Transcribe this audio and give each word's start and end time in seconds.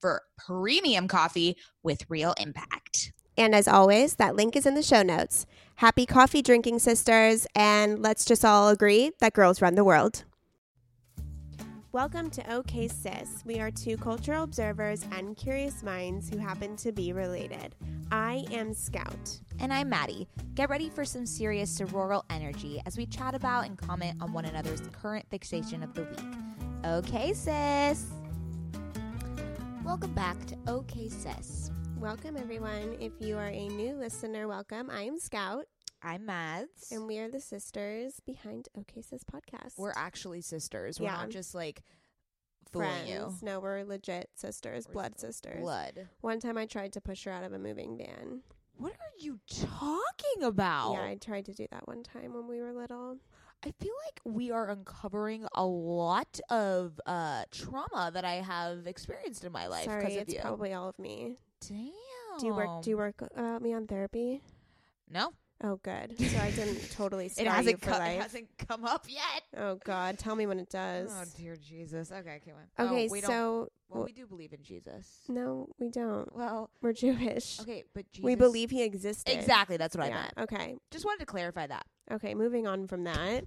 for 0.00 0.22
premium 0.38 1.08
coffee 1.08 1.56
with 1.82 2.08
real 2.08 2.34
impact. 2.40 3.12
And 3.36 3.54
as 3.54 3.68
always, 3.68 4.16
that 4.16 4.36
link 4.36 4.56
is 4.56 4.66
in 4.66 4.74
the 4.74 4.82
show 4.82 5.02
notes. 5.02 5.46
Happy 5.76 6.04
coffee 6.04 6.42
drinking, 6.42 6.80
sisters, 6.80 7.46
and 7.54 8.02
let's 8.02 8.24
just 8.24 8.44
all 8.44 8.68
agree 8.68 9.12
that 9.20 9.32
girls 9.32 9.62
run 9.62 9.76
the 9.76 9.84
world. 9.84 10.24
Welcome 11.92 12.30
to 12.30 12.54
OK 12.54 12.86
Sis. 12.86 13.42
We 13.44 13.58
are 13.58 13.70
two 13.72 13.96
cultural 13.96 14.44
observers 14.44 15.04
and 15.10 15.36
curious 15.36 15.82
minds 15.82 16.30
who 16.30 16.38
happen 16.38 16.76
to 16.76 16.92
be 16.92 17.12
related. 17.12 17.74
I 18.12 18.44
am 18.52 18.74
Scout. 18.74 19.40
And 19.58 19.72
I'm 19.72 19.90
Mady. 19.90 20.28
Get 20.54 20.70
ready 20.70 20.88
for 20.88 21.04
some 21.04 21.26
serious 21.26 21.76
sororal 21.76 22.22
energy 22.30 22.80
as 22.86 22.96
we 22.96 23.06
chat 23.06 23.34
about 23.34 23.66
and 23.66 23.76
comment 23.76 24.18
on 24.20 24.32
one 24.32 24.44
another's 24.44 24.82
current 24.92 25.26
fixation 25.30 25.82
of 25.82 25.94
the 25.94 26.02
week. 26.02 26.84
Okay, 26.84 27.32
sis. 27.32 28.06
Welcome 29.90 30.14
back 30.14 30.46
to 30.46 30.56
OK 30.68 31.08
Sis. 31.08 31.72
Welcome, 31.98 32.36
everyone. 32.36 32.96
If 33.00 33.10
you 33.18 33.36
are 33.36 33.48
a 33.48 33.66
new 33.66 33.94
listener, 33.96 34.46
welcome. 34.46 34.88
I 34.88 35.02
am 35.02 35.18
Scout, 35.18 35.64
I'm 36.00 36.26
Mads. 36.26 36.92
and 36.92 37.08
we 37.08 37.18
are 37.18 37.28
the 37.28 37.40
sisters 37.40 38.20
behind 38.24 38.68
OK 38.78 39.02
Sis 39.02 39.24
podcast. 39.24 39.72
We're 39.76 39.92
actually 39.96 40.42
sisters. 40.42 41.00
We're 41.00 41.06
Yeah. 41.06 41.16
not 41.16 41.30
just 41.30 41.56
like 41.56 41.82
fooling 42.70 43.08
you. 43.08 43.18
friends. 43.18 43.42
No, 43.42 43.58
we're 43.58 43.82
legit 43.82 44.30
sisters, 44.36 44.86
We're 44.86 44.92
blood 44.92 45.18
sisters. 45.18 45.60
Blood. 45.60 46.08
One 46.20 46.38
time 46.38 46.56
I 46.56 46.66
tried 46.66 46.92
to 46.92 47.00
push 47.00 47.24
her 47.24 47.32
out 47.32 47.42
of 47.42 47.52
a 47.52 47.58
moving 47.58 47.98
van. 47.98 48.44
What 48.76 48.92
are 48.92 49.18
you 49.18 49.40
talking 49.50 50.44
about? 50.44 50.92
Yeah, 50.92 51.02
I 51.02 51.16
tried 51.16 51.46
to 51.46 51.52
do 51.52 51.66
that 51.72 51.88
one 51.88 52.04
time 52.04 52.32
when 52.32 52.46
we 52.46 52.60
were 52.60 52.72
little. 52.72 53.18
I 53.64 53.72
feel 53.78 53.92
like 54.06 54.20
we 54.24 54.50
are 54.50 54.68
uncovering 54.70 55.46
a 55.54 55.64
lot 55.64 56.40
of 56.48 56.98
uh, 57.04 57.44
trauma 57.50 58.10
that 58.14 58.24
I 58.24 58.36
have 58.36 58.86
experienced 58.86 59.44
in 59.44 59.52
my 59.52 59.66
life 59.66 59.84
Sorry, 59.84 60.16
of 60.16 60.22
it's 60.22 60.34
you. 60.34 60.40
probably 60.40 60.72
all 60.72 60.88
of 60.88 60.98
me. 60.98 61.36
Damn. 61.68 61.90
Do 62.38 62.46
you 62.46 62.54
work? 62.54 62.82
Do 62.82 62.90
you 62.90 62.96
work 62.96 63.22
uh, 63.36 63.58
me 63.60 63.74
on 63.74 63.86
therapy? 63.86 64.40
No, 65.10 65.34
Oh, 65.62 65.78
good. 65.82 66.18
So 66.18 66.38
I 66.38 66.50
didn't 66.52 66.90
totally 66.96 67.28
scar 67.28 67.44
it 67.44 67.48
you 67.48 67.54
hasn't. 67.54 67.80
for 67.82 67.90
Co- 67.90 67.96
it 67.96 68.20
hasn't 68.22 68.48
come 68.66 68.84
up 68.84 69.04
yet. 69.08 69.42
Oh 69.58 69.78
God, 69.84 70.18
tell 70.18 70.34
me 70.34 70.46
when 70.46 70.58
it 70.58 70.70
does. 70.70 71.10
Oh 71.12 71.24
dear 71.36 71.56
Jesus. 71.56 72.10
Okay, 72.10 72.40
come 72.44 72.54
on. 72.54 72.86
okay, 72.86 73.06
no, 73.06 73.12
we 73.12 73.20
don't. 73.20 73.30
so 73.30 73.68
Well, 73.90 74.04
we 74.04 74.12
do 74.12 74.26
believe 74.26 74.54
in 74.54 74.62
Jesus. 74.62 75.18
no, 75.28 75.68
we 75.78 75.90
don't. 75.90 76.34
Well, 76.34 76.70
We're 76.80 76.94
Jewish. 76.94 77.60
okay, 77.60 77.84
but 77.94 78.10
Jesus. 78.10 78.24
We 78.24 78.36
believe 78.36 78.70
he 78.70 78.82
existed. 78.82 79.34
exactly. 79.34 79.76
That's 79.76 79.94
what 79.94 80.06
I 80.06 80.08
yeah. 80.08 80.14
meant. 80.14 80.32
Okay. 80.38 80.76
Just 80.90 81.04
wanted 81.04 81.20
to 81.20 81.26
clarify 81.26 81.66
that. 81.66 81.84
Okay. 82.10 82.34
Moving 82.34 82.66
on 82.66 82.86
from 82.86 83.04
that. 83.04 83.44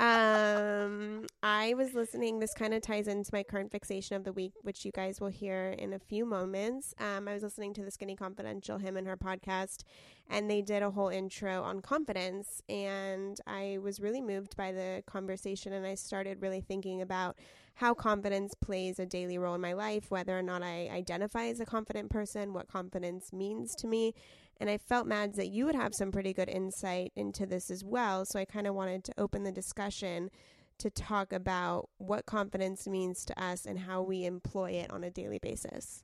um, 0.00 1.26
I 1.42 1.74
was 1.74 1.94
listening. 1.94 2.38
This 2.38 2.54
kind 2.54 2.72
of 2.72 2.82
ties 2.82 3.08
into 3.08 3.30
my 3.32 3.42
current 3.42 3.70
fixation 3.70 4.16
of 4.16 4.24
the 4.24 4.32
week, 4.32 4.52
which 4.62 4.84
you 4.84 4.92
guys 4.92 5.20
will 5.20 5.28
hear 5.28 5.74
in 5.78 5.92
a 5.92 5.98
few 5.98 6.24
moments. 6.24 6.94
Um, 6.98 7.28
I 7.28 7.34
was 7.34 7.42
listening 7.42 7.74
to 7.74 7.84
the 7.84 7.90
Skinny 7.90 8.16
Confidential, 8.16 8.78
him 8.78 8.96
and 8.96 9.06
her 9.06 9.16
podcast, 9.16 9.82
and 10.30 10.50
they 10.50 10.62
did 10.62 10.82
a 10.82 10.90
whole 10.90 11.08
intro 11.08 11.62
on 11.62 11.80
confidence. 11.80 12.62
And 12.68 13.38
I 13.46 13.78
was 13.82 14.00
really 14.00 14.20
moved 14.22 14.56
by 14.56 14.72
the 14.72 15.02
conversation, 15.06 15.72
and 15.72 15.86
I 15.86 15.94
started 15.94 16.40
really 16.40 16.60
thinking 16.60 17.02
about 17.02 17.36
how 17.74 17.94
confidence 17.94 18.54
plays 18.54 18.98
a 18.98 19.06
daily 19.06 19.38
role 19.38 19.54
in 19.54 19.60
my 19.60 19.72
life, 19.72 20.10
whether 20.10 20.36
or 20.36 20.42
not 20.42 20.62
I 20.64 20.88
identify 20.92 21.46
as 21.46 21.60
a 21.60 21.66
confident 21.66 22.10
person, 22.10 22.52
what 22.52 22.66
confidence 22.68 23.32
means 23.32 23.74
to 23.76 23.86
me. 23.86 24.14
And 24.60 24.68
I 24.68 24.78
felt, 24.78 25.06
Mads, 25.06 25.36
that 25.36 25.48
you 25.48 25.66
would 25.66 25.74
have 25.74 25.94
some 25.94 26.10
pretty 26.10 26.32
good 26.32 26.48
insight 26.48 27.12
into 27.14 27.46
this 27.46 27.70
as 27.70 27.84
well. 27.84 28.24
So 28.24 28.38
I 28.38 28.44
kind 28.44 28.66
of 28.66 28.74
wanted 28.74 29.04
to 29.04 29.14
open 29.16 29.44
the 29.44 29.52
discussion 29.52 30.30
to 30.78 30.90
talk 30.90 31.32
about 31.32 31.88
what 31.98 32.26
confidence 32.26 32.86
means 32.86 33.24
to 33.26 33.42
us 33.42 33.66
and 33.66 33.80
how 33.80 34.02
we 34.02 34.24
employ 34.24 34.72
it 34.72 34.90
on 34.90 35.04
a 35.04 35.10
daily 35.10 35.38
basis. 35.38 36.02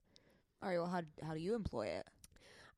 All 0.63 0.69
right. 0.69 0.79
Well, 0.79 0.89
how 0.89 1.03
how 1.27 1.35
do 1.35 1.41
you 1.41 1.55
employ 1.55 1.87
it? 1.87 2.07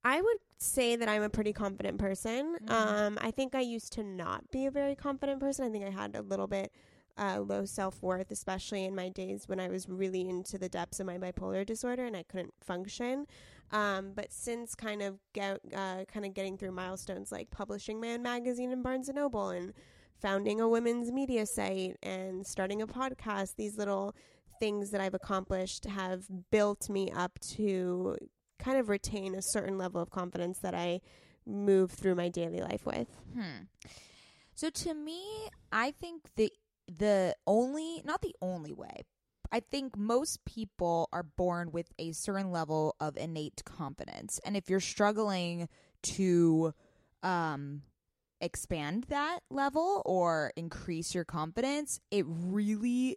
I 0.04 0.20
would 0.20 0.38
say 0.58 0.96
that 0.96 1.08
I'm 1.08 1.22
a 1.22 1.30
pretty 1.30 1.52
confident 1.52 1.98
person. 1.98 2.56
Mhm. 2.62 2.70
Um, 2.70 3.18
I 3.20 3.30
think 3.30 3.54
I 3.54 3.60
used 3.60 3.92
to 3.94 4.02
not 4.02 4.50
be 4.50 4.66
a 4.66 4.70
very 4.70 4.94
confident 4.94 5.40
person. 5.40 5.64
I 5.66 5.70
think 5.70 5.84
I 5.84 5.90
had 5.90 6.14
a 6.14 6.22
little 6.22 6.46
bit 6.46 6.72
uh, 7.18 7.40
low 7.40 7.64
self 7.64 8.02
worth, 8.02 8.30
especially 8.30 8.84
in 8.84 8.94
my 8.94 9.08
days 9.08 9.48
when 9.48 9.58
I 9.58 9.68
was 9.68 9.88
really 9.88 10.28
into 10.28 10.58
the 10.58 10.68
depths 10.68 11.00
of 11.00 11.06
my 11.06 11.18
bipolar 11.18 11.64
disorder 11.64 12.04
and 12.04 12.16
I 12.16 12.22
couldn't 12.24 12.54
function. 12.62 13.26
Um, 13.72 14.12
but 14.14 14.32
since 14.32 14.74
kind 14.74 15.02
of 15.02 15.18
get, 15.32 15.60
uh, 15.74 16.04
kind 16.12 16.24
of 16.24 16.34
getting 16.34 16.56
through 16.56 16.72
milestones 16.72 17.32
like 17.32 17.50
publishing 17.50 18.04
own 18.04 18.22
magazine 18.22 18.70
in 18.72 18.82
Barnes 18.82 19.08
and 19.08 19.16
Noble 19.16 19.48
and 19.48 19.72
founding 20.20 20.60
a 20.60 20.68
women's 20.68 21.10
media 21.12 21.46
site 21.46 21.96
and 22.02 22.46
starting 22.46 22.80
a 22.80 22.86
podcast, 22.86 23.56
these 23.56 23.76
little 23.76 24.14
things 24.58 24.90
that 24.90 25.00
I've 25.00 25.14
accomplished 25.14 25.84
have 25.84 26.24
built 26.50 26.88
me 26.88 27.10
up 27.14 27.38
to 27.56 28.16
kind 28.58 28.78
of 28.78 28.88
retain 28.88 29.34
a 29.34 29.42
certain 29.42 29.78
level 29.78 30.00
of 30.00 30.10
confidence 30.10 30.58
that 30.60 30.74
I 30.74 31.00
move 31.46 31.90
through 31.92 32.14
my 32.14 32.28
daily 32.28 32.60
life 32.60 32.86
with. 32.86 33.08
Hmm. 33.34 33.64
So 34.54 34.70
to 34.70 34.94
me, 34.94 35.48
I 35.70 35.90
think 35.90 36.22
the 36.36 36.50
the 36.88 37.36
only 37.46 38.02
not 38.04 38.22
the 38.22 38.34
only 38.40 38.72
way. 38.72 39.02
I 39.52 39.60
think 39.60 39.96
most 39.96 40.44
people 40.44 41.08
are 41.12 41.22
born 41.22 41.72
with 41.72 41.92
a 41.98 42.12
certain 42.12 42.50
level 42.50 42.94
of 43.00 43.16
innate 43.16 43.62
confidence. 43.64 44.40
And 44.44 44.56
if 44.56 44.68
you're 44.68 44.80
struggling 44.80 45.68
to 46.02 46.72
um 47.22 47.82
expand 48.40 49.04
that 49.08 49.40
level 49.50 50.02
or 50.04 50.52
increase 50.56 51.14
your 51.14 51.24
confidence, 51.24 52.00
it 52.10 52.24
really 52.28 53.16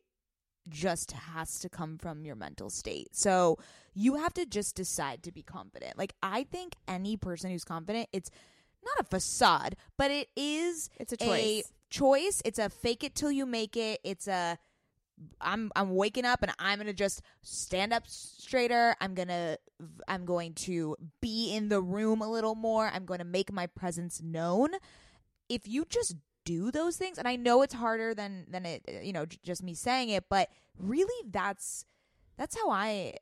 just 0.69 1.12
has 1.12 1.59
to 1.59 1.69
come 1.69 1.97
from 1.97 2.25
your 2.25 2.35
mental 2.35 2.69
state. 2.69 3.07
So 3.12 3.57
you 3.94 4.16
have 4.16 4.34
to 4.35 4.45
just 4.45 4.75
decide 4.75 5.23
to 5.23 5.31
be 5.31 5.41
confident. 5.41 5.97
Like 5.97 6.13
I 6.22 6.44
think 6.44 6.75
any 6.88 7.18
person 7.18 7.51
who's 7.51 7.66
confident, 7.66 8.07
it's 8.13 8.29
not 8.84 9.00
a 9.00 9.03
facade, 9.03 9.75
but 9.97 10.09
it 10.12 10.29
is 10.38 10.89
It's 11.00 11.12
a 11.12 11.18
choice. 11.18 11.63
a 11.63 11.63
choice. 11.89 12.41
It's 12.45 12.59
a 12.59 12.69
fake 12.69 13.03
it 13.03 13.16
till 13.16 13.31
you 13.31 13.45
make 13.45 13.75
it. 13.75 14.00
It's 14.03 14.28
a 14.28 14.57
I'm 15.41 15.72
I'm 15.75 15.96
waking 15.96 16.25
up 16.25 16.41
and 16.44 16.52
I'm 16.59 16.80
gonna 16.80 16.94
just 16.94 17.22
stand 17.41 17.94
up 17.94 18.03
straighter. 18.07 18.96
I'm 19.02 19.13
gonna 19.13 19.57
I'm 20.07 20.25
going 20.25 20.53
to 20.56 20.96
be 21.22 21.53
in 21.53 21.69
the 21.69 21.81
room 21.81 22.22
a 22.22 22.30
little 22.30 22.56
more. 22.56 22.89
I'm 22.94 23.06
going 23.06 23.19
to 23.19 23.25
make 23.25 23.51
my 23.51 23.68
presence 23.68 24.21
known. 24.21 24.71
If 25.48 25.68
you 25.68 25.86
just 25.89 26.16
do 26.45 26.71
those 26.71 26.98
things, 26.98 27.18
and 27.18 27.27
I 27.27 27.36
know 27.36 27.62
it's 27.62 27.74
harder 27.74 28.13
than 28.13 28.45
than 28.50 28.66
it 28.66 28.83
you 29.04 29.13
know 29.13 29.25
j- 29.25 29.39
just 29.44 29.63
me 29.63 29.74
saying 29.74 30.10
it, 30.10 30.25
but 30.30 30.50
really 30.77 31.30
that's 31.30 31.86
that's 32.38 32.57
how 32.57 32.69
I 32.69 33.13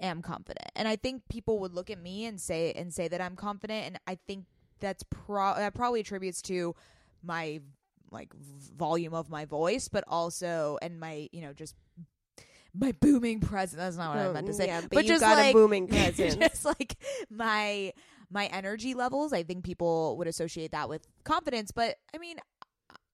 am 0.00 0.22
confident. 0.22 0.70
And 0.74 0.86
I 0.88 0.96
think 0.96 1.22
people 1.28 1.58
would 1.60 1.74
look 1.74 1.90
at 1.90 2.00
me 2.00 2.26
and 2.26 2.40
say 2.40 2.72
and 2.72 2.92
say 2.92 3.08
that 3.08 3.20
I'm 3.20 3.36
confident, 3.36 3.86
and 3.86 3.98
I 4.06 4.18
think 4.26 4.46
that's 4.80 5.04
pro 5.10 5.54
that 5.54 5.74
probably 5.74 6.00
attributes 6.00 6.42
to 6.42 6.74
my 7.22 7.60
like 8.12 8.32
v- 8.34 8.72
volume 8.76 9.14
of 9.14 9.30
my 9.30 9.44
voice, 9.44 9.88
but 9.88 10.04
also 10.06 10.78
and 10.82 11.00
my 11.00 11.28
you 11.32 11.40
know 11.42 11.52
just 11.52 11.74
my 12.74 12.92
booming 13.00 13.40
presence. 13.40 13.78
That's 13.78 13.96
not 13.96 14.16
what 14.16 14.24
I 14.24 14.32
meant 14.32 14.46
to 14.46 14.54
say. 14.54 14.64
Mm, 14.64 14.68
yeah, 14.68 14.80
but, 14.82 14.90
but 14.90 15.04
you 15.04 15.08
just 15.08 15.20
got 15.20 15.36
like 15.36 15.50
a 15.50 15.52
booming 15.52 15.86
presence. 15.88 16.36
just 16.36 16.64
like 16.64 16.96
my 17.30 17.92
my 18.30 18.46
energy 18.46 18.94
levels. 18.94 19.32
I 19.32 19.42
think 19.42 19.64
people 19.64 20.16
would 20.18 20.26
associate 20.26 20.72
that 20.72 20.88
with 20.88 21.06
confidence, 21.24 21.70
but 21.70 21.96
I 22.14 22.18
mean, 22.18 22.36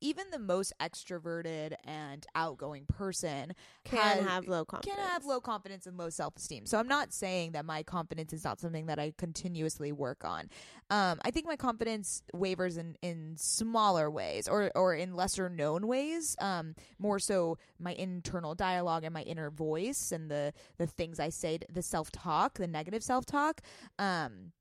even 0.01 0.27
the 0.31 0.39
most 0.39 0.73
extroverted 0.81 1.75
and 1.85 2.27
outgoing 2.35 2.87
person 2.87 3.55
Can 3.85 3.99
has- 3.99 4.27
have 4.27 4.49
low 4.49 4.65
confidence. 4.65 4.97
can 4.97 5.07
have 5.09 5.25
low 5.25 5.41
confidence 5.41 5.87
and 5.87 5.97
low 5.97 6.11
self 6.11 6.37
esteem. 6.37 6.67
So 6.67 6.79
I'm 6.79 6.89
not 6.89 7.13
saying 7.13 7.53
that 7.53 7.65
my 7.65 7.83
confidence 7.83 8.33
is 8.33 8.45
not 8.45 8.61
something 8.61 8.87
that 8.87 8.99
I 8.99 9.13
continuously 9.17 9.93
work 9.93 10.25
on. 10.25 10.49
Um, 10.91 11.19
I 11.25 11.31
think 11.31 11.47
my 11.47 11.57
confidence 11.57 12.23
wavers 12.33 12.77
in, 12.77 12.97
in 13.03 13.35
smaller 13.37 14.11
ways 14.11 14.49
or, 14.49 14.71
or 14.75 14.95
in 14.95 15.15
lesser 15.15 15.49
known 15.49 15.87
ways. 15.87 16.37
Um, 16.41 16.75
more 16.99 17.19
so 17.19 17.59
my 17.79 17.93
internal 17.93 18.55
dialogue 18.55 19.05
and 19.05 19.13
my 19.13 19.23
inner 19.23 19.51
voice 19.51 20.13
and 20.13 20.31
the, 20.31 20.53
the 20.79 20.87
things 20.87 21.21
I 21.21 21.29
say, 21.29 21.59
the 21.71 21.83
self 21.83 22.11
talk, 22.11 22.55
the 22.59 22.67
negative 22.67 23.03
self 23.03 23.27
talk, 23.27 23.61
um, 23.99 24.53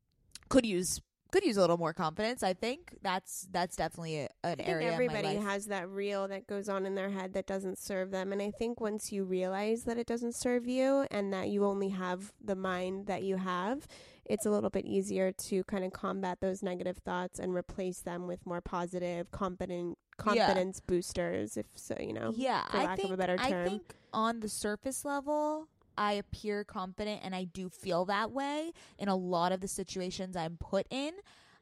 could 0.50 0.66
use 0.66 1.02
could 1.32 1.44
use 1.44 1.58
a 1.58 1.62
little 1.62 1.78
more 1.78 1.94
confidence. 1.94 2.44
I 2.44 2.54
think 2.54 2.98
that's 3.02 3.48
that's 3.52 3.76
definitely 3.76 4.20
a, 4.22 4.30
an 4.44 4.52
I 4.52 4.56
think 4.56 4.70
area 4.70 4.92
everybody 4.92 5.20
of 5.20 5.24
my 5.24 5.40
life. 5.40 5.44
has 5.44 5.66
that 5.68 5.90
reel 5.90 6.28
that 6.28 6.48
goes 6.48 6.70
on 6.70 6.86
in 6.86 6.96
their 6.96 7.10
head 7.10 7.34
that 7.34 7.48
doesn't 7.48 7.78
serve 7.78 8.12
them. 8.12 8.32
And 8.32 8.42
I 8.42 8.52
think 8.52 8.80
once 8.80 9.12
you 9.12 9.24
realize 9.24 9.84
that 9.84 9.98
it 9.98 10.08
doesn't 10.08 10.36
serve 10.36 10.68
you 10.68 11.06
and 11.12 11.34
that 11.34 11.50
you 11.50 11.66
only 11.66 11.90
have 11.90 12.34
the 12.44 12.56
mind 12.56 13.08
that 13.08 13.24
you 13.24 13.38
have, 13.38 13.88
it's 14.26 14.46
a 14.46 14.50
little 14.50 14.70
bit 14.70 14.86
easier 14.86 15.32
to 15.32 15.64
kind 15.66 15.84
of 15.86 15.94
combat 15.94 16.40
those 16.42 16.62
negative 16.64 16.98
thoughts 16.98 17.40
and 17.40 17.54
replace 17.56 18.00
them 18.00 18.28
with 18.28 18.46
more 18.46 18.62
positive, 18.62 19.32
confident 19.32 19.98
confidence 20.18 20.80
boosters, 20.80 21.58
if 21.58 21.68
so, 21.76 21.96
you 22.00 22.12
know. 22.14 22.34
yeah, 22.36 22.66
for 22.68 22.78
I 22.78 22.84
lack 22.86 23.04
of 23.04 23.12
a 23.12 23.18
better 23.18 23.38
I 23.40 23.50
term. 23.52 23.68
think 23.68 23.96
on 24.14 24.40
the 24.40 24.50
surface 24.50 25.06
level, 25.06 25.68
I 25.98 26.14
appear 26.14 26.64
confident, 26.64 27.22
and 27.24 27.36
I 27.36 27.46
do 27.46 27.70
feel 27.70 28.06
that 28.06 28.32
way 28.32 28.72
in 28.98 29.08
a 29.08 29.16
lot 29.16 29.52
of 29.52 29.62
the 29.62 29.68
situations 29.68 30.36
I'm 30.36 30.58
put 30.58 30.86
in. 30.90 31.14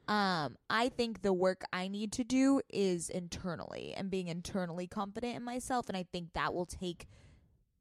Um, 0.08 0.58
I 0.70 0.90
think 0.90 1.22
the 1.22 1.34
work 1.34 1.64
I 1.74 1.88
need 1.88 2.12
to 2.14 2.24
do 2.24 2.62
is 2.70 3.10
internally 3.10 3.94
and 3.98 4.12
being 4.12 4.28
internally 4.28 4.88
confident 4.88 5.36
in 5.36 5.44
myself, 5.44 5.88
and 5.90 5.98
I 5.98 6.06
think 6.12 6.34
that 6.34 6.54
will 6.54 6.68
take 6.68 7.08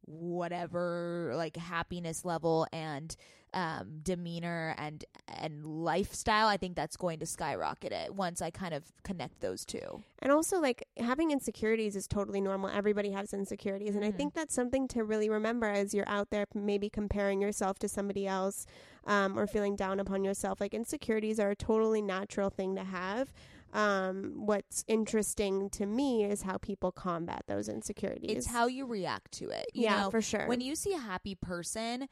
whatever 0.06 1.32
like 1.34 1.56
happiness 1.56 2.24
level 2.24 2.66
and 2.72 3.16
um 3.54 4.00
demeanor 4.02 4.74
and 4.78 5.04
and 5.28 5.64
lifestyle 5.64 6.48
i 6.48 6.56
think 6.56 6.74
that's 6.76 6.96
going 6.96 7.18
to 7.18 7.26
skyrocket 7.26 7.92
it 7.92 8.14
once 8.14 8.42
i 8.42 8.50
kind 8.50 8.74
of 8.74 8.82
connect 9.04 9.40
those 9.40 9.64
two 9.64 10.02
And 10.20 10.32
also, 10.32 10.58
like, 10.58 10.86
having 10.96 11.30
insecurities 11.32 11.94
is 11.96 12.06
totally 12.06 12.40
normal. 12.40 12.70
Everybody 12.70 13.10
has 13.10 13.34
insecurities. 13.34 13.94
And 13.94 14.02
I 14.04 14.10
think 14.10 14.32
that's 14.32 14.54
something 14.54 14.88
to 14.88 15.04
really 15.04 15.28
remember 15.28 15.66
as 15.66 15.92
you're 15.92 16.08
out 16.08 16.30
there, 16.30 16.46
maybe 16.54 16.88
comparing 16.88 17.42
yourself 17.42 17.78
to 17.80 17.88
somebody 17.88 18.26
else 18.26 18.64
um, 19.06 19.38
or 19.38 19.46
feeling 19.46 19.76
down 19.76 20.00
upon 20.00 20.24
yourself. 20.24 20.62
Like, 20.62 20.72
insecurities 20.72 21.38
are 21.38 21.50
a 21.50 21.56
totally 21.56 22.00
natural 22.00 22.48
thing 22.48 22.74
to 22.76 22.84
have. 22.84 23.34
Um, 23.74 24.46
what's 24.46 24.82
interesting 24.88 25.68
to 25.70 25.84
me 25.84 26.24
is 26.24 26.42
how 26.42 26.56
people 26.56 26.90
combat 26.92 27.42
those 27.46 27.68
insecurities. 27.68 28.30
it's 28.36 28.46
how 28.46 28.66
you 28.66 28.86
react 28.86 29.32
to 29.32 29.50
it 29.50 29.66
you 29.74 29.82
yeah, 29.82 30.02
know 30.02 30.10
for 30.10 30.22
sure. 30.22 30.46
when 30.46 30.60
you 30.60 30.74
see 30.76 30.94
a 30.94 30.98
happy 30.98 31.34
person 31.34 32.08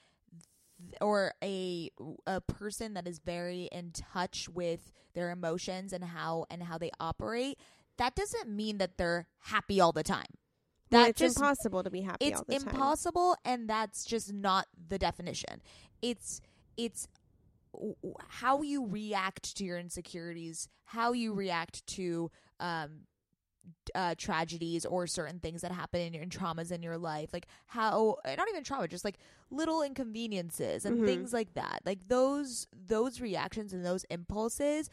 or 1.01 1.33
a 1.43 1.91
a 2.27 2.41
person 2.41 2.95
that 2.95 3.07
is 3.07 3.19
very 3.19 3.65
in 3.73 3.93
touch 3.93 4.49
with 4.49 4.93
their 5.15 5.31
emotions 5.31 5.93
and 5.93 6.05
how 6.05 6.47
and 6.51 6.63
how 6.63 6.79
they 6.79 6.91
operate 7.01 7.59
that 7.99 8.15
doesn't 8.15 8.49
mean 8.49 8.79
that 8.79 8.97
they're 8.99 9.27
happy 9.41 9.81
all 9.81 9.93
the 9.93 10.03
time 10.03 10.27
Well, 10.91 11.03
that 11.03 11.11
it's 11.11 11.19
just 11.21 11.37
impossible 11.37 11.83
to 11.83 11.91
be 11.91 12.01
happy 12.03 12.27
it's 12.27 12.39
all 12.39 12.45
the 12.49 12.59
time. 12.59 12.69
impossible 12.69 13.37
and 13.45 13.69
that's 13.69 14.05
just 14.05 14.33
not 14.33 14.67
the 14.89 14.99
definition 14.99 15.61
it's 16.01 16.41
it's 16.77 17.09
how 18.29 18.63
you 18.63 18.87
react 18.87 19.57
to 19.57 19.65
your 19.65 19.79
insecurities 19.79 20.69
how 20.85 21.13
you 21.13 21.33
react 21.33 21.87
to 21.87 22.31
um 22.61 23.01
uh, 23.95 24.15
tragedies 24.17 24.85
or 24.85 25.07
certain 25.07 25.39
things 25.39 25.61
that 25.63 25.73
happen 25.73 26.01
in 26.01 26.13
your 26.15 26.23
in 26.23 26.31
traumas 26.31 26.73
in 26.73 26.83
your 26.83 26.99
life 26.99 27.31
like 27.33 27.47
how 27.67 28.17
uh, 28.25 28.35
not 28.37 28.49
even 28.49 28.65
trauma 28.65 28.89
just 28.89 29.05
like 29.05 29.17
little 29.51 29.83
inconveniences 29.83 30.85
and 30.85 30.99
Mhm. 30.99 31.07
things 31.07 31.33
like 31.33 31.53
that 31.55 31.81
like 31.85 32.09
those 32.09 32.67
those 32.73 33.21
reactions 33.21 33.73
and 33.73 33.85
those 33.85 34.05
impulses 34.11 34.89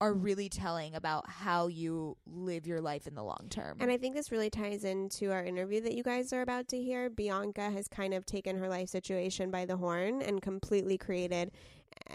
are 0.00 0.14
really 0.14 0.48
telling 0.48 0.94
about 0.94 1.28
how 1.28 1.66
you 1.66 2.16
live 2.24 2.68
your 2.68 2.80
life 2.80 3.08
in 3.08 3.14
the 3.16 3.22
long 3.22 3.46
term 3.50 3.76
And 3.80 3.90
I 3.90 3.96
think 3.98 4.14
this 4.14 4.30
really 4.30 4.48
ties 4.50 4.84
into 4.84 5.32
our 5.32 5.44
interview 5.44 5.80
that 5.80 5.92
you 5.94 6.04
guys 6.04 6.32
are 6.32 6.40
about 6.42 6.68
to 6.68 6.80
hear. 6.80 7.10
Bianca 7.10 7.68
has 7.70 7.88
kind 7.88 8.14
of 8.14 8.24
taken 8.24 8.56
her 8.58 8.68
life 8.68 8.88
situation 8.90 9.50
by 9.50 9.64
the 9.64 9.76
horn 9.76 10.22
and 10.22 10.40
completely 10.40 10.98
created 10.98 11.50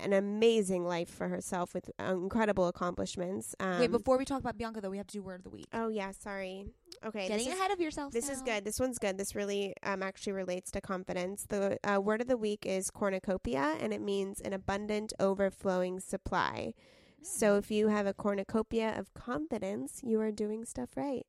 an 0.02 0.14
amazing 0.14 0.86
life 0.86 1.10
for 1.10 1.28
herself 1.28 1.74
with 1.74 1.90
uh, 2.00 2.14
incredible 2.14 2.68
accomplishments. 2.68 3.56
Um, 3.60 3.80
wait 3.80 3.92
before 3.92 4.18
we 4.18 4.26
talk 4.26 4.40
about 4.40 4.58
bianca 4.58 4.82
though 4.82 4.90
we 4.90 4.98
have 4.98 5.08
to 5.08 5.14
do 5.14 5.22
word 5.22 5.40
of 5.40 5.44
the 5.44 5.50
week 5.50 5.68
Oh 5.74 5.90
yeah, 5.90 6.12
sorry. 6.12 6.66
Okay, 7.06 7.28
getting 7.28 7.48
is, 7.48 7.54
ahead 7.54 7.72
of 7.72 7.80
yourself 7.80 8.14
this 8.14 8.30
is 8.30 8.42
good. 8.42 8.66
This 8.66 8.80
one's 8.80 8.98
good. 8.98 9.18
This 9.18 9.36
really 9.36 9.74
um, 9.84 10.02
actually 10.02 10.34
relates 10.34 10.72
to 10.72 10.82
confidence. 10.82 11.46
The 11.48 11.78
uh, 11.84 12.00
word 12.00 12.22
of 12.22 12.28
the 12.28 12.38
week 12.38 12.66
is 12.66 12.90
cornucopia, 12.90 13.76
and 13.80 13.94
it 13.94 14.02
means 14.02 14.40
an 14.42 14.54
abundant, 14.54 15.14
overflowing 15.20 16.00
supply. 16.00 16.74
So 17.22 17.56
if 17.58 17.72
you 17.72 17.88
have 17.88 18.06
a 18.06 18.14
cornucopia 18.14 18.98
of 18.98 19.14
confidence, 19.14 20.02
you 20.04 20.20
are 20.22 20.32
doing 20.32 20.66
stuff 20.66 20.90
right. 20.96 21.26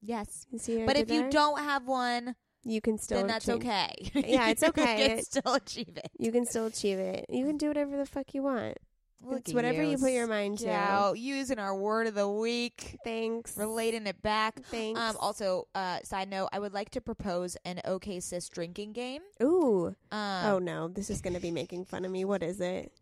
yes 0.00 0.46
You 0.50 0.58
see 0.58 0.84
but 0.84 0.96
if 0.96 1.10
you 1.10 1.28
don't 1.30 1.58
have 1.58 1.86
one 1.86 2.36
you 2.64 2.80
can 2.80 2.98
still 2.98 3.18
then 3.18 3.26
that's 3.26 3.48
okay 3.48 3.92
Yeah, 4.14 4.48
it's 4.48 4.62
okay. 4.62 5.02
You 5.08 5.08
can 5.16 5.22
still 5.24 5.54
achieve 5.54 5.96
it 5.96 6.10
You 6.18 6.32
can 6.32 6.46
still 6.46 6.66
achieve 6.66 6.98
it. 6.98 7.26
You 7.28 7.46
can 7.46 7.56
do 7.56 7.68
whatever 7.68 7.96
the 7.96 8.06
fuck 8.06 8.34
you 8.34 8.42
want. 8.42 8.78
Look 9.20 9.40
it's 9.40 9.50
at 9.50 9.56
whatever 9.56 9.82
you, 9.82 9.98
put 9.98 10.12
your 10.12 10.28
mind 10.28 10.58
to. 10.58 10.66
Yeah, 10.66 11.12
using 11.12 11.58
our 11.58 11.74
word 11.74 12.06
of 12.06 12.14
the 12.14 12.28
week 12.28 12.98
Thanks. 13.02 13.56
relating 13.56 14.06
it 14.06 14.22
back 14.22 14.60
Thanks. 14.64 15.00
um 15.00 15.16
also 15.18 15.66
uh 15.74 15.98
side 16.04 16.30
note 16.30 16.48
i 16.52 16.58
would 16.58 16.72
like 16.72 16.90
to 16.90 17.00
propose 17.00 17.56
an 17.64 17.80
okay 17.84 18.20
sis 18.20 18.48
drinking 18.48 18.92
game 18.92 19.22
Ooh. 19.42 19.94
um 20.12 20.46
oh 20.46 20.58
no, 20.58 20.88
this 20.88 21.10
is 21.10 21.20
gonna 21.20 21.40
be 21.40 21.50
making 21.50 21.84
fun 21.84 22.04
of 22.04 22.10
me. 22.10 22.24
What 22.24 22.42
is 22.42 22.60
it? 22.60 22.92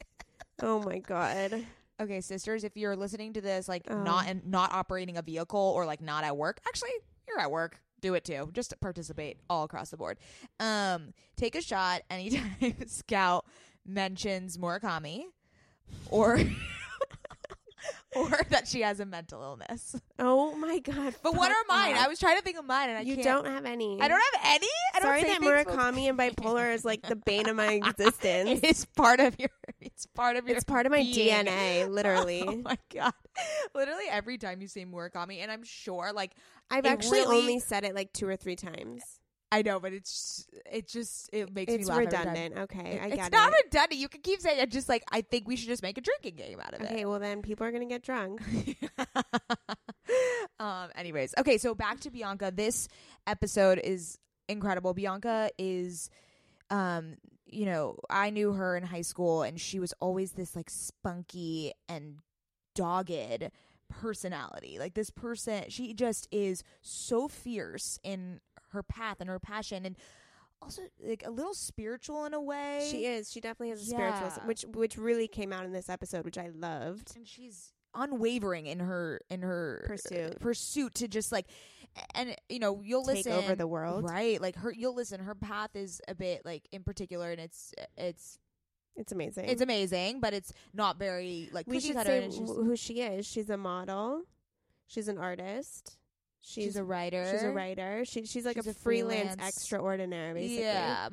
Oh 0.63 0.81
my 0.83 0.99
god. 0.99 1.67
okay 2.01 2.21
sisters 2.21 2.63
if 2.63 2.77
you're 2.77 2.95
listening 2.95 3.33
to 3.33 3.41
this 3.41 3.69
like 3.69 3.89
not 3.89 4.29
in, 4.29 4.43
not 4.45 4.71
operating 4.73 5.17
a 5.17 5.23
vehicle 5.23 5.73
or 5.75 5.87
like 5.87 6.03
not 6.03 6.25
at 6.25 6.37
work 6.37 6.61
actually 6.69 6.91
you're 7.27 7.41
at 7.41 7.51
work 7.51 7.81
do 8.07 8.15
it 8.15 8.25
too. 8.25 8.51
Just 8.53 8.79
participate 8.81 9.39
all 9.51 9.65
across 9.65 9.91
the 9.91 9.97
board. 9.97 10.19
Um 10.61 11.13
take 11.37 11.55
a 11.55 11.63
shot. 11.63 12.03
Anytime 12.11 12.75
scout 12.87 13.45
mentions 13.85 14.59
murakami 14.59 15.25
or 16.11 16.39
or 18.17 18.31
that 18.51 18.67
she 18.69 18.81
has 18.83 19.01
a 19.01 19.07
mental 19.07 19.43
illness 19.43 19.97
Oh 20.19 20.55
my 20.57 20.79
god. 20.79 21.15
but 21.23 21.35
what 21.35 21.51
are 21.51 21.65
mine 21.69 21.95
off. 21.97 22.05
i 22.05 22.09
was 22.09 22.19
trying 22.19 22.37
to 22.37 22.43
think 22.43 22.59
of 22.59 22.65
mine 22.65 22.89
and 22.89 22.99
i 22.99 23.03
you 23.03 23.15
can't 23.17 23.27
don't 23.27 23.47
have 23.47 23.65
any. 23.65 24.01
i 24.01 24.09
don't 24.09 24.21
have 24.33 24.43
any 24.45 24.67
i 24.95 24.99
don't 25.01 25.03
Sorry 25.09 25.23
that 25.25 25.41
Murakami 25.41 26.09
and 26.09 26.19
bipolar 26.19 26.73
is 26.75 26.85
like 26.85 27.03
the 27.03 27.17
bane 27.17 27.49
of 27.49 27.57
my 27.57 27.73
existence. 27.85 28.49
it 28.63 28.65
is 28.65 28.85
part 28.97 29.21
of 29.21 29.37
your 29.39 29.51
it's 29.81 30.07
part 30.07 30.37
of 30.37 30.47
your 30.47 30.57
It's 30.57 30.65
part 30.65 30.87
of 30.87 30.93
my 30.93 31.03
being. 31.03 31.45
DNA, 31.47 31.85
oh 31.87 31.91
literally. 31.91 32.43
Oh 32.47 32.57
my 32.57 32.77
god! 32.93 33.13
Literally 33.75 34.05
every 34.11 34.37
time 34.39 34.61
you 34.61 34.69
say 34.69 34.85
Murakami, 34.85 35.43
and 35.43 35.51
I'm 35.51 35.63
sure, 35.65 36.13
like 36.15 36.33
I've 36.71 36.87
actually 36.87 37.21
really- 37.21 37.39
only 37.39 37.59
said 37.61 37.85
it 37.85 37.95
like 37.95 38.13
two 38.13 38.27
or 38.29 38.37
three 38.37 38.57
times. 38.57 39.03
I 39.53 39.63
know, 39.63 39.79
but 39.79 39.93
it's 39.93 40.47
it 40.71 40.89
just 40.89 41.31
it 41.33 41.55
makes 41.55 41.73
It's 41.73 41.85
me 41.85 41.89
laugh 41.89 41.99
redundant. 41.99 42.59
Okay, 42.59 42.99
I 43.01 43.07
it's 43.07 43.31
not 43.31 43.53
it. 43.53 43.65
redundant. 43.65 44.01
You 44.01 44.09
can 44.09 44.21
keep 44.21 44.41
saying 44.41 44.59
it. 44.61 44.71
Just 44.71 44.89
like 44.89 45.05
I 45.13 45.21
think 45.21 45.47
we 45.47 45.57
should 45.57 45.69
just 45.69 45.83
make 45.83 45.97
a 45.99 46.01
drinking 46.01 46.35
game 46.37 46.59
out 46.61 46.75
of 46.75 46.81
it. 46.81 46.91
Okay, 46.91 47.05
well 47.05 47.21
then 47.21 47.43
people 47.43 47.65
are 47.67 47.71
gonna 47.71 47.87
get 47.87 48.03
drunk. 48.03 48.43
um. 50.59 50.89
Anyways, 50.97 51.35
okay. 51.39 51.59
So 51.59 51.75
back 51.75 52.01
to 52.01 52.11
Bianca. 52.11 52.53
This 52.55 52.89
episode 53.27 53.81
is 53.83 54.19
incredible. 54.49 54.95
Bianca 54.95 55.51
is, 55.59 56.11
um, 56.71 57.17
you 57.47 57.67
know, 57.67 57.99
I 58.11 58.31
knew 58.31 58.53
her 58.53 58.77
in 58.77 58.83
high 58.83 59.03
school, 59.03 59.43
and 59.43 59.61
she 59.61 59.79
was 59.79 59.95
always 60.01 60.33
this 60.33 60.57
like 60.57 60.71
spunky 60.71 61.73
and 61.89 62.19
dogged 62.75 63.51
personality. 63.89 64.79
Like 64.79 64.95
this 64.95 65.11
person, 65.11 65.65
she 65.69 65.95
just 65.95 66.27
is 66.33 66.65
so 66.83 67.29
fierce 67.29 68.01
in 68.03 68.41
her 68.77 68.83
path 68.85 69.17
and 69.21 69.29
her 69.29 69.41
passion, 69.41 69.85
and 69.85 69.97
also 70.63 70.83
like 71.05 71.25
a 71.27 71.31
little 71.31 71.53
spiritual 71.55 72.25
in 72.27 72.33
a 72.35 72.41
way. 72.41 72.87
She 72.91 73.07
is. 73.07 73.31
She 73.33 73.41
definitely 73.41 73.71
has 73.71 73.83
a 73.83 73.87
spiritual, 73.87 74.31
which 74.47 74.63
which 74.73 74.97
really 74.97 75.27
came 75.29 75.53
out 75.53 75.65
in 75.65 75.73
this 75.73 75.89
episode, 75.89 76.25
which 76.25 76.39
I 76.39 76.49
loved. 76.55 77.15
and 77.17 77.27
she's 77.27 77.73
unwavering 77.99 78.67
in 78.67 78.79
her 78.81 79.21
in 79.31 79.41
her 79.43 79.81
uh, 79.85 79.89
Pursuit. 79.89 80.39
pursuit 80.41 80.95
to 80.97 81.09
just 81.09 81.33
like 81.33 81.47
and 82.15 82.37
you 82.51 82.59
know 82.59 82.83
you'll 82.85 83.03
Take 83.05 83.25
listen 83.25 83.33
over 83.33 83.55
the 83.55 83.67
world. 83.67 84.05
right 84.05 84.39
like 84.39 84.55
her 84.57 84.71
you'll 84.71 84.95
listen 84.95 85.19
her 85.21 85.35
path 85.35 85.71
is 85.75 86.03
a 86.07 86.15
bit 86.15 86.43
like 86.45 86.69
in 86.73 86.83
particular 86.83 87.31
and 87.33 87.41
it's 87.41 87.73
it's 87.97 88.39
It's 88.97 89.13
amazing. 89.13 89.47
it's 89.47 89.63
amazing 89.63 90.21
but 90.21 90.35
it's 90.35 90.53
not 90.75 90.99
very 90.99 91.49
like 91.53 91.67
we 91.67 91.81
should 91.81 91.97
say 91.97 92.17
and 92.19 92.27
it's 92.27 92.37
just, 92.39 92.53
wh- 92.53 92.57
who 92.67 92.77
she 92.77 93.01
is. 93.01 93.25
She's 93.27 93.49
a 93.49 93.57
model. 93.57 94.25
She's 94.89 95.09
an 95.09 95.17
artist. 95.17 95.97
She's, 96.49 96.65
she's 96.65 96.77
a 96.77 96.85
writer 96.85 97.29
she's 97.33 97.43
a 97.43 97.51
writer. 97.51 98.05
She 98.05 98.25
she's 98.25 98.45
like 98.47 98.55
She's 98.57 98.69
a, 98.69 98.71
a 98.71 98.75
freelance, 98.75 99.35
freelance- 99.35 99.49
extraordinary. 99.57 100.35
Basically. 100.43 100.63
yeah 100.63 101.09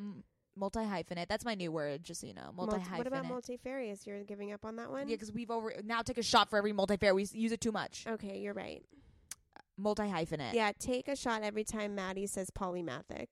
multi 0.56 0.78
hyphenate 0.78 1.26
that's 1.26 1.44
my 1.44 1.56
new 1.56 1.72
word 1.72 2.04
just 2.04 2.20
so 2.20 2.28
you 2.28 2.34
know 2.34 2.52
multi 2.56 2.76
Multi- 2.76 2.90
what 2.96 3.06
about 3.08 3.24
hyphenate 3.24 3.28
multifarious? 3.28 4.06
You're 4.06 4.22
giving 4.22 4.52
up 4.52 4.64
on 4.64 4.76
that 4.76 4.88
one? 4.90 5.08
yeah 5.08 5.16
because 5.16 5.32
we've 5.32 5.50
over 5.50 5.74
now 5.84 6.02
take 6.02 6.18
a 6.18 6.22
shot 6.22 6.48
for 6.48 6.56
every 6.56 6.72
multi-fair 6.72 7.12
we 7.12 7.26
use 7.32 7.50
it 7.50 7.60
too 7.60 7.72
much 7.72 8.04
Okay, 8.08 8.38
you're 8.38 8.54
right. 8.54 8.84
multi 9.76 10.04
hyphenate. 10.04 10.52
Yeah, 10.54 10.70
take 10.78 11.08
a 11.08 11.16
shot 11.16 11.42
every 11.42 11.64
time 11.64 11.96
Mady 11.96 12.28
says 12.28 12.50
polymathic. 12.50 13.26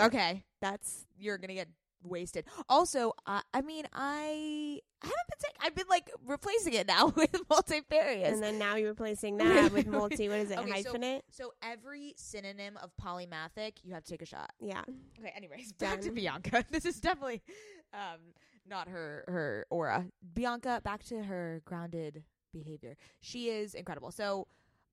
Okay. 0.00 0.42
That's 0.60 1.04
You're 1.16 1.38
gonna 1.38 1.54
get 1.54 1.68
wasted. 2.04 2.44
Also, 2.68 3.12
uh, 3.26 3.40
I 3.54 3.60
mean, 3.62 3.86
I 3.92 4.80
I 5.02 5.06
haven't 5.06 5.28
been 5.28 5.38
saying 5.40 5.54
I've 5.62 5.74
been 5.74 5.86
like 5.88 6.10
replacing 6.26 6.74
it 6.74 6.86
now 6.86 7.06
with 7.16 7.34
multifarious. 7.48 8.32
and 8.34 8.42
then 8.42 8.58
now 8.58 8.76
you're 8.76 8.90
replacing 8.90 9.36
that 9.38 9.72
with 9.72 9.86
multi. 9.86 10.28
What 10.28 10.38
is 10.38 10.50
it? 10.50 10.58
Okay, 10.58 10.82
so- 10.82 10.92
hyphenate. 10.92 11.20
so 11.30 11.52
every 11.62 12.14
synonym 12.16 12.76
of 12.82 12.90
polymathic, 13.02 13.72
you 13.82 13.94
have 13.94 14.04
to 14.04 14.10
take 14.10 14.22
a 14.22 14.26
shot. 14.26 14.52
yeah. 14.60 14.82
Okay. 15.18 15.32
Anyways, 15.36 15.72
back 15.72 16.00
to 16.02 16.10
Bianca. 16.10 16.64
This 16.70 16.84
is 16.84 17.00
definitely 17.00 17.42
um, 17.92 18.20
not 18.68 18.88
her 18.88 19.24
her 19.28 19.66
aura. 19.70 20.06
Bianca, 20.34 20.80
back 20.84 21.04
to 21.04 21.22
her 21.22 21.62
grounded 21.64 22.24
behavior. 22.52 22.96
She 23.20 23.48
is 23.48 23.74
incredible. 23.74 24.10
So, 24.10 24.46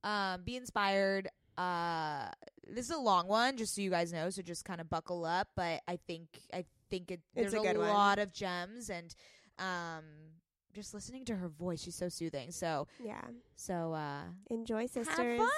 um, 0.04 0.44
be 0.44 0.56
inspired. 0.56 1.30
Uh, 1.58 2.30
this 2.72 2.86
is 2.86 2.96
a 2.96 3.00
long 3.00 3.28
one, 3.28 3.58
just 3.58 3.75
so 3.75 3.82
you 3.82 3.89
guys 3.89 4.13
know. 4.13 4.30
So 4.30 4.42
just 4.42 4.63
kind 4.63 4.80
of 4.80 4.89
buckle 4.89 5.25
up. 5.25 5.50
But 5.58 5.82
I 5.88 6.00
think 6.08 6.28
I 6.54 6.63
think 6.89 7.12
it, 7.12 7.22
It's 7.36 7.51
there's 7.51 7.53
a 7.53 7.60
a, 7.60 7.74
good 7.74 7.77
one. 7.77 7.89
lot 7.89 8.19
of 8.19 8.34
gems 8.34 8.89
and 8.89 9.13
um, 9.58 10.03
just 10.74 10.93
listening 10.93 11.25
to 11.25 11.36
her 11.36 11.48
voice, 11.50 11.81
she's 11.84 11.96
so 11.96 12.10
soothing. 12.10 12.51
So 12.51 12.88
Yeah. 13.03 13.22
so 13.55 13.93
uh, 13.93 14.24
Enjoy, 14.50 14.86
sisters. 14.86 15.08
have 15.17 15.38
fun. 15.38 15.50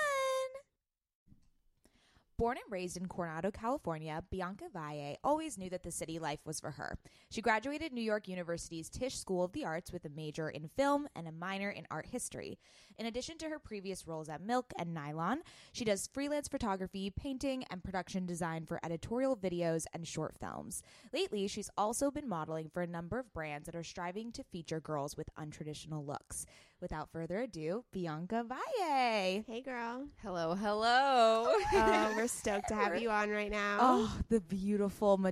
Born 2.41 2.57
and 2.57 2.71
raised 2.71 2.97
in 2.97 3.05
Coronado, 3.05 3.51
California, 3.51 4.23
Bianca 4.31 4.65
Valle 4.73 5.15
always 5.23 5.59
knew 5.59 5.69
that 5.69 5.83
the 5.83 5.91
city 5.91 6.17
life 6.17 6.39
was 6.43 6.59
for 6.59 6.71
her. 6.71 6.97
She 7.29 7.39
graduated 7.39 7.93
New 7.93 8.01
York 8.01 8.27
University's 8.27 8.89
Tisch 8.89 9.15
School 9.15 9.43
of 9.43 9.51
the 9.51 9.63
Arts 9.63 9.91
with 9.93 10.05
a 10.05 10.09
major 10.09 10.49
in 10.49 10.67
film 10.75 11.07
and 11.15 11.27
a 11.27 11.31
minor 11.31 11.69
in 11.69 11.85
art 11.91 12.07
history. 12.07 12.57
In 12.97 13.05
addition 13.05 13.37
to 13.37 13.49
her 13.49 13.59
previous 13.59 14.07
roles 14.07 14.27
at 14.27 14.41
Milk 14.41 14.73
and 14.79 14.91
Nylon, 14.91 15.43
she 15.71 15.85
does 15.85 16.09
freelance 16.11 16.47
photography, 16.47 17.11
painting, 17.11 17.63
and 17.69 17.83
production 17.83 18.25
design 18.25 18.65
for 18.65 18.79
editorial 18.83 19.37
videos 19.37 19.85
and 19.93 20.07
short 20.07 20.33
films. 20.39 20.81
Lately, 21.13 21.45
she's 21.45 21.69
also 21.77 22.09
been 22.09 22.27
modeling 22.27 22.71
for 22.73 22.81
a 22.81 22.87
number 22.87 23.19
of 23.19 23.31
brands 23.35 23.67
that 23.67 23.75
are 23.75 23.83
striving 23.83 24.31
to 24.31 24.43
feature 24.45 24.79
girls 24.79 25.15
with 25.15 25.29
untraditional 25.39 26.07
looks. 26.07 26.47
Without 26.81 27.11
further 27.11 27.39
ado, 27.41 27.83
Bianca 27.91 28.43
Valle. 28.43 29.43
Hey, 29.47 29.61
girl. 29.63 30.07
Hello, 30.23 30.55
hello. 30.55 31.53
Oh, 31.73 32.13
we're 32.15 32.27
stoked 32.27 32.69
to 32.69 32.75
have 32.75 32.99
you 32.99 33.11
on 33.11 33.29
right 33.29 33.51
now. 33.51 33.77
Oh, 33.79 34.17
the 34.29 34.41
beautiful 34.41 35.17
ma- 35.17 35.29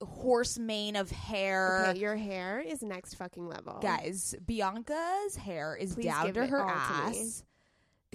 horse 0.00 0.56
mane 0.56 0.94
of 0.94 1.10
hair. 1.10 1.86
Okay, 1.88 1.98
your 1.98 2.14
hair 2.14 2.60
is 2.64 2.80
next 2.80 3.14
fucking 3.14 3.48
level. 3.48 3.80
Guys, 3.82 4.36
Bianca's 4.46 5.34
hair 5.34 5.74
is 5.76 5.94
Please 5.96 6.04
down 6.04 6.26
give 6.26 6.34
to 6.36 6.42
it 6.44 6.50
her 6.50 6.62
all 6.62 6.68
to 6.68 7.10
me. 7.10 7.18
ass. 7.18 7.44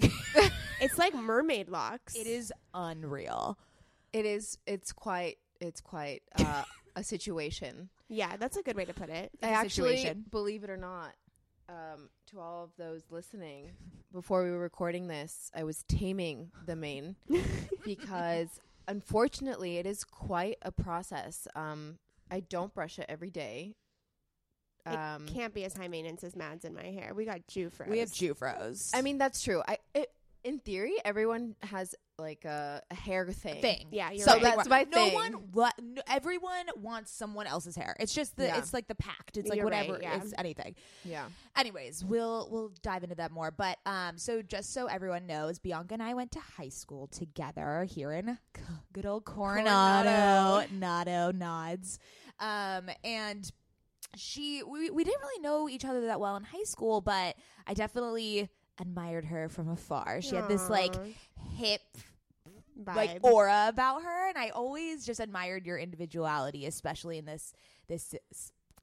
It's 0.80 0.98
like 0.98 1.14
mermaid 1.14 1.68
locks. 1.68 2.16
It 2.16 2.26
is 2.26 2.52
unreal. 2.74 3.56
it 4.12 4.24
is. 4.26 4.58
It's 4.66 4.90
quite. 4.92 5.36
It's 5.60 5.80
quite 5.80 6.22
uh, 6.38 6.64
a 6.96 7.04
situation. 7.04 7.88
Yeah, 8.08 8.36
that's 8.36 8.56
a 8.56 8.62
good 8.62 8.74
way 8.76 8.86
to 8.86 8.92
put 8.94 9.08
it. 9.08 9.30
I 9.42 9.48
a 9.48 9.50
actually, 9.52 9.98
situation. 9.98 10.24
believe 10.30 10.64
it 10.64 10.70
or 10.70 10.76
not, 10.76 11.12
um, 11.68 12.08
to 12.30 12.40
all 12.40 12.64
of 12.64 12.70
those 12.76 13.02
listening, 13.10 13.70
before 14.12 14.42
we 14.44 14.50
were 14.50 14.58
recording 14.58 15.06
this, 15.08 15.50
I 15.54 15.64
was 15.64 15.84
taming 15.88 16.50
the 16.66 16.76
mane 16.76 17.16
because, 17.84 18.48
unfortunately, 18.88 19.78
it 19.78 19.86
is 19.86 20.04
quite 20.04 20.58
a 20.62 20.70
process. 20.72 21.46
Um, 21.54 21.98
I 22.30 22.40
don't 22.40 22.72
brush 22.74 22.98
it 22.98 23.06
every 23.08 23.30
day. 23.30 23.74
It 24.84 24.90
Um, 24.96 25.26
can't 25.26 25.54
be 25.54 25.64
as 25.64 25.74
high 25.74 25.88
maintenance 25.88 26.24
as 26.24 26.34
Mads 26.34 26.64
in 26.64 26.74
my 26.74 26.86
hair. 26.86 27.14
We 27.14 27.24
got 27.24 27.46
Jewfros. 27.46 27.88
We 27.88 27.98
have 28.00 28.10
Jewfros. 28.10 28.90
I 28.94 29.00
mean, 29.02 29.16
that's 29.18 29.42
true. 29.42 29.62
I, 29.66 29.78
it, 29.94 30.10
in 30.44 30.58
theory, 30.58 30.94
everyone 31.04 31.54
has 31.62 31.94
like 32.22 32.46
a, 32.46 32.80
a 32.90 32.94
hair 32.94 33.26
thing. 33.26 33.60
thing. 33.60 33.88
Yeah, 33.90 34.10
you're 34.12 34.24
So 34.24 34.32
right. 34.34 34.42
that's 34.42 34.68
my 34.68 34.84
no 34.90 35.04
thing. 35.04 35.14
one, 35.14 35.34
wa- 35.52 35.70
no, 35.82 36.00
everyone 36.08 36.66
wants 36.76 37.12
someone 37.12 37.46
else's 37.46 37.76
hair. 37.76 37.94
It's 38.00 38.14
just 38.14 38.36
the, 38.36 38.44
Yeah. 38.46 38.58
it's 38.58 38.72
like 38.72 38.88
the 38.88 38.94
pact. 38.94 39.36
It's 39.36 39.48
like 39.50 39.58
You're 39.58 39.66
right, 39.66 39.86
whatever. 39.88 40.02
yeah. 40.02 40.22
It's 40.22 40.32
anything. 40.38 40.74
Yeah. 41.04 41.26
Anyways, 41.56 42.02
we'll 42.04 42.48
we'll 42.50 42.72
dive 42.82 43.02
into 43.02 43.16
that 43.16 43.30
more. 43.32 43.50
But 43.50 43.76
um, 43.84 44.16
so 44.16 44.40
just 44.40 44.72
so 44.72 44.86
everyone 44.86 45.26
knows, 45.26 45.58
Bianca 45.58 45.92
and 45.94 46.02
I 46.02 46.14
went 46.14 46.30
to 46.32 46.40
high 46.40 46.70
school 46.70 47.08
together 47.08 47.84
here 47.90 48.12
in 48.12 48.38
c- 48.56 48.62
good 48.94 49.04
old 49.04 49.26
Coronado, 49.26 50.66
Nado 50.74 51.34
nods, 51.34 51.98
um, 52.40 52.88
and 53.04 53.50
she 54.16 54.62
we 54.62 54.90
we 54.90 55.04
didn't 55.04 55.20
really 55.20 55.40
know 55.42 55.68
each 55.68 55.84
other 55.84 56.02
that 56.06 56.20
well 56.20 56.36
in 56.36 56.44
high 56.44 56.64
school, 56.64 57.00
but 57.00 57.36
I 57.66 57.74
definitely 57.74 58.48
admired 58.80 59.26
her 59.26 59.48
from 59.48 59.68
afar. 59.68 60.20
She 60.22 60.34
had 60.36 60.48
this 60.48 60.68
like 60.68 60.94
hip 61.56 61.80
vibe. 62.84 62.96
like 62.96 63.18
aura 63.22 63.66
about 63.68 64.02
her 64.02 64.28
and 64.28 64.38
i 64.38 64.48
always 64.50 65.04
just 65.04 65.20
admired 65.20 65.66
your 65.66 65.78
individuality 65.78 66.66
especially 66.66 67.18
in 67.18 67.24
this 67.24 67.52
this 67.88 68.14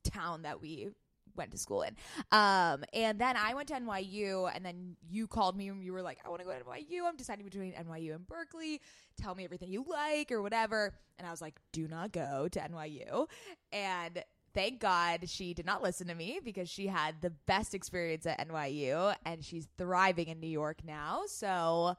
town 0.03 0.44
that 0.44 0.62
we 0.62 0.89
went 1.36 1.51
to 1.51 1.58
school 1.58 1.84
in. 1.84 1.96
Um 2.32 2.84
and 2.94 3.18
then 3.18 3.36
i 3.38 3.53
went 3.53 3.70
to 3.70 3.75
nyu 3.75 4.51
and 4.53 4.65
then 4.65 4.98
you 5.10 5.25
called 5.25 5.56
me 5.56 5.70
and 5.70 5.84
you 5.84 5.94
were 5.94 6.01
like 6.01 6.20
i 6.25 6.29
want 6.29 6.41
to 6.41 6.46
go 6.46 6.51
to 6.51 6.63
nyu 6.65 7.08
i'm 7.08 7.15
deciding 7.15 7.46
between 7.46 7.74
nyu 7.74 8.13
and 8.15 8.27
berkeley. 8.27 8.82
Tell 9.18 9.34
me 9.36 9.46
everything 9.46 9.72
you 9.72 9.86
like 9.88 10.32
or 10.32 10.41
whatever. 10.41 10.94
And 11.18 11.27
i 11.27 11.32
was 11.32 11.41
like 11.41 11.56
do 11.72 11.88
not 11.88 12.12
go 12.12 12.48
to 12.51 12.60
nyu 12.60 13.27
and 13.72 14.24
thank 14.53 14.79
god 14.82 15.29
she 15.29 15.53
did 15.53 15.65
not 15.65 15.82
listen 15.82 16.08
to 16.08 16.15
me 16.15 16.39
because 16.44 16.70
she 16.70 16.88
had 16.88 17.22
the 17.22 17.29
best 17.29 17.74
experience 17.74 18.25
at 18.25 18.46
nyu 18.48 19.15
and 19.25 19.44
she's 19.44 19.68
thriving 19.77 20.27
in 20.27 20.39
new 20.39 20.48
york 20.48 20.79
now. 20.86 21.24
So 21.27 21.96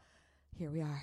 here 0.58 0.70
we 0.70 0.82
are 0.82 1.02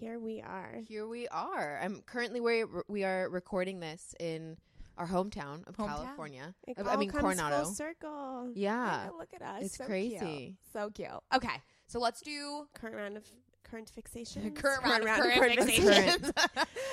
Here 0.00 0.18
we 0.18 0.40
are. 0.40 0.78
Here 0.88 1.06
we 1.06 1.28
are. 1.28 1.78
I'm 1.82 2.00
currently 2.06 2.40
where 2.40 2.64
we 2.88 3.04
are 3.04 3.28
recording 3.28 3.80
this 3.80 4.14
in 4.18 4.56
our 4.96 5.06
hometown 5.06 5.66
of 5.68 5.76
Hometown. 5.76 5.88
California. 5.88 6.54
It 6.66 6.78
I- 6.78 6.82
I 6.82 6.92
all 6.92 6.96
mean 6.98 7.10
comes 7.10 7.22
Coronado. 7.22 7.64
Full 7.64 7.74
circle. 7.74 8.52
Yeah, 8.54 9.04
Yeah, 9.04 9.10
look 9.10 9.28
at 9.34 9.42
us. 9.42 9.62
it's 9.64 9.76
So 9.76 9.84
crazy. 9.84 10.16
cute. 10.18 10.54
So 10.72 10.88
cute. 10.90 11.08
Okay, 11.34 11.54
so 11.86 11.98
let's 12.00 12.22
do 12.22 12.66
Current 12.72 12.96
round 12.96 13.16
of 13.18 13.24
current 13.62 13.90
fixation. 13.90 14.50
current 14.54 14.82
round 14.84 15.00
of 15.02 15.06
round 15.06 15.32
current, 15.34 15.58
fixations. 15.60 16.32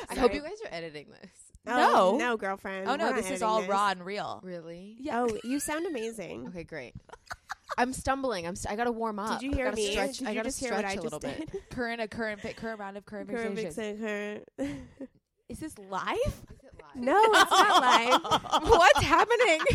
I 0.09 0.15
hope 0.15 0.33
you 0.33 0.41
guys 0.41 0.59
are 0.65 0.73
editing 0.73 1.07
this. 1.09 1.31
Oh, 1.65 2.15
No. 2.15 2.17
no, 2.17 2.37
girlfriend. 2.37 2.89
oh 2.89 2.95
no, 2.97 3.13
this 3.13 3.31
is 3.31 3.41
all 3.41 3.61
this. 3.61 3.69
raw 3.69 3.89
and 3.89 4.05
real. 4.05 4.41
Really? 4.43 4.95
Oh, 4.99 5.01
yeah. 5.01 5.21
Oh, 5.21 5.37
you 5.45 5.59
sound 5.61 5.85
amazing. 5.85 6.47
Okay, 6.49 6.63
great. 6.65 6.93
I'm 7.77 7.93
stumbling. 7.93 8.47
I'm. 8.47 8.55
St- 8.55 8.73
I 8.73 8.75
gotta 8.75 8.91
warm 8.91 9.19
up. 9.19 9.39
Did 9.39 9.45
you 9.45 9.51
I 9.53 9.55
hear 9.55 9.65
gotta 9.65 9.75
me? 9.77 9.91
Stretch, 9.91 10.17
Did 10.17 10.27
I 10.27 10.33
gotta 10.33 10.51
stretch 10.51 10.71
what 10.73 10.85
I 10.85 10.93
a 10.93 11.01
little 11.01 11.19
did? 11.19 11.51
bit. 11.51 11.69
Current 11.69 12.01
a 12.01 12.07
current 12.07 12.41
fi- 12.41 12.53
current 12.53 12.79
round 12.79 12.97
of 12.97 13.05
current 13.05 13.29
Current 13.29 13.55
fixations. 13.55 13.75
vixen, 13.75 13.99
current. 13.99 14.43
Is 15.49 15.59
this 15.59 15.77
live? 15.77 16.15
Is 16.25 16.33
live? 16.95 16.95
no, 16.95 17.21
it's 17.23 17.51
not 17.51 17.81
live. 18.61 18.63
What's 18.69 19.01
happening? 19.01 19.59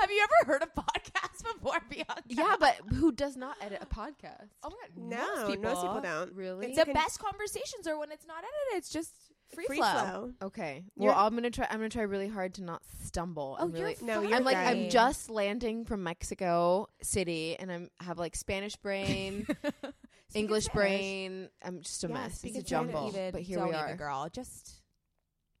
Have 0.00 0.10
you 0.10 0.22
ever 0.24 0.52
heard 0.52 0.62
a 0.62 0.80
podcast 0.80 1.42
before, 1.54 1.76
Bianca? 1.90 2.22
yeah, 2.26 2.56
but 2.58 2.76
who 2.94 3.12
does 3.12 3.36
not 3.36 3.56
edit 3.60 3.78
a 3.82 3.86
podcast? 3.86 4.48
oh 4.62 4.70
my 4.70 4.76
god, 4.94 4.96
No, 4.96 5.18
most 5.36 5.46
people. 5.48 5.62
most 5.70 5.82
people 5.82 6.00
don't. 6.00 6.32
Really? 6.34 6.74
The 6.74 6.84
can- 6.86 6.94
best 6.94 7.18
conversations 7.20 7.86
are 7.86 7.98
when 7.98 8.10
it's 8.10 8.26
not 8.26 8.38
edited. 8.38 8.78
It's 8.78 8.88
just 8.90 9.12
free, 9.54 9.64
Free 9.66 9.76
flow. 9.78 9.90
flow. 9.92 10.32
Okay. 10.42 10.84
You're- 10.96 11.14
Well, 11.14 11.26
I'm 11.26 11.34
gonna 11.34 11.50
try. 11.50 11.66
I'm 11.70 11.78
gonna 11.78 11.88
try 11.88 12.02
really 12.02 12.28
hard 12.28 12.54
to 12.54 12.62
not 12.62 12.82
stumble. 13.04 13.56
Oh, 13.58 13.64
and 13.66 13.76
you're 13.76 13.86
really, 13.88 13.98
No, 14.02 14.22
you're 14.22 14.34
I'm 14.36 14.44
like. 14.44 14.56
I'm 14.56 14.88
just 14.90 15.28
landing 15.30 15.84
from 15.84 16.02
Mexico 16.02 16.88
City, 17.02 17.56
and 17.58 17.70
I'm 17.70 17.90
have 18.00 18.18
like 18.18 18.36
Spanish 18.36 18.76
brain, 18.76 19.46
English 20.34 20.68
brain. 20.68 21.48
I'm 21.64 21.80
just 21.82 22.04
a 22.04 22.08
Yeah, 22.08 22.14
mess. 22.14 22.44
It's 22.44 22.56
a 22.58 22.62
jumble. 22.62 23.08
Even, 23.08 23.32
But 23.32 23.42
here 23.42 23.58
don't 23.58 23.68
we 23.68 23.74
even, 23.74 23.90
are. 23.90 23.96
girl. 23.96 24.28
Just, 24.32 24.80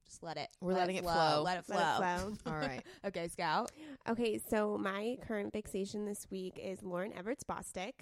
just 0.06 0.22
let 0.22 0.36
it. 0.36 0.48
We're 0.60 0.72
let 0.72 0.80
letting 0.80 0.96
it 0.96 1.02
flow. 1.02 1.12
flow. 1.12 1.42
Let 1.42 1.58
it 1.58 1.64
flow. 1.64 1.76
Let 1.76 2.18
it 2.20 2.36
flow. 2.36 2.36
All 2.52 2.58
right. 2.58 2.82
Okay, 3.06 3.28
Scout. 3.28 3.72
Okay, 4.08 4.38
so 4.38 4.78
my 4.78 5.16
current 5.26 5.52
fixation 5.52 6.04
this 6.04 6.26
week 6.30 6.58
is 6.62 6.82
Lauren 6.82 7.12
Evarts 7.12 7.44
Bosstick. 7.48 7.92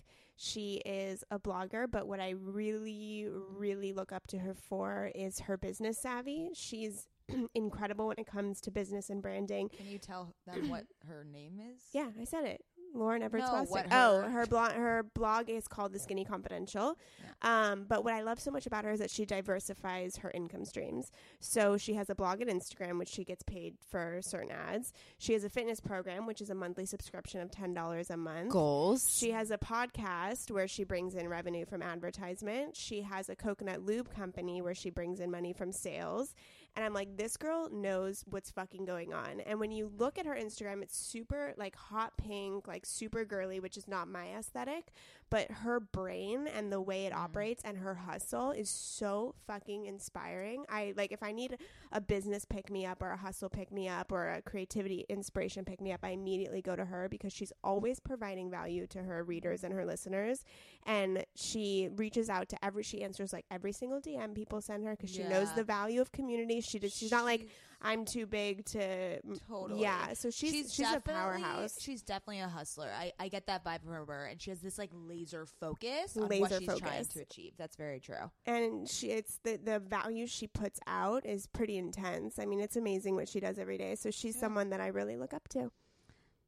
She 0.40 0.76
is 0.86 1.24
a 1.32 1.38
blogger, 1.40 1.90
but 1.90 2.06
what 2.06 2.20
I 2.20 2.30
really, 2.30 3.26
really 3.28 3.92
look 3.92 4.12
up 4.12 4.28
to 4.28 4.38
her 4.38 4.54
for 4.54 5.10
is 5.12 5.40
her 5.40 5.56
business 5.56 5.98
savvy. 5.98 6.50
She's 6.54 7.08
incredible 7.56 8.06
when 8.06 8.18
it 8.18 8.28
comes 8.28 8.60
to 8.60 8.70
business 8.70 9.10
and 9.10 9.20
branding. 9.20 9.68
Can 9.68 9.88
you 9.88 9.98
tell 9.98 10.32
them 10.46 10.68
what 10.68 10.84
her 11.08 11.24
name 11.24 11.58
is? 11.58 11.82
Yeah, 11.92 12.10
I 12.18 12.22
said 12.22 12.44
it. 12.44 12.60
Lauren 12.94 13.22
Evarts 13.22 13.38
No, 13.52 13.64
what 13.68 13.86
oh, 13.90 14.22
her- 14.22 14.30
her 14.30 14.46
blog 14.46 14.72
her 14.72 15.02
blog 15.14 15.50
is 15.50 15.68
called 15.68 15.92
The 15.92 15.98
Skinny 15.98 16.24
Confidential. 16.24 16.96
Um, 17.42 17.84
but 17.88 18.02
what 18.02 18.14
I 18.14 18.22
love 18.22 18.40
so 18.40 18.50
much 18.50 18.66
about 18.66 18.84
her 18.84 18.90
is 18.90 18.98
that 18.98 19.10
she 19.10 19.24
diversifies 19.24 20.16
her 20.16 20.30
income 20.32 20.64
streams. 20.64 21.12
So 21.40 21.76
she 21.76 21.94
has 21.94 22.10
a 22.10 22.14
blog 22.14 22.40
and 22.40 22.50
Instagram, 22.50 22.98
which 22.98 23.08
she 23.08 23.24
gets 23.24 23.42
paid 23.44 23.74
for 23.90 24.18
certain 24.22 24.50
ads. 24.50 24.92
She 25.18 25.34
has 25.34 25.44
a 25.44 25.48
fitness 25.48 25.80
program, 25.80 26.26
which 26.26 26.40
is 26.40 26.50
a 26.50 26.54
monthly 26.54 26.86
subscription 26.86 27.40
of 27.40 27.50
ten 27.50 27.74
dollars 27.74 28.10
a 28.10 28.16
month. 28.16 28.50
Goals. 28.50 29.06
She 29.16 29.30
has 29.30 29.50
a 29.50 29.58
podcast 29.58 30.50
where 30.50 30.66
she 30.66 30.84
brings 30.84 31.14
in 31.14 31.28
revenue 31.28 31.64
from 31.64 31.82
advertisement. 31.82 32.76
She 32.76 33.02
has 33.02 33.28
a 33.28 33.36
coconut 33.36 33.84
lube 33.84 34.12
company 34.12 34.60
where 34.60 34.74
she 34.74 34.90
brings 34.90 35.20
in 35.20 35.30
money 35.30 35.52
from 35.52 35.72
sales. 35.72 36.34
And 36.76 36.84
I'm 36.84 36.94
like, 36.94 37.16
this 37.16 37.36
girl 37.36 37.68
knows 37.70 38.24
what's 38.28 38.50
fucking 38.52 38.84
going 38.84 39.12
on. 39.12 39.40
And 39.40 39.58
when 39.58 39.72
you 39.72 39.90
look 39.98 40.16
at 40.16 40.26
her 40.26 40.36
Instagram, 40.36 40.80
it's 40.82 40.96
super 40.96 41.52
like 41.56 41.74
hot 41.74 42.12
pink, 42.16 42.68
like 42.68 42.86
super 42.86 43.24
girly, 43.24 43.58
which 43.58 43.76
is 43.76 43.88
not 43.88 44.06
my 44.06 44.26
aesthetic. 44.28 44.92
But 45.30 45.50
her 45.50 45.80
brain 45.80 46.46
and 46.46 46.72
the 46.72 46.80
way 46.80 47.04
it 47.06 47.12
Mm. 47.12 47.16
operates 47.18 47.62
and 47.64 47.78
her 47.78 47.94
hustle 47.96 48.52
is 48.52 48.70
so 48.70 49.34
fucking 49.46 49.86
inspiring. 49.86 50.64
I 50.68 50.94
like 50.96 51.10
if 51.12 51.22
I 51.22 51.32
need 51.32 51.58
a 51.92 52.00
business 52.00 52.44
pick 52.44 52.70
me 52.70 52.86
up 52.86 53.02
or 53.02 53.10
a 53.10 53.16
hustle 53.16 53.48
pick 53.50 53.70
me 53.72 53.88
up 53.88 54.12
or 54.12 54.28
a 54.28 54.40
creativity 54.42 55.04
inspiration 55.08 55.64
pick 55.64 55.80
me 55.80 55.92
up, 55.92 56.00
I 56.04 56.10
immediately 56.10 56.62
go 56.62 56.76
to 56.76 56.84
her 56.84 57.08
because 57.08 57.32
she's 57.32 57.52
always 57.64 57.98
providing 58.00 58.50
value 58.50 58.86
to 58.88 59.02
her 59.02 59.24
readers 59.24 59.64
and 59.64 59.74
her 59.74 59.84
listeners. 59.84 60.44
And 60.86 61.24
she 61.34 61.88
reaches 61.96 62.30
out 62.30 62.48
to 62.50 62.64
every, 62.64 62.82
she 62.84 63.02
answers 63.02 63.32
like 63.32 63.44
every 63.50 63.72
single 63.72 64.00
DM 64.00 64.34
people 64.34 64.60
send 64.60 64.84
her 64.86 64.96
because 64.96 65.10
she 65.10 65.24
knows 65.24 65.52
the 65.54 65.64
value 65.64 66.00
of 66.00 66.12
community. 66.12 66.57
She 66.60 66.78
does, 66.78 66.94
she's 66.94 67.10
not 67.10 67.24
like, 67.24 67.48
I'm 67.80 68.04
too 68.04 68.26
big 68.26 68.64
to, 68.72 69.20
Totally. 69.48 69.80
yeah. 69.80 70.12
So 70.14 70.30
she's, 70.30 70.72
she's, 70.74 70.92
a 70.92 70.98
powerhouse. 71.00 71.76
She's 71.80 72.02
definitely 72.02 72.40
a 72.40 72.48
hustler. 72.48 72.90
I, 72.92 73.12
I 73.20 73.28
get 73.28 73.46
that 73.46 73.64
vibe 73.64 73.82
from 73.84 73.92
her, 74.06 74.26
and 74.26 74.42
she 74.42 74.50
has 74.50 74.60
this 74.60 74.78
like 74.78 74.90
laser 74.92 75.46
focus 75.60 76.16
on 76.16 76.26
Laser 76.26 76.40
what 76.40 76.52
she's 76.58 76.66
trying 76.66 76.80
focus. 76.80 77.08
to 77.08 77.20
achieve. 77.20 77.52
That's 77.56 77.76
very 77.76 78.00
true. 78.00 78.32
and 78.46 78.88
she 78.88 79.10
it's 79.10 79.38
the 79.44 79.60
the 79.62 79.78
value 79.78 80.26
she 80.26 80.48
puts 80.48 80.80
out 80.88 81.24
is 81.24 81.46
pretty 81.46 81.76
intense. 81.78 82.40
I 82.40 82.46
mean, 82.46 82.58
it's 82.58 82.74
amazing 82.76 83.14
what 83.14 83.28
she 83.28 83.38
does 83.38 83.60
every 83.60 83.78
day. 83.78 83.94
So 83.94 84.10
she's 84.10 84.36
someone 84.40 84.70
that 84.70 84.80
I 84.80 84.88
really 84.88 85.16
look 85.16 85.32
up 85.32 85.46
to. 85.50 85.70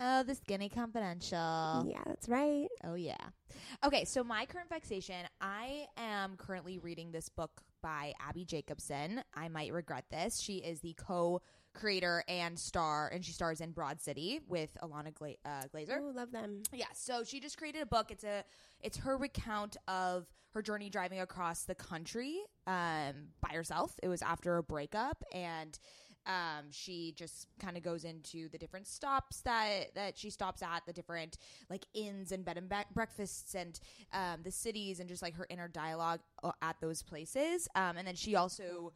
Oh, 0.02 0.22
the 0.24 0.34
skinny 0.34 0.68
confidential. 0.70 1.86
yeah, 1.86 2.02
that's 2.06 2.28
right. 2.28 2.66
Oh 2.82 2.94
yeah. 2.94 3.18
Okay, 3.84 4.04
so 4.04 4.24
my 4.24 4.46
current 4.46 4.68
fixation, 4.68 5.26
I 5.40 5.84
am 5.96 6.36
currently 6.36 6.78
reading 6.78 7.12
this 7.12 7.28
book 7.28 7.62
by 7.82 8.12
Abbi 8.26 8.44
Jacobson. 8.44 9.22
I 9.34 9.49
might 9.49 9.72
regret 9.72 10.04
this. 10.10 10.40
She 10.40 10.56
is 10.58 10.80
the 10.80 10.94
co-creator 10.94 12.25
and 12.28 12.58
star, 12.58 13.08
and 13.12 13.25
she 13.25 13.32
stars 13.32 13.60
in 13.60 13.72
Broad 13.72 14.00
City 14.00 14.40
with 14.49 14.76
Ilana 14.82 15.14
Gla- 15.14 15.34
uh, 15.44 15.62
Glazer. 15.75 15.99
Oh, 16.00 16.12
love 16.14 16.32
them. 16.32 16.62
Yeah, 16.72 16.87
so 16.94 17.25
she 17.25 17.40
just 17.40 17.56
created 17.58 17.82
a 17.82 17.87
book. 17.87 18.10
It's 18.10 18.25
a 18.25 18.44
it's 18.80 18.99
her 18.99 19.16
recount 19.16 19.76
of 19.88 20.26
her 20.52 20.62
journey 20.62 20.90
driving 20.90 21.20
across 21.20 21.64
the 21.64 21.75
country 21.75 22.38
um, 22.66 23.28
by 23.40 23.50
herself. 23.52 23.94
It 24.02 24.08
was 24.08 24.22
after 24.22 24.56
a 24.56 24.62
breakup, 24.62 25.22
and 25.32 25.78
um, 26.26 26.66
she 26.70 27.12
just 27.16 27.48
kind 27.58 27.76
of 27.76 27.82
goes 27.82 28.04
into 28.04 28.48
the 28.48 28.58
different 28.58 28.86
stops 28.86 29.40
that 29.42 29.94
that 29.94 30.18
she 30.18 30.30
stops 30.30 30.62
at, 30.62 30.82
the 30.86 30.92
different 30.92 31.38
like 31.68 31.84
inns 31.94 32.32
and 32.32 32.44
bed 32.44 32.56
and 32.58 32.68
be- 32.68 32.76
breakfasts, 32.92 33.54
and 33.54 33.80
um, 34.12 34.40
the 34.42 34.50
cities, 34.50 35.00
and 35.00 35.08
just 35.08 35.22
like 35.22 35.34
her 35.34 35.46
inner 35.50 35.68
dialogue 35.68 36.20
uh, 36.42 36.52
at 36.62 36.76
those 36.80 37.02
places. 37.02 37.68
Um, 37.74 37.96
and 37.96 38.06
then 38.06 38.14
she 38.14 38.34
also 38.36 38.92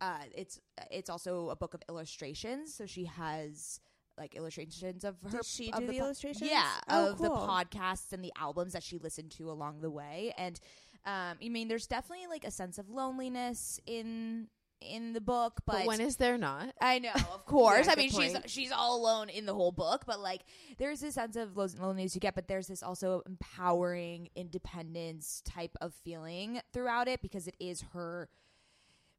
uh, 0.00 0.18
it's 0.34 0.60
it's 0.90 1.08
also 1.10 1.50
a 1.50 1.56
book 1.56 1.74
of 1.74 1.82
illustrations. 1.88 2.74
So 2.74 2.86
she 2.86 3.04
has 3.04 3.80
like 4.18 4.34
illustrations 4.34 5.04
of 5.04 5.16
her. 5.30 5.40
She 5.44 5.72
of 5.72 5.80
do 5.80 5.86
the 5.86 5.92
po- 5.92 6.04
illustrations? 6.04 6.50
Yeah, 6.50 6.68
Oh, 6.88 7.10
of 7.12 7.18
the 7.18 7.30
podcasts 7.30 8.12
and 8.12 8.22
the 8.24 8.32
albums 8.36 8.72
that 8.72 8.82
she 8.82 8.98
listened 8.98 9.30
to 9.32 9.50
along 9.50 9.80
the 9.80 9.90
way. 9.90 10.34
And 10.36 10.58
um, 11.04 11.38
I 11.42 11.48
mean, 11.48 11.68
there's 11.68 11.86
definitely 11.86 12.26
like 12.28 12.44
a 12.44 12.50
sense 12.50 12.78
of 12.78 12.90
loneliness 12.90 13.80
in 13.86 14.48
in 14.88 15.12
the 15.12 15.20
book, 15.20 15.60
but, 15.66 15.78
But 15.78 15.86
when 15.86 16.00
is 16.00 16.16
there 16.16 16.38
not? 16.38 16.74
I 16.80 16.98
know, 16.98 17.12
of 17.14 17.46
course. 17.46 17.86
Yeah, 17.86 17.92
I 17.92 17.96
mean, 17.96 18.10
she's 18.10 18.32
point. 18.32 18.50
she's 18.50 18.72
all 18.72 19.00
alone 19.00 19.28
in 19.28 19.46
the 19.46 19.54
whole 19.54 19.72
book, 19.72 20.04
but 20.06 20.20
like, 20.20 20.42
there's 20.78 21.00
this 21.00 21.14
sense 21.14 21.36
of 21.36 21.56
lo- 21.56 21.66
loneliness 21.78 22.14
you 22.14 22.20
get, 22.20 22.34
but 22.34 22.48
there's 22.48 22.66
this 22.66 22.82
also 22.82 23.22
empowering 23.26 24.28
independence 24.36 25.42
type 25.44 25.76
of 25.80 25.94
feeling 26.04 26.60
throughout 26.72 27.08
it 27.08 27.22
because 27.22 27.46
it 27.46 27.54
is 27.60 27.82
her 27.92 28.28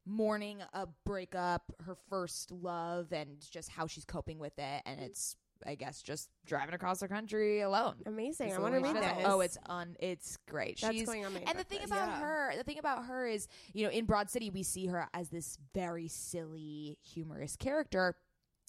mourning 0.06 0.60
a 0.74 0.78
uh, 0.80 0.86
breakup, 1.04 1.72
her 1.84 1.96
first 2.08 2.50
love, 2.50 3.12
and 3.12 3.40
just 3.50 3.70
how 3.70 3.86
she's 3.86 4.04
coping 4.04 4.38
with 4.38 4.58
it, 4.58 4.82
and 4.84 5.00
mm. 5.00 5.04
it's. 5.04 5.36
I 5.66 5.74
guess 5.76 6.02
just 6.02 6.28
driving 6.46 6.74
across 6.74 7.00
the 7.00 7.08
country 7.08 7.60
alone. 7.60 7.94
Amazing. 8.06 8.52
I 8.52 8.58
want 8.58 8.74
to 8.74 8.80
way 8.80 8.88
she 8.88 8.94
read 8.94 9.02
does 9.02 9.16
this. 9.16 9.24
it. 9.24 9.28
Oh, 9.30 9.40
it's 9.40 9.58
on. 9.66 9.96
It's 10.00 10.36
great. 10.48 10.80
that's 10.80 10.94
She's 10.94 11.06
going 11.06 11.24
on 11.24 11.32
my. 11.32 11.40
and 11.46 11.58
the 11.58 11.64
thing 11.64 11.80
list. 11.80 11.92
about 11.92 12.08
Yeah. 12.08 12.20
her, 12.20 12.52
the 12.56 12.64
thing 12.64 12.78
about 12.78 13.06
her 13.06 13.26
is, 13.26 13.48
you 13.72 13.84
know, 13.84 13.90
in 13.90 14.04
Broad 14.04 14.30
City, 14.30 14.50
we 14.50 14.62
see 14.62 14.86
her 14.86 15.08
as 15.14 15.28
this 15.30 15.58
very 15.74 16.08
silly, 16.08 16.98
humorous 17.02 17.56
character, 17.56 18.16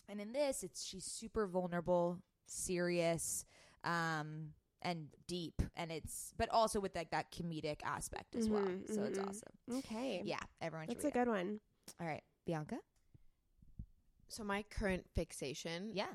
and 0.07 0.21
in 0.21 0.31
this, 0.33 0.63
it's 0.63 0.85
she's 0.85 1.03
super 1.05 1.47
vulnerable, 1.47 2.19
serious, 2.45 3.45
um, 3.83 4.53
and 4.81 5.07
deep, 5.27 5.61
and 5.75 5.91
it's 5.91 6.33
but 6.37 6.47
also 6.49 6.79
with 6.79 6.95
like 6.95 7.09
that 7.11 7.31
comedic 7.31 7.81
aspect 7.83 8.35
as 8.35 8.47
well. 8.47 8.61
Mhm, 8.61 8.93
So 8.93 9.03
it's 9.03 9.17
mhm. 9.17 9.27
awesome. 9.27 9.77
okay, 9.79 10.21
Yeah, 10.23 10.37
everyone 10.61 10.87
should 10.87 10.97
that's 10.97 11.05
a 11.05 11.07
read 11.07 11.15
it. 11.15 11.19
good 11.25 11.27
one. 11.27 11.59
All 11.99 12.05
right, 12.07 12.23
Bianca. 12.45 12.77
So 14.27 14.43
my 14.43 14.63
current 14.63 15.05
fixation 15.15 15.91
Yeah. 15.93 16.13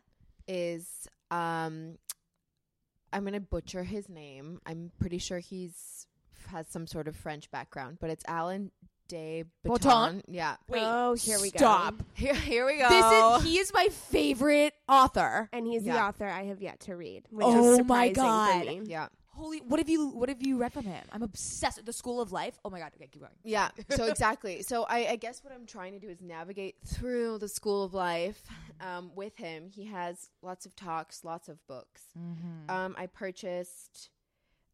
Is 0.52 1.06
um 1.30 1.96
I'm 3.12 3.22
going 3.22 3.34
to 3.34 3.40
butcher 3.40 3.84
his 3.84 4.08
name. 4.08 4.60
I'm 4.66 4.90
pretty 4.98 5.18
sure 5.18 5.38
he's 5.38 6.06
has 6.48 6.66
some 6.68 6.86
sort 6.86 7.06
of 7.06 7.14
French 7.14 7.48
background, 7.52 7.98
but 8.00 8.10
it's 8.10 8.24
Alain 8.26 8.72
de 9.08 9.44
Botton? 9.64 9.88
Botton. 9.88 10.22
Yeah. 10.28 10.56
Wait, 10.68 10.82
oh, 10.84 11.14
here 11.14 11.40
we 11.40 11.50
go. 11.50 11.58
stop. 11.58 11.94
Here 12.14 12.34
here 12.34 12.66
we 12.66 12.78
go. 12.78 12.88
This 12.88 13.44
is 13.44 13.50
he 13.52 13.58
is 13.58 13.72
my 13.72 13.86
favorite 13.88 14.74
author. 14.88 15.48
And 15.52 15.66
he's 15.66 15.84
the 15.84 16.00
author 16.00 16.26
I 16.26 16.44
have 16.44 16.60
yet 16.62 16.80
to 16.80 16.96
read. 16.96 17.24
Which 17.30 17.46
Oh 17.46 17.74
is 17.74 17.86
my 17.86 18.08
surprising 18.08 18.14
God. 18.14 18.64
For 18.64 18.70
me. 18.70 18.80
yeah. 18.86 19.08
Holy, 19.40 19.60
what 19.60 19.80
have 19.80 19.88
you 19.88 20.08
what 20.08 20.28
have 20.28 20.46
you 20.46 20.58
read 20.58 20.70
from 20.70 20.84
him? 20.84 21.02
I'm 21.10 21.22
obsessed 21.22 21.78
with 21.78 21.86
the 21.86 21.94
School 21.94 22.20
of 22.20 22.30
Life. 22.30 22.58
Oh 22.62 22.68
my 22.68 22.78
god, 22.78 22.92
okay, 22.94 23.08
keep 23.10 23.22
going. 23.22 23.32
Yeah. 23.42 23.70
So 23.88 24.04
exactly. 24.08 24.60
So 24.60 24.84
I, 24.86 25.06
I 25.06 25.16
guess 25.16 25.42
what 25.42 25.50
I'm 25.54 25.64
trying 25.64 25.92
to 25.94 25.98
do 25.98 26.10
is 26.10 26.20
navigate 26.20 26.76
through 26.84 27.38
the 27.38 27.48
school 27.48 27.82
of 27.82 27.94
life 27.94 28.42
um, 28.82 29.12
with 29.14 29.36
him. 29.38 29.70
He 29.74 29.86
has 29.86 30.28
lots 30.42 30.66
of 30.66 30.76
talks, 30.76 31.24
lots 31.24 31.48
of 31.48 31.66
books. 31.66 32.02
Mm-hmm. 32.18 32.70
Um, 32.70 32.94
I 32.98 33.06
purchased 33.06 34.10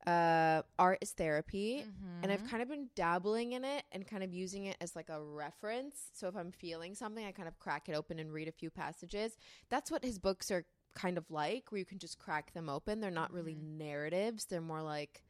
uh, 0.05 0.63
Art 0.81 0.99
is 1.01 1.13
Therapy, 1.13 1.85
and 2.23 2.25
Mm-hmm. 2.25 2.33
I've 2.33 2.51
kind 2.51 2.61
of 2.61 2.69
been 2.69 2.89
dabbling 2.97 3.53
in 3.53 3.65
it 3.65 3.85
and 3.93 4.05
kind 4.05 4.25
of 4.25 4.33
using 4.33 4.65
it 4.65 4.77
as 4.81 4.97
like 4.97 5.11
a 5.11 5.23
reference. 5.23 5.97
So 6.13 6.27
if 6.27 6.37
I'm 6.37 6.51
feeling 6.51 6.97
something, 6.97 7.25
I 7.25 7.31
kind 7.31 7.47
of 7.47 7.59
crack 7.61 7.89
it 7.89 7.95
open 7.95 8.19
and 8.19 8.33
read 8.33 8.49
a 8.49 8.53
few 8.53 8.71
passages. 8.71 9.37
That's 9.69 9.93
what 9.93 10.05
his 10.05 10.19
books 10.19 10.51
are 10.51 10.65
kind 10.97 11.17
of 11.19 11.31
like, 11.31 11.71
where 11.71 11.79
you 11.79 11.85
can 11.85 11.99
just 12.01 12.19
crack 12.19 12.53
them 12.55 12.69
open. 12.69 12.99
They're 13.01 13.11
not 13.13 13.33
really 13.33 13.55
Mm-hmm. 13.55 13.79
narratives; 13.79 14.47
they're 14.47 14.61
more 14.61 14.83
like 14.83 15.23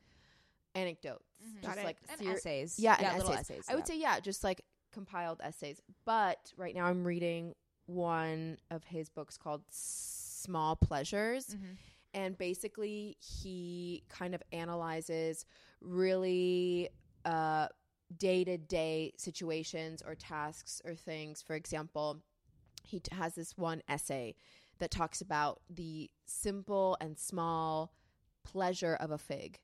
anecdotes, 0.74 1.24
Mhm. 1.44 1.62
just 1.62 1.76
Got 1.76 1.84
like 1.84 1.98
and 2.08 2.20
ser- 2.20 2.30
essays. 2.36 2.78
yeah, 2.78 2.96
and 2.98 3.18
little 3.18 3.32
essays. 3.34 3.50
essays. 3.58 3.64
I 3.68 3.74
would 3.74 3.86
say 3.86 3.98
yeah, 3.98 4.20
just 4.20 4.42
like 4.44 4.62
compiled 4.92 5.40
essays. 5.42 5.80
But 6.04 6.52
right 6.56 6.74
now 6.74 6.86
I'm 6.86 7.04
reading 7.04 7.54
one 7.86 8.58
of 8.70 8.84
his 8.84 9.08
books 9.08 9.36
called 9.36 9.62
Small 9.70 10.76
Pleasures. 10.76 11.48
Mm-hmm. 11.48 11.72
And 12.14 12.38
basically 12.38 13.16
he 13.20 14.02
kind 14.08 14.34
of 14.34 14.42
analyzes 14.52 15.44
really 15.80 16.88
uh 17.24 17.68
day-to-day 18.16 19.12
situations 19.18 20.02
or 20.06 20.14
tasks 20.14 20.80
or 20.84 20.94
things. 20.94 21.42
For 21.42 21.54
example, 21.56 22.22
he 22.84 23.00
t- 23.00 23.14
has 23.14 23.34
this 23.34 23.56
one 23.58 23.82
essay 23.88 24.36
that 24.78 24.90
talks 24.90 25.20
about 25.20 25.60
the 25.70 26.10
simple 26.26 26.96
and 27.00 27.18
small 27.18 27.92
pleasure 28.44 28.94
of 28.94 29.10
a 29.10 29.18
fig 29.18 29.58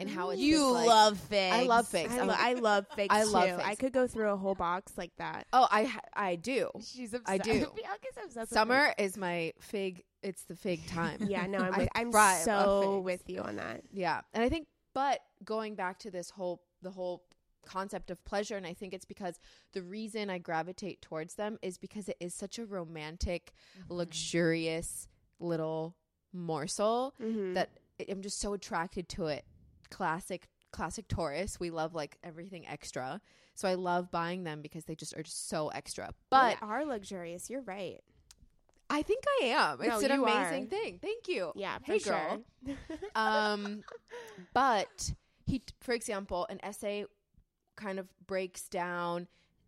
and 0.00 0.10
how 0.10 0.30
it's 0.30 0.40
you 0.40 0.68
like- 0.72 0.86
love 0.88 1.16
figs. 1.18 1.54
I 1.54 1.62
love 1.62 1.86
figs. 1.86 2.12
I, 2.12 2.22
lo- 2.22 2.34
I 2.36 2.54
love 2.54 2.86
figs 2.96 3.14
I 3.14 3.22
love 3.22 3.44
too. 3.48 3.56
figs. 3.56 3.68
I 3.68 3.74
could 3.76 3.92
go 3.92 4.06
through 4.08 4.30
a 4.30 4.36
whole 4.36 4.56
box 4.56 4.92
like 4.98 5.12
that. 5.18 5.46
Oh, 5.52 5.68
I 5.70 5.92
I 6.12 6.34
do. 6.36 6.70
She's 6.84 7.14
obsessed. 7.14 7.28
I 7.28 7.38
do. 7.38 7.66
Obsessed. 8.26 8.36
with 8.36 8.48
Summer 8.50 8.92
is 8.98 9.16
my 9.16 9.52
fig. 9.60 10.02
It's 10.22 10.42
the 10.44 10.56
fig 10.56 10.84
time. 10.88 11.18
Yeah, 11.28 11.46
no, 11.46 11.58
I'm 11.72 11.76
with, 11.78 11.88
I'm 11.94 12.10
so 12.44 12.98
with 12.98 13.28
you 13.30 13.40
on 13.42 13.56
that. 13.56 13.82
Yeah, 13.92 14.20
and 14.34 14.42
I 14.44 14.48
think, 14.48 14.66
but 14.92 15.20
going 15.44 15.76
back 15.76 16.00
to 16.00 16.10
this 16.10 16.30
whole 16.30 16.62
the 16.82 16.90
whole 16.90 17.22
concept 17.66 18.10
of 18.10 18.22
pleasure, 18.24 18.56
and 18.56 18.66
I 18.66 18.72
think 18.74 18.92
it's 18.94 19.04
because 19.04 19.38
the 19.72 19.82
reason 19.82 20.30
I 20.30 20.38
gravitate 20.38 21.02
towards 21.02 21.34
them 21.34 21.58
is 21.62 21.78
because 21.78 22.08
it 22.08 22.16
is 22.20 22.34
such 22.34 22.58
a 22.58 22.66
romantic, 22.66 23.52
Mm-hmm. 23.78 23.94
luxurious 23.94 25.08
little 25.38 25.96
morsel 26.32 27.14
Mm-hmm. 27.22 27.54
that 27.54 27.70
I'm 28.08 28.22
just 28.22 28.38
so 28.40 28.52
attracted 28.54 29.08
to 29.10 29.26
it. 29.26 29.44
Classic, 29.90 30.48
classic 30.72 31.06
Taurus. 31.08 31.58
We 31.60 31.70
love 31.70 31.94
like 31.94 32.16
everything 32.22 32.66
extra, 32.66 33.20
so 33.54 33.68
I 33.68 33.74
love 33.74 34.10
buying 34.10 34.44
them 34.44 34.62
because 34.62 34.84
they 34.84 34.94
just 34.94 35.14
are 35.16 35.22
just 35.22 35.48
so 35.48 35.68
extra. 35.68 36.10
But 36.30 36.56
they 36.60 36.66
are 36.66 36.84
luxurious. 36.84 37.50
You're 37.50 37.62
right. 37.62 38.00
I 38.88 39.02
think 39.02 39.22
I 39.42 39.44
am. 39.46 39.78
No, 39.78 39.84
It's 39.96 40.02
an 40.04 40.10
amazing 40.12 40.64
are. 40.64 40.66
thing. 40.66 40.98
Thank 41.00 41.28
you. 41.28 41.52
Yeah, 41.54 41.78
for 41.78 41.84
Hey, 41.92 41.98
sure. 41.98 42.12
girl. 42.14 42.44
um, 43.14 43.82
but 44.54 45.12
he, 45.46 45.62
for 45.80 45.92
example, 45.92 46.46
an 46.50 46.58
essay 46.62 47.04
kind 47.80 47.98
of 47.98 48.08
breaks 48.26 48.68
down 48.68 49.26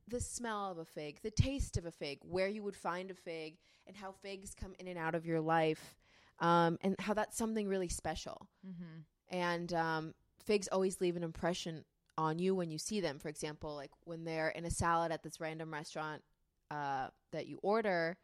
the 0.08 0.20
smell 0.20 0.70
of 0.70 0.78
a 0.78 0.84
fig, 0.84 1.20
the 1.22 1.30
taste 1.30 1.76
of 1.76 1.86
a 1.86 1.90
fig, 1.90 2.18
where 2.22 2.48
you 2.48 2.62
would 2.62 2.76
find 2.76 3.10
a 3.10 3.14
fig, 3.14 3.56
and 3.86 3.96
how 3.96 4.12
figs 4.12 4.54
come 4.58 4.74
in 4.78 4.88
and 4.88 4.98
out 4.98 5.14
of 5.14 5.26
your 5.26 5.40
life, 5.40 5.96
um, 6.40 6.78
and 6.82 6.96
how 6.98 7.14
that's 7.14 7.36
something 7.36 7.68
really 7.68 7.88
special. 7.88 8.48
Mm-hmm. 8.66 9.36
And 9.36 9.72
um, 9.72 10.14
figs 10.44 10.68
always 10.70 11.00
leave 11.00 11.16
an 11.16 11.22
impression 11.22 11.84
on 12.18 12.38
you 12.38 12.54
when 12.54 12.70
you 12.70 12.78
see 12.78 13.00
them. 13.00 13.18
For 13.18 13.28
example, 13.28 13.74
like 13.74 13.90
when 14.04 14.24
they're 14.24 14.50
in 14.50 14.64
a 14.64 14.70
salad 14.70 15.12
at 15.12 15.22
this 15.22 15.40
random 15.40 15.72
restaurant 15.72 16.22
uh, 16.70 17.08
that 17.32 17.46
you 17.46 17.58
order 17.62 18.16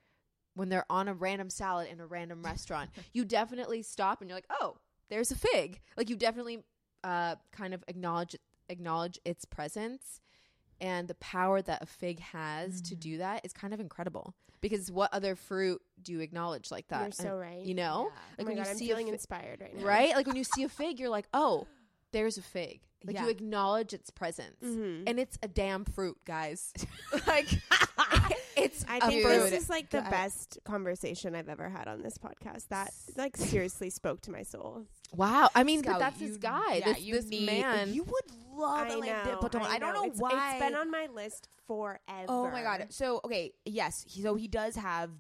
when 0.59 0.69
they're 0.69 0.87
on 0.91 1.07
a 1.07 1.15
random 1.15 1.49
salad 1.49 1.89
in 1.91 2.01
a 2.01 2.07
random 2.07 2.43
restaurant, 2.43 2.91
you 3.13 3.25
definitely 3.25 3.83
stop 3.83 4.21
and 4.21 4.29
you're 4.29 4.37
like, 4.37 4.51
oh, 4.61 4.77
there's 5.09 5.31
a 5.31 5.37
fig. 5.37 5.81
Like 5.97 6.11
you 6.11 6.17
definitely 6.17 6.59
uh, 7.05 7.37
kind 7.53 7.73
of 7.73 7.85
acknowledge 7.89 8.37
acknowledge 8.69 9.19
its 9.25 9.45
presence 9.45 10.21
and 10.81 11.09
the 11.09 11.15
power 11.17 11.61
that 11.63 11.83
a 11.83 11.87
fig 11.87 12.21
has 12.21 12.81
to 12.83 12.95
Mm-hmm. 12.95 13.01
do 13.01 13.19
that 13.19 13.45
is 13.45 13.53
kind 13.53 13.75
of 13.75 13.81
incredible. 13.81 14.35
Because 14.61 14.91
what 14.91 15.13
other 15.15 15.37
fruit 15.37 15.81
do 16.03 16.13
you 16.13 16.21
acknowledge 16.21 16.71
like 16.71 16.89
that? 16.89 17.03
You're 17.03 17.13
so 17.13 17.29
And, 17.31 17.41
right. 17.41 17.65
You 17.65 17.75
know, 17.75 18.09
oh 18.11 18.13
like 18.39 18.47
my 18.47 18.51
when 18.53 18.57
god, 18.57 18.65
you 18.67 18.71
I'm 18.73 18.77
see 18.79 18.85
a 18.87 18.89
feeling 18.89 19.07
fi- 19.07 19.13
inspired 19.13 19.61
right 19.61 19.77
now. 19.77 19.85
right? 19.85 20.15
Like 20.17 20.27
when 20.27 20.37
you 20.37 20.45
see 20.45 20.65
a 20.65 20.69
fig, 20.69 20.99
you're 20.99 21.09
like, 21.11 21.29
oh, 21.33 21.67
there's 22.13 22.39
a 22.39 22.43
fig. 22.43 22.81
Like 23.05 23.15
Yeah. 23.15 23.25
you 23.25 23.31
acknowledge 23.31 23.95
its 23.95 24.11
presence, 24.11 24.57
Mhm. 24.65 25.05
and 25.07 25.21
it's 25.21 25.39
a 25.43 25.47
damn 25.49 25.85
fruit, 25.85 26.17
guys. 26.25 26.73
like 27.29 27.47
it's 28.57 28.85
I 28.89 28.99
think 29.07 29.23
fruit. 29.25 29.51
this 29.51 29.63
is 29.63 29.71
like 29.71 29.91
the 29.91 30.01
best 30.03 30.59
conversation 30.65 31.37
I've 31.37 31.49
ever 31.49 31.69
had 31.69 31.87
on 31.87 32.03
this 32.03 32.19
podcast. 32.19 32.67
That 32.71 32.91
like 33.17 33.37
seriously 33.37 33.91
spoke 33.91 34.21
to 34.23 34.33
my 34.33 34.43
soul. 34.43 34.87
Wow, 35.15 35.49
I 35.55 35.63
mean, 35.63 35.81
but 35.83 35.91
Scout, 35.91 36.01
that's 36.01 36.21
you- 36.21 36.29
this 36.29 36.37
guy, 36.39 36.75
yeah, 36.77 36.93
this 36.93 37.05
this 37.05 37.25
need- 37.27 37.47
man. 37.47 37.95
You 37.95 38.03
would 38.03 38.25
love 38.59 38.89
I 38.89 38.95
Alain 38.95 39.13
know. 39.13 39.39
Botton. 39.41 39.63
I, 39.63 39.79
don't 39.79 39.95
know 39.95 40.05
it's, 40.05 40.21
why. 40.21 40.53
It's 40.53 40.65
been 40.65 40.75
on 40.75 40.91
my 40.91 41.09
list 41.13 41.49
forever. 41.67 42.27
Oh 42.29 42.51
my 42.51 42.63
god. 42.63 42.87
So 42.91 43.21
okay, 43.25 43.53
yes. 43.65 44.05
He, 44.09 44.23
so 44.23 44.35
he 44.35 44.49
does 44.49 44.77
have 44.77 45.11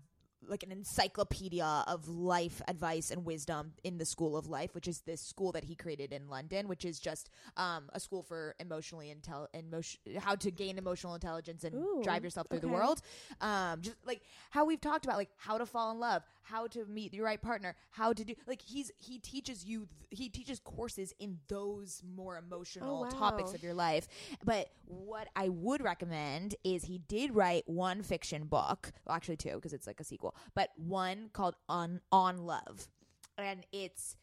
like 0.48 0.62
an 0.62 0.72
encyclopedia 0.72 1.84
of 1.86 2.08
life 2.08 2.62
advice 2.68 3.10
and 3.10 3.24
wisdom 3.24 3.72
in 3.84 3.98
the 3.98 4.04
School 4.04 4.36
of 4.36 4.48
Life, 4.48 4.74
which 4.74 4.88
is 4.88 5.00
this 5.00 5.20
school 5.20 5.52
that 5.52 5.64
he 5.64 5.74
created 5.74 6.12
in 6.12 6.28
London, 6.28 6.68
which 6.68 6.84
is 6.84 6.98
just 6.98 7.30
um, 7.56 7.84
a 7.92 8.00
school 8.00 8.22
for 8.22 8.54
emotionally 8.58 9.14
intel 9.14 9.46
emotion 9.54 10.00
how 10.18 10.34
to 10.36 10.50
gain 10.50 10.78
emotional 10.78 11.14
intelligence 11.14 11.64
and 11.64 11.74
Ooh, 11.74 12.00
drive 12.02 12.24
yourself 12.24 12.46
through 12.48 12.60
the 12.60 12.68
world. 12.68 13.02
Um, 13.40 13.80
just 13.82 13.96
like 14.06 14.22
how 14.50 14.64
we've 14.64 14.80
talked 14.80 15.04
about, 15.04 15.16
like 15.16 15.30
how 15.36 15.58
to 15.58 15.66
fall 15.66 15.90
in 15.92 15.98
love, 15.98 16.22
how 16.50 16.66
to 16.68 16.84
meet 16.86 17.14
your 17.14 17.24
right 17.24 17.40
partner, 17.40 17.74
how 17.90 18.12
to 18.12 18.24
do 18.24 18.34
like 18.46 18.62
he's 18.62 18.90
he 18.96 19.18
teaches 19.18 19.64
you 19.64 19.88
he 20.10 20.28
teaches 20.28 20.60
courses 20.60 21.12
in 21.18 21.38
those 21.48 22.02
more 22.16 22.38
emotional 22.38 23.06
oh, 23.06 23.18
topics 23.18 23.50
wow. 23.50 23.54
of 23.54 23.62
your 23.62 23.74
life. 23.74 24.08
But 24.44 24.70
what 24.86 25.28
I 25.36 25.48
would 25.48 25.82
recommend 25.82 26.54
is 26.64 26.84
he 26.84 26.98
did 26.98 27.34
write 27.34 27.64
one 27.66 28.02
fiction 28.02 28.44
book, 28.44 28.92
well, 29.06 29.16
actually 29.16 29.36
two 29.36 29.54
because 29.54 29.72
it's 29.72 29.86
like 29.86 30.00
a 30.00 30.04
sequel, 30.04 30.34
but 30.54 30.70
one 30.76 31.30
called 31.32 31.56
On 31.68 32.00
On 32.12 32.38
Love, 32.38 32.88
and 33.36 33.66
it's 33.72 34.16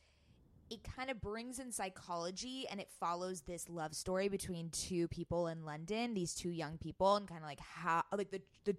it 0.70 0.80
kind 0.84 1.10
of 1.12 1.22
brings 1.22 1.60
in 1.60 1.72
psychology 1.72 2.66
and 2.70 2.80
it 2.80 2.90
follows 3.00 3.42
this 3.42 3.70
love 3.70 3.94
story 3.94 4.28
between 4.30 4.70
two 4.70 5.08
people 5.10 5.48
in 5.48 5.64
London, 5.64 6.14
these 6.14 6.34
two 6.34 6.50
young 6.50 6.78
people, 6.78 7.16
and 7.16 7.28
kind 7.28 7.42
of 7.42 7.48
like 7.48 7.60
how 7.60 8.04
like 8.16 8.32
the 8.32 8.42
the 8.64 8.76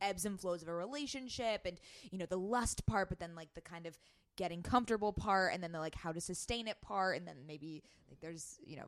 ebbs 0.00 0.24
and 0.24 0.40
flows 0.40 0.62
of 0.62 0.68
a 0.68 0.74
relationship 0.74 1.62
and 1.64 1.78
you 2.10 2.18
know 2.18 2.26
the 2.26 2.38
lust 2.38 2.86
part 2.86 3.08
but 3.08 3.18
then 3.18 3.34
like 3.34 3.52
the 3.54 3.60
kind 3.60 3.86
of 3.86 3.98
getting 4.36 4.62
comfortable 4.62 5.12
part 5.12 5.52
and 5.54 5.62
then 5.62 5.72
the 5.72 5.78
like 5.80 5.94
how 5.94 6.12
to 6.12 6.20
sustain 6.20 6.68
it 6.68 6.80
part 6.80 7.16
and 7.16 7.26
then 7.26 7.36
maybe 7.46 7.82
like 8.08 8.20
there's 8.20 8.58
you 8.64 8.76
know 8.76 8.84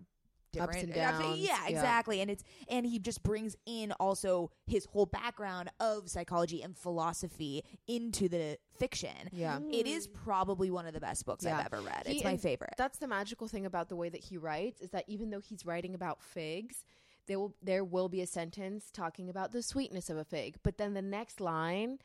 Ups 0.58 0.76
and 0.78 0.94
downs, 0.94 1.38
yeah 1.38 1.58
yeah. 1.64 1.68
exactly 1.68 2.22
and 2.22 2.30
it's 2.30 2.42
and 2.70 2.86
he 2.86 2.98
just 2.98 3.22
brings 3.22 3.54
in 3.66 3.92
also 4.00 4.50
his 4.66 4.86
whole 4.86 5.04
background 5.04 5.70
of 5.78 6.08
psychology 6.08 6.62
and 6.62 6.74
philosophy 6.74 7.62
into 7.86 8.30
the 8.30 8.56
fiction 8.78 9.10
yeah. 9.30 9.58
it 9.70 9.86
is 9.86 10.06
probably 10.06 10.70
one 10.70 10.86
of 10.86 10.94
the 10.94 11.00
best 11.00 11.26
books 11.26 11.44
Yeah. 11.44 11.58
i've 11.58 11.66
ever 11.66 11.82
read 11.82 12.04
He- 12.06 12.14
it's 12.16 12.24
my 12.24 12.38
favorite 12.38 12.72
That's 12.78 12.98
the 12.98 13.06
magical 13.06 13.46
thing 13.46 13.66
about 13.66 13.90
the 13.90 13.96
way 13.96 14.08
that 14.08 14.24
he 14.24 14.38
writes 14.38 14.80
is 14.80 14.90
that 14.90 15.04
even 15.06 15.28
though 15.30 15.40
he's 15.40 15.66
writing 15.66 15.94
about 15.94 16.22
figs, 16.22 16.82
there 17.28 17.38
will 17.38 17.54
there 17.62 17.84
will 17.84 18.08
be 18.08 18.20
a 18.20 18.26
sentence 18.26 18.90
talking 18.92 19.28
about 19.28 19.52
the 19.52 19.62
sweetness 19.62 20.10
of 20.10 20.16
a 20.16 20.24
fig, 20.24 20.56
but 20.62 20.78
then 20.78 20.94
the 20.94 21.02
next 21.02 21.40
line 21.40 21.98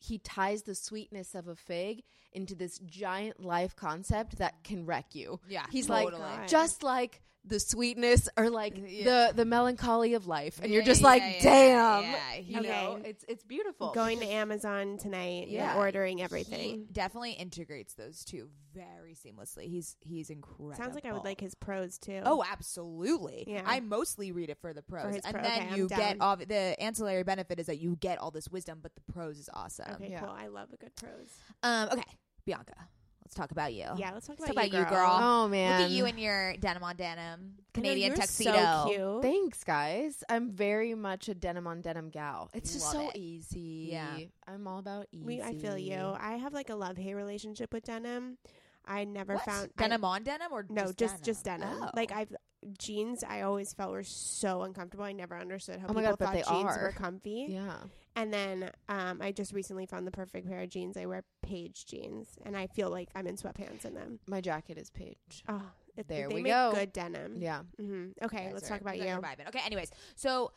he 0.00 0.18
ties 0.18 0.62
the 0.62 0.74
sweetness 0.74 1.34
of 1.34 1.48
a 1.48 1.56
fig 1.56 2.04
into 2.32 2.54
this 2.54 2.78
giant 2.78 3.44
life 3.44 3.74
concept 3.74 4.38
that 4.38 4.62
can 4.62 4.86
wreck 4.86 5.14
you. 5.14 5.40
yeah 5.48 5.66
He's 5.70 5.88
totally. 5.88 6.22
like 6.22 6.46
just 6.46 6.82
like 6.82 7.20
the 7.48 7.58
sweetness 7.60 8.28
or 8.36 8.50
like 8.50 8.74
Yeah. 8.86 9.04
the 9.30 9.32
the 9.36 9.44
melancholy 9.44 10.14
of 10.14 10.26
life 10.26 10.60
and 10.62 10.72
you're 10.72 10.82
just 10.82 11.00
yeah, 11.00 11.06
like 11.06 11.22
yeah, 11.22 11.42
damn 11.42 12.02
yeah, 12.02 12.34
you 12.36 12.58
Okay. 12.60 12.68
know 12.68 13.00
it's 13.04 13.24
it's 13.28 13.42
beautiful 13.44 13.92
Going 13.92 14.20
to 14.20 14.26
Amazon 14.26 14.98
tonight 14.98 15.48
Yeah. 15.48 15.70
and 15.70 15.78
ordering 15.78 16.18
he 16.18 16.24
everything. 16.24 16.86
definitely 16.92 17.32
integrates 17.32 17.94
those 17.94 18.24
two 18.24 18.48
very 18.74 19.14
seamlessly 19.14 19.68
he's 19.68 19.96
he's 20.00 20.30
incredible 20.30 20.74
Sounds 20.76 20.94
like 20.94 21.06
I 21.06 21.12
would 21.12 21.24
like 21.24 21.40
his 21.40 21.54
prose 21.54 21.98
too. 21.98 22.20
Oh, 22.24 22.44
absolutely. 22.48 23.44
Yeah. 23.46 23.62
I 23.66 23.80
mostly 23.80 24.30
read 24.32 24.50
it 24.50 24.58
for 24.60 24.72
the 24.72 24.82
prose. 24.82 25.14
his 25.16 25.24
and 25.24 25.34
pro- 25.34 25.42
then 25.42 25.62
okay, 25.62 25.68
I'm 25.72 25.76
you 25.78 25.88
down. 25.88 25.98
get 25.98 26.16
all 26.20 26.36
the 26.36 26.76
ancillary 26.80 27.22
benefit 27.24 27.58
is 27.58 27.66
that 27.66 27.78
you 27.78 27.96
get 27.98 28.18
all 28.18 28.30
this 28.30 28.48
wisdom, 28.48 28.78
but 28.82 28.92
the 28.94 29.12
prose 29.12 29.38
is 29.38 29.48
awesome. 29.52 29.90
okay, 29.94 30.10
yeah. 30.10 30.20
cool. 30.20 30.28
I 30.30 30.48
love 30.48 30.68
a 30.72 30.76
good 30.76 30.94
prose. 30.96 31.34
Um, 31.62 31.88
okay, 31.92 32.04
Bianca, 32.44 32.74
let's 33.28 33.34
talk 33.36 33.50
about 33.50 33.74
you. 33.74 33.84
Yeah, 33.98 34.12
let's 34.14 34.26
talk 34.26 34.40
Let's 34.40 34.52
about, 34.52 34.62
talk 34.62 34.72
about 34.72 34.90
you, 34.90 34.96
girl. 34.96 35.18
oh 35.20 35.48
man 35.48 35.82
Look 35.82 35.90
at 35.90 35.94
you 35.94 36.06
in 36.06 36.16
your 36.16 36.56
denim 36.56 36.82
on 36.82 36.96
denim 36.96 37.18
I 37.18 37.36
know, 37.36 37.52
Canadian 37.74 38.06
you're 38.08 38.16
tuxedo. 38.16 38.52
So 38.52 38.88
cute. 38.88 39.22
Thanks, 39.22 39.64
guys. 39.64 40.24
I'm 40.30 40.50
very 40.50 40.94
much 40.94 41.28
a 41.28 41.34
denim 41.34 41.66
on 41.66 41.82
denim 41.82 42.08
gal. 42.08 42.48
It's 42.54 42.72
just 42.72 42.86
Love 42.94 43.04
so 43.04 43.10
it. 43.10 43.16
easy. 43.18 43.88
Yeah. 43.92 44.16
I'm 44.46 44.66
all 44.66 44.78
about 44.78 45.06
easy. 45.12 45.24
We, 45.26 45.42
I 45.42 45.54
feel 45.54 45.76
you. 45.76 45.96
I 46.18 46.36
have 46.36 46.54
like 46.54 46.70
a 46.70 46.74
love 46.74 46.96
hate 46.96 47.14
relationship 47.14 47.72
with 47.74 47.84
denim. 47.84 48.38
I 48.86 49.04
never 49.04 49.34
What? 49.34 49.44
found 49.44 49.70
I- 49.76 49.82
denim 49.82 50.04
on 50.06 50.22
denim 50.22 50.48
or 50.50 50.64
no, 50.70 50.84
just 50.92 51.22
just 51.22 51.44
denim? 51.44 51.60
just 51.60 51.70
denim. 51.74 51.82
Oh. 51.82 51.90
Like 51.94 52.10
I've 52.12 52.34
jeans. 52.78 53.22
I 53.22 53.42
always 53.42 53.74
felt 53.74 53.92
were 53.92 54.02
so 54.02 54.62
uncomfortable. 54.62 55.04
I 55.04 55.12
never 55.12 55.36
understood 55.38 55.76
how 55.80 55.88
Oh 55.88 55.94
people 55.94 56.02
God, 56.02 56.18
thought 56.18 56.32
they 56.32 56.42
jeans 56.42 56.64
are. 56.76 56.82
were 56.84 56.92
comfy. 56.96 57.46
Yeah. 57.50 57.76
And 58.20 58.32
then 58.32 58.70
um, 58.88 59.20
I 59.22 59.30
just 59.30 59.52
recently 59.52 59.86
found 59.86 60.04
the 60.04 60.10
perfect 60.10 60.48
pair 60.48 60.60
of 60.60 60.68
jeans. 60.70 60.96
I 60.96 61.06
wear 61.06 61.22
Paige 61.42 61.86
jeans, 61.86 62.26
and 62.44 62.56
I 62.56 62.66
feel 62.66 62.90
like 62.90 63.08
I'm 63.14 63.28
in 63.28 63.36
sweatpants 63.36 63.84
in 63.84 63.94
them. 63.94 64.18
My 64.26 64.40
jacket 64.40 64.76
is 64.76 64.90
Paige. 64.90 65.44
Oh, 65.48 65.62
it, 65.96 66.08
There 66.08 66.28
they 66.28 66.34
we 66.34 66.42
make 66.42 66.52
go. 66.52 66.72
good 66.74 66.92
denim. 66.92 67.36
Yeah. 67.38 67.60
Mm-hmm. 67.80 68.24
Okay, 68.24 68.46
guys 68.46 68.50
let's 68.54 68.66
are- 68.66 68.70
talk 68.70 68.80
about 68.80 68.96
guys 68.96 69.04
you. 69.04 69.10
are 69.14 69.20
vibing. 69.20 69.46
Okay, 69.48 69.60
anyways, 69.64 69.92
so 70.16 70.50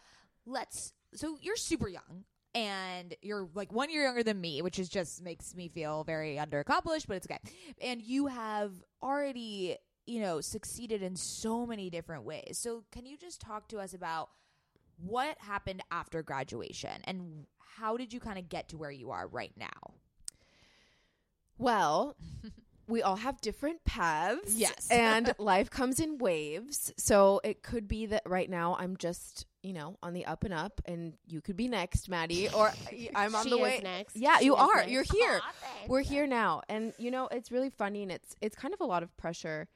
let's. 0.47 0.91
So 1.13 1.37
you're 1.39 1.55
super 1.55 1.87
young, 1.87 2.23
and 2.55 3.13
you're 3.21 3.47
like 3.53 3.71
one 3.71 3.91
year 3.91 4.05
younger 4.05 4.23
than 4.23 4.41
me, 4.41 4.63
which 4.63 4.79
is 4.79 4.89
just 4.89 5.21
makes 5.21 5.53
me 5.55 5.67
feel 5.67 6.03
very 6.03 6.37
underaccomplished, 6.37 7.05
but 7.07 7.17
it's 7.17 7.27
okay. 7.27 7.37
And 7.79 8.01
you 8.01 8.25
have 8.25 8.71
already, 9.03 9.77
you 10.07 10.19
know, 10.21 10.41
succeeded 10.41 11.03
in 11.03 11.15
so 11.15 11.67
many 11.67 11.91
different 11.91 12.23
ways. 12.23 12.57
So 12.59 12.85
can 12.91 13.05
you 13.05 13.17
just 13.17 13.39
talk 13.39 13.67
to 13.67 13.77
us 13.77 13.93
about 13.93 14.29
what 15.03 15.37
happened 15.39 15.81
after 15.91 16.21
graduation 16.23 17.01
and 17.05 17.45
how 17.59 17.97
did 17.97 18.13
you 18.13 18.19
kind 18.19 18.37
of 18.37 18.49
get 18.49 18.69
to 18.69 18.77
where 18.77 18.91
you 18.91 19.11
are 19.11 19.27
right 19.27 19.53
now? 19.57 19.93
Well, 21.57 22.15
we 22.87 23.01
all 23.01 23.15
have 23.17 23.39
different 23.41 23.83
paths. 23.85 24.53
Yes. 24.55 24.87
and 24.91 25.33
life 25.37 25.69
comes 25.69 25.99
in 25.99 26.17
waves. 26.17 26.91
So 26.97 27.39
it 27.43 27.63
could 27.63 27.87
be 27.87 28.07
that 28.07 28.23
right 28.25 28.49
now 28.49 28.75
I'm 28.79 28.97
just, 28.97 29.45
you 29.63 29.73
know, 29.73 29.97
on 30.01 30.13
the 30.13 30.25
up 30.25 30.43
and 30.43 30.53
up 30.53 30.81
and 30.85 31.13
you 31.27 31.39
could 31.41 31.55
be 31.55 31.67
next, 31.67 32.09
Mady, 32.09 32.53
or 32.53 32.71
I'm 33.15 33.35
on 33.35 33.43
She 33.43 33.51
the 33.51 33.57
is 33.57 33.61
way. 33.61 33.79
next. 33.83 34.15
Yeah, 34.15 34.39
She 34.39 34.45
you 34.45 34.55
is 34.55 34.61
are. 34.61 34.75
next. 34.77 34.91
You're 34.91 35.03
here. 35.03 35.41
We're 35.87 36.01
here 36.01 36.27
now. 36.27 36.61
And 36.67 36.93
you 36.97 37.11
know, 37.11 37.27
it's 37.31 37.51
really 37.51 37.69
funny 37.69 38.03
and 38.03 38.11
it's 38.11 38.35
it's 38.41 38.55
kind 38.55 38.73
of 38.73 38.81
a 38.81 38.85
lot 38.85 39.03
of 39.03 39.15
pressure 39.17 39.67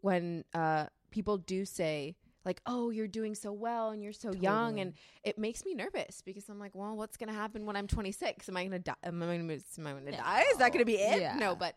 when 0.00 0.44
uh 0.54 0.86
people 1.10 1.36
do 1.38 1.64
say 1.64 2.14
like, 2.48 2.60
"Oh, 2.66 2.90
you're 2.90 3.06
doing 3.20 3.34
so 3.34 3.52
well 3.52 3.90
and 3.90 4.02
you're 4.02 4.12
so 4.12 4.32
young." 4.32 4.80
And 4.80 4.94
it 5.22 5.38
makes 5.38 5.64
me 5.64 5.74
nervous 5.74 6.22
because 6.22 6.48
I'm 6.48 6.58
like, 6.58 6.74
"Well, 6.74 6.96
what's 6.96 7.16
going 7.16 7.28
to 7.28 7.34
happen 7.34 7.66
when 7.66 7.76
I'm 7.76 7.86
26? 7.86 8.48
Am 8.48 8.56
I 8.56 8.62
going 8.62 8.72
to 8.72 8.78
die? 8.78 8.94
Am 9.04 9.22
I 9.22 9.26
going 9.26 9.46
to 9.48 9.54
am 9.54 9.86
I 9.86 9.92
die? 10.10 10.44
Is 10.50 10.58
that 10.58 10.72
going 10.72 10.80
to 10.80 10.84
be 10.84 10.96
it?" 10.96 11.20
Yeah. 11.20 11.36
No, 11.36 11.54
but 11.54 11.74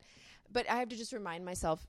but 0.52 0.70
I 0.70 0.76
have 0.76 0.90
to 0.90 0.98
just 0.98 1.14
remind 1.14 1.46
myself 1.46 1.86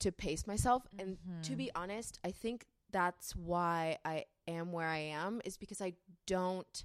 to 0.00 0.12
pace 0.12 0.46
myself 0.46 0.82
and 0.98 1.16
to 1.44 1.56
be 1.56 1.70
honest, 1.74 2.18
I 2.24 2.30
think 2.30 2.66
that's 2.90 3.34
why 3.34 3.98
I 4.04 4.24
am 4.46 4.72
where 4.72 4.88
I 4.88 4.98
am 4.98 5.40
is 5.44 5.56
because 5.56 5.80
I 5.80 5.94
don't 6.26 6.84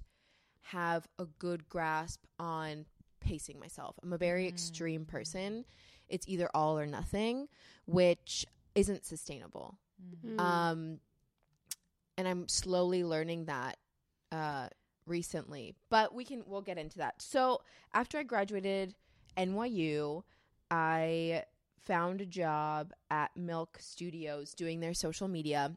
have 0.62 1.08
a 1.18 1.26
good 1.26 1.68
grasp 1.70 2.24
on 2.40 2.86
pacing 3.20 3.60
myself. 3.60 3.96
I'm 4.02 4.14
a 4.14 4.18
very 4.18 4.48
extreme 4.48 5.06
person. 5.06 5.66
It's 6.08 6.28
either 6.28 6.50
all 6.54 6.80
or 6.80 6.86
nothing, 6.86 7.48
which 7.86 8.46
isn't 8.76 9.06
sustainable. 9.06 9.78
Mm. 10.26 10.40
Um 10.40 11.00
and 12.20 12.28
I'm 12.28 12.50
slowly 12.50 13.04
learning 13.04 13.46
that 13.46 13.78
uh 14.32 14.68
recently. 15.08 15.74
But 15.90 16.14
we 16.14 16.26
can 16.26 16.44
we'll 16.46 16.62
get 16.62 16.78
into 16.78 16.98
that. 17.00 17.22
So, 17.22 17.62
after 17.94 18.18
I 18.20 18.24
graduated 18.24 18.94
NYU, 19.38 20.24
I 20.70 21.46
found 21.80 22.22
a 22.22 22.26
job 22.26 22.92
at 23.10 23.32
Milk 23.36 23.78
Studios 23.80 24.54
doing 24.54 24.82
their 24.82 24.94
social 24.94 25.28
media. 25.28 25.76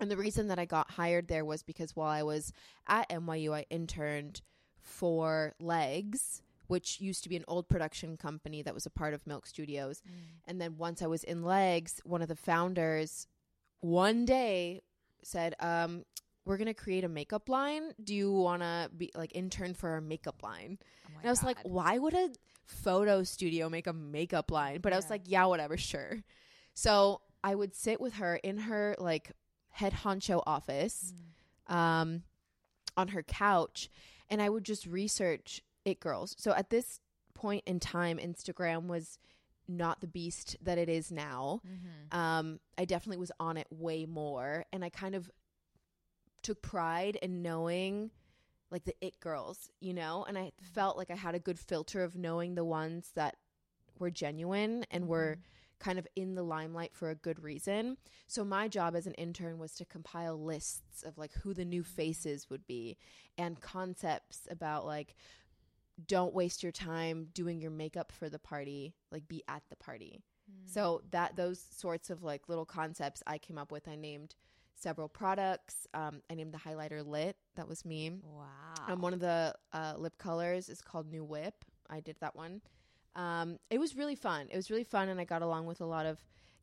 And 0.00 0.10
the 0.10 0.16
reason 0.16 0.48
that 0.48 0.58
I 0.58 0.64
got 0.64 0.90
hired 0.92 1.28
there 1.28 1.44
was 1.44 1.62
because 1.62 1.94
while 1.94 2.10
I 2.10 2.22
was 2.22 2.52
at 2.88 3.08
NYU, 3.10 3.54
I 3.54 3.66
interned 3.70 4.40
for 4.80 5.54
Legs, 5.60 6.42
which 6.66 7.00
used 7.00 7.22
to 7.22 7.28
be 7.28 7.36
an 7.36 7.44
old 7.46 7.68
production 7.68 8.16
company 8.16 8.62
that 8.62 8.74
was 8.74 8.86
a 8.86 8.90
part 8.90 9.14
of 9.14 9.26
Milk 9.26 9.46
Studios. 9.46 10.02
And 10.46 10.60
then 10.60 10.78
once 10.78 11.02
I 11.02 11.06
was 11.06 11.22
in 11.22 11.44
Legs, 11.44 12.00
one 12.04 12.22
of 12.22 12.28
the 12.28 12.34
founders 12.36 13.28
one 13.80 14.24
day 14.24 14.82
said, 15.26 15.54
um, 15.60 16.04
we're 16.44 16.56
gonna 16.58 16.74
create 16.74 17.04
a 17.04 17.08
makeup 17.08 17.48
line. 17.48 17.92
Do 18.02 18.14
you 18.14 18.30
wanna 18.32 18.90
be 18.96 19.10
like 19.14 19.34
intern 19.34 19.74
for 19.74 19.90
our 19.90 20.00
makeup 20.00 20.42
line? 20.42 20.78
Oh 21.06 21.18
and 21.20 21.26
I 21.28 21.30
was 21.30 21.42
like, 21.42 21.58
why 21.62 21.98
would 21.98 22.14
a 22.14 22.30
photo 22.66 23.22
studio 23.22 23.68
make 23.68 23.86
a 23.86 23.92
makeup 23.92 24.50
line? 24.50 24.80
But 24.80 24.92
I 24.92 24.96
was 24.96 25.08
like, 25.10 25.22
yeah, 25.26 25.46
whatever, 25.46 25.76
sure. 25.76 26.22
So 26.74 27.20
I 27.42 27.54
would 27.54 27.74
sit 27.74 28.00
with 28.00 28.14
her 28.14 28.36
in 28.36 28.58
her 28.58 28.94
like 28.98 29.32
head 29.70 29.92
honcho 29.92 30.42
office, 30.46 31.12
Mm. 31.68 31.74
um, 31.74 32.22
on 32.96 33.08
her 33.08 33.22
couch, 33.22 33.88
and 34.30 34.40
I 34.42 34.48
would 34.50 34.64
just 34.64 34.86
research 34.86 35.62
it 35.84 35.98
girls. 36.00 36.34
So 36.38 36.52
at 36.52 36.70
this 36.70 37.00
point 37.34 37.64
in 37.66 37.80
time, 37.80 38.18
Instagram 38.18 38.86
was 38.86 39.18
not 39.68 40.00
the 40.00 40.06
beast 40.06 40.56
that 40.62 40.78
it 40.78 40.88
is 40.88 41.10
now. 41.10 41.60
Mhm. 41.66 42.14
Um, 42.16 42.60
I 42.76 42.84
definitely 42.84 43.18
was 43.18 43.32
on 43.40 43.56
it 43.56 43.66
way 43.70 44.06
more, 44.06 44.64
and 44.72 44.84
I 44.84 44.90
kind 44.90 45.14
of 45.14 45.30
took 46.42 46.62
pride 46.62 47.16
in 47.16 47.42
knowing 47.42 48.10
like 48.70 48.84
the 48.84 48.94
it 49.00 49.20
girls, 49.20 49.70
you 49.80 49.94
know, 49.94 50.24
and 50.26 50.36
I 50.36 50.52
felt 50.60 50.96
like 50.96 51.10
I 51.10 51.14
had 51.14 51.34
a 51.34 51.38
good 51.38 51.58
filter 51.60 52.02
of 52.02 52.16
knowing 52.16 52.54
the 52.54 52.64
ones 52.64 53.12
that 53.14 53.36
were 53.98 54.10
genuine 54.10 54.84
and 54.90 55.06
were 55.06 55.38
kind 55.78 55.98
of 55.98 56.08
in 56.16 56.34
the 56.34 56.42
limelight 56.42 56.94
for 56.94 57.10
a 57.10 57.14
good 57.14 57.42
reason. 57.42 57.96
So 58.26 58.44
my 58.44 58.68
job 58.68 58.96
as 58.96 59.06
an 59.06 59.14
intern 59.14 59.58
was 59.58 59.74
to 59.74 59.84
compile 59.84 60.42
lists 60.42 61.02
of 61.02 61.18
like 61.18 61.32
who 61.42 61.52
the 61.54 61.64
new 61.64 61.84
faces 61.84 62.48
would 62.50 62.66
be 62.66 62.96
and 63.38 63.60
concepts 63.60 64.48
about 64.50 64.86
like 64.86 65.14
don't 66.06 66.34
waste 66.34 66.62
your 66.62 66.72
time 66.72 67.28
doing 67.32 67.60
your 67.60 67.70
makeup 67.70 68.12
for 68.12 68.28
the 68.28 68.38
party, 68.38 68.94
like 69.10 69.28
be 69.28 69.42
at 69.48 69.62
the 69.70 69.76
party. 69.76 70.22
So 70.66 71.02
that 71.10 71.36
those 71.36 71.64
sorts 71.76 72.10
of 72.10 72.22
like 72.22 72.48
little 72.48 72.64
concepts 72.66 73.22
I 73.26 73.38
came 73.38 73.58
up 73.58 73.72
with. 73.72 73.88
I 73.88 73.96
named 73.96 74.34
several 74.74 75.08
products. 75.08 75.86
Um, 75.94 76.20
I 76.30 76.34
named 76.34 76.52
the 76.52 76.58
highlighter 76.58 77.06
lit. 77.06 77.36
That 77.56 77.68
was 77.68 77.84
me. 77.84 78.20
Wow. 78.22 78.44
Um, 78.88 79.00
one 79.00 79.12
of 79.12 79.20
the 79.20 79.54
uh, 79.72 79.94
lip 79.96 80.18
colors 80.18 80.68
is 80.68 80.80
called 80.80 81.10
New 81.10 81.24
Whip. 81.24 81.64
I 81.88 82.00
did 82.00 82.16
that 82.20 82.34
one. 82.36 82.60
Um, 83.16 83.58
it 83.70 83.78
was 83.78 83.96
really 83.96 84.16
fun. 84.16 84.48
It 84.50 84.56
was 84.56 84.70
really 84.70 84.84
fun, 84.84 85.08
and 85.08 85.20
I 85.20 85.24
got 85.24 85.42
along 85.42 85.66
with 85.66 85.80
a 85.80 85.86
lot 85.86 86.06
of 86.06 86.18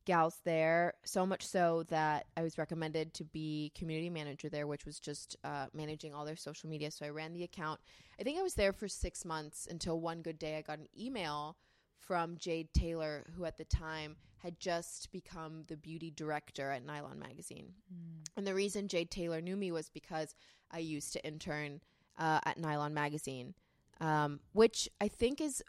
gals 0.06 0.40
there. 0.44 0.94
So 1.04 1.26
much 1.26 1.46
so 1.46 1.84
that 1.90 2.26
I 2.36 2.42
was 2.42 2.58
recommended 2.58 3.14
to 3.16 3.24
be 3.24 3.72
community 3.76 4.10
manager 4.10 4.50
there, 4.50 4.68
which 4.68 4.86
was 4.86 5.00
just 5.00 5.36
uh, 5.44 5.68
managing 5.74 6.14
all 6.14 6.26
their 6.26 6.36
social 6.36 6.70
media. 6.70 6.92
So 6.92 7.06
I 7.06 7.10
ran 7.10 7.34
the 7.34 7.44
account. 7.44 7.80
I 8.20 8.24
think 8.24 8.40
I 8.40 8.44
was 8.44 8.56
there 8.56 8.74
for 8.74 8.88
six 8.88 9.26
months 9.26 9.68
until 9.70 10.00
one 10.00 10.22
good 10.22 10.40
day 10.40 10.58
I 10.58 10.62
got 10.62 10.80
an 10.80 10.90
email 10.98 11.58
from 12.00 12.38
Jade 12.38 12.74
Taylor, 12.74 13.26
who 13.36 13.46
at 13.46 13.58
the 13.58 13.66
time 13.66 14.16
had 14.38 14.60
just 14.60 15.12
become 15.12 15.64
the 15.68 15.78
beauty 15.78 16.12
director 16.12 16.72
at 16.72 16.84
Nylon 16.84 17.20
Magazine. 17.20 17.74
Mm. 17.94 18.28
And 18.36 18.48
the 18.48 18.56
reason 18.56 18.88
Jade 18.88 19.12
Taylor 19.12 19.40
knew 19.40 19.56
me 19.56 19.72
was 19.72 19.90
because 19.90 20.36
I 20.72 20.80
used 20.80 21.14
to 21.14 21.26
intern 21.26 21.80
uh, 22.18 22.40
at 22.46 22.58
Nylon 22.58 22.94
Magazine, 22.94 23.54
um, 24.00 24.40
which 24.54 24.90
I 25.00 25.08
think 25.08 25.42
is 25.42 25.64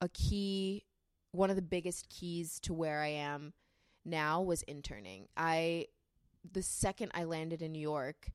a 0.00 0.08
key, 0.08 0.84
one 1.36 1.50
of 1.50 1.56
the 1.56 1.62
biggest 1.62 2.08
keys 2.08 2.58
to 2.60 2.74
where 2.74 3.00
I 3.00 3.08
am 3.08 3.52
now 4.04 4.42
was 4.42 4.62
interning. 4.62 5.28
I, 5.36 5.86
the 6.50 6.62
second 6.62 7.12
I 7.14 7.24
landed 7.24 7.62
in 7.62 7.72
New 7.72 7.80
York, 7.80 8.30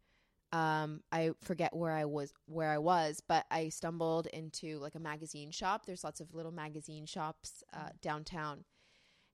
um, 0.52 1.02
I 1.12 1.32
forget 1.42 1.76
where 1.76 1.94
I 1.94 2.06
was, 2.06 2.34
where 2.46 2.70
I 2.70 2.78
was, 2.78 3.22
but 3.26 3.46
I 3.50 3.70
stumbled 3.70 4.28
into 4.28 4.80
like 4.80 4.96
a 4.96 5.00
magazine 5.00 5.52
shop. 5.52 5.86
There's 5.86 6.04
lots 6.04 6.20
of 6.20 6.34
little 6.34 6.52
magazine 6.52 7.06
shops 7.06 7.64
uh, 7.74 7.90
downtown, 8.02 8.66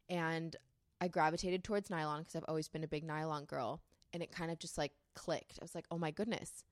and 0.10 0.56
I 1.02 1.08
gravitated 1.08 1.64
towards 1.64 1.90
nylon 1.90 2.22
because 2.22 2.36
I've 2.36 2.46
always 2.48 2.68
been 2.68 2.84
a 2.84 2.88
big 2.88 3.04
nylon 3.04 3.46
girl 3.46 3.82
and 4.14 4.24
it 4.24 4.32
kind 4.32 4.52
of 4.52 4.60
just 4.60 4.78
like 4.78 4.94
clicked. 5.16 5.60
I 5.62 5.64
was 5.64 5.76
like, 5.76 5.86
oh 5.92 5.98
my 5.98 6.12
goodness, 6.12 6.64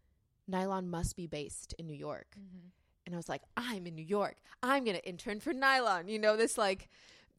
nylon 0.47 0.89
must 0.89 1.15
be 1.15 1.27
based 1.27 1.73
in 1.77 1.88
New 1.88 1.95
York. 1.95 2.36
Mm-hmm. 2.39 2.67
And 3.06 3.13
I 3.15 3.18
was 3.18 3.30
like, 3.30 3.41
I'm 3.56 3.86
in 3.88 3.96
New 3.96 4.04
York. 4.06 4.38
I'm 4.63 4.84
going 4.84 4.98
to 4.98 5.08
intern 5.08 5.39
for 5.39 5.54
nylon. 5.54 6.08
You 6.08 6.18
know, 6.20 6.36
this 6.38 6.58
like 6.58 6.89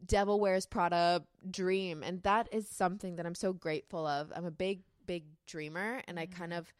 devil 0.04 0.38
wears 0.38 0.66
Prada 0.66 1.24
dream. 1.50 2.02
And 2.02 2.22
that 2.22 2.48
is 2.52 2.68
something 2.68 3.16
that 3.16 3.26
I'm 3.26 3.34
so 3.34 3.52
grateful 3.52 4.06
of. 4.06 4.32
I'm 4.36 4.44
a 4.44 4.50
big, 4.50 4.82
big 5.06 5.24
dreamer. 5.46 6.02
And 6.06 6.18
I 6.20 6.26
kind 6.26 6.52
of, 6.52 6.72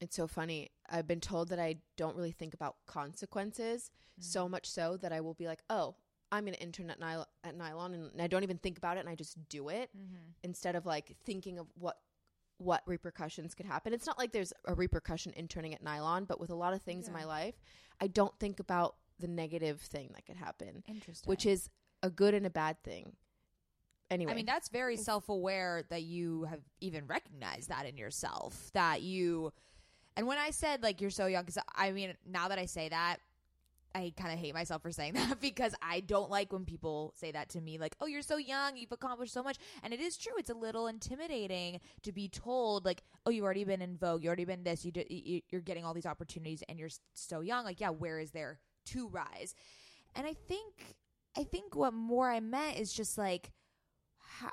it's 0.00 0.16
so 0.16 0.26
funny. 0.26 0.70
I've 0.90 1.06
been 1.06 1.20
told 1.20 1.48
that 1.50 1.58
I 1.60 1.76
don't 1.96 2.16
really 2.16 2.32
think 2.32 2.54
about 2.54 2.76
consequences 2.86 3.90
so 4.18 4.48
much 4.48 4.68
so 4.68 4.96
that 4.98 5.12
I 5.12 5.20
will 5.20 5.34
be 5.34 5.46
like, 5.46 5.62
oh, 5.70 5.94
I'm 6.30 6.44
going 6.44 6.54
to 6.54 6.62
intern 6.62 6.90
at, 6.90 7.00
Nyl- 7.00 7.26
at 7.44 7.56
nylon 7.56 7.92
and 7.94 8.22
I 8.22 8.26
don't 8.26 8.42
even 8.42 8.58
think 8.58 8.78
about 8.78 8.96
it 8.96 9.00
and 9.00 9.08
I 9.08 9.14
just 9.14 9.36
do 9.48 9.68
it 9.68 9.90
Mm-hmm. 9.96 10.16
instead 10.42 10.74
of 10.76 10.86
like 10.86 11.16
thinking 11.24 11.58
of 11.58 11.66
what 11.78 11.98
what 12.62 12.82
repercussions 12.86 13.54
could 13.54 13.66
happen. 13.66 13.92
It's 13.92 14.06
not 14.06 14.18
like 14.18 14.32
there's 14.32 14.52
a 14.66 14.74
repercussion 14.74 15.32
interning 15.36 15.74
at 15.74 15.82
nylon, 15.82 16.24
but 16.24 16.40
with 16.40 16.50
a 16.50 16.54
lot 16.54 16.74
of 16.74 16.82
things 16.82 17.06
in 17.06 17.12
my 17.12 17.24
life, 17.24 17.54
I 18.00 18.06
don't 18.06 18.36
think 18.38 18.60
about 18.60 18.96
the 19.18 19.28
negative 19.28 19.80
thing 19.80 20.10
that 20.14 20.26
could 20.26 20.36
happen, 20.36 20.82
Interesting. 20.88 21.28
which 21.28 21.46
is 21.46 21.70
a 22.02 22.10
good 22.10 22.34
and 22.34 22.46
a 22.46 22.50
bad 22.50 22.82
thing. 22.82 23.12
Anyway, 24.10 24.32
I 24.32 24.34
mean, 24.34 24.46
that's 24.46 24.68
very 24.68 24.96
self 24.96 25.28
aware 25.28 25.84
that 25.88 26.02
you 26.02 26.44
have 26.44 26.60
even 26.80 27.06
recognized 27.06 27.70
that 27.70 27.86
in 27.86 27.96
yourself. 27.96 28.70
That 28.74 29.00
you, 29.00 29.52
and 30.16 30.26
when 30.26 30.38
I 30.38 30.50
said 30.50 30.82
like 30.82 31.00
you're 31.00 31.10
so 31.10 31.26
young, 31.26 31.44
because 31.44 31.62
I 31.74 31.92
mean, 31.92 32.14
now 32.26 32.48
that 32.48 32.58
I 32.58 32.66
say 32.66 32.90
that, 32.90 33.18
I 33.94 34.12
kind 34.16 34.32
of 34.32 34.38
hate 34.38 34.54
myself 34.54 34.82
for 34.82 34.90
saying 34.90 35.14
that 35.14 35.40
because 35.40 35.74
I 35.82 36.00
don't 36.00 36.30
like 36.30 36.52
when 36.52 36.64
people 36.64 37.12
say 37.16 37.32
that 37.32 37.48
to 37.50 37.60
me, 37.60 37.78
like, 37.78 37.96
oh, 38.00 38.06
you're 38.06 38.22
so 38.22 38.36
young, 38.36 38.76
you've 38.76 38.92
accomplished 38.92 39.32
so 39.32 39.42
much. 39.42 39.58
And 39.82 39.92
it 39.92 40.00
is 40.00 40.16
true. 40.16 40.32
It's 40.38 40.50
a 40.50 40.54
little 40.54 40.86
intimidating 40.86 41.80
to 42.02 42.12
be 42.12 42.28
told, 42.28 42.84
like, 42.84 43.02
oh, 43.26 43.30
you've 43.30 43.44
already 43.44 43.64
been 43.64 43.82
in 43.82 43.96
Vogue, 43.96 44.22
you've 44.22 44.28
already 44.28 44.44
been 44.44 44.64
this, 44.64 44.84
you, 44.84 44.92
d- 44.92 45.06
you 45.08 45.40
you're 45.50 45.60
getting 45.60 45.84
all 45.84 45.94
these 45.94 46.06
opportunities 46.06 46.62
and 46.68 46.78
you're 46.78 46.90
so 47.14 47.40
young. 47.40 47.64
Like, 47.64 47.80
yeah, 47.80 47.90
where 47.90 48.18
is 48.18 48.30
there 48.32 48.58
to 48.86 49.08
rise? 49.08 49.54
And 50.14 50.26
I 50.26 50.34
think, 50.34 50.96
I 51.36 51.44
think 51.44 51.74
what 51.74 51.94
more 51.94 52.30
I 52.30 52.40
meant 52.40 52.78
is 52.78 52.92
just 52.92 53.16
like, 53.16 53.52
how, 54.18 54.50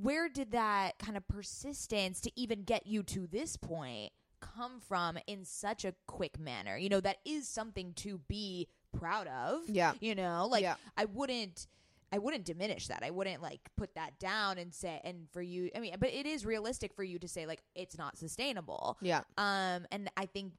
where 0.00 0.28
did 0.28 0.52
that 0.52 0.98
kind 0.98 1.16
of 1.16 1.26
persistence 1.28 2.20
to 2.22 2.30
even 2.36 2.62
get 2.64 2.86
you 2.86 3.02
to 3.02 3.26
this 3.26 3.56
point 3.56 4.12
come 4.42 4.80
from 4.80 5.16
in 5.26 5.44
such 5.44 5.84
a 5.84 5.94
quick 6.06 6.38
manner? 6.38 6.76
You 6.76 6.88
know, 6.90 7.00
that 7.00 7.18
is 7.24 7.48
something 7.48 7.94
to 7.94 8.18
be 8.28 8.68
proud 8.92 9.26
of. 9.28 9.62
Yeah. 9.68 9.92
You 10.00 10.14
know, 10.14 10.46
like 10.50 10.62
Yeah. 10.62 10.74
I 10.96 11.06
wouldn't 11.06 11.66
I 12.14 12.18
wouldn't 12.18 12.44
diminish 12.44 12.88
that. 12.88 13.02
I 13.02 13.10
wouldn't 13.10 13.40
like 13.40 13.60
put 13.78 13.94
that 13.94 14.18
down 14.18 14.58
and 14.58 14.74
say 14.74 15.00
and 15.02 15.30
for 15.32 15.40
you 15.40 15.70
I 15.74 15.80
mean, 15.80 15.94
but 15.98 16.10
it 16.10 16.26
is 16.26 16.44
realistic 16.44 16.92
for 16.94 17.02
you 17.02 17.18
to 17.20 17.28
say 17.28 17.46
like 17.46 17.62
it's 17.74 17.96
not 17.96 18.18
sustainable. 18.18 18.98
yeah, 19.00 19.22
Um 19.38 19.86
and 19.90 20.10
I 20.16 20.26
think 20.26 20.52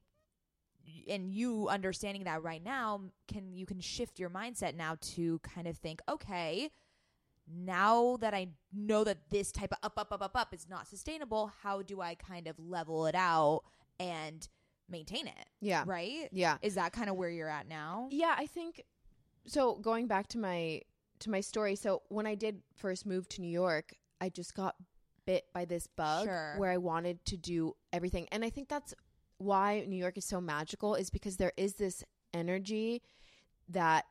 and 1.08 1.30
you 1.30 1.68
understanding 1.68 2.24
that 2.24 2.42
right 2.42 2.62
now 2.62 3.00
can 3.28 3.52
you 3.52 3.66
can 3.66 3.80
shift 3.80 4.18
your 4.18 4.30
mindset 4.30 4.74
now 4.74 4.96
to 5.00 5.38
kind 5.40 5.66
of 5.66 5.76
think 5.78 6.00
okay 6.08 6.70
now 7.46 8.16
that 8.20 8.34
i 8.34 8.48
know 8.72 9.04
that 9.04 9.18
this 9.30 9.52
type 9.52 9.72
of 9.72 9.78
up 9.82 9.98
up 9.98 10.12
up 10.12 10.22
up 10.22 10.36
up 10.36 10.54
is 10.54 10.66
not 10.68 10.86
sustainable 10.88 11.52
how 11.62 11.82
do 11.82 12.00
i 12.00 12.14
kind 12.14 12.46
of 12.46 12.58
level 12.58 13.06
it 13.06 13.14
out 13.14 13.62
and 14.00 14.48
maintain 14.88 15.26
it 15.26 15.46
yeah, 15.60 15.82
right 15.86 16.28
yeah. 16.32 16.58
is 16.62 16.74
that 16.74 16.92
kind 16.92 17.08
of 17.08 17.16
where 17.16 17.30
you're 17.30 17.48
at 17.48 17.66
now 17.68 18.08
Yeah, 18.10 18.34
I 18.36 18.46
think 18.46 18.82
so 19.46 19.76
going 19.76 20.06
back 20.06 20.26
to 20.28 20.38
my 20.38 20.82
to 21.20 21.30
my 21.30 21.40
story. 21.40 21.76
So 21.76 22.02
when 22.08 22.26
I 22.26 22.34
did 22.34 22.60
first 22.76 23.06
move 23.06 23.28
to 23.30 23.40
New 23.40 23.50
York, 23.50 23.94
I 24.20 24.28
just 24.28 24.54
got 24.54 24.74
bit 25.26 25.44
by 25.54 25.64
this 25.64 25.86
bug 25.86 26.26
Sure. 26.26 26.54
where 26.58 26.70
I 26.70 26.76
wanted 26.76 27.24
to 27.26 27.36
do 27.36 27.74
everything. 27.92 28.26
And 28.30 28.44
I 28.44 28.50
think 28.50 28.68
that's 28.68 28.92
why 29.38 29.84
New 29.88 29.96
York 29.96 30.18
is 30.18 30.24
so 30.24 30.40
magical 30.40 30.94
is 30.94 31.10
because 31.10 31.36
there 31.36 31.52
is 31.56 31.74
this 31.74 32.04
energy 32.34 33.02
that 33.68 34.04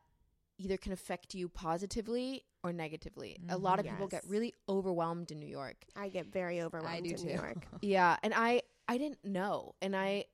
either 0.57 0.77
can 0.77 0.91
affect 0.91 1.33
you 1.33 1.49
positively 1.49 2.43
or 2.63 2.71
negatively. 2.71 3.37
A 3.49 3.57
lot 3.57 3.79
of 3.79 3.85
people 3.85 4.07
get 4.07 4.23
really 4.27 4.53
overwhelmed 4.69 5.31
in 5.31 5.39
New 5.39 5.47
York. 5.47 5.77
I 5.95 6.09
get 6.09 6.27
very 6.27 6.61
overwhelmed 6.61 7.03
do 7.03 7.09
in 7.11 7.17
too. 7.17 7.25
New 7.25 7.33
York. 7.33 7.65
Yeah, 7.81 8.17
and 8.23 8.33
I 8.35 8.61
I 8.87 8.97
didn't 8.97 9.23
know, 9.25 9.75
and 9.81 9.95
I 9.95 10.25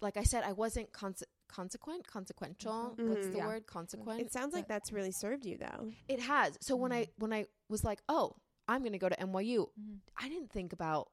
like 0.00 0.16
I 0.16 0.22
said 0.24 0.42
I 0.44 0.52
wasn't 0.52 0.92
conse- 0.92 1.22
consequent, 1.48 2.06
consequential. 2.06 2.94
Mhm. 2.98 3.08
What's 3.08 3.28
the 3.28 3.36
Yeah. 3.38 3.46
word? 3.46 3.66
Consequent. 3.66 4.20
It 4.20 4.32
sounds 4.32 4.52
like 4.54 4.66
that's 4.68 4.90
really 4.92 5.12
served 5.12 5.44
you 5.46 5.58
though. 5.58 5.92
It 6.08 6.20
has. 6.20 6.56
So 6.60 6.74
when 6.76 6.92
I 6.92 7.08
when 7.18 7.32
I 7.32 7.46
was 7.68 7.84
like, 7.84 8.00
"Oh, 8.08 8.36
I'm 8.68 8.80
going 8.80 8.92
to 8.92 8.98
go 8.98 9.08
to 9.08 9.16
NYU." 9.20 9.68
Mhm. 9.80 9.98
I 10.16 10.28
didn't 10.28 10.50
think 10.50 10.72
about 10.72 11.10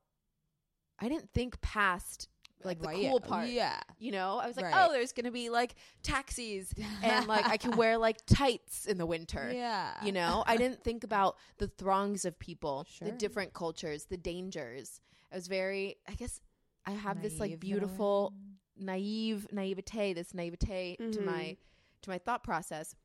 I 0.97 1.07
didn't 1.09 1.29
think 1.33 1.61
past 1.61 2.27
like 2.63 2.81
the 2.81 2.87
cool 2.87 3.19
part. 3.19 3.47
yeah 3.47 3.79
You 3.97 4.11
know, 4.11 4.37
I 4.37 4.47
was 4.47 4.55
like, 4.57 4.65
Right. 4.65 4.85
"Oh, 4.87 4.91
there's 4.91 5.13
going 5.13 5.25
to 5.25 5.31
be 5.31 5.49
like 5.49 5.75
taxis 6.03 6.73
and 7.03 7.27
like 7.27 7.47
I 7.47 7.57
can 7.57 7.77
wear 7.77 7.97
like 7.97 8.25
tights 8.25 8.85
in 8.85 8.97
the 8.97 9.05
winter." 9.05 9.51
yeah 9.53 9.93
You 10.03 10.11
know, 10.11 10.43
I 10.45 10.57
didn't 10.57 10.83
think 10.83 11.03
about 11.03 11.37
the 11.57 11.67
throngs 11.67 12.25
of 12.25 12.37
people, 12.37 12.85
the 12.99 13.07
Sure. 13.07 13.17
different 13.17 13.53
cultures, 13.53 14.05
the 14.05 14.17
dangers. 14.17 15.01
I 15.31 15.35
was 15.35 15.47
very 15.47 15.97
I 16.07 16.13
guess 16.13 16.41
I 16.85 16.91
have 16.91 17.21
this 17.21 17.39
like 17.39 17.51
Naive 17.51 17.51
in 17.51 17.55
a 17.55 17.77
beautiful 17.79 18.33
naive 18.81 19.47
naivete 19.51 20.13
this 20.13 20.33
naivete 20.33 20.95
to 21.11 21.21
my 21.21 21.31
mm-hmm. 21.33 21.53
to 22.01 22.09
my 22.09 22.17
thought 22.17 22.43
process 22.43 22.95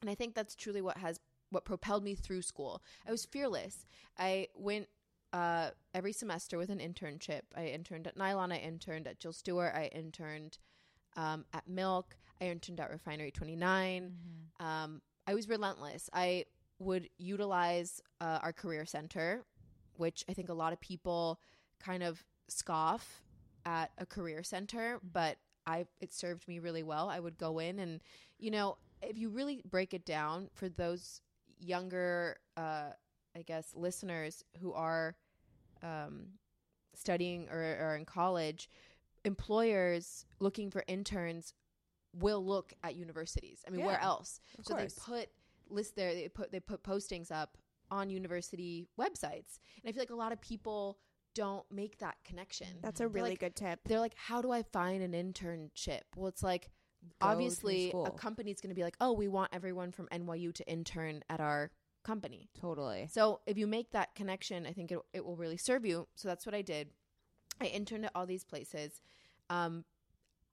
and 0.00 0.08
i 0.08 0.14
think 0.14 0.34
that's 0.34 0.54
truly 0.54 0.80
what 0.80 0.96
has 0.96 1.20
what 1.50 1.64
propelled 1.64 2.02
me 2.02 2.14
through 2.14 2.40
school 2.42 2.82
i 3.06 3.10
was 3.10 3.26
fearless 3.26 3.84
i 4.18 4.46
went 4.54 4.88
uh, 5.32 5.70
every 5.94 6.12
semester 6.12 6.58
with 6.58 6.70
an 6.70 6.78
internship. 6.78 7.42
I 7.56 7.66
interned 7.66 8.06
at 8.06 8.16
Nylon. 8.16 8.52
I 8.52 8.58
interned 8.58 9.06
at 9.06 9.20
Jill 9.20 9.32
Stuart. 9.32 9.72
I 9.74 9.90
interned 9.92 10.58
um, 11.16 11.44
at 11.52 11.68
Milk. 11.68 12.16
I 12.40 12.46
interned 12.46 12.80
at 12.80 12.90
Refinery 12.90 13.30
29. 13.30 14.12
Um, 14.60 15.02
I 15.26 15.34
was 15.34 15.48
relentless. 15.48 16.10
I 16.12 16.46
would 16.78 17.08
utilize 17.18 18.00
uh, 18.20 18.38
our 18.42 18.52
career 18.52 18.86
center, 18.86 19.44
which 19.96 20.24
I 20.28 20.32
think 20.32 20.48
a 20.48 20.54
lot 20.54 20.72
of 20.72 20.80
people 20.80 21.40
kind 21.78 22.02
of 22.02 22.24
scoff 22.48 23.22
at 23.64 23.90
a 23.98 24.06
career 24.06 24.42
center, 24.42 24.98
but 25.12 25.36
I 25.66 25.86
it 26.00 26.12
served 26.12 26.48
me 26.48 26.58
really 26.58 26.82
well. 26.82 27.08
I 27.08 27.20
would 27.20 27.38
go 27.38 27.58
in 27.58 27.78
and 27.78 28.00
you 28.38 28.50
know, 28.50 28.78
if 29.02 29.16
you 29.18 29.28
really 29.28 29.62
break 29.68 29.94
it 29.94 30.04
down 30.04 30.48
for 30.54 30.68
those 30.68 31.20
younger 31.58 32.38
uh 32.56 32.90
I 33.36 33.42
guess 33.42 33.72
listeners 33.74 34.42
who 34.60 34.72
are 34.72 35.14
um 35.82 36.26
studying 36.94 37.48
or 37.50 37.58
are 37.58 37.96
in 37.96 38.04
college, 38.04 38.68
employers 39.24 40.26
looking 40.38 40.70
for 40.70 40.84
interns 40.88 41.54
will 42.14 42.44
look 42.44 42.72
at 42.82 42.96
universities. 42.96 43.62
I 43.66 43.70
mean, 43.70 43.84
where 43.84 44.00
else? 44.00 44.40
So 44.62 44.74
course. 44.74 44.94
they 44.94 45.02
put 45.02 45.28
list 45.68 45.94
there 45.94 46.14
they 46.14 46.28
put 46.28 46.50
they 46.50 46.60
put 46.60 46.82
postings 46.82 47.30
up 47.30 47.56
on 47.90 48.10
university 48.10 48.86
websites. 48.98 49.58
And 49.82 49.88
I 49.88 49.92
feel 49.92 50.02
like 50.02 50.10
a 50.10 50.16
lot 50.16 50.32
of 50.32 50.40
people 50.40 50.98
don't 51.34 51.64
make 51.70 51.98
that 51.98 52.16
connection. 52.24 52.68
That's 52.82 53.00
a 53.00 53.08
really 53.08 53.30
like- 53.30 53.40
good 53.40 53.56
tip. 53.56 53.80
They're 53.84 54.00
like, 54.00 54.14
how 54.16 54.42
do 54.42 54.50
I 54.50 54.62
find 54.62 55.02
an 55.02 55.12
internship? 55.12 56.02
Well, 56.16 56.28
it's 56.28 56.42
like 56.42 56.70
Go 57.20 57.28
obviously 57.28 57.92
a 57.92 58.10
company's 58.10 58.60
going 58.60 58.70
to 58.70 58.74
be 58.74 58.82
like, 58.82 58.96
oh, 59.00 59.12
we 59.12 59.28
want 59.28 59.50
everyone 59.52 59.90
from 59.90 60.06
NYU 60.08 60.54
to 60.54 60.68
intern 60.70 61.22
at 61.30 61.40
our 61.40 61.70
company. 62.02 62.48
totally. 62.60 63.08
So 63.10 63.40
if 63.46 63.58
you 63.58 63.66
make 63.66 63.90
that 63.92 64.14
connection, 64.14 64.66
I 64.66 64.72
think 64.72 64.90
it, 64.92 64.98
it 65.12 65.24
will 65.24 65.36
really 65.36 65.56
serve 65.56 65.84
you. 65.84 66.08
So 66.14 66.28
that's 66.28 66.46
what 66.46 66.54
I 66.54 66.62
did. 66.62 66.88
I 67.60 67.66
interned 67.66 68.06
at 68.06 68.12
all 68.14 68.26
these 68.26 68.44
places. 68.44 69.00
Um, 69.50 69.84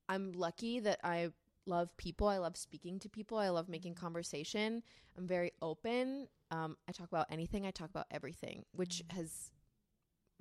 I'm 0.09 0.33
lucky 0.33 0.79
that 0.81 0.99
I 1.03 1.29
love 1.65 1.95
people. 1.97 2.27
I 2.27 2.37
love 2.37 2.57
speaking 2.57 2.99
to 2.99 3.09
people. 3.09 3.37
I 3.37 3.49
love 3.49 3.69
making 3.69 3.95
conversation. 3.95 4.83
I'm 5.17 5.27
very 5.27 5.51
open. 5.61 6.27
Um, 6.51 6.77
I 6.87 6.91
talk 6.91 7.07
about 7.07 7.27
anything. 7.29 7.65
I 7.65 7.71
talk 7.71 7.89
about 7.89 8.07
everything, 8.11 8.63
which 8.71 9.03
has 9.09 9.51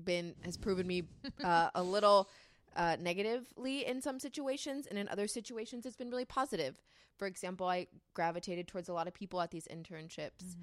been 0.02 0.34
has 0.42 0.56
proven 0.56 0.86
me 0.86 1.04
uh, 1.44 1.70
a 1.74 1.82
little 1.82 2.28
uh, 2.76 2.96
negatively 3.00 3.86
in 3.86 4.00
some 4.00 4.20
situations, 4.20 4.86
and 4.86 4.98
in 4.98 5.08
other 5.08 5.26
situations, 5.26 5.86
it's 5.86 5.96
been 5.96 6.10
really 6.10 6.24
positive. 6.24 6.80
For 7.16 7.26
example, 7.26 7.66
I 7.66 7.86
gravitated 8.14 8.68
towards 8.68 8.88
a 8.88 8.92
lot 8.92 9.08
of 9.08 9.14
people 9.14 9.40
at 9.40 9.50
these 9.50 9.66
internships 9.68 10.54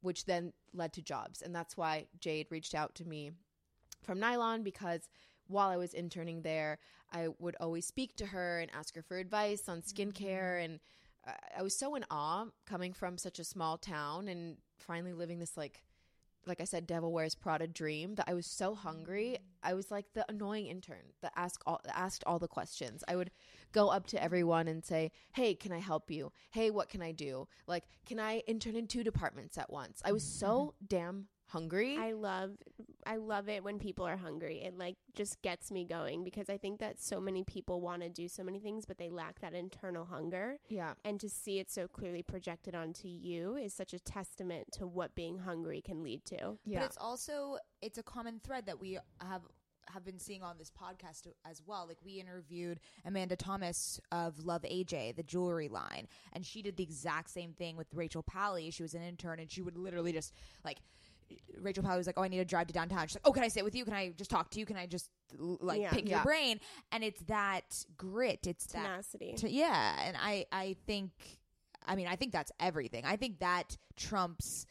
which 0.00 0.24
then 0.24 0.52
led 0.72 0.92
to 0.94 1.02
jobs. 1.02 1.42
And 1.42 1.54
that's 1.54 1.76
why 1.76 2.06
Jade 2.20 2.48
reached 2.50 2.74
out 2.74 2.94
to 2.96 3.04
me 3.04 3.32
from 4.02 4.20
Nylon 4.20 4.62
because 4.62 5.08
while 5.48 5.68
I 5.68 5.76
was 5.76 5.94
interning 5.94 6.42
there, 6.42 6.78
I 7.12 7.28
would 7.38 7.56
always 7.60 7.86
speak 7.86 8.16
to 8.16 8.26
her 8.26 8.60
and 8.60 8.70
ask 8.74 8.94
her 8.96 9.02
for 9.02 9.16
advice 9.16 9.68
on 9.68 9.82
skincare. 9.82 10.64
And 10.64 10.80
uh, 11.26 11.32
I 11.58 11.62
was 11.62 11.76
so 11.76 11.94
in 11.94 12.04
awe 12.10 12.46
coming 12.66 12.92
from 12.92 13.18
such 13.18 13.38
a 13.38 13.44
small 13.44 13.78
town 13.78 14.28
and 14.28 14.56
finally 14.78 15.12
living 15.12 15.38
this 15.38 15.56
like 15.56 15.82
like 16.46 16.60
I 16.60 16.64
said, 16.64 16.86
Devil 16.86 17.12
Wears 17.12 17.34
Prada 17.34 17.66
dream 17.66 18.14
that 18.14 18.28
I 18.28 18.34
was 18.34 18.46
so 18.46 18.74
hungry. 18.74 19.38
I 19.62 19.74
was 19.74 19.90
like 19.90 20.06
the 20.14 20.24
annoying 20.28 20.66
intern 20.66 21.12
that 21.22 21.32
asked 21.36 21.62
all 21.66 21.80
asked 21.92 22.22
all 22.26 22.38
the 22.38 22.48
questions. 22.48 23.02
I 23.08 23.16
would 23.16 23.30
go 23.72 23.88
up 23.88 24.06
to 24.08 24.22
everyone 24.22 24.68
and 24.68 24.84
say, 24.84 25.10
"Hey, 25.32 25.54
can 25.54 25.72
I 25.72 25.78
help 25.78 26.10
you? 26.10 26.32
Hey, 26.50 26.70
what 26.70 26.88
can 26.88 27.02
I 27.02 27.12
do? 27.12 27.48
Like, 27.66 27.84
can 28.06 28.20
I 28.20 28.38
intern 28.46 28.76
in 28.76 28.86
two 28.86 29.02
departments 29.02 29.58
at 29.58 29.70
once?" 29.70 30.00
I 30.04 30.12
was 30.12 30.22
so 30.22 30.74
mm-hmm. 30.76 30.86
damn 30.86 31.28
hungry. 31.46 31.96
I 31.98 32.12
love 32.12 32.52
I 33.06 33.16
love 33.16 33.48
it 33.48 33.62
when 33.62 33.78
people 33.78 34.04
are 34.04 34.16
hungry. 34.16 34.62
It 34.62 34.76
like 34.76 34.96
just 35.14 35.40
gets 35.42 35.70
me 35.70 35.84
going 35.84 36.24
because 36.24 36.50
I 36.50 36.56
think 36.56 36.80
that 36.80 37.00
so 37.00 37.20
many 37.20 37.44
people 37.44 37.80
want 37.80 38.02
to 38.02 38.08
do 38.08 38.28
so 38.28 38.42
many 38.42 38.58
things 38.58 38.84
but 38.84 38.98
they 38.98 39.10
lack 39.10 39.40
that 39.40 39.54
internal 39.54 40.04
hunger 40.04 40.58
yeah. 40.68 40.94
and 41.04 41.20
to 41.20 41.28
see 41.28 41.58
it 41.58 41.70
so 41.70 41.86
clearly 41.86 42.22
projected 42.22 42.74
onto 42.74 43.08
you 43.08 43.56
is 43.56 43.72
such 43.72 43.92
a 43.94 43.98
testament 43.98 44.72
to 44.72 44.86
what 44.86 45.14
being 45.14 45.38
hungry 45.38 45.80
can 45.80 46.02
lead 46.02 46.24
to. 46.26 46.58
Yeah. 46.64 46.80
But 46.80 46.86
it's 46.86 46.98
also 47.00 47.58
it's 47.80 47.98
a 47.98 48.02
common 48.02 48.40
thread 48.42 48.66
that 48.66 48.80
we 48.80 48.98
have 49.20 49.42
have 49.92 50.04
been 50.04 50.18
seeing 50.18 50.42
on 50.42 50.58
this 50.58 50.70
podcast 50.70 51.28
as 51.48 51.62
well. 51.64 51.86
Like 51.86 51.98
we 52.04 52.14
interviewed 52.14 52.80
Amanda 53.04 53.36
Thomas 53.36 54.00
of 54.12 54.44
Luv 54.44 54.62
AJ, 54.62 55.16
the 55.16 55.22
jewelry 55.22 55.68
line, 55.68 56.08
and 56.32 56.44
she 56.44 56.62
did 56.62 56.76
the 56.76 56.82
exact 56.82 57.30
same 57.30 57.52
thing 57.52 57.76
with 57.76 57.86
Rachel 57.94 58.22
Pally. 58.22 58.70
She 58.70 58.82
was 58.82 58.94
an 58.94 59.02
intern 59.02 59.40
and 59.40 59.50
she 59.50 59.62
would 59.62 59.76
literally 59.76 60.12
just 60.12 60.32
like 60.64 60.78
Rachel 61.60 61.82
Pally 61.82 61.96
was 61.98 62.06
like, 62.06 62.18
"Oh, 62.18 62.22
I 62.22 62.28
need 62.28 62.38
to 62.38 62.44
drive 62.44 62.66
to 62.68 62.72
downtown." 62.72 63.06
She's 63.06 63.16
like, 63.16 63.26
"Oh, 63.26 63.32
can 63.32 63.42
I 63.42 63.48
sit 63.48 63.64
with 63.64 63.74
you? 63.74 63.84
Can 63.84 63.94
I 63.94 64.10
just 64.10 64.30
talk 64.30 64.50
to 64.50 64.58
you? 64.60 64.66
Can 64.66 64.76
I 64.76 64.86
just 64.86 65.10
like 65.38 65.80
Yeah. 65.80 65.90
pick 65.90 66.08
your 66.08 66.22
brain?" 66.22 66.60
And 66.92 67.02
it's 67.02 67.20
that 67.22 67.84
grit. 67.96 68.46
It's 68.46 68.66
that 68.66 68.82
Tenacity. 68.84 69.34
to, 69.38 69.50
yeah, 69.50 70.02
and 70.06 70.16
I 70.20 70.46
I 70.52 70.76
think 70.86 71.12
I 71.86 71.96
mean 71.96 72.06
I 72.08 72.16
think 72.16 72.32
that's 72.32 72.52
everything. 72.60 73.04
I 73.04 73.16
think 73.16 73.38
that 73.40 73.76
trumps 73.96 74.66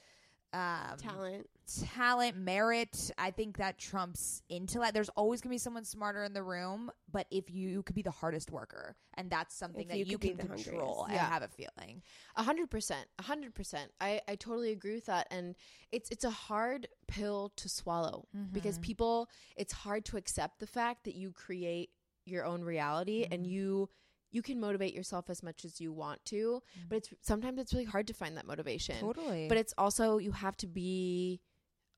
um, 0.56 0.98
Talent. 0.98 1.48
talent, 1.96 2.38
merit. 2.38 3.12
I 3.18 3.32
think 3.32 3.58
that 3.58 3.78
trumps 3.78 4.41
intellect. 4.50 4.94
There's 4.94 5.10
always 5.10 5.41
gonna 5.41 5.54
be 5.54 5.58
someone 5.58 5.84
smarter 5.84 6.24
in 6.24 6.34
the 6.34 6.44
room, 6.44 6.91
but 7.12 7.28
if 7.32 7.52
you, 7.52 7.84
could 7.84 7.96
be 7.96 8.02
the 8.02 8.12
hardest 8.12 8.52
worker, 8.52 8.96
and 9.15 9.30
that's 9.30 9.54
something 9.56 9.82
If 9.84 9.88
that 9.89 9.98
you 9.98 10.06
you, 10.06 10.18
can 10.18 10.38
control. 10.38 11.04
hungriest. 11.04 11.10
I 11.10 11.13
Yeah. 11.15 11.30
have 11.30 11.44
a 11.44 11.50
feeling. 11.50 12.02
A 12.38 12.44
hundred 12.44 12.70
percent, 12.72 13.08
a 13.20 13.24
hundred 13.24 13.54
percent. 13.54 13.91
I 14.00 14.22
I 14.28 14.36
totally 14.36 14.72
agree 14.72 14.96
with 14.96 15.08
that, 15.08 15.28
and 15.32 15.56
it's 15.91 16.10
it's 16.10 16.24
a 16.24 16.30
hard 16.32 16.88
pill 17.08 17.52
to 17.58 17.68
swallow 17.70 18.28
because 18.54 18.80
people. 18.80 19.30
It's 19.58 19.74
hard 19.74 20.06
to 20.06 20.18
accept 20.18 20.60
the 20.60 20.68
fact 20.68 21.04
that 21.06 21.15
you 21.15 21.32
create 21.32 21.89
your 22.26 22.46
own 22.46 22.63
reality 22.63 23.28
and 23.30 23.46
you 23.46 23.89
you 24.36 24.41
can 24.41 24.60
motivate 24.60 24.93
yourself 24.93 25.30
as 25.30 25.41
much 25.41 25.63
as 25.65 25.80
you 25.84 25.89
want 25.93 26.24
to, 26.26 26.62
but 26.89 26.95
it's 26.98 27.10
sometimes 27.21 27.58
it's 27.62 27.74
really 27.74 27.86
hard 27.95 28.06
to 28.08 28.13
find 28.13 28.36
that 28.38 28.45
motivation. 28.45 28.98
Totally, 29.00 29.48
But 29.48 29.58
it's 29.58 29.74
also 29.78 30.17
you 30.17 30.32
have 30.34 30.58
to 30.58 30.67
be 30.67 31.41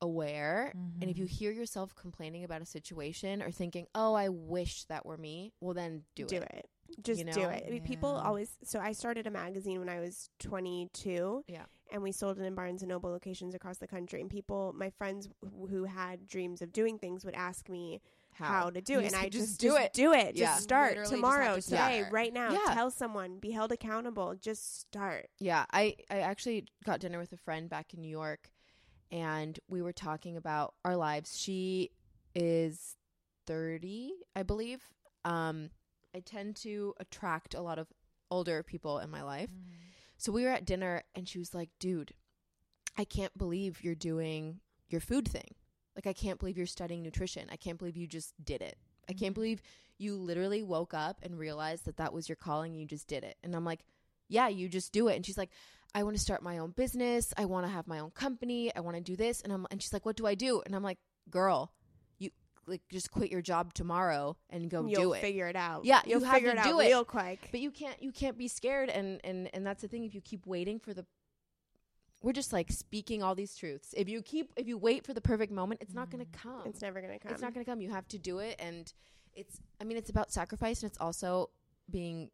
aware, 0.00 0.72
and 1.00 1.10
if 1.10 1.18
you 1.18 1.24
Mm-hmm. 1.24 1.34
hear 1.40 1.50
yourself 1.50 1.94
complaining 1.94 2.44
about 2.44 2.62
a 2.62 2.66
situation 2.66 3.42
or 3.42 3.50
thinking, 3.50 3.86
"Oh, 3.94 4.14
I 4.14 4.28
wish 4.28 4.84
that 4.84 5.04
were 5.04 5.16
me," 5.16 5.52
well 5.60 5.74
then 5.74 6.04
do, 6.14 6.22
it. 6.24 6.28
do 6.28 6.36
it. 6.36 6.50
it. 6.54 6.68
Just 7.02 7.18
You 7.26 7.32
do 7.32 7.40
it. 7.42 7.64
I 7.66 7.70
mean, 7.70 7.82
people 7.82 8.08
always. 8.10 8.56
So 8.64 8.78
I 8.80 8.92
started 8.92 9.26
a 9.26 9.30
magazine 9.30 9.78
when 9.78 9.88
I 9.90 10.00
was 10.00 10.30
22. 10.38 11.44
Yeah. 11.46 11.64
And 11.92 12.02
we 12.02 12.12
sold 12.12 12.38
it 12.38 12.44
in 12.44 12.54
Barnes 12.54 12.82
and 12.82 12.88
Noble 12.90 13.10
locations 13.10 13.54
across 13.54 13.78
the 13.78 13.86
country. 13.86 14.20
And 14.22 14.30
people, 14.30 14.72
my 14.74 14.90
friends 14.90 15.28
who 15.70 15.84
had 15.84 16.26
dreams 16.26 16.62
of 16.62 16.72
doing 16.72 16.98
things, 16.98 17.24
would 17.24 17.34
ask 17.34 17.68
me 17.68 18.00
how, 18.38 18.70
to 18.70 18.80
do 18.80 18.94
You 18.94 18.98
it, 19.00 19.06
and 19.06 19.16
I 19.16 19.28
just 19.28 19.48
just 19.48 19.60
do 19.60 19.76
it. 19.76 19.92
Do 19.92 20.12
it. 20.12 20.36
Yeah. 20.36 20.46
Just 20.46 20.62
start 20.62 20.90
Literally 20.90 21.04
just 21.04 21.14
tomorrow, 21.14 21.54
to 21.56 21.62
today, 21.62 21.98
start. 22.00 22.12
right 22.12 22.32
now. 22.32 22.52
Yeah. 22.52 22.74
Tell 22.74 22.90
someone. 22.90 23.38
Be 23.38 23.50
held 23.50 23.72
accountable. 23.72 24.34
Just 24.40 24.80
start. 24.80 25.28
Yeah, 25.40 25.64
I 25.72 25.96
I 26.10 26.20
actually 26.20 26.66
got 26.84 27.00
dinner 27.00 27.18
with 27.18 27.32
a 27.32 27.36
friend 27.36 27.68
back 27.68 27.94
in 27.94 28.00
New 28.00 28.08
York, 28.10 28.50
and 29.10 29.58
we 29.68 29.82
were 29.82 29.92
talking 29.92 30.36
about 30.36 30.74
our 30.84 30.96
lives. 30.96 31.38
She 31.38 31.90
is 32.34 32.96
thirty, 33.46 34.12
I 34.36 34.42
believe. 34.42 34.82
Um, 35.24 35.70
I 36.14 36.20
tend 36.20 36.56
to 36.56 36.94
attract 37.00 37.54
a 37.54 37.60
lot 37.60 37.78
of 37.78 37.88
older 38.30 38.62
people 38.62 38.98
in 38.98 39.10
my 39.10 39.22
life. 39.22 39.50
So 40.16 40.32
we 40.32 40.44
were 40.44 40.50
at 40.50 40.64
dinner, 40.64 41.02
and 41.14 41.28
she 41.28 41.38
was 41.38 41.54
like, 41.54 41.70
"Dude, 41.78 42.12
I 42.96 43.04
can't 43.04 43.36
believe 43.36 43.82
you're 43.82 43.94
doing 43.94 44.60
your 44.88 45.00
food 45.00 45.28
thing. 45.28 45.54
Like, 45.98 46.06
I 46.06 46.12
can't 46.12 46.38
believe 46.38 46.56
you're 46.56 46.64
studying 46.66 47.02
nutrition. 47.02 47.48
I 47.50 47.56
can't 47.56 47.76
believe 47.76 47.96
you 47.96 48.06
just 48.06 48.32
did 48.44 48.62
it. 48.62 48.78
I 49.08 49.14
can't 49.14 49.32
mm-hmm. 49.32 49.34
believe 49.34 49.62
you 49.98 50.14
literally 50.14 50.62
woke 50.62 50.94
up 50.94 51.18
and 51.24 51.36
realized 51.36 51.86
that 51.86 51.96
that 51.96 52.12
was 52.12 52.28
your 52.28 52.36
calling. 52.36 52.70
And 52.70 52.80
you 52.80 52.86
just 52.86 53.08
did 53.08 53.24
it." 53.24 53.36
And 53.42 53.56
I'm 53.56 53.64
like, 53.64 53.80
"Yeah, 54.28 54.46
you 54.46 54.68
just 54.68 54.92
do 54.92 55.08
it." 55.08 55.16
And 55.16 55.26
she's 55.26 55.36
like, 55.36 55.50
"I 55.96 56.04
want 56.04 56.14
to 56.16 56.22
start 56.22 56.40
my 56.40 56.58
own 56.58 56.70
business. 56.70 57.34
I 57.36 57.46
want 57.46 57.66
to 57.66 57.72
have 57.72 57.88
my 57.88 57.98
own 57.98 58.10
company. 58.10 58.72
I 58.76 58.78
want 58.78 58.96
to 58.96 59.02
do 59.02 59.16
this." 59.16 59.40
And 59.40 59.52
I'm 59.52 59.66
and 59.72 59.82
she's 59.82 59.92
like, 59.92 60.06
"What 60.06 60.16
do 60.16 60.24
I 60.24 60.36
do?" 60.36 60.62
And 60.64 60.76
I'm 60.76 60.84
like, 60.84 60.98
"Girl, 61.30 61.72
you 62.18 62.30
like 62.68 62.82
just 62.90 63.10
quit 63.10 63.32
your 63.32 63.42
job 63.42 63.74
tomorrow 63.74 64.36
and 64.50 64.70
go 64.70 64.82
do 64.82 64.86
it. 64.86 64.90
You'll 64.92 65.02
do 65.02 65.12
it." 65.14 65.20
figure 65.20 65.48
it 65.48 65.56
out. 65.56 65.84
Yeah, 65.84 66.02
you'll 66.06 66.20
you 66.20 66.26
have 66.26 66.34
figure 66.36 66.54
to 66.54 66.60
it 66.60 66.62
do 66.62 66.78
it. 66.78 66.86
real 66.86 67.04
quick. 67.04 67.48
but 67.50 67.58
you 67.58 67.72
can't 67.72 68.00
you 68.00 68.12
can't 68.12 68.38
be 68.38 68.46
scared 68.46 68.88
and 68.88 69.20
and 69.24 69.50
and 69.52 69.66
that's 69.66 69.82
the 69.82 69.88
thing 69.88 70.04
if 70.04 70.14
you 70.14 70.20
keep 70.20 70.46
waiting 70.46 70.78
for 70.78 70.94
the 70.94 71.04
we're 72.22 72.32
just 72.32 72.52
like 72.52 72.70
speaking 72.70 73.22
all 73.22 73.34
these 73.34 73.54
truths. 73.56 73.94
If 73.96 74.08
you 74.08 74.22
keep 74.22 74.52
if 74.56 74.66
you 74.66 74.76
wait 74.76 75.04
for 75.04 75.14
the 75.14 75.20
perfect 75.20 75.52
moment 75.52 75.80
it's 75.82 75.94
not 75.94 76.10
going 76.10 76.24
to 76.24 76.30
mm-hmm. 76.30 76.48
come. 76.48 76.66
It's 76.66 76.82
never 76.82 77.00
gonna 77.00 77.18
come. 77.18 77.32
it's 77.32 77.42
not 77.42 77.54
going 77.54 77.64
to 77.64 77.70
come. 77.70 77.80
You 77.80 77.90
have 77.90 78.08
to 78.08 78.18
do 78.18 78.38
it 78.38 78.56
and 78.58 78.92
it's 79.34 79.60
i 79.80 79.84
mean 79.84 79.96
it's 79.96 80.10
about 80.10 80.32
sacrifice 80.32 80.82
and 80.82 80.90
it's 80.90 80.98
also 80.98 81.50
being 81.90 82.30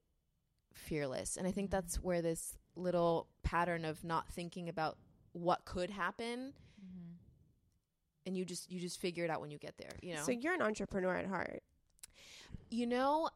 fearless. 0.72 1.36
And 1.36 1.46
i 1.46 1.50
think 1.50 1.68
mm-hmm. 1.68 1.76
that's 1.76 1.96
where 1.96 2.22
this 2.22 2.56
little 2.76 3.28
pattern 3.42 3.84
of 3.84 4.02
not 4.04 4.28
thinking 4.28 4.68
about 4.68 4.96
what 5.32 5.64
could 5.64 5.90
happen 5.90 6.52
mm-hmm. 6.80 7.12
and 8.26 8.36
you 8.36 8.44
just 8.44 8.70
you 8.70 8.80
just 8.80 9.00
figure 9.00 9.24
it 9.24 9.30
out 9.30 9.40
when 9.40 9.50
you 9.50 9.58
get 9.58 9.76
there 9.78 9.92
you 10.02 10.14
know? 10.14 10.22
So 10.22 10.32
you're 10.32 10.54
an 10.54 10.62
entrepreneur 10.62 11.16
at 11.16 11.26
heart. 11.26 11.62
you 12.70 12.86
know 12.86 13.28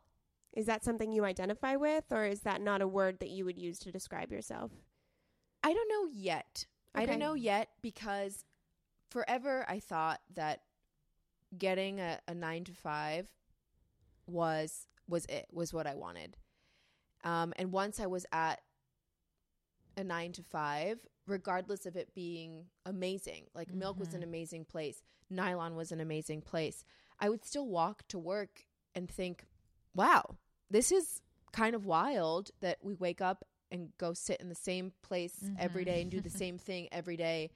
Is 0.54 0.66
that 0.66 0.82
something 0.82 1.12
you 1.12 1.24
identify 1.24 1.76
with, 1.76 2.04
or 2.10 2.24
is 2.24 2.40
that 2.40 2.62
not 2.62 2.80
a 2.80 2.88
word 2.88 3.20
that 3.20 3.28
you 3.28 3.44
would 3.44 3.58
use 3.58 3.78
to 3.80 3.92
describe 3.92 4.32
yourself? 4.32 4.72
I 5.62 5.72
don't 5.72 5.88
know 5.88 6.10
yet. 6.12 6.66
I 6.94 7.06
don't 7.06 7.18
know 7.18 7.34
yet 7.34 7.68
because 7.82 8.44
forever 9.10 9.64
I 9.68 9.78
thought 9.78 10.20
that 10.34 10.62
getting 11.56 12.00
a, 12.00 12.18
a 12.26 12.34
nine 12.34 12.64
to 12.64 12.72
five 12.72 13.28
was 14.26 14.86
was 15.08 15.24
it 15.26 15.46
was 15.52 15.72
what 15.72 15.86
I 15.86 15.94
wanted. 15.94 16.36
Um, 17.24 17.52
and 17.56 17.72
once 17.72 18.00
I 18.00 18.06
was 18.06 18.26
at 18.32 18.60
a 19.96 20.04
nine 20.04 20.32
to 20.32 20.42
five, 20.42 20.98
regardless 21.26 21.86
of 21.86 21.96
it 21.96 22.14
being 22.14 22.66
amazing, 22.86 23.46
like 23.54 23.74
milk 23.74 23.98
was 23.98 24.14
an 24.14 24.22
amazing 24.22 24.64
place, 24.64 25.02
nylon 25.30 25.74
was 25.74 25.90
an 25.90 26.00
amazing 26.00 26.42
place, 26.42 26.84
I 27.18 27.28
would 27.28 27.44
still 27.44 27.66
walk 27.66 28.06
to 28.08 28.18
work 28.18 28.66
and 28.94 29.10
think, 29.10 29.46
wow, 29.94 30.36
this 30.70 30.92
is 30.92 31.20
kind 31.52 31.74
of 31.74 31.86
wild 31.86 32.50
that 32.60 32.78
we 32.82 32.94
wake 32.94 33.20
up 33.20 33.44
and 33.70 33.90
go 33.98 34.12
sit 34.14 34.40
in 34.40 34.48
the 34.48 34.54
same 34.54 34.92
place 35.02 35.50
every 35.58 35.84
day 35.84 36.02
and 36.02 36.10
do 36.10 36.20
the 36.20 36.30
same 36.30 36.58
thing 36.58 36.88
every 36.92 37.16
day, 37.16 37.50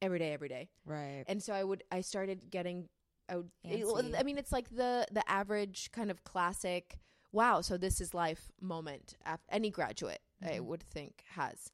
every 0.00 0.18
day, 0.18 0.32
every 0.32 0.48
day 0.48 0.68
Right. 0.84 1.24
and 1.26 1.42
so 1.42 1.52
I 1.52 1.64
would 1.64 1.84
I 1.90 2.00
started 2.00 2.50
getting 2.50 2.88
I 3.28 3.36
would 3.36 3.50
Antsy. 3.64 4.18
I 4.18 4.22
mean 4.22 4.38
it's 4.38 4.52
like 4.52 4.68
the 4.70 5.06
the 5.10 5.28
average 5.30 5.90
kind 5.92 6.10
of 6.10 6.24
classic 6.24 6.98
wow 7.32 7.60
so 7.60 7.76
this 7.76 8.00
is 8.00 8.12
life 8.14 8.50
moment 8.60 9.14
any 9.50 9.70
graduate 9.70 10.20
I 10.42 10.58
Mhm. 10.58 10.64
would 10.66 10.82
think 10.82 11.24
has 11.28 11.70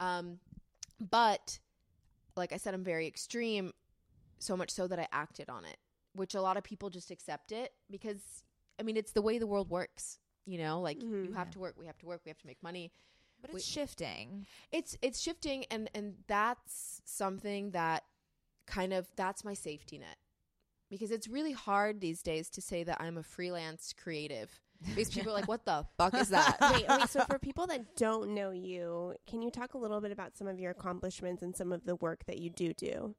um 0.00 0.40
but 0.98 1.60
like 2.36 2.52
I 2.52 2.56
said 2.56 2.74
I'm 2.74 2.84
very 2.84 3.06
extreme 3.06 3.72
so 4.38 4.56
much 4.56 4.70
so 4.70 4.86
that 4.88 4.98
I 4.98 5.06
acted 5.12 5.48
on 5.48 5.64
it 5.64 5.78
which 6.14 6.34
a 6.34 6.42
lot 6.42 6.56
of 6.56 6.64
people 6.64 6.90
just 6.90 7.10
accept 7.10 7.52
it 7.52 7.72
because 7.90 8.42
I 8.78 8.82
mean 8.82 8.96
it's 8.96 9.12
the 9.12 9.22
way 9.22 9.38
the 9.38 9.46
world 9.46 9.70
works 9.70 10.18
you 10.48 10.58
know 10.58 10.80
like 10.80 11.02
you 11.02 11.08
Mhm. 11.08 11.34
have 11.34 11.48
Yeah. 11.48 11.52
to 11.52 11.58
work 11.58 11.74
we 11.78 11.86
have 11.86 11.98
to 11.98 12.06
work 12.06 12.20
we 12.24 12.30
have 12.30 12.38
to 12.38 12.46
make 12.46 12.62
money 12.62 12.90
But 13.42 13.52
we- 13.52 13.58
it's 13.58 13.66
shifting. 13.66 14.46
it's 14.72 14.96
it's 15.02 15.20
shifting 15.20 15.64
and 15.70 15.90
and 15.94 16.16
that's 16.26 17.02
something 17.04 17.72
that 17.72 18.04
kind 18.66 18.92
of 18.92 19.08
that's 19.16 19.44
my 19.44 19.54
safety 19.54 19.98
net 19.98 20.16
because 20.90 21.10
it's 21.10 21.28
really 21.28 21.52
hard 21.52 22.00
these 22.00 22.22
days 22.22 22.48
to 22.50 22.60
say 22.62 22.82
that 22.84 22.96
I'm 23.00 23.18
a 23.18 23.22
freelance 23.22 23.92
creative 23.92 24.60
because 24.94 25.10
people 25.10 25.30
are 25.32 25.34
like 25.34 25.48
what 25.48 25.64
the 25.66 25.84
fuck 25.98 26.14
is 26.14 26.28
that 26.30 26.56
wait, 26.72 26.88
wait. 26.88 27.08
So 27.10 27.24
for 27.24 27.38
people 27.38 27.66
that 27.66 27.96
don't 27.96 28.32
know 28.34 28.50
you, 28.52 29.14
can 29.26 29.42
you 29.42 29.50
talk 29.50 29.74
a 29.74 29.78
little 29.78 30.00
bit 30.00 30.12
about 30.12 30.36
some 30.36 30.46
of 30.48 30.58
your 30.60 30.70
accomplishments 30.70 31.42
and 31.42 31.54
some 31.56 31.72
of 31.72 31.84
the 31.84 31.96
work 31.96 32.24
that 32.26 32.38
you 32.38 32.48
do 32.50 32.72
do? 32.72 33.14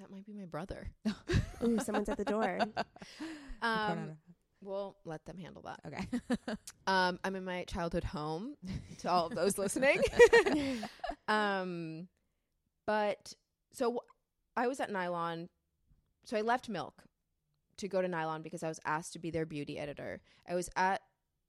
that 0.00 0.10
might 0.10 0.24
be 0.26 0.32
my 0.32 0.46
brother 0.46 0.90
Ooh, 1.62 1.78
someone's 1.80 2.08
at 2.08 2.16
the 2.16 2.24
door. 2.24 2.58
um 3.62 4.16
we'll 4.62 4.96
let 5.04 5.24
them 5.24 5.38
handle 5.38 5.62
that 5.62 5.80
okay. 5.86 6.54
um 6.86 7.18
I'm 7.24 7.36
in 7.36 7.44
my 7.44 7.64
childhood 7.64 8.04
home 8.04 8.56
to 8.98 9.10
all 9.10 9.26
of 9.26 9.34
those 9.34 9.58
listening 9.58 10.00
um 11.28 12.08
but 12.86 13.34
so 13.72 14.02
I 14.56 14.68
was 14.68 14.80
at 14.80 14.90
Nylon 14.90 15.48
so 16.24 16.36
I 16.36 16.42
left 16.42 16.68
Milk 16.68 17.02
to 17.78 17.88
go 17.88 18.00
to 18.00 18.08
Nylon 18.08 18.42
because 18.42 18.62
I 18.62 18.68
was 18.68 18.80
asked 18.84 19.12
to 19.14 19.18
be 19.18 19.30
their 19.30 19.46
beauty 19.46 19.78
editor. 19.78 20.20
I 20.48 20.54
was 20.54 20.68
at 20.76 21.00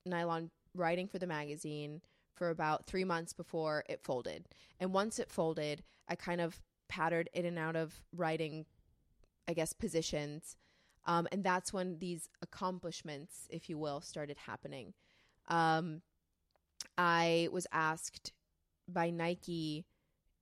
Nylon 0.05 0.49
writing 0.73 1.07
for 1.07 1.19
the 1.19 1.27
magazine 1.27 2.01
for 2.35 2.49
about 2.49 2.87
3 2.87 3.03
months 3.03 3.33
before 3.33 3.83
it 3.87 4.01
folded. 4.01 4.47
And 4.79 4.93
once 4.93 5.19
it 5.19 5.29
folded, 5.29 5.83
I 6.07 6.15
kind 6.15 6.41
of 6.41 6.59
pattered 6.89 7.29
in 7.33 7.45
and 7.45 7.59
out 7.59 7.75
of 7.75 8.01
writing 8.15 8.65
I 9.47 9.53
guess 9.53 9.73
positions. 9.73 10.55
Um, 11.05 11.27
and 11.31 11.43
that's 11.43 11.73
when 11.73 11.97
these 11.99 12.29
accomplishments, 12.41 13.47
if 13.49 13.69
you 13.69 13.77
will, 13.77 14.01
started 14.01 14.37
happening. 14.37 14.93
Um, 15.49 16.01
I 16.97 17.49
was 17.51 17.67
asked 17.71 18.31
by 18.87 19.09
Nike 19.09 19.85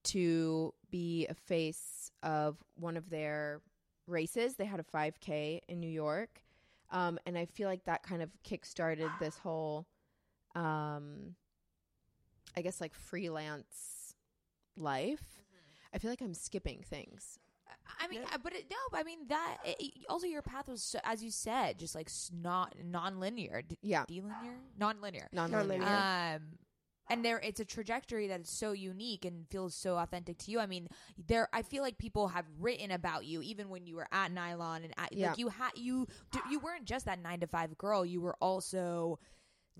to 0.03 0.73
be 0.89 1.27
a 1.27 1.33
face 1.33 2.11
of 2.23 2.57
one 2.75 2.97
of 2.97 3.09
their 3.09 3.61
races. 4.07 4.55
They 4.55 4.65
had 4.65 4.79
a 4.79 4.83
5K 4.83 5.61
in 5.67 5.79
New 5.79 5.89
York. 5.89 6.43
Um, 6.91 7.17
and 7.25 7.37
I 7.37 7.45
feel 7.45 7.67
like 7.67 7.85
that 7.85 8.03
kind 8.03 8.21
of 8.21 8.29
kickstarted 8.45 9.09
this 9.19 9.37
whole, 9.37 9.87
um, 10.55 11.35
I 12.55 12.61
guess, 12.61 12.81
like 12.81 12.93
freelance 12.93 14.13
life. 14.77 15.23
I 15.93 15.97
feel 15.97 16.11
like 16.11 16.21
I'm 16.21 16.33
skipping 16.33 16.83
things. 16.83 17.39
I 17.99 18.07
mean, 18.07 18.21
No. 18.21 18.27
uh, 18.33 18.37
but 18.43 18.53
it, 18.53 18.65
no, 18.69 18.97
I 18.97 19.03
mean 19.03 19.27
that. 19.29 19.57
It, 19.65 19.75
it- 19.79 19.93
also, 20.09 20.27
your 20.27 20.41
path 20.41 20.67
was, 20.67 20.81
so, 20.83 20.99
as 21.03 21.23
you 21.23 21.31
said, 21.31 21.77
just 21.79 21.95
like 21.95 22.09
not 22.31 22.75
non-linear, 22.83 23.61
D- 23.63 23.77
Yeah. 23.81 24.05
delinear, 24.07 24.57
non-linear. 24.77 25.27
Non-linear. 25.31 25.79
Non-linear. 25.79 26.35
Um, 26.35 26.41
and 27.09 27.25
there, 27.25 27.39
it's 27.39 27.59
a 27.59 27.65
trajectory 27.65 28.27
that 28.27 28.39
is 28.41 28.49
so 28.49 28.71
unique 28.71 29.25
and 29.25 29.45
feels 29.49 29.75
so 29.75 29.97
authentic 29.97 30.37
to 30.39 30.51
you. 30.51 30.59
I 30.59 30.65
mean, 30.65 30.87
there, 31.27 31.49
I 31.51 31.61
feel 31.61 31.83
like 31.83 31.97
people 31.97 32.29
have 32.29 32.45
written 32.59 32.91
about 32.91 33.25
you 33.25 33.41
even 33.41 33.67
when 33.69 33.85
you 33.85 33.95
were 33.97 34.07
at 34.13 34.31
Nylon 34.31 34.83
and 34.83 34.93
at, 34.97 35.11
Yeah. 35.11 35.29
like 35.31 35.37
you 35.37 35.49
had 35.49 35.71
you 35.75 36.07
you 36.49 36.59
weren't 36.59 36.85
just 36.85 37.05
that 37.07 37.19
nine 37.21 37.41
to 37.41 37.47
five 37.47 37.77
girl. 37.77 38.05
You 38.05 38.21
were 38.21 38.37
also 38.39 39.19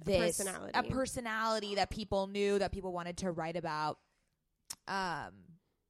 A 0.02 0.06
this 0.06 0.38
personality. 0.40 0.72
a 0.78 0.84
personality 0.84 1.76
that 1.76 1.90
people 1.90 2.28
knew 2.28 2.60
that 2.60 2.74
people 2.74 2.92
wanted 2.92 3.16
to 3.20 3.32
write 3.32 3.56
about. 3.56 4.00
Um, 4.90 5.32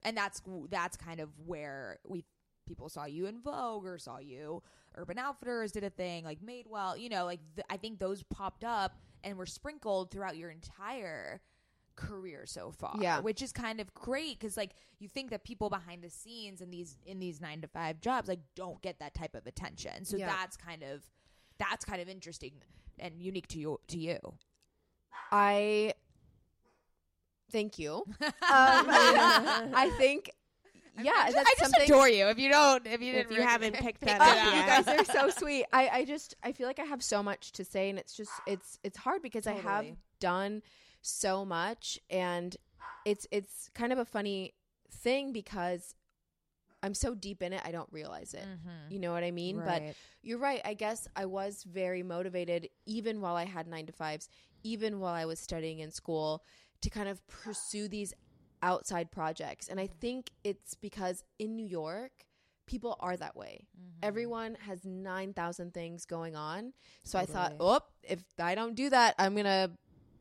and 0.04 0.16
that's 0.18 0.42
that's 0.70 0.98
kind 0.98 1.20
of 1.20 1.30
where 1.46 2.00
we 2.08 2.24
people 2.68 2.90
saw 2.90 3.06
you 3.06 3.26
in 3.26 3.42
Vogue 3.42 3.86
or 3.86 3.98
saw 3.98 4.20
you 4.20 4.62
Urban 4.96 5.18
Outfitters 5.18 5.72
did 5.72 5.84
a 5.84 5.90
thing 5.90 6.24
like 6.26 6.40
Madewell. 6.42 7.00
You 7.00 7.10
know, 7.10 7.26
like 7.26 7.40
th- 7.56 7.66
I 7.70 7.78
think 7.78 8.00
those 8.00 8.24
popped 8.24 8.64
up 8.64 8.94
and 9.24 9.38
were 9.38 9.46
sprinkled 9.46 10.12
throughout 10.12 10.36
your 10.38 10.50
entire 10.50 11.42
career 11.96 12.46
so 12.46 12.72
far. 12.72 12.96
Yeah. 13.00 13.20
which 13.20 13.42
is 13.42 13.52
kind 13.52 13.80
of 13.80 13.94
great 13.94 14.40
because 14.40 14.58
like 14.58 14.72
you 15.00 15.08
think 15.08 15.30
that 15.30 15.44
people 15.44 15.70
behind 15.70 16.02
the 16.04 16.10
scenes 16.10 16.62
in 16.62 16.72
these 16.72 16.98
in 17.06 17.20
these 17.20 17.40
nine 17.42 17.62
to 17.62 17.68
five 17.68 18.02
jobs 18.02 18.28
like 18.28 18.40
don't 18.56 18.82
get 18.82 19.00
that 19.00 19.14
type 19.14 19.36
of 19.36 19.46
attention. 19.48 20.06
So 20.06 20.18
Yeah. 20.18 20.28
that's 20.28 20.58
kind 20.58 20.84
of 20.84 21.04
that's 21.58 21.86
kind 21.86 22.02
of 22.02 22.10
interesting 22.10 22.54
and 23.00 23.22
unique 23.22 23.48
to 23.50 23.60
you 23.60 23.80
to 23.88 23.98
you. 23.98 24.18
I 25.32 25.94
thank 27.52 27.78
you. 27.80 28.04
Um, 28.24 28.88
I 29.74 29.92
think, 29.98 30.32
yeah, 31.02 31.12
that's 31.30 31.36
I 31.36 31.42
just 31.42 31.60
something. 31.62 31.84
adore 31.84 32.10
you. 32.10 32.28
If 32.28 32.38
you 32.38 32.50
don't, 32.50 32.86
if 32.86 33.02
you 33.02 33.14
If 33.14 33.28
didn't, 33.30 33.38
you 33.38 33.42
haven't 33.44 33.76
picked 33.76 34.02
that 34.06 34.20
up 34.20 34.54
you 34.54 34.62
guys 34.94 35.00
are 35.00 35.06
so 35.06 35.30
sweet. 35.30 35.66
I, 35.72 35.90
I 35.90 36.06
just 36.06 36.36
I 36.44 36.52
feel 36.52 36.68
like 36.68 36.80
I 36.80 36.84
have 36.84 37.02
so 37.04 37.24
much 37.24 37.52
to 37.54 37.64
say, 37.64 37.90
and 37.90 37.98
it's 37.98 38.14
just 38.14 38.32
it's 38.46 38.78
it's 38.84 38.98
hard 38.98 39.22
because 39.22 39.48
I 39.48 39.54
have 39.54 39.86
done 40.20 40.62
so 41.02 41.46
much, 41.46 42.00
and 42.10 42.56
it's 43.06 43.26
it's 43.32 43.70
kind 43.74 43.94
of 43.94 44.00
a 44.00 44.06
funny 44.06 44.54
thing 44.92 45.32
because 45.32 45.96
I'm 46.84 46.94
so 46.94 47.14
deep 47.16 47.42
in 47.42 47.54
it, 47.54 47.62
I 47.64 47.72
don't 47.72 47.90
realize 47.92 48.34
it. 48.34 48.44
Mm-hmm. 48.44 48.94
You 48.94 49.00
know 49.00 49.12
what 49.12 49.24
I 49.24 49.32
mean? 49.32 49.62
But 49.64 49.84
you're 50.24 50.40
right. 50.40 50.62
I 50.66 50.74
guess 50.74 51.08
I 51.16 51.26
was 51.26 51.64
very 51.64 52.04
motivated, 52.04 52.70
even 52.86 53.22
while 53.22 53.36
I 53.36 53.46
had 53.46 53.68
nine 53.68 53.86
to 53.86 53.94
fives, 53.94 54.30
even 54.64 55.00
while 55.00 55.14
I 55.14 55.26
was 55.26 55.40
studying 55.40 55.80
in 55.80 55.92
school, 55.92 56.44
to 56.82 56.90
kind 56.90 57.08
of 57.08 57.26
pursue 57.28 57.88
these 57.88 58.14
outside 58.62 59.12
projects. 59.12 59.68
And 59.68 59.80
I 59.80 59.88
think 59.88 60.32
it's 60.44 60.76
because 60.76 61.24
in 61.40 61.56
New 61.56 61.66
York, 61.66 62.12
people 62.66 62.96
are 63.00 63.18
that 63.18 63.36
way. 63.36 63.68
Mm-hmm. 63.78 64.00
Everyone 64.04 64.58
has 64.66 64.86
9,000 64.86 65.74
things 65.74 66.06
going 66.06 66.36
on. 66.36 66.74
So 67.04 67.20
I 67.20 67.26
thought, 67.26 67.52
Totally. 67.60 67.70
oh, 67.78 67.80
if 68.04 68.24
I 68.40 68.56
don't 68.56 68.76
do 68.76 68.90
that, 68.90 69.16
I'm 69.18 69.34
going 69.34 69.46
to 69.46 69.72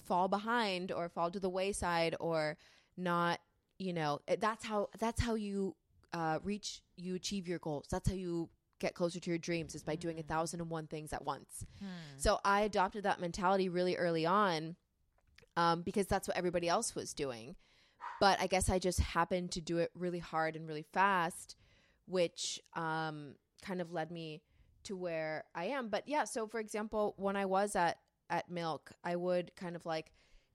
fall 0.04 0.28
behind 0.28 0.90
or 0.90 1.08
fall 1.08 1.30
to 1.30 1.40
the 1.40 1.48
wayside 1.48 2.16
or 2.18 2.56
not, 2.96 3.40
you 3.78 3.92
know, 3.92 4.20
that's 4.40 4.64
how, 4.64 4.88
that's 4.98 5.20
how 5.20 5.34
you 5.34 5.76
uh, 6.12 6.38
reach, 6.42 6.82
you 6.96 7.14
achieve 7.14 7.46
your 7.46 7.58
goals. 7.58 7.86
That's 7.90 8.08
how 8.08 8.16
you 8.16 8.48
get 8.80 8.94
closer 8.94 9.20
to 9.20 9.30
your 9.30 9.38
dreams 9.38 9.74
is 9.74 9.82
by 9.82 9.94
doing 9.94 10.18
a 10.18 10.22
thousand 10.22 10.60
and 10.60 10.70
one 10.70 10.86
things 10.86 11.12
at 11.12 11.24
once. 11.24 11.66
Hmm. 11.78 11.86
So 12.16 12.40
I 12.44 12.62
adopted 12.62 13.04
that 13.04 13.20
mentality 13.20 13.68
really 13.68 13.96
early 13.96 14.26
on 14.26 14.76
um, 15.56 15.82
because 15.82 16.06
that's 16.06 16.28
what 16.28 16.36
everybody 16.36 16.68
else 16.68 16.94
was 16.94 17.12
doing. 17.12 17.56
But 18.20 18.40
I 18.40 18.46
guess 18.46 18.68
I 18.68 18.78
just 18.78 19.00
happened 19.00 19.50
to 19.52 19.60
do 19.60 19.78
it 19.78 19.90
really 19.94 20.18
hard 20.18 20.54
and 20.56 20.66
really 20.68 20.84
fast, 20.92 21.56
which 22.06 22.60
um, 22.74 23.34
kind 23.62 23.80
of 23.80 23.92
led 23.92 24.10
me 24.10 24.42
to 24.84 24.96
where 24.96 25.44
I 25.54 25.66
am. 25.66 25.88
But 25.88 26.06
yeah, 26.06 26.24
so 26.24 26.46
for 26.46 26.60
example, 26.60 27.14
when 27.16 27.36
I 27.36 27.46
was 27.46 27.74
at 27.76 27.98
at 28.28 28.48
Milk, 28.50 28.92
I 29.02 29.16
would 29.16 29.54
kind 29.56 29.74
of 29.74 29.84
like 29.86 30.12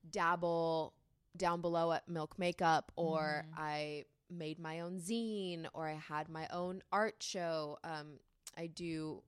dabble 0.09 0.93
down 1.35 1.61
below 1.61 1.91
at 1.91 2.07
Milk 2.07 2.37
Makeup, 2.39 2.91
or 2.95 3.45
Mhm. 3.49 3.57
I 3.59 4.05
made 4.29 4.59
my 4.59 4.79
own 4.79 4.99
zine, 4.99 5.67
or 5.73 5.87
I 5.87 5.93
had 5.95 6.29
my 6.29 6.47
own 6.49 6.81
art 6.91 7.21
show. 7.21 7.77
Um, 7.83 8.19
I 8.57 8.67
do. 8.67 9.23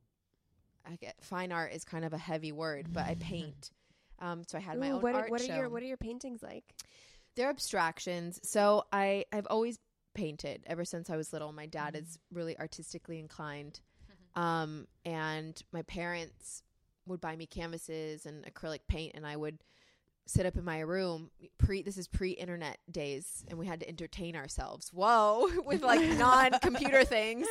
I 0.85 0.95
get 0.95 1.21
fine 1.21 1.51
art 1.51 1.73
is 1.73 1.83
kind 1.83 2.05
of 2.05 2.13
a 2.13 2.17
heavy 2.17 2.51
word, 2.53 2.93
but 2.93 3.05
I 3.05 3.15
paint. 3.19 3.71
Um, 4.19 4.43
so 4.47 4.57
I 4.57 4.61
had 4.61 4.79
my 4.79 4.89
Ooh, 4.89 4.95
own 4.95 5.01
what, 5.01 5.15
are, 5.15 5.21
art 5.21 5.31
what 5.31 5.41
are 5.41 5.55
your 5.55 5.69
what 5.69 5.83
are 5.83 5.85
your 5.87 5.97
paintings 5.97 6.41
like? 6.41 6.63
They're 7.35 7.49
abstractions. 7.49 8.39
So 8.43 8.85
I 8.91 9.25
I've 9.31 9.47
always 9.49 9.79
painted 10.13 10.63
ever 10.67 10.85
since 10.85 11.09
I 11.09 11.17
was 11.17 11.33
little. 11.33 11.51
My 11.51 11.67
dad 11.67 11.95
is 11.95 12.19
really 12.33 12.57
artistically 12.57 13.19
inclined, 13.19 13.79
um, 14.35 14.87
and 15.05 15.61
my 15.71 15.83
parents 15.83 16.63
would 17.05 17.21
buy 17.21 17.35
me 17.35 17.45
canvases 17.45 18.25
and 18.25 18.45
acrylic 18.45 18.79
paint, 18.87 19.13
and 19.15 19.25
I 19.25 19.35
would 19.35 19.59
sit 20.27 20.45
up 20.45 20.57
in 20.57 20.65
my 20.65 20.79
room 20.79 21.31
pre 21.57 21.81
this 21.81 21.97
is 21.97 22.07
pre-internet 22.07 22.77
days 22.91 23.45
and 23.47 23.57
we 23.57 23.65
had 23.65 23.79
to 23.79 23.87
entertain 23.87 24.35
ourselves 24.35 24.91
whoa 24.93 25.47
with 25.65 25.81
like 25.81 26.01
non-computer 26.17 27.05
things 27.05 27.47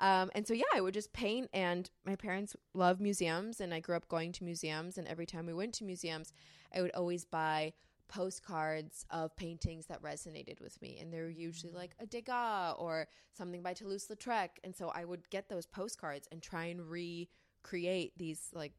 Um, 0.00 0.30
and 0.34 0.46
so 0.46 0.54
yeah, 0.54 0.64
I 0.74 0.80
would 0.80 0.94
just 0.94 1.12
paint. 1.12 1.48
And 1.52 1.90
my 2.04 2.16
parents 2.16 2.56
love 2.74 3.00
museums, 3.00 3.60
and 3.60 3.72
I 3.72 3.80
grew 3.80 3.96
up 3.96 4.08
going 4.08 4.32
to 4.32 4.44
museums. 4.44 4.98
And 4.98 5.06
every 5.08 5.26
time 5.26 5.46
we 5.46 5.54
went 5.54 5.74
to 5.74 5.84
museums, 5.84 6.32
I 6.74 6.82
would 6.82 6.92
always 6.92 7.24
buy 7.24 7.72
postcards 8.12 9.06
of 9.10 9.34
paintings 9.36 9.86
that 9.86 10.02
resonated 10.02 10.60
with 10.60 10.80
me 10.82 10.98
and 11.00 11.10
they're 11.10 11.30
usually 11.30 11.72
like 11.72 11.94
a 11.98 12.04
Degas 12.04 12.74
or 12.76 13.08
something 13.32 13.62
by 13.62 13.72
Toulouse-Lautrec 13.72 14.50
and 14.62 14.76
so 14.76 14.92
I 14.94 15.06
would 15.06 15.30
get 15.30 15.48
those 15.48 15.64
postcards 15.64 16.28
and 16.30 16.42
try 16.42 16.66
and 16.66 16.82
recreate 16.82 18.12
these 18.18 18.50
like 18.52 18.74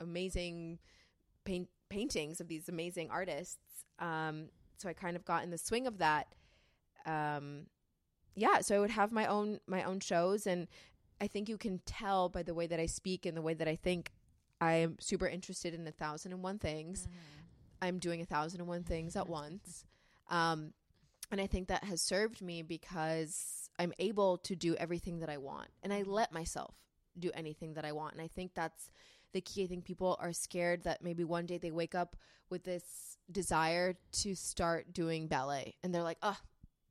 amazing 0.00 0.78
paint 1.44 1.68
paintings 1.90 2.40
of 2.40 2.48
these 2.48 2.70
amazing 2.70 3.10
artists 3.10 3.84
um, 3.98 4.48
so 4.78 4.88
I 4.88 4.94
kind 4.94 5.14
of 5.14 5.26
got 5.26 5.44
in 5.44 5.50
the 5.50 5.58
swing 5.58 5.86
of 5.86 5.98
that 5.98 6.34
um, 7.04 7.66
yeah 8.34 8.60
so 8.60 8.76
I 8.76 8.80
would 8.80 8.90
have 8.90 9.12
my 9.12 9.26
own 9.26 9.60
my 9.66 9.82
own 9.82 10.00
shows 10.00 10.46
and 10.46 10.68
I 11.20 11.26
think 11.26 11.48
you 11.48 11.56
can 11.56 11.80
tell 11.86 12.28
by 12.28 12.42
the 12.42 12.54
way 12.54 12.66
that 12.66 12.80
I 12.80 12.86
speak 12.86 13.26
and 13.26 13.36
the 13.36 13.42
way 13.42 13.54
that 13.54 13.68
I 13.68 13.76
think 13.76 14.12
I 14.60 14.74
am 14.74 14.96
super 15.00 15.26
interested 15.26 15.74
in 15.74 15.86
a 15.86 15.92
thousand 15.92 16.32
and 16.32 16.42
one 16.42 16.58
things 16.58 17.08
I'm 17.82 17.98
doing 17.98 18.20
a 18.20 18.24
thousand 18.24 18.60
and 18.60 18.68
one 18.68 18.84
things 18.84 19.16
at 19.16 19.28
once. 19.28 19.84
Um, 20.30 20.72
and 21.32 21.40
I 21.40 21.48
think 21.48 21.66
that 21.68 21.82
has 21.84 22.00
served 22.00 22.40
me 22.40 22.62
because 22.62 23.68
I'm 23.78 23.92
able 23.98 24.38
to 24.38 24.54
do 24.54 24.76
everything 24.76 25.18
that 25.18 25.28
I 25.28 25.38
want 25.38 25.68
and 25.82 25.92
I 25.92 26.02
let 26.02 26.32
myself 26.32 26.76
do 27.18 27.30
anything 27.34 27.74
that 27.74 27.84
I 27.84 27.92
want. 27.92 28.12
And 28.12 28.22
I 28.22 28.28
think 28.28 28.52
that's 28.54 28.90
the 29.32 29.40
key. 29.40 29.64
I 29.64 29.66
think 29.66 29.84
people 29.84 30.16
are 30.20 30.32
scared 30.32 30.84
that 30.84 31.02
maybe 31.02 31.24
one 31.24 31.44
day 31.44 31.58
they 31.58 31.72
wake 31.72 31.94
up 31.94 32.16
with 32.50 32.62
this 32.62 33.16
desire 33.30 33.94
to 34.12 34.34
start 34.36 34.92
doing 34.92 35.26
ballet 35.26 35.74
and 35.82 35.92
they're 35.92 36.02
like, 36.02 36.18
oh, 36.22 36.38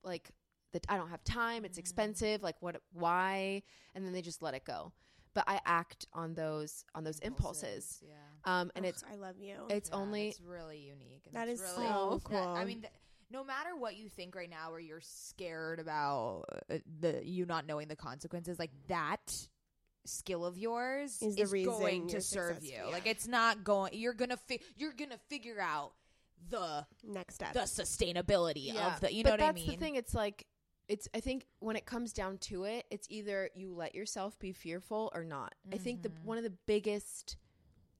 like 0.03 0.31
that 0.73 0.85
I 0.89 0.97
don't 0.97 1.09
have 1.09 1.23
time. 1.23 1.65
It's 1.65 1.77
expensive. 1.77 2.41
Like 2.43 2.55
what, 2.61 2.81
why? 2.93 3.63
And 3.95 4.05
then 4.05 4.13
they 4.13 4.21
just 4.21 4.41
let 4.41 4.53
it 4.53 4.65
go. 4.65 4.91
But 5.33 5.45
I 5.47 5.61
act 5.65 6.05
on 6.13 6.33
those, 6.33 6.83
on 6.93 7.03
those 7.05 7.19
impulses. 7.19 7.99
Yeah. 8.05 8.13
Um, 8.43 8.71
and 8.75 8.85
Ugh, 8.85 8.89
it's, 8.89 9.03
I 9.09 9.15
love 9.15 9.35
you. 9.39 9.55
it's 9.69 9.89
Yeah, 9.89 9.95
only, 9.97 10.27
it's 10.29 10.41
really 10.41 10.79
unique. 10.79 11.23
and 11.27 11.35
That 11.35 11.47
it's 11.47 11.61
is 11.61 11.73
really, 11.77 11.87
so 11.87 12.21
that- 12.31 12.47
I 12.47 12.65
mean, 12.65 12.81
th- 12.81 12.91
no 13.31 13.43
matter 13.45 13.75
what 13.77 13.95
you 13.95 14.09
think 14.09 14.35
right 14.35 14.49
now, 14.49 14.71
where 14.71 14.79
you're 14.81 14.99
scared 14.99 15.79
about 15.79 16.43
uh, 16.69 16.79
the 16.99 17.21
you 17.23 17.45
not 17.45 17.65
knowing 17.65 17.87
the 17.87 17.95
consequences, 17.95 18.59
like 18.59 18.71
that 18.89 19.33
skill 20.05 20.43
of 20.45 20.57
yours 20.57 21.21
Is 21.21 21.37
is, 21.37 21.49
going 21.65 22.07
to 22.07 22.13
you're 22.13 22.21
serve 22.21 22.57
you. 22.61 22.69
successful. 22.71 22.91
Like 22.91 23.07
it's 23.07 23.27
not 23.27 23.63
going. 23.63 23.93
You're 23.93 24.13
gonna 24.15 24.35
fi- 24.35 24.59
you're 24.75 24.91
gonna 24.91 25.19
figure 25.29 25.61
out 25.61 25.93
the 26.49 26.85
next 27.05 27.35
step. 27.35 27.53
the 27.53 27.59
sustainability 27.61 28.73
Yeah, 28.73 28.95
of 28.95 28.99
the. 28.99 29.13
You 29.13 29.23
but 29.23 29.29
know 29.29 29.33
what 29.35 29.41
I 29.43 29.45
that's 29.53 29.55
mean? 29.65 29.69
the 29.69 29.77
thing. 29.77 29.95
It's 29.95 30.13
like 30.13 30.45
it's. 30.91 31.07
I 31.13 31.19
think 31.21 31.45
when 31.59 31.75
it 31.75 31.85
comes 31.85 32.11
down 32.13 32.37
to 32.49 32.65
it, 32.65 32.85
it's 32.91 33.07
either 33.09 33.49
you 33.55 33.73
let 33.73 33.95
yourself 33.95 34.37
be 34.39 34.51
fearful 34.51 35.11
or 35.15 35.23
not. 35.23 35.55
I 35.71 35.77
think 35.77 36.01
the 36.03 36.09
Mhm. 36.09 36.23
one 36.23 36.37
of 36.37 36.43
the 36.43 36.57
biggest 36.67 37.37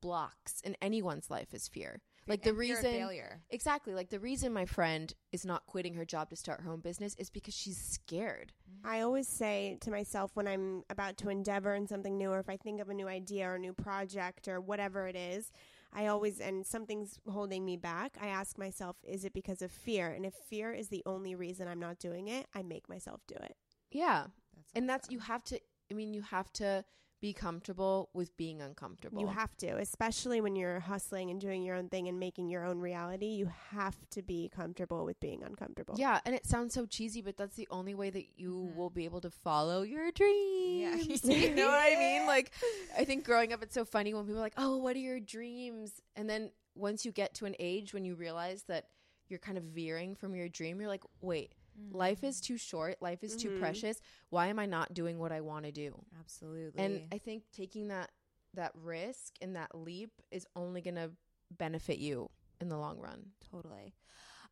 blocks 0.01 0.61
in 0.61 0.75
anyone's 0.81 1.29
life 1.29 1.53
is 1.53 1.67
fear. 1.67 2.01
Like 2.27 2.43
the 2.43 2.49
And 2.49 2.59
fear 2.59 2.75
reason, 2.75 2.91
failure. 2.91 3.41
exactly. 3.49 3.93
Like 3.95 4.09
the 4.09 4.19
reason 4.19 4.53
my 4.53 4.65
friend 4.65 5.13
is 5.31 5.43
not 5.45 5.65
quitting 5.65 5.95
her 5.95 6.05
job 6.05 6.29
to 6.29 6.35
start 6.35 6.61
her 6.61 6.71
own 6.71 6.79
business 6.81 7.15
is 7.15 7.29
because 7.29 7.53
she's 7.55 7.77
scared. 7.79 8.53
I 8.83 9.01
always 9.01 9.27
say 9.27 9.77
to 9.81 9.91
myself 9.91 10.35
when 10.35 10.47
I'm 10.47 10.83
about 10.89 11.17
to 11.17 11.29
endeavor 11.29 11.73
in 11.75 11.87
something 11.87 12.17
new, 12.17 12.29
or 12.31 12.39
if 12.39 12.49
I 12.49 12.57
think 12.57 12.79
of 12.79 12.89
a 12.89 12.93
new 12.93 13.07
idea 13.07 13.49
or 13.49 13.55
a 13.55 13.59
new 13.59 13.73
project 13.73 14.47
or 14.47 14.61
whatever 14.61 15.07
it 15.07 15.15
is, 15.15 15.51
I 15.93 16.07
always, 16.07 16.39
and 16.39 16.65
something's 16.65 17.19
holding 17.29 17.65
me 17.65 17.75
back, 17.77 18.17
I 18.21 18.27
ask 18.27 18.57
myself, 18.57 18.95
is 19.03 19.25
it 19.25 19.33
because 19.33 19.61
of 19.61 19.71
fear? 19.71 20.09
And 20.09 20.25
if 20.25 20.33
fear 20.33 20.71
is 20.73 20.87
the 20.87 21.03
only 21.05 21.35
reason 21.35 21.67
I'm 21.67 21.79
not 21.79 21.99
doing 21.99 22.27
it, 22.27 22.47
I 22.55 22.63
make 22.63 22.87
myself 22.87 23.21
do 23.27 23.35
it. 23.35 23.55
Yeah, 23.91 24.27
That's 24.55 24.71
and 24.75 24.89
that's 24.89 25.09
you 25.09 25.19
have 25.19 25.43
to. 25.45 25.59
I 25.91 25.93
mean, 25.93 26.13
you 26.13 26.21
have 26.21 26.51
to 26.53 26.85
be 27.21 27.33
comfortable 27.33 28.09
with 28.13 28.35
being 28.35 28.61
uncomfortable. 28.61 29.21
You 29.21 29.27
have 29.27 29.55
to, 29.57 29.77
especially 29.77 30.41
when 30.41 30.55
you're 30.55 30.79
hustling 30.79 31.29
and 31.29 31.39
doing 31.39 31.61
your 31.63 31.75
own 31.75 31.87
thing 31.87 32.07
and 32.07 32.19
making 32.19 32.49
your 32.49 32.65
own 32.65 32.79
reality. 32.79 33.27
You 33.27 33.51
have 33.69 33.95
to 34.09 34.21
be 34.23 34.49
comfortable 34.49 35.05
with 35.05 35.19
being 35.19 35.43
uncomfortable. 35.43 35.95
Yeah, 35.97 36.19
and 36.25 36.33
it 36.33 36.45
sounds 36.47 36.73
so 36.73 36.85
cheesy, 36.87 37.21
but 37.21 37.37
that's 37.37 37.55
the 37.55 37.67
only 37.69 37.93
way 37.93 38.09
that 38.09 38.25
you 38.39 38.51
Mhm. 38.73 38.75
will 38.75 38.89
be 38.89 39.05
able 39.05 39.21
to 39.21 39.29
follow 39.29 39.83
your 39.83 40.11
dreams. 40.11 41.21
Yeah. 41.23 41.31
you 41.49 41.55
know 41.55 41.67
what 41.67 41.79
I 41.79 41.95
mean? 41.97 42.25
Like, 42.25 42.51
I 42.97 43.05
think 43.05 43.23
growing 43.23 43.53
up, 43.53 43.61
it's 43.61 43.75
so 43.75 43.85
funny 43.85 44.13
when 44.13 44.23
people 44.25 44.39
are 44.39 44.43
like, 44.43 44.53
"Oh, 44.57 44.77
what 44.77 44.95
are 44.95 44.99
your 44.99 45.19
dreams?" 45.19 46.01
And 46.15 46.29
then 46.29 46.51
once 46.75 47.05
you 47.05 47.11
get 47.11 47.35
to 47.35 47.45
an 47.45 47.55
age 47.59 47.93
when 47.93 48.03
you 48.03 48.15
realize 48.15 48.63
that 48.63 48.87
you're 49.29 49.39
kind 49.39 49.57
of 49.57 49.63
veering 49.65 50.15
from 50.15 50.35
your 50.35 50.49
dream, 50.49 50.79
you're 50.79 50.89
like, 50.89 51.03
"Wait, 51.21 51.53
life 51.91 52.23
is 52.23 52.39
too 52.41 52.57
short. 52.57 53.01
Life 53.01 53.23
is 53.23 53.35
too 53.35 53.49
Mhm. 53.49 53.59
precious. 53.59 54.01
Why 54.29 54.47
am 54.47 54.59
I 54.59 54.65
not 54.65 54.93
doing 54.93 55.19
what 55.19 55.31
I 55.31 55.41
want 55.41 55.65
to 55.65 55.71
do?" 55.71 56.05
absolutely. 56.19 56.81
And 56.83 57.01
I 57.11 57.17
think 57.17 57.43
taking 57.51 57.87
that 57.89 58.11
that 58.53 58.75
risk 58.75 59.33
and 59.41 59.55
that 59.55 59.73
leap 59.73 60.11
is 60.29 60.45
only 60.55 60.81
going 60.81 60.95
to 60.95 61.11
benefit 61.51 61.99
you 61.99 62.29
in 62.59 62.67
the 62.67 62.77
long 62.77 62.99
run. 62.99 63.31
Totally. 63.49 63.93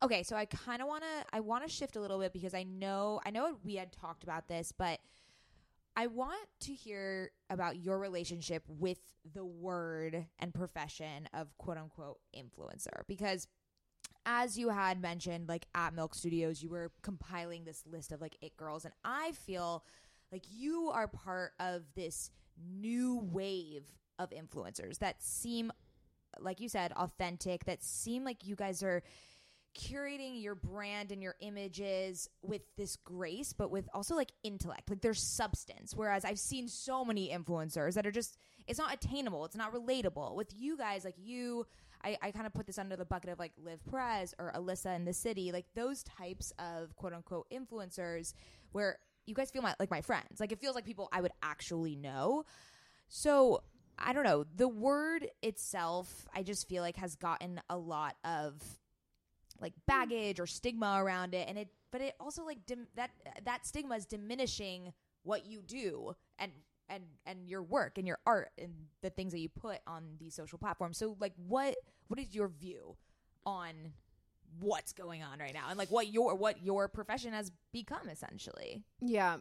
Okay, 0.02 0.24
so 0.24 0.38
I 0.38 0.46
kind 0.46 0.82
of 0.82 0.88
want 0.88 1.04
to 1.04 1.26
I 1.36 1.42
want 1.42 1.66
to 1.66 1.70
shift 1.70 1.98
a 1.98 2.00
little 2.00 2.20
bit 2.20 2.32
because 2.32 2.54
I 2.54 2.64
know 2.64 3.20
I 3.26 3.32
know 3.32 3.58
we 3.64 3.76
had 3.76 3.92
talked 3.92 4.24
about 4.24 4.48
this, 4.48 4.72
but 4.72 5.00
I 5.98 6.08
want 6.08 6.48
to 6.62 6.74
hear 6.74 7.32
about 7.50 7.78
your 7.78 8.00
relationship 8.00 8.64
with 8.70 9.00
the 9.34 9.44
word 9.44 10.28
and 10.40 10.54
profession 10.54 11.28
of 11.34 11.58
quote 11.58 11.78
unquote 11.78 12.20
influencer 12.34 13.02
because 13.08 13.48
as 14.26 14.58
you 14.58 14.70
had 14.70 15.02
mentioned 15.02 15.48
like 15.48 15.66
at 15.76 15.94
Milk 15.94 16.14
Studios 16.14 16.62
you 16.62 16.70
were 16.70 16.92
compiling 17.02 17.64
this 17.64 17.84
list 17.86 18.12
of 18.12 18.22
like 18.22 18.38
it 18.42 18.56
girls 18.58 18.86
and 18.86 18.94
I 19.04 19.32
feel 19.32 19.84
like 20.32 20.44
you 20.52 20.90
are 20.94 21.08
part 21.08 21.54
of 21.60 21.84
this 21.96 22.32
new 22.80 23.18
wave 23.18 23.86
of 24.18 24.30
influencers 24.32 25.00
that 25.00 25.22
seem 25.24 25.72
like 26.40 26.60
you 26.60 26.70
said 26.70 26.92
authentic 26.94 27.66
that 27.66 27.84
seem 27.84 28.24
like 28.24 28.46
you 28.46 28.56
guys 28.56 28.84
are 28.84 29.02
curating 29.78 30.42
your 30.42 30.56
brand 30.56 31.12
and 31.12 31.22
your 31.22 31.36
images 31.42 32.28
with 32.42 32.62
this 32.76 32.96
grace 32.98 33.54
but 33.54 33.72
with 33.72 33.88
also 33.94 34.16
like 34.16 34.32
intellect 34.44 34.90
like 34.90 35.02
there's 35.02 35.22
substance. 35.22 35.94
Whereas 35.96 36.26
i've 36.26 36.40
seen 36.40 36.68
so 36.68 37.06
many 37.06 37.30
influencers 37.30 37.94
that 37.94 38.06
are 38.06 38.12
just 38.12 38.38
it's 38.68 38.80
not 38.80 38.94
attainable 38.94 39.46
it's 39.46 39.56
not 39.56 39.74
relatable. 39.74 40.36
With 40.36 40.54
you 40.56 40.78
guys 40.78 41.06
like 41.06 41.16
you 41.18 41.66
i, 42.04 42.18
I 42.22 42.32
kind 42.32 42.46
of 42.46 42.54
put 42.54 42.68
this 42.68 42.78
under 42.78 42.96
the 42.96 43.06
bucket 43.06 43.30
of 43.30 43.40
like 43.40 43.54
liv 43.58 43.80
perez 43.90 44.34
or 44.40 44.52
alyssa 44.56 44.96
in 44.96 45.06
the 45.06 45.14
city 45.14 45.52
like 45.52 45.66
those 45.76 46.04
types 46.04 46.54
of 46.60 46.96
quote 46.96 47.14
unquote 47.14 47.48
influencers 47.52 48.34
where 48.72 49.00
you 49.26 49.36
guys 49.36 49.52
feel 49.52 49.62
my, 49.62 49.76
like 49.80 49.92
my 49.92 50.02
friends 50.02 50.40
like 50.40 50.52
it 50.52 50.60
feels 50.60 50.76
like 50.76 50.86
people 50.86 51.10
i 51.12 51.22
would 51.22 51.34
actually 51.44 51.96
know 51.96 52.44
so 53.10 53.64
I 54.02 54.14
don't 54.14 54.24
know. 54.24 54.46
The 54.56 54.68
word 54.68 55.28
itself, 55.42 56.26
I 56.34 56.44
just 56.44 56.68
feel 56.70 56.82
like 56.82 56.96
has 56.98 57.16
gotten 57.16 57.60
a 57.70 57.78
lot 57.78 58.16
of 58.24 58.62
like 59.60 59.74
baggage 59.88 60.40
or 60.40 60.48
stigma 60.48 60.96
around 61.04 61.34
it, 61.34 61.48
and 61.50 61.58
it. 61.58 61.68
But 61.92 62.02
it 62.02 62.16
also 62.20 62.46
like 62.46 62.66
dim- 62.66 62.88
that 62.96 63.12
that 63.44 63.66
stigma 63.66 63.96
is 63.96 64.06
diminishing 64.06 64.94
what 65.24 65.46
you 65.46 65.62
do 65.62 66.16
and 66.38 66.52
and 66.90 67.04
and 67.26 67.48
your 67.48 67.62
work 67.64 67.98
and 67.98 68.08
your 68.08 68.20
art 68.26 68.50
and 68.58 68.74
the 69.02 69.10
things 69.10 69.32
that 69.34 69.40
you 69.40 69.50
put 69.50 69.80
on 69.88 70.04
these 70.20 70.36
social 70.36 70.58
platforms. 70.58 70.98
So 70.98 71.16
like, 71.20 71.34
what 71.48 71.76
what 72.08 72.20
is 72.20 72.34
your 72.34 72.48
view 72.48 72.96
on 73.46 73.94
what's 74.60 74.94
going 74.94 75.22
on 75.24 75.40
right 75.40 75.54
now 75.54 75.68
and 75.70 75.78
like 75.78 75.92
what 75.92 76.08
your 76.12 76.34
what 76.36 76.64
your 76.64 76.88
profession 76.88 77.34
has 77.34 77.52
become 77.72 78.10
essentially? 78.10 78.84
Yeah. 79.02 79.38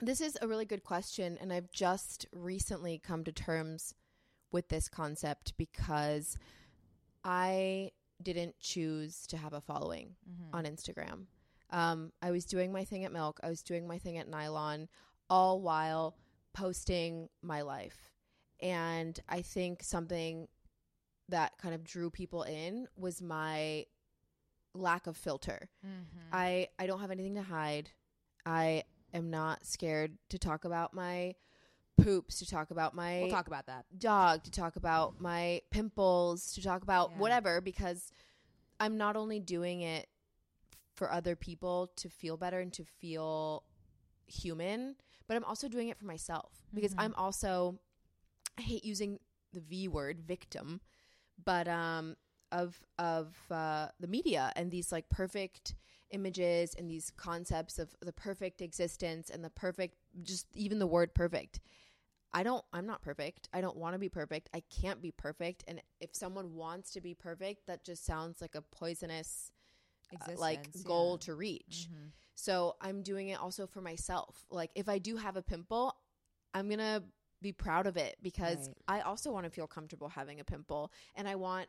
This 0.00 0.20
is 0.20 0.36
a 0.40 0.48
really 0.48 0.64
good 0.64 0.84
question. 0.84 1.36
And 1.40 1.52
I've 1.52 1.70
just 1.70 2.26
recently 2.32 2.98
come 2.98 3.24
to 3.24 3.32
terms 3.32 3.94
with 4.50 4.68
this 4.68 4.88
concept 4.88 5.54
because 5.56 6.36
I 7.24 7.90
didn't 8.22 8.58
choose 8.60 9.26
to 9.28 9.36
have 9.36 9.52
a 9.52 9.60
following 9.60 10.14
Mm-hmm. 10.28 10.56
on 10.56 10.64
Instagram. 10.64 11.26
Um, 11.70 12.12
I 12.22 12.30
was 12.30 12.44
doing 12.44 12.72
my 12.72 12.84
thing 12.84 13.04
at 13.04 13.12
Milk, 13.12 13.40
I 13.42 13.48
was 13.48 13.62
doing 13.62 13.86
my 13.88 13.98
thing 13.98 14.18
at 14.18 14.28
Nylon, 14.28 14.88
all 15.30 15.60
while 15.60 16.16
posting 16.54 17.28
my 17.42 17.62
life. 17.62 18.10
And 18.60 19.18
I 19.28 19.42
think 19.42 19.82
something 19.82 20.48
that 21.28 21.52
kind 21.58 21.74
of 21.74 21.84
drew 21.84 22.10
people 22.10 22.42
in 22.42 22.86
was 22.96 23.22
my 23.22 23.86
lack 24.74 25.06
of 25.06 25.16
filter. 25.16 25.68
Mm-hmm. 25.86 26.18
I 26.32 26.68
I 26.78 26.86
don't 26.86 27.00
have 27.00 27.10
anything 27.10 27.34
to 27.36 27.42
hide. 27.42 27.90
I 28.46 28.84
am 29.14 29.30
not 29.30 29.66
scared 29.66 30.16
to 30.30 30.38
talk 30.38 30.64
about 30.64 30.94
my 30.94 31.34
poops, 32.00 32.38
to 32.38 32.46
talk 32.46 32.70
about 32.70 32.94
my 32.94 33.20
we'll 33.20 33.30
talk 33.30 33.46
about 33.46 33.66
that. 33.66 33.84
dog, 33.98 34.42
to 34.44 34.50
talk 34.50 34.76
about 34.76 35.20
my 35.20 35.60
pimples, 35.70 36.52
to 36.54 36.62
talk 36.62 36.82
about 36.82 37.10
Yeah. 37.12 37.18
whatever 37.18 37.60
because 37.60 38.10
I'm 38.80 38.96
not 38.96 39.16
only 39.16 39.38
doing 39.40 39.82
it 39.82 40.08
for 40.94 41.12
other 41.12 41.36
people 41.36 41.92
to 41.96 42.08
feel 42.08 42.36
better 42.36 42.60
and 42.60 42.72
to 42.74 42.84
feel 42.84 43.64
human, 44.26 44.96
but 45.26 45.36
I'm 45.36 45.44
also 45.44 45.68
doing 45.68 45.88
it 45.88 45.98
for 45.98 46.06
myself 46.06 46.62
because 46.74 46.94
Mhm. 46.94 46.98
I'm 46.98 47.14
also 47.14 47.78
I 48.58 48.62
hate 48.62 48.84
using 48.84 49.18
the 49.52 49.60
V 49.60 49.88
word, 49.88 50.20
victim, 50.20 50.80
but 51.42 51.68
um 51.68 52.16
of 52.52 52.78
of 52.98 53.34
uh, 53.50 53.88
the 53.98 54.06
media 54.06 54.52
and 54.56 54.70
these 54.70 54.92
like 54.92 55.08
perfect 55.08 55.74
images 56.10 56.74
and 56.74 56.90
these 56.90 57.10
concepts 57.16 57.78
of 57.78 57.96
the 58.00 58.12
perfect 58.12 58.60
existence 58.60 59.30
and 59.30 59.42
the 59.42 59.50
perfect 59.50 59.96
just 60.22 60.46
even 60.54 60.78
the 60.78 60.86
word 60.86 61.14
perfect 61.14 61.58
i 62.34 62.42
don't 62.42 62.62
i'm 62.74 62.84
not 62.86 63.00
perfect 63.00 63.48
i 63.54 63.62
don't 63.62 63.78
want 63.78 63.94
to 63.94 63.98
be 63.98 64.10
perfect 64.10 64.50
i 64.52 64.60
can't 64.68 65.00
be 65.00 65.10
perfect 65.10 65.64
and 65.66 65.80
if 66.00 66.14
someone 66.14 66.54
wants 66.54 66.90
to 66.90 67.00
be 67.00 67.14
perfect 67.14 67.66
that 67.66 67.82
just 67.82 68.04
sounds 68.04 68.42
like 68.42 68.54
a 68.54 68.60
poisonous 68.60 69.50
uh, 70.20 70.32
like 70.36 70.68
goal 70.84 71.16
yeah. 71.18 71.24
to 71.24 71.34
reach 71.34 71.88
Mhm. 71.90 72.10
So 72.46 72.74
i'm 72.80 73.02
doing 73.02 73.28
it 73.28 73.38
also 73.40 73.66
for 73.66 73.80
myself. 73.80 74.44
Like 74.50 74.70
if 74.74 74.88
i 74.88 74.98
do 74.98 75.16
have 75.16 75.36
a 75.36 75.42
pimple 75.42 75.84
i'm 76.54 76.68
gonna 76.68 77.02
be 77.40 77.52
proud 77.52 77.86
of 77.86 77.96
it 77.96 78.16
because 78.22 78.60
Right. 78.88 78.96
i 78.96 79.00
also 79.10 79.32
want 79.32 79.44
to 79.44 79.50
feel 79.50 79.66
comfortable 79.66 80.08
having 80.08 80.38
a 80.40 80.44
pimple. 80.44 80.92
And 81.14 81.28
i 81.28 81.34
want 81.36 81.66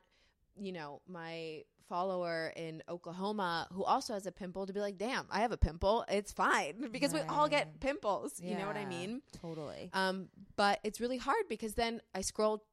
you 0.56 0.72
know 0.72 1.02
my 1.08 1.64
follower 1.90 2.54
in 2.56 2.82
oklahoma 2.88 3.68
who 3.74 3.84
also 3.84 4.14
has 4.14 4.26
a 4.26 4.32
pimple 4.32 4.66
to 4.66 4.74
be 4.74 4.80
like 4.80 4.98
damn 4.98 5.26
i 5.30 5.40
have 5.42 5.52
a 5.52 5.58
pimple. 5.58 6.06
It's 6.10 6.32
fine. 6.32 6.76
Because 6.92 7.14
we 7.14 7.22
all 7.22 7.48
get 7.50 7.66
Right. 7.68 7.80
pimples. 7.80 8.40
You 8.42 8.56
know 8.58 8.68
what 8.68 8.78
i 8.78 8.86
mean? 8.86 9.22
Totally. 9.42 9.90
um, 9.94 10.30
but 10.56 10.80
it's 10.84 11.00
really 11.04 11.18
hard 11.18 11.44
because 11.50 11.74
then 11.76 12.02
I 12.16 12.22
scroll 12.22 12.64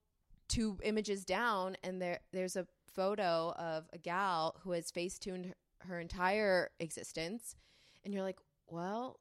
two 0.49 0.79
images 0.83 1.25
down 1.25 1.77
and 1.85 2.01
there 2.03 2.19
there's 2.33 2.57
a 2.57 2.67
photo 3.01 3.53
of 3.71 3.89
a 3.93 3.99
gal 3.99 4.57
who 4.63 4.71
has 4.73 4.91
face 4.91 5.19
tuned 5.19 5.55
her 5.89 5.99
entire 6.01 6.71
existence, 6.81 7.57
and 8.05 8.13
you're 8.15 8.23
like, 8.23 8.39
well, 8.69 9.19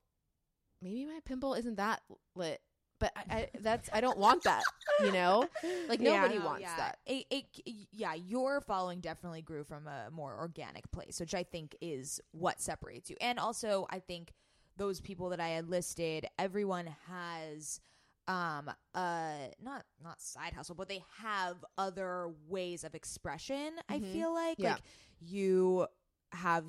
maybe 0.82 1.06
my 1.06 1.20
pimple 1.26 1.54
isn't 1.54 1.76
that 1.78 2.02
lit, 2.36 2.62
but 3.00 3.12
I, 3.16 3.36
I 3.38 3.48
that's 3.60 3.90
I 3.94 4.02
don't 4.02 4.18
want 4.18 4.44
that, 4.44 4.68
you 4.98 5.12
know, 5.12 5.50
like 5.88 6.00
Yeah. 6.02 6.02
nobody 6.02 6.40
No, 6.40 6.46
wants 6.46 6.62
yeah. 6.62 6.76
that. 6.76 6.98
It, 7.06 7.26
it, 7.30 7.46
yeah, 7.92 8.14
your 8.14 8.62
following 8.62 9.00
definitely 9.00 9.42
grew 9.42 9.64
from 9.64 9.88
a 9.88 10.10
more 10.12 10.36
organic 10.38 10.90
place, 10.92 11.20
which 11.20 11.34
I 11.36 11.44
think 11.44 11.76
is 11.82 12.20
what 12.32 12.62
separates 12.62 13.10
you. 13.10 13.16
And 13.22 13.40
also, 13.40 13.88
I 13.90 14.00
think 14.00 14.34
those 14.78 15.02
people 15.02 15.30
that 15.30 15.40
I 15.40 15.50
had 15.50 15.70
listed, 15.70 16.28
everyone 16.38 16.88
has 17.08 17.80
um 18.28 18.70
uh 18.94 19.34
not 19.62 19.84
not 20.04 20.22
side 20.22 20.54
hustle 20.54 20.76
but 20.76 20.88
they 20.88 21.04
have 21.24 21.58
other 21.78 22.32
ways 22.48 22.84
of 22.84 22.94
expression 22.94 23.72
i 23.90 23.98
Mhm. 23.98 24.04
feel 24.14 24.32
like 24.34 24.58
Yeah. 24.58 24.78
like 24.78 24.82
you 25.20 25.88
have 26.32 26.64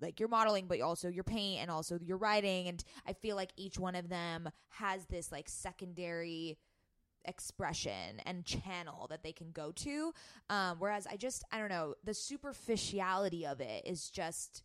like 0.00 0.20
your 0.20 0.28
modeling 0.28 0.66
but 0.68 0.80
also 0.80 1.08
your 1.08 1.24
paint 1.24 1.60
and 1.62 1.70
also 1.70 1.98
your 2.02 2.16
writing 2.16 2.68
and 2.68 2.84
i 3.06 3.12
feel 3.12 3.36
like 3.36 3.50
each 3.56 3.78
one 3.78 3.94
of 3.94 4.08
them 4.08 4.48
has 4.68 5.04
this 5.06 5.30
like 5.32 5.48
secondary 5.48 6.56
expression 7.24 8.20
and 8.24 8.44
channel 8.44 9.06
that 9.10 9.22
they 9.22 9.32
can 9.32 9.50
go 9.50 9.70
to 9.72 10.12
um 10.50 10.76
whereas 10.78 11.06
i 11.10 11.16
just 11.16 11.44
i 11.52 11.58
don't 11.58 11.68
know 11.68 11.94
the 12.04 12.14
superficiality 12.14 13.44
of 13.44 13.60
it 13.60 13.82
is 13.86 14.08
just 14.08 14.62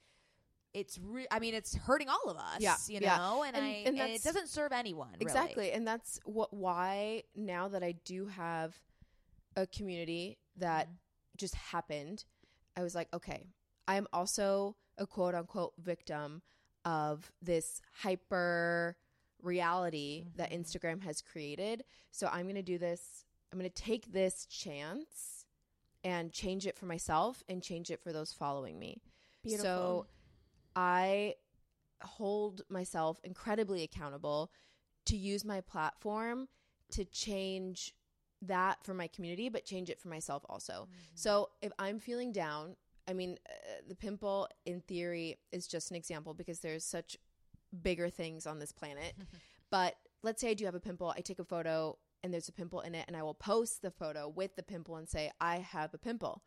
it's 0.74 0.98
re- 1.04 1.28
i 1.30 1.40
mean 1.40 1.54
it's 1.54 1.76
hurting 1.76 2.08
all 2.10 2.30
of 2.30 2.38
us 2.38 2.58
Yeah, 2.60 2.76
you 2.88 3.00
yeah. 3.02 3.18
know 3.18 3.44
and, 3.44 3.56
And- 3.56 3.66
i 3.66 3.70
and 3.86 4.00
and, 4.00 4.12
it 4.12 4.24
doesn't 4.24 4.48
serve 4.50 4.72
anyone 4.72 5.10
really. 5.14 5.22
Exactly. 5.22 5.72
And 5.72 5.86
that's 5.86 6.20
what 6.26 6.54
why 6.54 7.24
now 7.36 7.68
that 7.68 7.84
I 7.84 7.92
do 8.06 8.28
have 8.28 8.76
a 9.56 9.68
community 9.68 10.38
that 10.58 10.88
Mhm. 10.88 10.96
just 11.38 11.54
happened, 11.56 12.24
I 12.76 12.82
was 12.82 12.96
like, 12.96 13.08
okay, 13.14 13.46
I'm 13.88 14.08
also 14.14 14.76
a 14.98 15.08
quote 15.08 15.36
unquote 15.36 15.74
victim 15.78 16.42
of 16.86 17.32
this 17.42 17.82
hyper 18.02 18.98
reality 19.42 20.28
that 20.36 20.52
Mhm. 20.52 20.60
Instagram 20.62 21.02
has 21.04 21.22
created. 21.22 21.84
So 22.12 22.28
I'm 22.28 22.44
going 22.44 22.56
to 22.56 22.62
do 22.62 22.78
this. 22.78 23.26
I'm 23.52 23.60
going 23.60 23.70
to 23.70 23.82
take 23.82 24.12
this 24.12 24.46
chance 24.46 25.46
and 26.04 26.32
change 26.32 26.66
it 26.68 26.78
for 26.78 26.86
myself 26.86 27.44
and 27.48 27.62
change 27.64 27.90
it 27.92 28.02
for 28.02 28.12
those 28.12 28.34
following 28.34 28.80
me. 28.80 29.02
Beautiful. 29.42 29.64
So 29.64 30.08
I 30.76 31.36
hold 32.02 32.64
myself 32.70 33.20
incredibly 33.24 33.84
accountable 33.84 34.52
to 35.06 35.16
use 35.16 35.46
my 35.46 35.62
platform 35.62 36.48
to 36.92 37.06
change 37.06 37.94
that 38.42 38.84
for 38.84 38.94
my 38.94 39.08
community, 39.08 39.48
but 39.50 39.66
change 39.66 39.90
it 39.90 40.00
for 40.00 40.10
myself 40.10 40.44
also. 40.50 40.88
So 41.16 41.52
if 41.62 41.72
I'm 41.80 42.00
feeling 42.00 42.32
down, 42.32 42.76
I 43.08 43.14
mean, 43.14 43.38
uh, 43.48 43.82
the 43.88 43.96
pimple 43.96 44.48
in 44.66 44.82
theory 44.82 45.38
is 45.52 45.68
just 45.68 45.92
an 45.92 45.98
example 45.98 46.34
because 46.34 46.60
there's 46.60 46.86
such 46.86 47.18
bigger 47.82 48.10
things 48.10 48.46
on 48.48 48.60
this 48.60 48.72
planet. 48.72 49.14
but 49.70 49.96
let's 50.22 50.42
say 50.42 50.52
I 50.52 50.54
do 50.54 50.66
have 50.66 50.76
a 50.76 50.80
pimple, 50.80 51.14
I 51.16 51.22
take 51.22 51.40
a 51.40 51.46
photo 51.46 51.98
and 52.24 52.34
there's 52.34 52.48
a 52.48 52.54
pimple 52.54 52.80
in 52.80 52.96
it, 52.96 53.04
and 53.08 53.18
I 53.18 53.24
will 53.24 53.34
post 53.34 53.82
the 53.82 53.92
photo 53.92 54.30
with 54.30 54.56
the 54.56 54.64
pimple 54.64 54.96
and 54.96 55.10
say, 55.10 55.30
I 55.42 55.58
have 55.58 55.94
a 55.94 55.98
pimple 55.98 56.42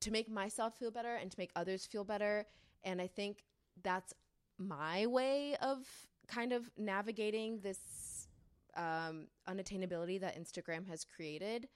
to 0.00 0.10
make 0.10 0.28
myself 0.28 0.76
feel 0.76 0.90
better 0.90 1.14
and 1.14 1.30
to 1.30 1.38
make 1.38 1.50
others 1.56 1.86
feel 1.86 2.04
better. 2.04 2.46
And 2.84 3.00
I 3.00 3.06
think 3.06 3.44
that's 3.82 4.12
my 4.58 5.06
way 5.06 5.56
of 5.62 5.86
kind 6.26 6.52
of 6.52 6.68
navigating 6.76 7.60
this 7.60 8.28
um, 8.76 9.28
unattainability 9.48 10.20
that 10.20 10.38
Instagram 10.38 10.86
has 10.88 11.04
created. 11.04 11.68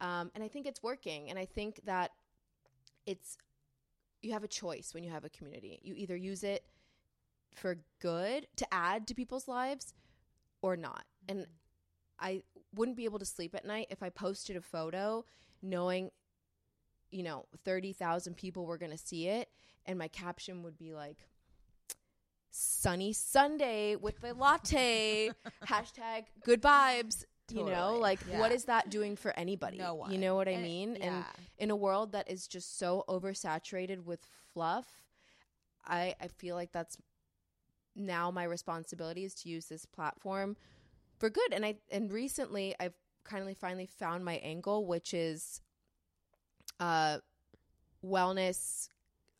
Um, 0.00 0.30
and 0.34 0.44
I 0.44 0.48
think 0.48 0.66
it's 0.66 0.82
working. 0.82 1.30
And 1.30 1.38
I 1.38 1.44
think 1.46 1.80
that 1.84 2.12
it's, 3.08 3.38
you 4.20 4.32
have 4.32 4.44
a 4.44 4.48
choice 4.48 4.92
when 4.92 5.02
you 5.02 5.10
have 5.10 5.24
a 5.24 5.30
community. 5.30 5.80
You 5.82 5.94
either 5.96 6.16
use 6.16 6.44
it 6.44 6.64
for 7.54 7.78
good 8.00 8.46
to 8.56 8.66
add 8.72 9.06
to 9.08 9.14
people's 9.14 9.48
lives 9.48 9.94
or 10.60 10.76
not. 10.76 11.04
And 11.28 11.46
I 12.20 12.42
wouldn't 12.74 12.96
be 12.96 13.06
able 13.06 13.18
to 13.18 13.24
sleep 13.24 13.54
at 13.54 13.64
night 13.64 13.86
if 13.90 14.02
I 14.02 14.10
posted 14.10 14.56
a 14.56 14.60
photo 14.60 15.24
knowing, 15.62 16.10
you 17.10 17.22
know, 17.22 17.46
30,000 17.64 18.36
people 18.36 18.66
were 18.66 18.78
going 18.78 18.92
to 18.92 18.98
see 18.98 19.28
it. 19.28 19.48
And 19.86 19.98
my 19.98 20.08
caption 20.08 20.62
would 20.64 20.76
be 20.76 20.92
like, 20.92 21.16
sunny 22.50 23.12
Sunday 23.12 23.96
with 23.96 24.22
a 24.22 24.34
latte, 24.34 25.30
hashtag 25.66 26.24
good 26.44 26.60
vibes. 26.60 27.24
You 27.50 27.64
know, 27.64 27.96
like 27.96 28.20
Yeah. 28.28 28.38
what 28.40 28.52
is 28.52 28.64
that 28.66 28.90
doing 28.90 29.16
for 29.16 29.36
anybody? 29.38 29.78
no 29.78 29.94
one 29.94 30.10
You 30.12 30.18
know 30.18 30.34
what 30.34 30.48
I 30.48 30.56
mean? 30.56 30.96
And 30.96 31.24
yeah. 31.24 31.24
in 31.58 31.70
a 31.70 31.76
world 31.76 32.12
that 32.12 32.30
is 32.30 32.46
just 32.46 32.78
so 32.78 33.04
oversaturated 33.08 34.04
with 34.04 34.20
fluff, 34.52 34.86
I 35.86 36.14
I 36.20 36.28
feel 36.28 36.54
like 36.56 36.72
that's 36.72 36.98
now 37.94 38.30
my 38.30 38.44
responsibility 38.44 39.24
is 39.24 39.34
to 39.34 39.48
use 39.48 39.66
this 39.66 39.84
platform 39.86 40.56
for 41.18 41.30
good. 41.30 41.52
And 41.52 41.64
I 41.64 41.76
and 41.90 42.12
recently 42.12 42.74
I've 42.78 42.94
kind 43.24 43.48
of 43.48 43.56
finally 43.56 43.86
found 43.86 44.24
my 44.24 44.36
angle, 44.36 44.86
which 44.86 45.14
is 45.14 45.60
uh 46.80 47.18
wellness 48.04 48.88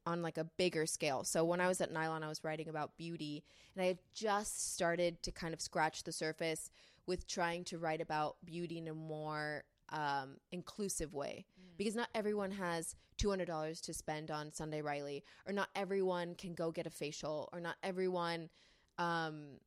on 0.06 0.22
like 0.22 0.38
a 0.38 0.44
bigger 0.44 0.86
scale. 0.86 1.22
So 1.24 1.44
when 1.44 1.60
I 1.60 1.68
was 1.68 1.80
at 1.80 1.92
Nylon, 1.92 2.22
I 2.22 2.28
was 2.28 2.42
writing 2.42 2.68
about 2.68 2.96
beauty, 2.96 3.44
and 3.74 3.82
I 3.84 3.88
had 3.88 3.98
just 4.14 4.72
started 4.74 5.22
to 5.22 5.30
kind 5.30 5.52
of 5.52 5.60
scratch 5.60 6.02
the 6.04 6.12
surface 6.12 6.70
with 7.08 7.26
trying 7.26 7.64
to 7.64 7.78
write 7.78 8.00
about 8.00 8.36
beauty 8.44 8.78
in 8.78 8.86
a 8.86 8.94
more 8.94 9.64
um, 9.88 10.36
inclusive 10.52 11.14
way 11.14 11.46
because 11.78 11.96
not 11.96 12.08
everyone 12.14 12.50
has 12.50 12.94
$200 13.18 13.80
to 13.80 13.94
spend 13.94 14.30
on 14.30 14.52
Sunday 14.52 14.82
Riley, 14.82 15.24
or 15.46 15.52
not 15.52 15.68
everyone 15.74 16.34
can 16.34 16.52
go 16.54 16.70
get 16.70 16.86
a 16.86 16.90
facial, 16.90 17.48
or 17.52 17.60
not 17.60 17.76
everyone, 17.82 18.50
um, 18.98 19.58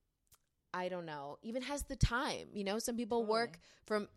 I 0.74 0.88
don't 0.90 1.06
know, 1.06 1.38
even 1.42 1.62
has 1.64 1.84
the 1.84 1.96
time. 1.96 2.48
You 2.54 2.64
know, 2.64 2.80
some 2.80 2.96
people 2.96 3.26
work 3.26 3.60
from 3.86 4.08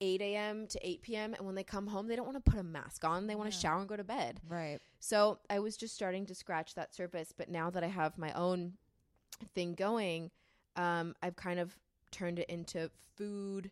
8 0.00 0.20
a.m. 0.20 0.66
to 0.68 0.86
8 0.86 1.02
p.m., 1.02 1.34
and 1.34 1.46
when 1.46 1.54
they 1.54 1.64
come 1.64 1.86
home, 1.86 2.06
they 2.08 2.16
don't 2.16 2.26
want 2.26 2.44
to 2.44 2.50
put 2.50 2.60
a 2.60 2.64
mask 2.64 3.04
on. 3.04 3.26
They 3.26 3.34
want 3.34 3.50
to 3.50 3.56
Yeah. 3.56 3.60
shower 3.62 3.80
and 3.80 3.88
go 3.88 3.96
to 3.96 4.04
bed. 4.04 4.40
right 4.48 4.78
So 4.98 5.38
I 5.48 5.58
was 5.60 5.76
just 5.76 5.94
starting 5.94 6.26
to 6.26 6.34
scratch 6.34 6.74
that 6.74 6.94
surface, 6.94 7.32
but 7.36 7.48
now 7.48 7.70
that 7.70 7.82
I 7.82 7.88
have 7.88 8.18
my 8.18 8.32
own 8.34 8.74
thing 9.54 9.74
going, 9.74 10.30
um, 10.76 11.14
I've 11.22 11.36
kind 11.36 11.58
of 11.60 11.76
turned 12.10 12.38
it 12.38 12.48
into 12.48 12.90
food, 13.16 13.70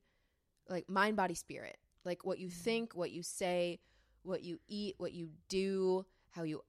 like 0.69 0.89
mind, 0.89 1.17
body, 1.17 1.35
spirit. 1.35 1.79
Like 2.05 2.25
what 2.25 2.39
you 2.39 2.49
mm-hmm. 2.49 2.61
think, 2.61 2.95
what 2.95 3.11
you 3.11 3.23
say, 3.23 3.81
what 4.23 4.43
you 4.43 4.59
eat, 4.69 4.95
what 4.99 5.13
you 5.13 5.31
do, 5.49 6.07
how 6.31 6.43
you 6.43 6.63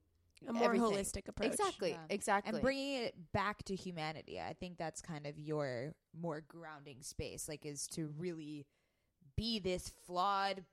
a 0.48 0.54
more 0.54 0.66
everything. 0.66 0.92
holistic 0.92 1.28
approach. 1.28 1.52
exactly, 1.52 1.92
Yeah. 1.92 1.98
exactly. 2.10 2.54
and 2.54 2.62
bringing 2.62 3.04
it 3.04 3.16
back 3.34 3.64
to 3.64 3.76
humanity 3.76 4.40
i 4.40 4.54
think 4.54 4.78
that's 4.78 5.02
kind 5.02 5.28
of 5.28 5.38
your 5.38 5.94
more 6.20 6.42
grounding 6.48 7.02
space 7.02 7.50
like 7.50 7.66
is 7.66 7.88
to 7.88 8.14
really 8.18 8.66
be 9.36 9.60
this 9.60 9.92
flawed 10.06 10.64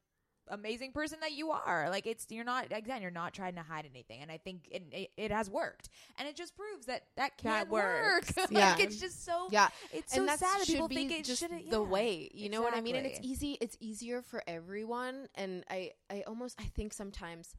amazing 0.48 0.92
person 0.92 1.18
that 1.20 1.32
you 1.32 1.50
are 1.50 1.88
like 1.90 2.06
it's 2.06 2.26
you're 2.30 2.44
not 2.44 2.66
again 2.70 3.02
you're 3.02 3.10
not 3.10 3.32
trying 3.32 3.54
to 3.54 3.62
hide 3.62 3.84
anything 3.90 4.22
and 4.22 4.30
i 4.30 4.36
think 4.36 4.68
it, 4.70 4.82
it, 4.92 5.10
it 5.16 5.30
has 5.30 5.50
worked 5.50 5.88
and 6.18 6.28
it 6.28 6.36
just 6.36 6.56
proves 6.56 6.86
that 6.86 7.02
that 7.16 7.36
can 7.36 7.50
That 7.50 7.68
work 7.68 8.24
like 8.36 8.50
Yeah. 8.50 8.76
it's 8.78 9.00
just 9.00 9.24
so 9.24 9.48
yeah, 9.50 9.68
it's 9.92 10.14
so 10.14 10.26
sad 10.26 10.38
that 10.60 10.66
people 10.66 10.88
think 10.88 11.10
it 11.12 11.26
should 11.26 11.50
the 11.70 11.82
way. 11.82 12.30
You 12.32 12.48
know 12.48 12.62
what 12.62 12.74
I 12.74 12.80
mean? 12.80 12.96
And 12.96 13.06
it's 13.06 13.20
easy. 13.22 13.58
It's 13.60 13.76
easier 13.80 14.22
for 14.22 14.42
everyone. 14.46 15.28
And 15.34 15.64
I, 15.70 15.92
I 16.10 16.22
almost, 16.26 16.60
I 16.60 16.64
think 16.64 16.92
sometimes, 16.92 17.54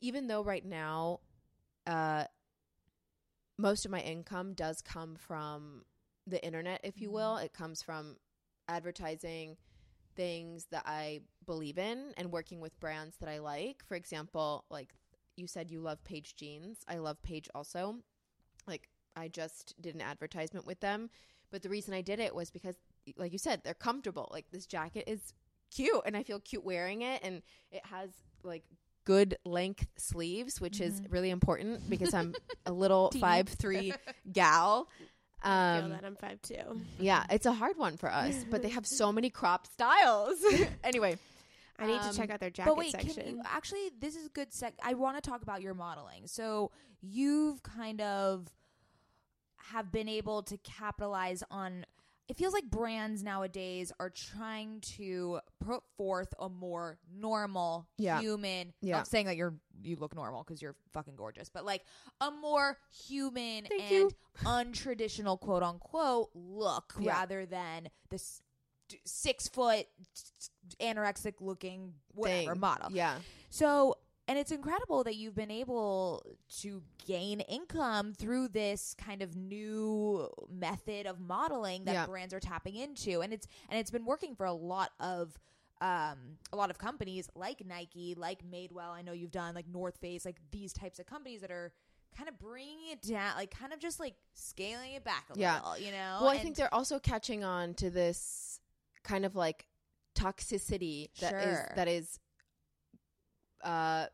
even 0.00 0.26
though 0.26 0.42
right 0.42 0.64
now, 0.64 1.20
uh, 1.86 2.24
most 3.58 3.84
of 3.84 3.90
my 3.90 4.00
income 4.00 4.52
does 4.54 4.80
come 4.82 5.16
from 5.16 5.84
the 6.26 6.44
internet, 6.44 6.80
if 6.84 7.00
you 7.00 7.10
will. 7.10 7.36
It 7.36 7.52
comes 7.52 7.82
from 7.82 8.16
advertising, 8.68 9.56
things 10.16 10.66
that 10.70 10.82
I 10.86 11.20
believe 11.46 11.78
in 11.78 12.12
and 12.16 12.32
working 12.32 12.60
with 12.60 12.78
brands 12.80 13.16
that 13.18 13.28
I 13.28 13.38
like. 13.38 13.84
For 13.84 13.94
example, 13.94 14.64
like 14.70 14.94
you 15.36 15.46
said 15.46 15.70
you 15.70 15.80
love 15.80 16.02
Paige 16.04 16.34
jeans. 16.36 16.78
I 16.88 16.96
love 16.96 17.22
Paige 17.22 17.48
also. 17.54 17.96
Like 18.66 18.88
I 19.14 19.28
just 19.28 19.74
did 19.80 19.94
an 19.94 20.00
advertisement 20.00 20.66
with 20.66 20.80
them, 20.80 21.10
but 21.50 21.62
the 21.62 21.68
reason 21.68 21.94
I 21.94 22.00
did 22.00 22.18
it 22.18 22.34
was 22.34 22.50
because 22.50 22.76
like 23.16 23.32
you 23.32 23.38
said, 23.38 23.60
they're 23.62 23.74
comfortable. 23.74 24.28
Like 24.32 24.46
this 24.50 24.66
jacket 24.66 25.04
is 25.06 25.34
cute 25.74 26.02
and 26.04 26.16
I 26.16 26.22
feel 26.22 26.40
cute 26.40 26.64
wearing 26.64 27.02
it 27.02 27.20
and 27.22 27.42
it 27.70 27.84
has 27.86 28.10
like 28.42 28.64
good 29.04 29.36
length 29.44 29.86
sleeves, 29.96 30.60
which 30.60 30.80
is 30.80 31.00
mm-hmm. 31.00 31.12
really 31.12 31.30
important 31.30 31.88
because 31.88 32.12
I'm 32.12 32.34
a 32.66 32.72
little 32.72 33.10
five 33.20 33.48
three 33.48 33.94
gal. 34.32 34.88
I 35.42 35.76
feel 35.76 35.84
Um, 35.84 35.90
that 35.92 36.04
I'm 36.04 36.16
five 36.16 36.40
two. 36.42 36.80
yeah, 36.98 37.24
it's 37.30 37.46
a 37.46 37.52
hard 37.52 37.76
one 37.78 37.96
for 37.96 38.10
us, 38.12 38.44
but 38.50 38.62
they 38.62 38.70
have 38.70 38.86
so 39.00 39.12
many 39.12 39.30
crop 39.30 39.66
styles. 39.66 40.38
anyway, 40.84 41.16
I 41.78 41.86
need 41.86 41.98
Um, 41.98 42.10
to 42.10 42.16
check 42.16 42.30
out 42.30 42.40
their 42.40 42.50
jacket 42.50 42.70
But 42.70 42.76
wait, 42.78 42.92
section. 42.92 43.14
can 43.14 43.26
you 43.36 43.42
actually? 43.44 43.90
This 44.00 44.16
is 44.16 44.26
a 44.26 44.30
good 44.30 44.52
sec. 44.52 44.74
I 44.82 44.94
want 44.94 45.22
to 45.22 45.30
talk 45.30 45.42
about 45.42 45.60
your 45.62 45.74
modeling. 45.74 46.26
So 46.26 46.70
you've 47.00 47.62
kind 47.62 48.00
of 48.00 48.46
have 49.72 49.92
been 49.92 50.08
able 50.08 50.42
to 50.44 50.56
capitalize 50.58 51.42
on. 51.50 51.84
It 52.28 52.36
feels 52.36 52.52
like 52.52 52.64
brands 52.64 53.22
nowadays 53.22 53.92
are 54.00 54.10
trying 54.10 54.80
to 54.96 55.38
put 55.64 55.82
forth 55.96 56.34
a 56.40 56.48
more 56.48 56.98
normal 57.14 57.86
Yeah. 57.98 58.20
human. 58.20 58.72
Yeah. 58.80 58.96
Not 58.96 59.06
saying 59.06 59.26
that 59.26 59.36
you're 59.36 59.54
you 59.82 59.96
look 59.96 60.14
normal 60.14 60.42
because 60.42 60.60
you're 60.60 60.74
fucking 60.92 61.14
gorgeous, 61.16 61.48
but 61.48 61.64
like 61.64 61.84
a 62.20 62.30
more 62.30 62.78
human 63.06 63.66
Thank 63.66 63.82
and 63.82 63.90
you. 63.92 64.10
untraditional 64.44 65.38
quote 65.38 65.62
unquote 65.62 66.30
look 66.34 66.94
Yeah. 66.98 67.12
rather 67.12 67.46
than 67.46 67.90
this 68.10 68.42
six 69.04 69.48
foot 69.48 69.86
anorexic 70.80 71.34
looking 71.40 71.94
whatever 72.14 72.52
Thing. 72.52 72.60
model. 72.60 72.90
yeah, 72.92 73.18
So, 73.50 73.96
and 74.28 74.38
it's 74.38 74.50
incredible 74.50 75.04
that 75.04 75.16
you've 75.16 75.34
been 75.34 75.50
able 75.50 76.24
to 76.60 76.82
gain 77.06 77.40
income 77.40 78.12
through 78.12 78.48
this 78.48 78.94
kind 78.98 79.22
of 79.22 79.36
new 79.36 80.28
method 80.50 81.06
of 81.06 81.20
modeling 81.20 81.84
that 81.84 81.92
Yeah. 81.92 82.06
brands 82.06 82.34
are 82.34 82.40
tapping 82.40 82.76
into, 82.76 83.20
and 83.20 83.32
it's 83.32 83.46
and 83.68 83.78
it's 83.78 83.90
been 83.90 84.04
working 84.04 84.34
for 84.34 84.46
a 84.46 84.52
lot 84.52 84.90
of 85.00 85.38
um 85.80 86.38
a 86.52 86.56
lot 86.56 86.70
of 86.70 86.78
companies 86.78 87.28
like 87.34 87.64
Nike, 87.64 88.14
like 88.16 88.42
Madewell. 88.44 88.90
I 88.90 89.02
know 89.02 89.12
you've 89.12 89.30
done 89.30 89.54
like 89.54 89.68
North 89.68 89.98
Face, 89.98 90.24
like 90.24 90.40
these 90.50 90.72
types 90.72 90.98
of 90.98 91.06
companies 91.06 91.42
that 91.42 91.50
are 91.50 91.72
kind 92.16 92.28
of 92.30 92.38
bringing 92.38 92.88
it 92.92 93.02
down, 93.02 93.36
like 93.36 93.50
kind 93.50 93.74
of 93.74 93.78
just 93.78 94.00
like 94.00 94.14
scaling 94.32 94.92
it 94.94 95.04
back 95.04 95.26
a 95.34 95.38
Yeah. 95.38 95.56
little, 95.56 95.78
you 95.78 95.92
know. 95.92 96.18
well, 96.22 96.30
I 96.30 96.34
And- 96.34 96.42
think 96.42 96.56
they're 96.56 96.72
also 96.72 96.98
catching 96.98 97.44
on 97.44 97.74
to 97.74 97.90
this 97.90 98.58
kind 99.02 99.24
of 99.26 99.36
like 99.36 99.66
toxicity 100.14 101.10
that 101.20 101.34
is 101.34 101.58
Sure. 101.58 101.72
that 101.76 101.88
is 101.88 102.18
uh 103.62 104.06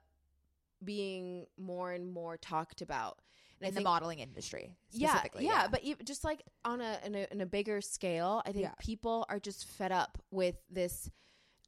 being 0.84 1.46
more 1.58 1.92
and 1.92 2.06
more 2.12 2.36
talked 2.36 2.82
about. 2.82 3.18
And 3.60 3.66
I 3.66 3.68
in 3.68 3.74
the 3.74 3.78
think- 3.78 3.84
modeling 3.84 4.18
industry, 4.18 4.74
yeah, 4.90 5.10
specifically, 5.10 5.46
yeah, 5.46 5.68
but 5.70 5.82
even 5.84 6.04
just 6.04 6.24
like 6.24 6.42
on 6.64 6.80
a 6.80 6.98
in, 7.04 7.14
a 7.14 7.26
in 7.30 7.40
a 7.40 7.46
bigger 7.46 7.80
scale, 7.80 8.42
I 8.44 8.52
think 8.52 8.64
Yeah. 8.64 8.74
people 8.78 9.24
are 9.28 9.38
just 9.38 9.66
fed 9.66 9.92
up 9.92 10.18
with 10.30 10.56
this 10.68 11.08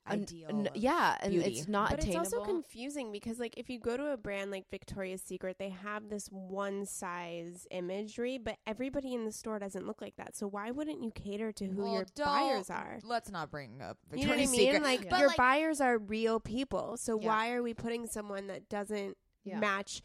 Ideal 0.07 0.49
an- 0.51 0.67
of 0.67 0.77
yeah, 0.77 1.17
and 1.21 1.33
beauty. 1.33 1.51
it's 1.59 1.67
not 1.69 1.91
but 1.91 2.05
it's 2.05 2.15
also 2.15 2.43
confusing 2.45 3.11
because 3.11 3.39
like 3.39 3.55
if 3.57 3.71
you 3.71 3.79
go 3.79 3.97
to 3.97 4.13
a 4.13 4.17
brand 4.17 4.51
like 4.51 4.69
Victoria's 4.71 5.23
Secret, 5.23 5.57
they 5.59 5.71
have 5.71 6.09
this 6.11 6.29
one 6.29 6.85
size 6.87 7.67
imagery, 7.71 8.37
but 8.39 8.57
everybody 8.67 9.15
in 9.15 9.25
the 9.25 9.33
store 9.33 9.59
doesn't 9.59 9.87
look 9.87 10.03
like 10.03 10.17
that. 10.17 10.37
So 10.37 10.47
why 10.47 10.71
wouldn't 10.71 11.03
you 11.03 11.11
cater 11.11 11.53
to 11.53 11.65
who 11.67 11.83
Well, 11.85 11.93
your 11.95 12.07
buyers 12.17 12.69
are? 12.71 12.99
Let's 13.03 13.31
not 13.31 13.51
bring 13.51 13.81
up 13.81 13.97
You 14.15 14.25
know 14.27 14.33
what 14.33 14.39
I 14.41 14.47
Victoria's 14.47 14.51
mean? 14.51 14.61
Secret. 14.61 14.83
Like 14.83 15.05
Yeah. 15.05 15.19
your 15.19 15.29
like- 15.29 15.37
buyers 15.39 15.81
are 15.81 15.97
real 15.99 16.39
people. 16.41 16.97
So 16.99 17.19
Yeah. 17.19 17.27
why 17.29 17.53
are 17.53 17.63
we 17.63 17.73
putting 17.75 18.07
someone 18.07 18.47
that 18.49 18.69
doesn't 18.69 19.17
Yeah. 19.45 19.59
match? 19.59 20.03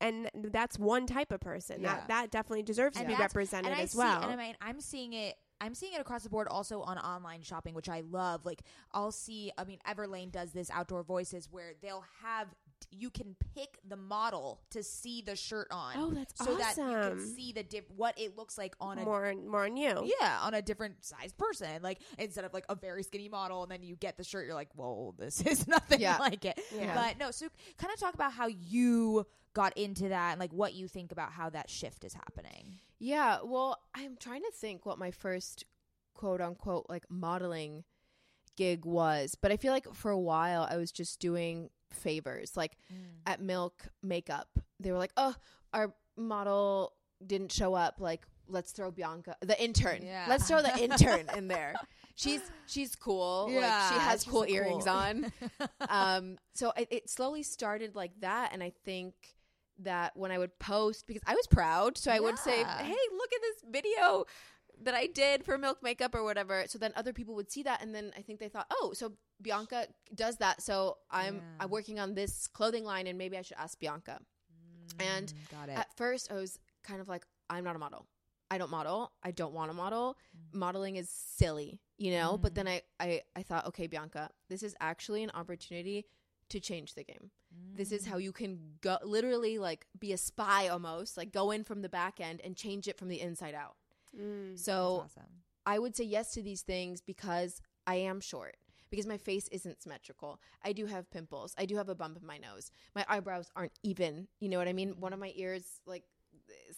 And 0.00 0.30
that's 0.34 0.78
one 0.78 1.06
type 1.06 1.32
of 1.32 1.40
person 1.40 1.80
Yeah. 1.82 1.94
that 1.96 2.08
that 2.08 2.30
definitely 2.30 2.62
deserves 2.62 2.98
to 2.98 3.04
be 3.06 3.14
represented 3.14 3.70
and 3.72 3.78
I 3.80 3.84
as 3.84 3.92
see, 3.92 3.98
well. 3.98 4.22
and 4.22 4.30
I 4.32 4.36
mean, 4.36 4.56
I'm 4.60 4.80
seeing 4.80 5.12
it. 5.12 5.36
I'm 5.64 5.74
seeing 5.74 5.94
it 5.94 6.00
across 6.00 6.22
the 6.24 6.28
board, 6.30 6.46
also 6.48 6.82
on 6.82 6.98
online 6.98 7.42
shopping, 7.42 7.74
which 7.74 7.88
I 7.88 8.02
love. 8.10 8.44
Like, 8.44 8.60
I'll 8.92 9.12
see. 9.12 9.50
I 9.56 9.64
mean, 9.64 9.78
Everlane 9.88 10.30
does 10.30 10.52
this 10.52 10.70
outdoor 10.70 11.02
voices 11.02 11.48
where 11.50 11.72
they'll 11.82 12.04
have 12.22 12.48
you 12.90 13.08
can 13.08 13.34
pick 13.56 13.78
the 13.88 13.96
model 13.96 14.60
to 14.70 14.82
see 14.82 15.22
the 15.22 15.34
shirt 15.34 15.66
on. 15.70 15.94
oh, 15.96 16.10
that's 16.10 16.34
so 16.44 16.54
that 16.56 16.76
you 16.76 16.82
can 16.82 16.94
awesome. 16.94 17.34
see 17.34 17.50
the 17.52 17.62
diff- 17.62 17.90
what 17.96 18.18
it 18.18 18.36
looks 18.36 18.58
like 18.58 18.76
on 18.78 18.98
a 18.98 19.04
more 19.04 19.32
more 19.48 19.64
on 19.64 19.76
you. 19.76 20.10
yeah 20.20 20.38
on 20.42 20.52
a 20.54 20.60
different 20.60 21.02
size 21.02 21.32
person. 21.32 21.82
Like 21.82 22.00
instead 22.18 22.44
of 22.44 22.52
like 22.52 22.66
a 22.68 22.74
very 22.74 23.02
skinny 23.02 23.28
model, 23.30 23.62
and 23.62 23.72
then 23.72 23.82
you 23.82 23.96
get 23.96 24.16
the 24.18 24.24
shirt, 24.24 24.44
you're 24.44 24.54
like, 24.54 24.68
whoa, 24.74 25.14
this 25.18 25.40
is 25.46 25.66
nothing 25.66 26.00
Yeah. 26.00 26.18
like 26.18 26.44
it. 26.44 26.60
Yeah. 26.76 26.94
But 26.94 27.18
no, 27.18 27.30
so 27.30 27.46
kind 27.78 27.92
of 27.92 27.98
talk 27.98 28.12
about 28.14 28.32
how 28.32 28.48
you 28.48 29.26
got 29.54 29.76
into 29.78 30.08
that 30.10 30.32
and 30.32 30.40
like 30.40 30.52
what 30.52 30.74
you 30.74 30.86
think 30.88 31.10
about 31.12 31.30
how 31.32 31.48
that 31.50 31.70
shift 31.70 32.04
is 32.04 32.12
happening. 32.12 32.78
Yeah, 33.04 33.40
well, 33.44 33.78
I'm 33.94 34.16
trying 34.18 34.40
to 34.44 34.50
think 34.50 34.86
what 34.86 34.98
my 34.98 35.10
first 35.10 35.64
quote 36.14 36.40
unquote 36.40 36.86
like 36.88 37.04
modeling 37.10 37.84
gig 38.56 38.86
was, 38.86 39.34
but 39.34 39.52
I 39.52 39.58
feel 39.58 39.72
like 39.72 39.92
for 39.94 40.10
a 40.10 40.18
while 40.18 40.66
I 40.70 40.78
was 40.78 40.90
just 40.90 41.20
doing 41.20 41.68
favors. 41.92 42.56
Like 42.56 42.78
at 43.26 43.42
Milk 43.42 43.84
Makeup, 44.02 44.48
they 44.80 44.90
were 44.90 44.96
like, 44.96 45.12
"Oh, 45.18 45.34
our 45.74 45.92
model 46.16 46.94
didn't 47.26 47.52
show 47.52 47.74
up. 47.74 47.96
Like, 48.00 48.22
let's 48.48 48.72
throw 48.72 48.90
Bianca, 48.90 49.36
the 49.42 49.62
intern. 49.62 50.00
Yeah. 50.02 50.24
Let's 50.26 50.48
throw 50.48 50.62
the 50.62 50.74
intern 50.82 51.26
in 51.36 51.48
there. 51.48 51.74
She's 52.16 52.42
she's 52.66 52.94
cool. 52.94 53.50
like 53.52 53.92
she 53.92 53.98
has 53.98 54.22
cool 54.22 54.44
cool. 54.44 54.54
earrings 54.54 54.86
on. 54.86 55.32
um, 55.88 56.38
so 56.54 56.72
it, 56.76 56.86
it 56.92 57.10
slowly 57.10 57.42
started 57.42 57.96
like 57.96 58.12
that, 58.20 58.52
and 58.52 58.62
I 58.62 58.72
think 58.84 59.14
that 59.78 60.16
when 60.16 60.30
I 60.30 60.38
would 60.38 60.58
post 60.58 61.06
because 61.06 61.22
I 61.26 61.34
was 61.34 61.46
proud, 61.46 61.98
so 61.98 62.10
I 62.10 62.20
would 62.20 62.38
say, 62.38 62.64
"Hey, 62.84 62.96
look 63.12 63.32
at 63.32 63.40
this 63.42 63.62
video." 63.70 64.24
That 64.82 64.94
I 64.94 65.06
did 65.06 65.44
for 65.44 65.56
Milk 65.56 65.84
Makeup 65.84 66.16
or 66.16 66.24
whatever, 66.24 66.64
so 66.66 66.78
then 66.78 66.92
other 66.96 67.12
people 67.12 67.36
would 67.36 67.48
see 67.50 67.62
that, 67.62 67.80
and 67.80 67.94
then 67.94 68.12
I 68.16 68.22
think 68.22 68.40
they 68.40 68.48
thought, 68.48 68.66
"Oh, 68.70 68.92
so 68.92 69.16
Bianca 69.40 69.86
does 70.12 70.38
that, 70.38 70.62
so 70.62 70.98
I'm 71.10 71.36
Yeah. 71.36 71.42
I'm 71.60 71.70
working 71.70 72.00
on 72.00 72.14
this 72.14 72.48
clothing 72.48 72.84
line, 72.84 73.06
and 73.06 73.16
maybe 73.16 73.38
I 73.38 73.42
should 73.42 73.56
ask 73.56 73.78
Bianca." 73.78 74.20
And 74.98 75.28
Mm, 75.28 75.68
it. 75.68 75.78
At 75.78 75.96
first, 75.96 76.30
I 76.30 76.34
was 76.34 76.58
kind 76.82 77.00
of 77.00 77.08
like, 77.08 77.26
I'm 77.48 77.64
not 77.64 77.76
a 77.76 77.78
model. 77.78 78.06
I 78.50 78.58
don't 78.58 78.70
model. 78.70 79.12
I 79.22 79.30
don't 79.30 79.52
want 79.52 79.70
to 79.70 79.74
model. 79.74 80.16
Modeling 80.52 80.96
is 80.96 81.08
silly, 81.10 81.80
you 81.96 82.12
know? 82.12 82.38
But 82.38 82.54
then 82.54 82.68
I, 82.68 82.82
I, 83.00 83.22
I 83.34 83.42
thought, 83.42 83.66
okay, 83.66 83.86
Bianca, 83.86 84.30
this 84.48 84.62
is 84.62 84.74
actually 84.80 85.22
an 85.22 85.30
opportunity 85.34 86.06
to 86.50 86.60
change 86.60 86.94
the 86.94 87.04
game. 87.04 87.30
This 87.76 87.90
is 87.90 88.06
how 88.06 88.18
you 88.18 88.32
can 88.32 88.58
go 88.80 88.98
literally 89.02 89.58
like 89.58 89.86
be 89.98 90.12
a 90.12 90.16
spy 90.16 90.68
almost, 90.68 91.16
like 91.16 91.32
go 91.32 91.50
in 91.50 91.64
from 91.64 91.82
the 91.82 91.88
back 91.88 92.20
end 92.20 92.40
and 92.44 92.56
change 92.56 92.86
it 92.86 92.98
from 92.98 93.08
the 93.08 93.20
inside 93.20 93.54
out. 93.54 93.76
Mm. 94.18 94.58
So 94.58 95.04
awesome. 95.04 95.30
I 95.66 95.78
would 95.78 95.96
say 95.96 96.04
yes 96.04 96.32
to 96.34 96.42
these 96.42 96.62
things 96.62 97.00
because 97.00 97.60
I 97.86 97.96
am 97.96 98.20
short. 98.20 98.56
Because 98.90 99.06
my 99.06 99.16
face 99.16 99.48
isn't 99.48 99.82
symmetrical. 99.82 100.40
I 100.64 100.72
do 100.72 100.86
have 100.86 101.10
pimples. 101.10 101.52
I 101.58 101.66
do 101.66 101.76
have 101.76 101.88
a 101.88 101.96
bump 101.96 102.16
in 102.20 102.24
my 102.24 102.38
nose. 102.38 102.70
My 102.94 103.04
eyebrows 103.08 103.50
aren't 103.56 103.72
even. 103.82 104.28
You 104.38 104.48
know 104.48 104.58
what 104.58 104.68
I 104.68 104.72
mean? 104.72 104.94
One 105.00 105.12
of 105.12 105.18
my 105.18 105.32
ears 105.34 105.80
like 105.84 106.04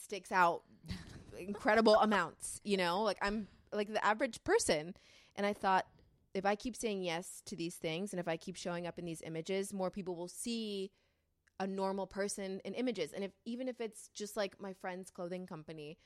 sticks 0.01 0.33
out 0.33 0.63
incredible 1.39 1.97
amounts, 1.97 2.61
you 2.65 2.79
know? 2.79 3.03
Like 3.03 3.19
I'm 3.21 3.49
like 3.71 3.93
the 3.93 4.03
average 4.03 4.43
person. 4.45 4.95
And 5.35 5.45
I 5.45 5.53
thought 5.53 5.85
if 6.37 6.45
I 6.45 6.55
keep 6.55 6.77
saying 6.77 7.03
yes 7.03 7.41
to 7.47 7.57
these 7.57 7.77
things 7.77 8.13
and 8.13 8.21
if 8.21 8.29
I 8.29 8.37
keep 8.37 8.57
showing 8.57 8.87
up 8.87 8.99
in 8.99 9.07
these 9.07 9.23
images, 9.23 9.73
more 9.73 9.91
people 9.91 10.15
will 10.15 10.29
see 10.29 10.91
a 11.59 11.67
normal 11.67 12.07
person 12.07 12.61
in 12.63 12.75
images. 12.75 13.15
And 13.15 13.25
if 13.25 13.31
even 13.47 13.69
if 13.69 13.81
it's 13.81 14.11
just 14.13 14.37
like 14.37 14.61
my 14.61 14.75
friend's 14.75 15.11
clothing 15.11 15.47
company, 15.47 15.97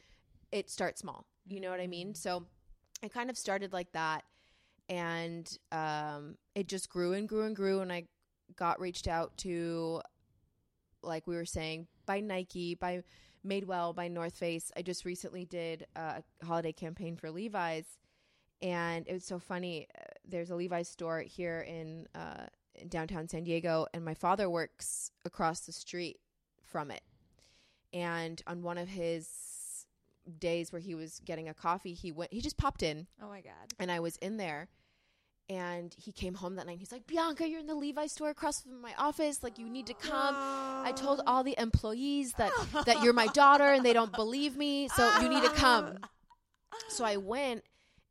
it 0.53 0.71
starts 0.71 1.01
small. 1.01 1.27
You 1.49 1.59
know 1.59 1.71
what 1.71 1.81
I 1.81 1.89
mean? 1.89 2.15
So 2.15 2.47
I 3.03 3.09
kind 3.09 3.29
of 3.29 3.37
started 3.37 3.73
like 3.73 3.91
that 3.93 4.23
and 4.89 5.59
um 5.73 6.37
it 6.55 6.69
just 6.69 6.89
grew 6.89 7.13
and 7.13 7.29
grew 7.29 7.43
and 7.43 7.57
grew 7.57 7.81
and 7.81 7.93
I 7.93 8.05
got 8.55 8.81
reached 8.81 9.09
out 9.09 9.37
to 9.39 10.01
like 11.03 11.27
we 11.27 11.35
were 11.35 11.45
saying 11.45 11.89
by 12.07 12.21
Nike, 12.21 12.77
by 12.77 13.03
Madewell, 13.45 13.97
by 13.97 14.07
North 14.07 14.37
Face. 14.37 14.71
I 14.77 14.83
just 14.83 15.05
recently 15.05 15.45
did 15.45 15.87
a 15.97 16.23
holiday 16.45 16.73
campaign 16.73 17.17
for 17.17 17.33
Levi's 17.33 17.99
and 18.63 19.07
it 19.09 19.13
was 19.13 19.25
so 19.25 19.39
funny. 19.39 19.87
There's 20.27 20.51
a 20.51 20.55
Levi's 20.57 20.89
store 20.89 21.21
here 21.21 21.61
in 21.61 22.07
uh 22.15 22.47
in 22.75 22.89
downtown 22.89 23.29
San 23.29 23.45
Diego 23.45 23.87
and 23.93 24.05
my 24.05 24.15
father 24.15 24.49
works 24.49 25.11
across 25.25 25.61
the 25.61 25.73
street 25.73 26.19
from 26.65 26.91
it. 26.91 27.03
And 27.93 28.41
on 28.47 28.63
one 28.63 28.79
of 28.79 28.89
his 28.89 29.29
days 30.39 30.73
where 30.73 30.81
he 30.81 30.95
was 30.95 31.21
getting 31.25 31.49
a 31.49 31.55
coffee, 31.55 31.95
he 31.95 32.13
went 32.13 32.33
he 32.33 32.41
just 32.41 32.57
popped 32.57 32.83
in 32.83 33.07
Oh 33.23 33.29
my 33.29 33.41
god. 33.41 33.73
and 33.79 33.91
I 33.91 34.01
was 34.01 34.17
in 34.17 34.37
there. 34.37 34.69
And 35.49 35.93
he 35.99 36.13
came 36.13 36.35
home 36.35 36.55
that 36.55 36.67
night. 36.69 36.79
He's 36.79 36.93
like, 36.93 37.09
Bianca, 37.09 37.49
you're 37.49 37.59
in 37.59 37.67
the 37.67 37.75
Levi's 37.75 38.13
store 38.13 38.31
across 38.31 38.61
from 38.63 38.81
my 38.81 38.95
office. 38.97 39.43
Like, 39.43 39.59
you 39.59 39.69
need 39.69 39.87
to 39.89 39.95
come. 39.95 40.37
I 40.39 40.93
told 40.95 41.23
all 41.27 41.43
the 41.43 41.57
employees 41.59 42.35
that 42.35 42.53
that 42.87 43.03
you're 43.03 43.13
my 43.13 43.27
daughter, 43.27 43.65
and 43.65 43.85
they 43.85 43.93
don't 43.93 44.13
believe 44.13 44.57
me. 44.57 44.87
So 44.95 45.11
you 45.21 45.29
need 45.29 45.43
to 45.43 45.51
come. 45.51 45.99
So 46.89 47.05
I 47.05 47.17
went, 47.17 47.65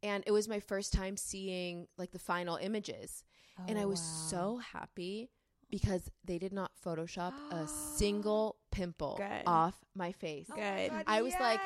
and 0.03 0.23
it 0.27 0.31
was 0.31 0.47
my 0.47 0.59
first 0.59 0.93
time 0.93 1.17
seeing 1.17 1.87
like 1.97 2.11
the 2.11 2.19
final 2.19 2.55
images, 2.57 3.23
and 3.67 3.77
I 3.77 3.83
Oh, 3.83 3.89
was 3.89 3.99
wow. 3.99 4.27
so 4.29 4.57
happy 4.57 5.29
because 5.69 6.09
they 6.25 6.37
did 6.39 6.51
not 6.53 6.71
Photoshop 6.83 7.33
a 7.51 7.67
single 7.67 8.57
pimple 8.71 9.15
Good. 9.17 9.43
off 9.45 9.75
my 9.95 10.11
face. 10.11 10.47
Oh 10.51 10.55
Good. 10.55 10.91
I 11.05 11.21
was 11.21 11.33
like, 11.39 11.59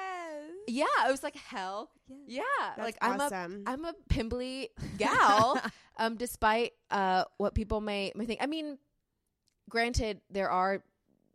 Yeah, 0.68 0.86
I 1.00 1.10
was 1.12 1.24
like, 1.24 1.36
hell, 1.36 1.90
yeah, 2.28 2.42
That's 2.76 2.80
like 2.86 2.98
I'm 3.02 3.20
a 3.20 3.24
awesome. 3.26 3.64
I'm 3.66 3.86
a 3.86 3.94
pimply 4.10 4.70
gal. 4.98 5.60
um, 5.98 6.16
despite 6.18 6.72
uh 6.92 7.24
what 7.38 7.54
people 7.56 7.80
may 7.82 8.12
may 8.16 8.26
think. 8.26 8.42
I 8.42 8.48
mean, 8.48 8.78
granted, 9.70 10.22
there 10.30 10.50
are 10.50 10.84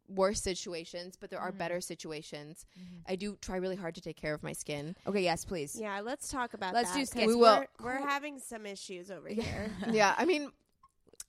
worse 0.08 0.40
situations, 0.40 1.16
but 1.20 1.30
there 1.30 1.38
are 1.40 1.52
Mhm. 1.52 1.58
better 1.58 1.80
situations. 1.80 2.66
Mhm. 2.78 3.02
I 3.06 3.16
do 3.16 3.36
try 3.36 3.56
really 3.58 3.76
hard 3.76 3.94
to 3.96 4.00
take 4.00 4.16
care 4.16 4.34
of 4.34 4.42
my 4.42 4.52
skin. 4.52 4.96
Okay, 5.06 5.22
yes, 5.22 5.44
please. 5.44 5.76
yeah, 5.78 6.00
let's 6.00 6.28
talk 6.28 6.54
about 6.54 6.74
Let's 6.74 6.90
that. 6.92 6.98
do 6.98 7.04
skin. 7.06 7.26
We 7.26 7.34
will. 7.34 7.64
We're, 7.78 7.84
we're 8.00 8.06
having 8.06 8.38
some 8.38 8.64
issues 8.66 9.10
over 9.10 9.28
Yeah. 9.30 9.42
here. 9.42 9.70
yeah, 9.92 10.14
I 10.16 10.24
mean, 10.24 10.50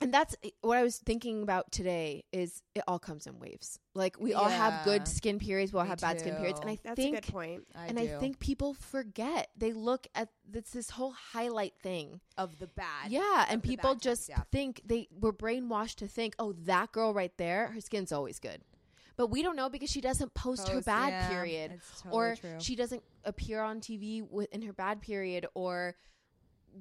and 0.01 0.13
that's 0.13 0.35
eh, 0.43 0.49
what 0.61 0.77
I 0.77 0.83
was 0.83 0.97
thinking 0.97 1.43
about 1.43 1.71
today. 1.71 2.23
Is 2.31 2.61
it 2.75 2.83
all 2.87 2.99
comes 2.99 3.27
in 3.27 3.39
waves? 3.39 3.79
Like 3.93 4.19
we 4.19 4.33
all 4.33 4.49
have 4.49 4.85
good 4.85 5.07
skin 5.07 5.39
periods, 5.39 5.73
we 5.73 5.79
all 5.79 5.85
Me 5.85 5.89
have 5.89 5.99
bad 5.99 6.19
skin 6.19 6.35
periods, 6.35 6.59
and 6.59 6.69
I 6.69 6.75
too. 6.75 6.81
That's 6.83 6.95
think 6.95 7.17
a 7.17 7.21
good 7.21 7.31
point. 7.31 7.67
I 7.75 7.87
and 7.87 7.97
do. 7.97 8.03
I 8.03 8.19
think 8.19 8.39
people 8.39 8.73
forget. 8.73 9.49
They 9.57 9.73
look 9.73 10.07
at 10.15 10.29
it's 10.53 10.71
this 10.71 10.89
whole 10.89 11.11
highlight 11.11 11.73
thing. 11.81 12.21
of 12.37 12.59
the 12.59 12.67
bad. 12.67 13.09
Yeah, 13.11 13.45
and 13.49 13.61
people 13.61 13.93
bad 13.93 14.01
times, 14.01 14.01
just 14.01 14.29
yeah. 14.29 14.41
think 14.51 14.81
they 14.85 15.07
were 15.11 15.33
brainwashed 15.33 15.95
to 15.95 16.07
think, 16.07 16.35
oh, 16.39 16.53
that 16.63 16.91
girl 16.91 17.13
right 17.13 17.35
there, 17.37 17.67
her 17.67 17.81
skin's 17.81 18.11
always 18.11 18.39
good. 18.39 18.61
But 19.17 19.27
we 19.27 19.43
don't 19.43 19.57
know 19.57 19.67
because 19.67 19.89
she 19.89 19.99
doesn't 19.99 20.33
post, 20.33 20.69
her 20.69 20.81
bad 20.81 21.09
yeah, 21.09 21.27
period, 21.27 21.81
totally 22.03 22.13
or 22.13 22.35
true. 22.37 22.55
she 22.59 22.77
doesn't 22.77 23.03
appear 23.25 23.61
on 23.61 23.81
TV 23.81 24.25
with, 24.29 24.47
in 24.53 24.61
her 24.61 24.71
bad 24.71 25.01
period, 25.01 25.45
or 25.55 25.95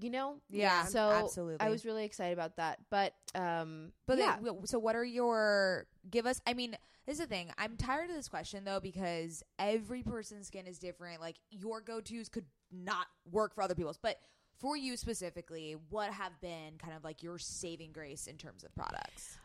you 0.01 0.11
know. 0.11 0.37
Yeah, 0.51 0.85
so 0.85 1.11
absolutely. 1.11 1.61
I 1.61 1.71
was 1.71 1.85
really 1.85 2.05
excited 2.05 2.33
about 2.33 2.57
that. 2.57 2.79
But 2.91 3.15
um, 3.35 3.93
But 4.07 4.19
yeah, 4.19 4.37
yeah. 4.43 4.53
so 4.65 4.79
what 4.79 4.97
are 4.97 5.05
your 5.05 5.87
give 6.11 6.27
us? 6.27 6.41
I 6.47 6.55
mean, 6.55 6.77
this 7.07 7.15
is 7.15 7.21
the 7.21 7.27
thing. 7.27 7.51
I'm 7.59 7.77
tired 7.77 8.11
of 8.11 8.17
this 8.17 8.29
question 8.29 8.65
though 8.65 8.81
because 8.81 9.43
every 9.59 10.03
person's 10.03 10.47
skin 10.49 10.67
is 10.67 10.79
different. 10.79 11.21
Like 11.21 11.37
your 11.51 11.81
go 11.81 12.01
tos 12.01 12.29
could 12.29 12.47
not 12.73 13.07
work 13.31 13.55
for 13.55 13.63
other 13.63 13.75
people's, 13.75 13.99
but 13.99 14.19
for 14.59 14.77
you 14.77 14.97
specifically, 14.97 15.77
what 15.91 16.11
have 16.13 16.39
been 16.41 16.79
kind 16.79 16.95
of 16.97 17.05
like 17.05 17.23
your 17.23 17.39
saving 17.39 17.93
grace 17.93 18.27
in 18.27 18.37
terms 18.37 18.65
of 18.65 18.75
products? 18.75 19.39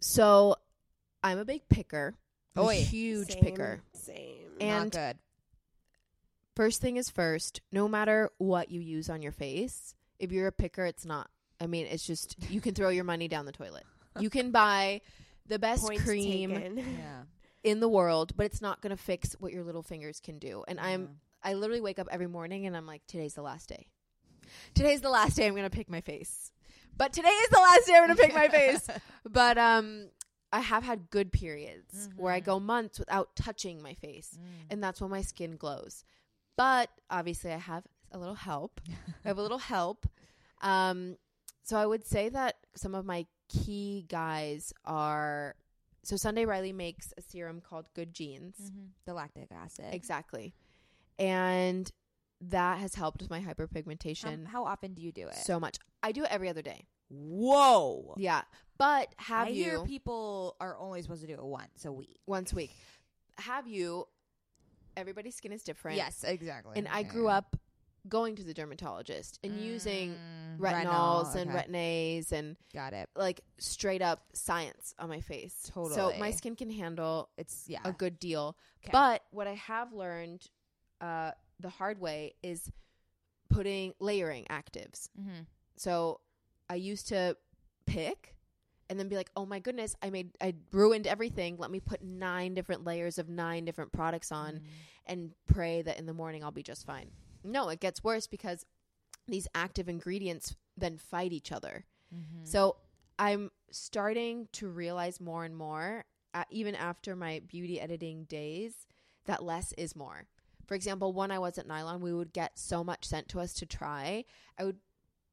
so 0.00 0.56
I'm 1.22 1.38
a 1.38 1.44
big 1.44 1.68
picker, 1.68 2.14
I'm 2.56 2.68
a 2.68 2.74
huge 2.74 3.32
Same, 3.32 3.42
picker. 3.42 3.80
Same. 3.94 4.48
And- 4.60 4.84
not 4.84 4.90
good. 4.92 5.18
First 6.54 6.80
thing 6.80 6.96
is 6.96 7.08
first. 7.10 7.60
No 7.72 7.88
matter 7.88 8.30
what 8.38 8.70
you 8.70 8.80
use 8.80 9.08
on 9.08 9.22
your 9.22 9.32
face, 9.32 9.94
if 10.18 10.32
you're 10.32 10.46
a 10.48 10.52
picker, 10.52 10.84
it's 10.84 11.04
not. 11.06 11.30
I 11.60 11.66
mean, 11.66 11.86
it's 11.86 12.06
just 12.06 12.36
you 12.50 12.60
can 12.60 12.74
throw 12.74 12.88
your 12.90 13.04
money 13.04 13.28
down 13.28 13.46
the 13.46 13.52
toilet. 13.52 13.84
You 14.18 14.28
can 14.30 14.50
buy 14.62 15.00
the 15.46 15.58
best 15.58 15.82
Point 15.86 16.00
cream 16.00 16.50
taken. 16.54 16.76
Yeah. 16.78 17.22
in 17.64 17.78
the 17.80 17.88
world, 17.88 18.36
but 18.36 18.44
it's 18.46 18.60
not 18.60 18.80
going 18.80 18.90
to 18.94 19.00
fix 19.02 19.34
what 19.38 19.52
your 19.52 19.62
little 19.62 19.82
fingers 19.84 20.18
can 20.20 20.38
do. 20.38 20.64
And 20.66 20.80
I'm 20.80 21.10
I 21.44 21.54
literally 21.54 21.80
wake 21.80 21.98
up 21.98 22.08
every 22.10 22.26
morning 22.28 22.66
and 22.66 22.76
I'm 22.76 22.86
like, 22.86 23.02
today's 23.06 23.34
the 23.34 23.42
last 23.42 23.68
day. 23.68 23.86
Today's 24.74 25.00
the 25.00 25.10
last 25.10 25.36
day 25.36 25.46
I'm 25.46 25.54
going 25.54 25.62
to 25.64 25.70
pick 25.70 25.88
my 25.88 26.00
face. 26.00 26.50
But 26.96 27.12
today 27.12 27.28
is 27.28 27.48
the 27.50 27.58
last 27.60 27.86
day 27.86 27.94
I'm 27.94 28.04
going 28.06 28.16
to 28.16 28.22
pick 28.22 28.34
my 28.34 28.48
face. 28.48 28.86
But 29.28 29.56
um 29.58 30.08
I 30.52 30.60
have 30.60 30.82
had 30.82 31.08
good 31.08 31.32
periods 31.32 32.10
where 32.16 32.30
I 32.32 32.40
Mhm. 32.42 32.44
go 32.44 32.60
months 32.60 32.98
without 32.98 33.34
touching 33.36 33.80
my 33.80 33.94
face, 33.94 34.36
Mm. 34.36 34.66
and 34.70 34.84
that's 34.84 35.00
when 35.00 35.08
my 35.10 35.22
skin 35.22 35.56
glows. 35.56 36.04
But 36.56 36.90
obviously 37.10 37.52
I 37.52 37.58
have 37.58 37.84
a 38.12 38.18
little 38.18 38.34
help. 38.34 38.80
I 39.24 39.28
have 39.28 39.38
a 39.38 39.42
little 39.42 39.58
help. 39.58 40.06
Um 40.60 41.16
so 41.64 41.76
I 41.76 41.86
would 41.86 42.04
say 42.06 42.28
that 42.28 42.56
some 42.76 42.94
of 42.94 43.04
my 43.04 43.26
key 43.48 44.04
guys 44.08 44.72
are 44.84 45.54
so 46.04 46.16
Sunday 46.16 46.44
Riley 46.44 46.72
makes 46.72 47.12
a 47.16 47.22
serum 47.22 47.60
called 47.60 47.86
Good 47.94 48.12
Genes. 48.12 48.56
Mhm. 48.60 48.88
The 49.04 49.14
lactic 49.14 49.52
acid. 49.52 49.86
Exactly. 49.94 50.54
And 51.18 51.90
that 52.40 52.78
has 52.80 52.94
helped 52.96 53.20
with 53.22 53.30
my 53.30 53.38
Um, 53.38 53.44
hyperpigmentation 53.44 54.46
how 54.46 54.64
often 54.64 54.94
do 54.94 55.02
you 55.02 55.12
do 55.12 55.28
it? 55.28 55.36
so 55.36 55.60
much. 55.60 55.78
I 56.02 56.10
do 56.12 56.24
it 56.24 56.30
every 56.32 56.48
other 56.48 56.62
day. 56.62 56.86
Whoa. 57.08 58.14
Yeah. 58.16 58.42
But 58.78 59.14
have 59.18 59.46
I 59.48 59.50
you 59.50 59.64
hear 59.64 59.84
people 59.84 60.56
are 60.60 60.76
only 60.76 61.02
supposed 61.02 61.20
to 61.20 61.26
do 61.28 61.34
it 61.34 61.42
once 61.44 61.84
a 61.84 61.92
week. 61.92 62.18
once 62.26 62.52
a 62.52 62.56
week. 62.56 62.74
Have 63.38 63.68
you 63.68 64.08
everybody's 64.96 65.34
skin 65.36 65.52
is 65.52 65.62
different. 65.62 65.96
Yes, 65.96 66.24
exactly. 66.24 66.78
And 66.78 66.88
I 66.88 67.02
grew 67.02 67.28
up 67.28 67.56
going 68.08 68.34
to 68.34 68.42
the 68.42 68.52
dermatologist 68.52 69.38
and 69.44 69.60
using 69.60 70.16
Mm, 70.16 70.58
retinols 70.58 71.34
retinol, 71.34 71.36
and 71.36 71.50
okay. 71.50 71.64
retinays 71.68 72.32
and 72.32 72.56
Got 72.74 72.92
it. 72.94 73.08
like 73.14 73.42
straight 73.58 74.02
up 74.02 74.24
science 74.32 74.92
on 74.98 75.08
my 75.08 75.20
face. 75.20 75.70
Totally 75.72 75.94
so 75.94 76.12
my 76.18 76.30
skin 76.32 76.56
can 76.56 76.68
handle 76.70 77.28
It's 77.38 77.64
yeah. 77.68 77.78
a 77.84 77.92
good 77.92 78.18
deal. 78.18 78.56
But 78.90 79.22
what 79.30 79.46
I 79.46 79.54
have 79.54 79.92
learned 79.92 80.44
uh, 81.00 81.30
the 81.60 81.68
hard 81.68 82.00
way 82.00 82.34
is 82.42 82.70
putting 83.48 83.92
layering 84.00 84.46
actives. 84.50 85.08
mm-hmm. 85.18 85.42
So 85.76 86.20
I 86.68 86.74
used 86.74 87.08
to 87.08 87.36
pick 87.86 88.34
and 88.92 89.00
then 89.00 89.08
be 89.08 89.16
like, 89.16 89.30
"Oh 89.34 89.46
my 89.46 89.58
goodness, 89.58 89.96
I 90.02 90.10
made 90.10 90.36
I 90.38 90.54
ruined 90.70 91.06
everything. 91.06 91.56
Let 91.56 91.70
me 91.70 91.80
put 91.80 92.02
nine 92.02 92.52
different 92.52 92.84
layers 92.84 93.16
of 93.18 93.28
nine 93.30 93.64
different 93.64 93.90
products 93.90 94.28
Mm. 94.28 94.36
on 94.36 94.60
and 95.06 95.32
pray 95.46 95.80
that 95.80 95.98
in 95.98 96.04
the 96.04 96.12
morning 96.12 96.44
I'll 96.44 96.50
be 96.50 96.62
just 96.62 96.84
fine." 96.86 97.10
No, 97.42 97.70
it 97.70 97.80
gets 97.80 98.04
worse 98.04 98.26
because 98.26 98.66
these 99.26 99.48
active 99.54 99.88
ingredients 99.88 100.54
then 100.76 100.98
fight 100.98 101.32
each 101.32 101.50
other. 101.50 101.86
Mm-hmm. 102.14 102.44
So 102.44 102.76
I'm 103.18 103.50
starting 103.70 104.48
to 104.52 104.68
realize 104.68 105.20
more 105.20 105.44
and 105.44 105.56
more, 105.56 106.04
uh, 106.34 106.44
even 106.50 106.74
after 106.74 107.16
my 107.16 107.40
beauty 107.46 107.80
editing 107.80 108.24
days, 108.24 108.86
that 109.24 109.42
less 109.42 109.72
is 109.78 109.96
more. 109.96 110.26
For 110.66 110.74
example, 110.74 111.12
when 111.12 111.30
I 111.30 111.38
was 111.38 111.56
at 111.58 111.66
Nylon, 111.66 112.00
we 112.00 112.12
would 112.12 112.32
get 112.32 112.58
so 112.58 112.84
much 112.84 113.04
sent 113.06 113.28
to 113.28 113.40
us 113.40 113.52
to 113.54 113.66
try. 113.66 114.24
I 114.58 114.64
would 114.64 114.78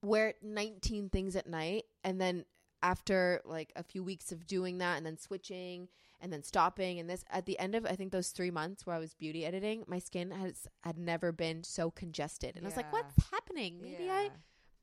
wear 0.02 0.34
19 0.42 1.10
things 1.10 1.36
at 1.36 1.48
night, 1.48 1.86
and 2.04 2.20
then 2.22 2.46
after 2.82 3.42
like 3.46 3.72
a 3.76 3.84
few 3.84 4.04
weeks 4.04 4.32
of 4.32 4.48
doing 4.48 4.78
that, 4.80 4.98
and 4.98 5.06
then 5.06 5.18
switching, 5.18 5.88
and 6.22 6.32
then 6.32 6.44
stopping, 6.44 7.00
and 7.00 7.10
this 7.10 7.24
at 7.30 7.46
the 7.46 7.58
end 7.60 7.76
of 7.76 7.86
I 7.86 7.96
think 7.96 8.12
those 8.12 8.30
three 8.30 8.52
months 8.52 8.86
where 8.86 8.96
I 8.96 9.00
was 9.00 9.14
beauty 9.14 9.46
editing, 9.46 9.84
my 9.88 10.00
skin 10.00 10.32
has 10.32 10.68
had 10.82 10.98
never 10.98 11.32
been 11.32 11.64
so 11.64 11.92
congested, 11.92 12.56
and 12.56 12.66
I 12.66 12.68
was 12.68 12.78
like, 12.78 12.92
"What's 12.92 13.30
happening? 13.32 13.80
Maybe 13.82 14.10
I." 14.10 14.30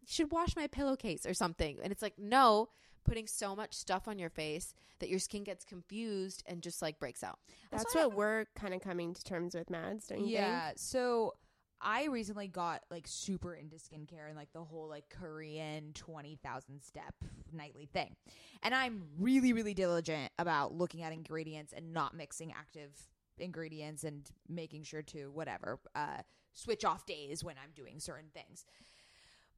should 0.07 0.31
wash 0.31 0.57
my 0.57 0.67
pillowcase 0.67 1.27
or 1.27 1.35
something. 1.35 1.79
And 1.83 1.93
it's 1.93 2.03
like, 2.03 2.19
no, 2.19 2.69
putting 3.05 3.27
so 3.27 3.55
much 3.55 3.75
stuff 3.75 4.09
on 4.09 4.19
your 4.19 4.31
face 4.31 4.75
that 5.01 5.09
your 5.09 5.19
skin 5.19 5.45
gets 5.45 5.65
confused 5.65 6.43
and 6.47 6.63
just 6.63 6.81
like 6.81 6.99
breaks 6.99 7.23
out. 7.23 7.39
That's, 7.71 7.85
That's 7.85 7.95
why 7.95 8.07
what 8.07 8.17
we're 8.17 8.45
kind 8.55 8.75
of 8.75 8.81
coming 8.81 9.15
to 9.15 9.25
terms 9.25 9.55
with, 9.55 9.71
Mads, 9.71 10.09
don't 10.09 10.21
you 10.21 10.35
yeah. 10.35 10.73
So 10.77 11.35
I 11.81 12.07
recently 12.07 12.49
got 12.49 12.83
like 12.91 13.07
super 13.07 13.55
into 13.55 13.77
skincare 13.77 14.27
and 14.29 14.37
like 14.37 14.53
the 14.53 14.65
whole 14.65 14.89
like 14.89 15.09
Korean 15.11 15.93
20,000 15.95 16.83
step 16.83 17.15
nightly 17.53 17.87
thing. 17.87 18.17
And 18.63 18.75
I'm 18.75 19.05
really, 19.19 19.53
really 19.53 19.75
diligent 19.75 20.33
about 20.39 20.75
looking 20.75 21.03
at 21.03 21.13
ingredients 21.13 21.73
and 21.77 21.93
not 21.93 22.15
mixing 22.15 22.53
active 22.53 22.91
ingredients 23.39 24.05
and 24.05 24.29
making 24.49 24.85
sure 24.85 25.03
to 25.03 25.31
whatever, 25.31 25.79
uh, 25.95 26.23
switch 26.55 26.85
off 26.85 27.05
days 27.05 27.45
when 27.45 27.57
I'm 27.63 27.71
doing 27.75 28.01
certain 28.01 28.31
things. 28.33 28.65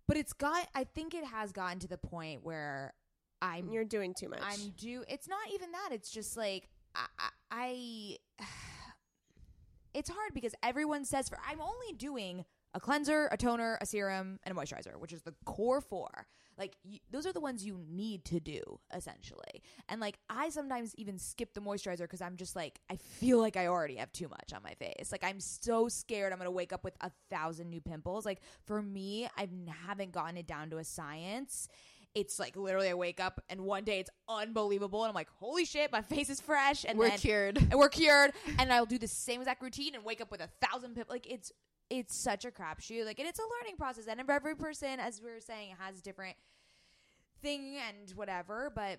But 0.08 0.16
it's 0.16 0.32
got, 0.32 0.68
I 0.74 0.84
think 0.84 1.14
it 1.14 1.24
has 1.24 1.52
gotten 1.52 1.78
to 1.80 1.88
the 1.88 1.98
point 1.98 2.42
where 2.42 2.94
I'm? 3.40 3.68
You're 3.70 3.84
doing 3.84 4.14
too 4.18 4.28
much. 4.28 4.40
I'm 4.42 4.70
do. 4.76 5.04
It's 5.08 5.28
not 5.28 5.52
even 5.52 5.72
that. 5.72 5.90
It's 5.92 6.10
just 6.10 6.36
like 6.36 6.68
I, 6.94 7.06
I, 7.18 8.18
I. 8.40 8.44
It's 9.98 10.08
hard 10.08 10.32
because 10.32 10.54
everyone 10.62 11.04
says 11.04 11.28
for 11.28 11.40
I'm 11.44 11.60
only 11.60 11.92
doing 11.96 12.44
a 12.72 12.78
cleanser, 12.78 13.28
a 13.32 13.36
toner, 13.36 13.76
a 13.80 13.86
serum, 13.86 14.38
and 14.44 14.56
a 14.56 14.60
moisturizer, 14.60 14.96
which 14.96 15.12
is 15.12 15.22
the 15.22 15.34
core 15.44 15.80
four. 15.80 16.28
Like 16.56 16.76
those 17.10 17.26
are 17.26 17.32
the 17.32 17.40
ones 17.40 17.66
you 17.66 17.80
need 17.90 18.24
to 18.26 18.38
do 18.38 18.60
essentially. 18.94 19.60
And 19.88 20.00
like 20.00 20.20
I 20.30 20.50
sometimes 20.50 20.94
even 20.94 21.18
skip 21.18 21.52
the 21.52 21.60
moisturizer 21.60 22.02
because 22.02 22.20
I'm 22.20 22.36
just 22.36 22.54
like 22.54 22.78
I 22.88 22.94
feel 22.94 23.38
like 23.38 23.56
I 23.56 23.66
already 23.66 23.96
have 23.96 24.12
too 24.12 24.28
much 24.28 24.52
on 24.54 24.62
my 24.62 24.74
face. 24.74 25.10
Like 25.10 25.24
I'm 25.24 25.40
so 25.40 25.88
scared 25.88 26.32
I'm 26.32 26.38
gonna 26.38 26.52
wake 26.52 26.72
up 26.72 26.84
with 26.84 26.94
a 27.00 27.10
thousand 27.28 27.68
new 27.68 27.80
pimples. 27.80 28.24
Like 28.24 28.40
for 28.66 28.80
me, 28.80 29.28
I 29.36 29.48
haven't 29.84 30.12
gotten 30.12 30.36
it 30.36 30.46
down 30.46 30.70
to 30.70 30.78
a 30.78 30.84
science 30.84 31.66
it's 32.14 32.38
like 32.38 32.56
literally 32.56 32.88
I 32.88 32.94
wake 32.94 33.20
up 33.20 33.40
and 33.48 33.60
one 33.60 33.84
day 33.84 34.00
it's 34.00 34.10
unbelievable 34.28 35.04
and 35.04 35.08
I'm 35.10 35.14
like, 35.14 35.28
holy 35.38 35.64
shit, 35.64 35.92
my 35.92 36.02
face 36.02 36.30
is 36.30 36.40
fresh 36.40 36.84
and 36.88 36.98
We're 36.98 37.08
then 37.10 37.18
cured. 37.18 37.56
and 37.58 37.74
we're 37.78 37.88
cured 37.88 38.32
and 38.58 38.72
I'll 38.72 38.86
do 38.86 38.98
the 38.98 39.06
same 39.08 39.40
exact 39.40 39.62
routine 39.62 39.94
and 39.94 40.04
wake 40.04 40.20
up 40.20 40.30
with 40.30 40.40
a 40.40 40.48
thousand 40.66 40.94
pip 40.96 41.08
like 41.10 41.30
it's 41.30 41.52
it's 41.90 42.16
such 42.16 42.44
a 42.44 42.50
crapshoot 42.50 43.04
like 43.06 43.18
and 43.18 43.28
it's 43.28 43.38
a 43.38 43.42
learning 43.42 43.76
process 43.76 44.06
and 44.08 44.20
every 44.28 44.56
person 44.56 45.00
as 45.00 45.22
we 45.22 45.30
were 45.30 45.40
saying 45.40 45.74
has 45.78 46.02
different 46.02 46.36
thing 47.40 47.76
and 47.88 48.10
whatever 48.16 48.70
but 48.74 48.98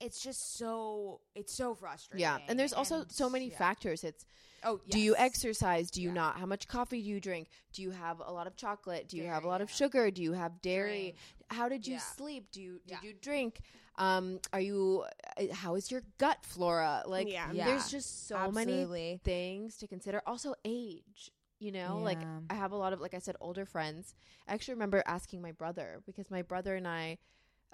it's 0.00 0.20
just 0.20 0.56
so 0.58 1.20
it's 1.34 1.52
so 1.54 1.74
frustrating. 1.74 2.20
Yeah, 2.22 2.38
and 2.48 2.58
there's 2.58 2.72
also 2.72 3.00
and- 3.02 3.12
so 3.12 3.30
many 3.30 3.48
yeah. 3.50 3.56
factors. 3.58 4.04
It's 4.04 4.24
Oh, 4.64 4.80
do 4.90 4.98
you 4.98 5.14
exercise? 5.16 5.88
Do 5.88 6.02
you 6.02 6.08
Yeah. 6.08 6.14
not? 6.14 6.36
How 6.36 6.46
much 6.46 6.66
coffee 6.66 7.00
do 7.00 7.08
you 7.08 7.20
drink? 7.20 7.48
Do 7.72 7.80
you 7.82 7.92
have 7.92 8.20
a 8.24 8.32
lot 8.32 8.48
of 8.48 8.56
chocolate? 8.56 9.06
Do 9.08 9.16
you 9.16 9.22
have 9.26 9.44
a 9.44 9.46
lot 9.46 9.60
of 9.60 9.70
sugar? 9.70 10.10
Do 10.10 10.20
you 10.20 10.32
have 10.32 10.60
dairy? 10.60 11.14
How 11.50 11.68
did 11.68 11.86
you 11.86 11.94
Yeah. 11.94 11.98
sleep? 12.00 12.50
Do 12.52 12.60
you 12.62 12.80
did 12.86 12.90
Yeah. 12.90 13.00
you 13.02 13.14
drink? 13.14 13.60
Um, 13.96 14.40
are 14.52 14.60
you? 14.60 15.04
uh, 15.36 15.52
How 15.54 15.74
is 15.74 15.90
your 15.90 16.02
gut 16.18 16.44
flora? 16.44 17.02
Like, 17.06 17.28
Yeah. 17.30 17.50
Yeah. 17.52 17.64
there's 17.66 17.88
just 17.90 18.26
so 18.28 18.50
many 18.52 19.18
things 19.24 19.76
to 19.78 19.86
consider. 19.88 20.22
Also, 20.26 20.54
age. 20.64 21.30
You 21.60 21.72
know, 21.72 21.98
like 21.98 22.18
I 22.50 22.54
have 22.54 22.70
a 22.70 22.76
lot 22.76 22.92
of, 22.92 23.00
like 23.00 23.14
I 23.14 23.18
said, 23.18 23.34
older 23.40 23.64
friends. 23.66 24.14
I 24.46 24.54
actually 24.54 24.74
remember 24.74 25.02
asking 25.06 25.42
my 25.42 25.50
brother 25.50 26.00
because 26.06 26.30
my 26.30 26.42
brother 26.42 26.76
and 26.76 26.86
I 26.86 27.18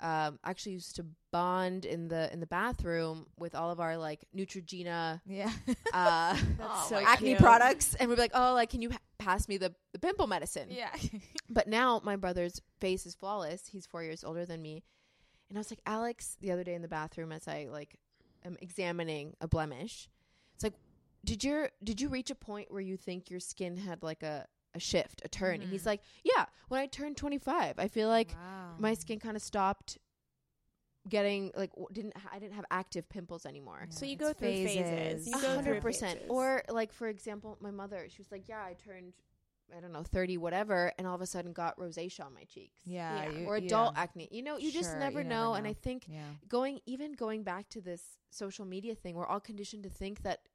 um, 0.01 0.39
actually 0.45 0.73
used 0.73 0.97
to 0.97 1.07
bond 1.31 1.85
in 1.85 2.09
the 2.09 2.33
in 2.33 2.41
the 2.41 2.47
bathroom 2.47 3.27
with 3.39 3.55
all 3.55 3.71
of 3.71 3.81
our 3.81 3.97
like 3.97 4.27
Neutrogena 4.37 5.21
Yeah. 5.27 5.51
uh, 5.93 6.37
That's 6.59 6.89
so 6.89 6.97
acne 6.97 7.31
cute. 7.31 7.39
products, 7.41 7.95
and 7.95 8.09
we'd 8.09 8.17
be 8.17 8.23
like, 8.23 8.33
"Oh, 8.35 8.55
like, 8.55 8.71
can 8.71 8.83
you 8.83 8.91
pa- 8.91 8.99
pass 9.19 9.49
me 9.49 9.57
the, 9.57 9.75
the 9.93 9.99
pimple 9.99 10.27
medicine?" 10.27 10.69
yeah. 10.71 10.91
But 11.49 11.69
now 11.69 12.01
my 12.05 12.17
brother's 12.17 12.61
face 12.81 13.07
is 13.07 13.15
flawless. 13.15 13.69
He's 13.71 13.87
four 13.87 14.03
years 14.03 14.25
older 14.25 14.45
than 14.47 14.61
me, 14.63 14.83
and 15.49 15.57
I 15.57 15.61
was 15.61 15.71
like, 15.71 15.81
Alex, 15.87 16.37
the 16.41 16.51
other 16.53 16.65
day 16.65 16.75
in 16.75 16.83
the 16.83 16.89
bathroom, 16.89 17.31
as 17.33 17.47
I 17.47 17.69
like 17.71 17.97
am 18.45 18.57
examining 18.61 19.35
a 19.41 19.47
blemish, 19.49 20.09
it's 20.55 20.65
like, 20.65 20.75
did 21.25 21.45
your 21.45 21.71
did 21.83 22.01
you 22.01 22.09
reach 22.09 22.31
a 22.31 22.35
point 22.35 22.71
where 22.73 22.81
you 22.83 22.97
think 22.97 23.31
your 23.31 23.41
skin 23.41 23.77
had 23.77 24.03
like 24.03 24.23
a 24.23 24.47
a 24.75 24.81
shift, 24.81 25.23
a 25.25 25.29
turn? 25.29 25.61
And 25.61 25.71
he's 25.71 25.83
Mhm. 25.83 25.87
like, 25.87 26.03
Yeah, 26.25 26.47
when 26.69 26.81
I 26.81 26.87
turned 26.87 27.17
twenty 27.17 27.39
five, 27.39 27.79
I 27.79 27.89
feel 27.89 28.09
like 28.09 28.33
wow. 28.35 28.77
my 28.79 28.95
skin 28.95 29.19
kind 29.21 29.37
of 29.37 29.43
stopped 29.43 29.99
getting 31.09 31.51
like 31.55 31.71
w- 31.73 31.89
didn't 31.93 32.17
ha- 32.17 32.31
I 32.33 32.39
didn't 32.39 32.55
have 32.55 32.65
active 32.71 33.09
pimples 33.09 33.45
anymore. 33.45 33.87
Yeah, 33.91 33.95
So 33.95 34.07
you 34.07 34.17
go 34.17 34.33
through 34.33 34.49
phases. 34.65 35.29
A 35.33 35.39
hundred 35.39 35.83
percent. 35.83 36.21
Or 36.29 36.63
like 36.69 36.93
for 36.93 37.09
example, 37.09 37.59
my 37.61 37.71
mother, 37.71 38.07
she 38.09 38.21
was 38.23 38.33
like, 38.33 38.49
"Yeah, 38.49 38.63
I 38.65 38.73
turned, 38.75 39.13
I 39.77 39.81
don't 39.81 39.93
know, 39.93 40.03
thirty, 40.03 40.39
whatever," 40.39 40.93
and 40.97 41.07
all 41.07 41.15
of 41.15 41.21
a 41.21 41.27
sudden 41.27 41.53
got 41.53 41.77
rosacea 41.77 42.25
on 42.25 42.33
my 42.33 42.45
cheeks. 42.45 42.81
yeah, 42.87 43.25
Yeah. 43.25 43.39
you- 43.39 43.47
Or 43.47 43.59
yeah. 43.59 43.67
adult 43.67 43.99
acne. 43.99 44.29
You 44.31 44.43
know, 44.43 44.57
you 44.57 44.73
just 44.73 44.97
never 44.97 45.21
you 45.21 45.29
know. 45.29 45.53
never 45.53 45.59
And 45.59 45.67
I 45.67 45.75
think 45.75 46.07
Yeah. 46.09 46.25
going 46.49 46.81
even 46.87 47.13
going 47.13 47.43
back 47.43 47.69
to 47.71 47.83
this 47.83 48.17
social 48.31 48.65
media 48.65 48.95
thing, 48.95 49.15
we're 49.15 49.27
all 49.27 49.41
conditioned 49.41 49.83
to 49.83 49.91
think 49.91 50.23
that 50.23 50.49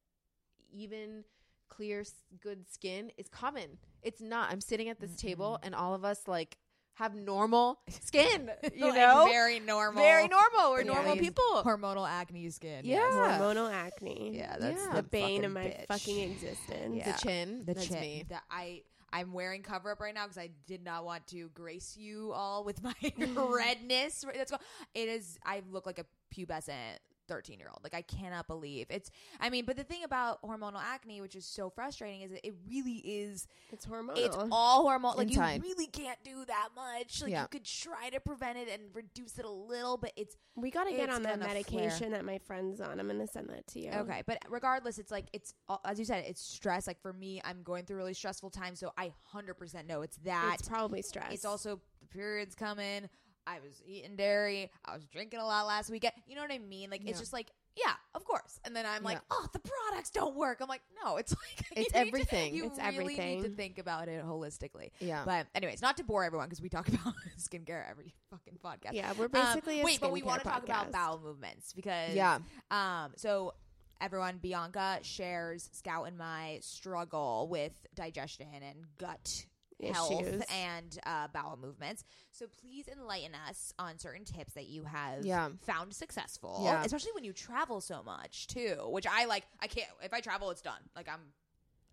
even 0.72 1.26
clear, 1.70 2.04
good 2.42 2.70
skin 2.70 3.12
is 3.18 3.28
common. 3.30 3.78
It's 4.02 4.22
not. 4.22 4.52
I'm 4.52 4.62
sitting 4.62 4.90
at 4.90 5.00
this 5.00 5.16
table, 5.16 5.60
and 5.64 5.74
all 5.76 5.94
of 5.94 6.04
us 6.04 6.28
like 6.28 6.58
have 6.96 7.16
normal 7.16 7.80
skin. 7.90 8.52
You 8.76 8.88
Like, 8.88 8.96
know, 8.96 9.26
very 9.30 9.60
normal. 9.60 10.04
very 10.04 10.28
normal. 10.28 10.72
We're 10.72 10.82
Yeah. 10.82 10.94
normal 10.94 11.16
people. 11.16 11.64
Hormonal 11.64 12.08
acne 12.10 12.50
skin. 12.50 12.84
Yeah. 12.84 12.98
yes. 12.98 13.14
hormonal 13.42 13.72
acne. 13.72 14.38
Yeah, 14.38 14.58
that's 14.60 14.82
Yeah. 14.84 14.90
the 14.96 15.02
the 15.02 15.08
bane 15.08 15.46
of 15.46 15.52
my 15.54 15.66
bitch. 15.66 15.86
fucking 15.88 16.32
existence. 16.32 16.96
Yeah. 16.96 17.12
The 17.12 17.18
chin. 17.22 17.64
the 17.66 17.74
That's 17.74 17.88
chin. 17.88 18.02
me. 18.02 18.26
That 18.30 18.44
I 18.52 18.82
I'm 19.12 19.34
wearing 19.34 19.64
cover 19.64 19.92
up 19.92 20.02
right 20.02 20.14
now 20.14 20.26
because 20.26 20.38
I 20.38 20.52
did 20.68 20.84
not 20.84 21.04
want 21.04 21.26
to 21.28 21.50
grace 21.56 21.98
you 21.98 22.32
all 22.34 22.64
with 22.64 22.84
my 22.84 22.94
redness. 23.18 24.24
That's 24.36 24.52
go- 24.52 24.58
it 24.94 25.10
is. 25.10 25.40
I 25.44 25.64
look 25.72 25.86
like 25.86 26.00
a 26.00 26.06
pubescent. 26.36 26.98
13 27.30 27.60
year 27.60 27.70
old 27.70 27.80
like 27.84 27.94
i 27.94 28.02
cannot 28.02 28.48
believe 28.48 28.88
it's 28.90 29.10
i 29.40 29.50
mean 29.50 29.64
but 29.64 29.78
the 29.78 29.84
thing 29.84 30.04
about 30.04 30.42
hormonal 30.42 30.82
acne 30.82 31.22
which 31.22 31.36
is 31.36 31.46
so 31.46 31.70
frustrating 31.70 32.22
is 32.22 32.32
that 32.32 32.46
it 32.46 32.54
really 32.68 32.98
is 33.06 33.48
It's 33.72 33.86
hormonal. 33.86 34.18
it's 34.18 34.36
all 34.52 34.86
hormonal. 34.86 35.16
like 35.16 35.30
Inside. 35.30 35.64
you 35.64 35.70
really 35.70 35.88
can't 35.88 36.22
do 36.24 36.44
that 36.46 36.70
much 36.76 37.22
like 37.22 37.32
Yeah. 37.32 37.44
you 37.44 37.48
could 37.48 37.64
try 37.66 38.10
to 38.10 38.20
prevent 38.20 38.58
it 38.58 38.68
and 38.68 38.82
reduce 38.94 39.38
it 39.38 39.46
a 39.46 39.50
little 39.50 39.96
but 39.96 40.12
it's 40.18 40.36
we 40.56 40.72
got 40.72 40.86
to 40.86 40.92
get 40.94 41.10
on 41.10 41.24
that 41.24 41.40
medication 41.40 42.12
that 42.12 42.26
my 42.26 42.38
friend's 42.40 42.82
on. 42.82 43.00
I'm 43.00 43.08
going 43.08 43.20
to 43.20 43.28
send 43.28 43.48
that 43.50 43.66
to 43.68 43.80
you. 43.80 43.92
Okay, 43.92 44.24
but 44.26 44.40
regardless, 44.50 44.98
it's 44.98 45.10
like 45.10 45.28
it's 45.32 45.54
all- 45.70 45.80
as 45.86 45.98
you 45.98 46.04
said, 46.04 46.26
it's 46.28 46.42
stress. 46.42 46.86
Like 46.86 47.00
for 47.02 47.14
me, 47.14 47.40
I'm 47.46 47.64
going 47.64 47.86
through 47.86 47.96
really 47.96 48.14
stressful 48.14 48.50
time, 48.50 48.76
so 48.76 48.92
I 48.98 49.14
hundred 49.24 49.54
percent 49.54 49.88
know 49.88 50.02
it's 50.02 50.18
that. 50.26 50.58
It's 50.60 50.68
probably 50.68 51.02
stress. 51.02 51.32
It's 51.32 51.46
also 51.46 51.80
the 52.02 52.08
periods 52.08 52.56
coming. 52.56 53.08
I 53.48 53.60
was 53.60 53.82
eating 53.86 54.16
dairy. 54.16 54.72
I 54.86 54.94
was 54.96 55.06
drinking 55.06 55.40
a 55.40 55.46
lot 55.46 55.66
last 55.68 55.90
weekend. 55.90 56.14
You 56.28 56.36
know 56.36 56.42
what 56.42 56.52
I 56.52 56.58
mean? 56.60 56.90
Like 56.90 57.02
it's 57.06 57.20
just 57.20 57.34
like 57.34 57.52
yeah, 57.76 57.94
of 58.14 58.26
course. 58.26 58.60
And 58.66 58.76
then 58.76 58.86
I'm 58.86 59.04
like, 59.04 59.18
Yeah. 59.18 59.22
oh, 59.32 59.48
the 59.54 59.60
products 59.60 60.10
don't 60.10 60.36
work. 60.36 60.58
I'm 60.60 60.68
like, 60.68 60.82
no, 61.02 61.16
it's 61.16 61.32
like 61.58 61.66
you 61.78 61.84
It's 61.84 61.92
to- 61.94 61.98
everything. 61.98 62.54
you 62.54 62.66
It's 62.66 62.78
really 62.98 63.16
need 63.16 63.44
to 63.44 63.50
think 63.50 63.78
about 63.78 64.10
it 64.10 64.22
holistically. 64.26 64.90
Yeah. 65.00 65.24
But 65.26 65.48
anyways, 65.56 65.82
not 65.82 65.96
to 65.98 66.04
bore 66.04 66.26
everyone 66.26 66.48
because 66.48 66.62
we 66.62 66.68
talk 66.68 66.88
about 66.90 67.14
skincare 67.40 67.90
every 67.90 68.14
fucking 68.32 68.58
podcast. 68.64 68.94
yeah, 68.94 69.14
we're 69.18 69.26
Um, 69.26 69.32
basically 69.32 69.80
a 69.82 69.86
wait, 69.86 70.02
but 70.02 70.12
we 70.12 70.24
want 70.24 70.42
to 70.44 70.48
talk 70.50 70.64
about 70.64 70.92
bowel 70.92 71.22
movements 71.24 71.72
because 71.72 72.14
yeah. 72.16 72.40
um, 72.70 73.14
so 73.16 73.54
everyone, 74.02 74.40
Bianca 74.40 75.00
shares 75.04 75.70
Scout 75.72 76.08
and 76.08 76.18
my 76.18 76.58
struggle 76.62 77.48
with 77.50 77.72
digestion 77.96 78.48
and 78.62 78.86
gut 78.98 79.46
health 79.82 80.22
Issues. 80.22 80.44
and 80.54 81.00
uh, 81.06 81.28
bowel 81.34 81.58
movements. 81.62 82.04
So 82.32 82.46
please 82.62 82.88
enlighten 82.88 83.32
us 83.48 83.74
on 83.80 83.98
certain 84.00 84.26
tips 84.26 84.54
that 84.54 84.68
you 84.68 84.84
have 84.84 85.26
Yeah. 85.26 85.50
found 85.62 85.94
successful, 85.94 86.62
Yeah. 86.64 86.84
especially 86.84 87.12
when 87.14 87.24
you 87.24 87.34
travel 87.34 87.82
so 87.82 88.04
much 88.04 88.48
too. 88.48 88.76
Which 88.90 89.08
I 89.08 89.26
like. 89.26 89.46
I 89.62 89.68
can't. 89.68 89.90
If 90.04 90.14
I 90.14 90.20
travel, 90.20 90.50
it's 90.52 90.62
done. 90.62 90.82
Like 90.96 91.08
I'm, 91.08 91.22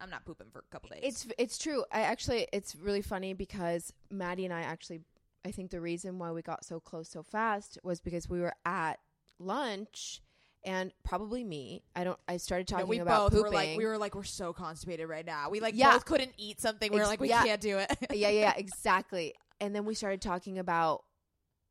I'm 0.01 0.11
not 0.11 0.24
pooping 0.24 0.49
for 0.51 0.61
a 0.61 0.72
couple 0.72 0.91
days. 0.91 1.01
It's 1.03 1.26
it's 1.39 1.59
true. 1.59 1.84
I 1.93 2.03
actually 2.03 2.49
it's 2.53 2.74
really 2.76 3.03
funny 3.03 3.34
because 3.34 3.93
Mady 4.12 4.45
and 4.45 4.53
I 4.53 4.62
actually 4.62 5.01
I 5.45 5.53
think 5.53 5.70
the 5.70 5.80
reason 5.80 6.18
why 6.18 6.32
we 6.32 6.43
got 6.43 6.64
so 6.64 6.80
close 6.80 7.09
so 7.09 7.22
fast 7.22 7.78
was 7.84 8.01
because 8.01 8.28
we 8.28 8.41
were 8.41 8.53
at 8.64 8.99
lunch 9.39 10.20
and 10.67 10.93
probably 11.05 11.43
me. 11.45 11.83
I 11.95 12.05
don't 12.05 12.19
I 12.29 12.37
started 12.37 12.69
No, 12.71 12.77
talking 12.77 12.89
we 12.91 12.99
about 12.99 13.31
both 13.31 13.39
pooping. 13.39 13.53
were 13.53 13.57
like 13.57 13.79
we 13.79 13.87
were 13.87 13.97
like 13.97 14.14
we're 14.14 14.25
so 14.25 14.53
constipated 14.53 15.09
right 15.09 15.25
now. 15.25 15.49
We 15.49 15.61
like 15.61 15.75
Yeah. 15.77 15.93
both 15.93 16.05
couldn't 16.05 16.33
eat 16.37 16.61
something. 16.61 16.91
We 16.93 16.97
were 16.99 17.03
Ex- 17.05 17.09
like 17.11 17.21
we 17.21 17.29
yeah. 17.31 17.45
can't 17.45 17.61
do 17.61 17.79
it. 17.79 17.91
yeah, 18.11 18.29
yeah, 18.29 18.41
yeah, 18.41 18.55
exactly. 18.57 19.35
And 19.61 19.75
then 19.75 19.87
we 19.87 19.95
started 19.95 20.21
talking 20.21 20.59
about 20.59 21.05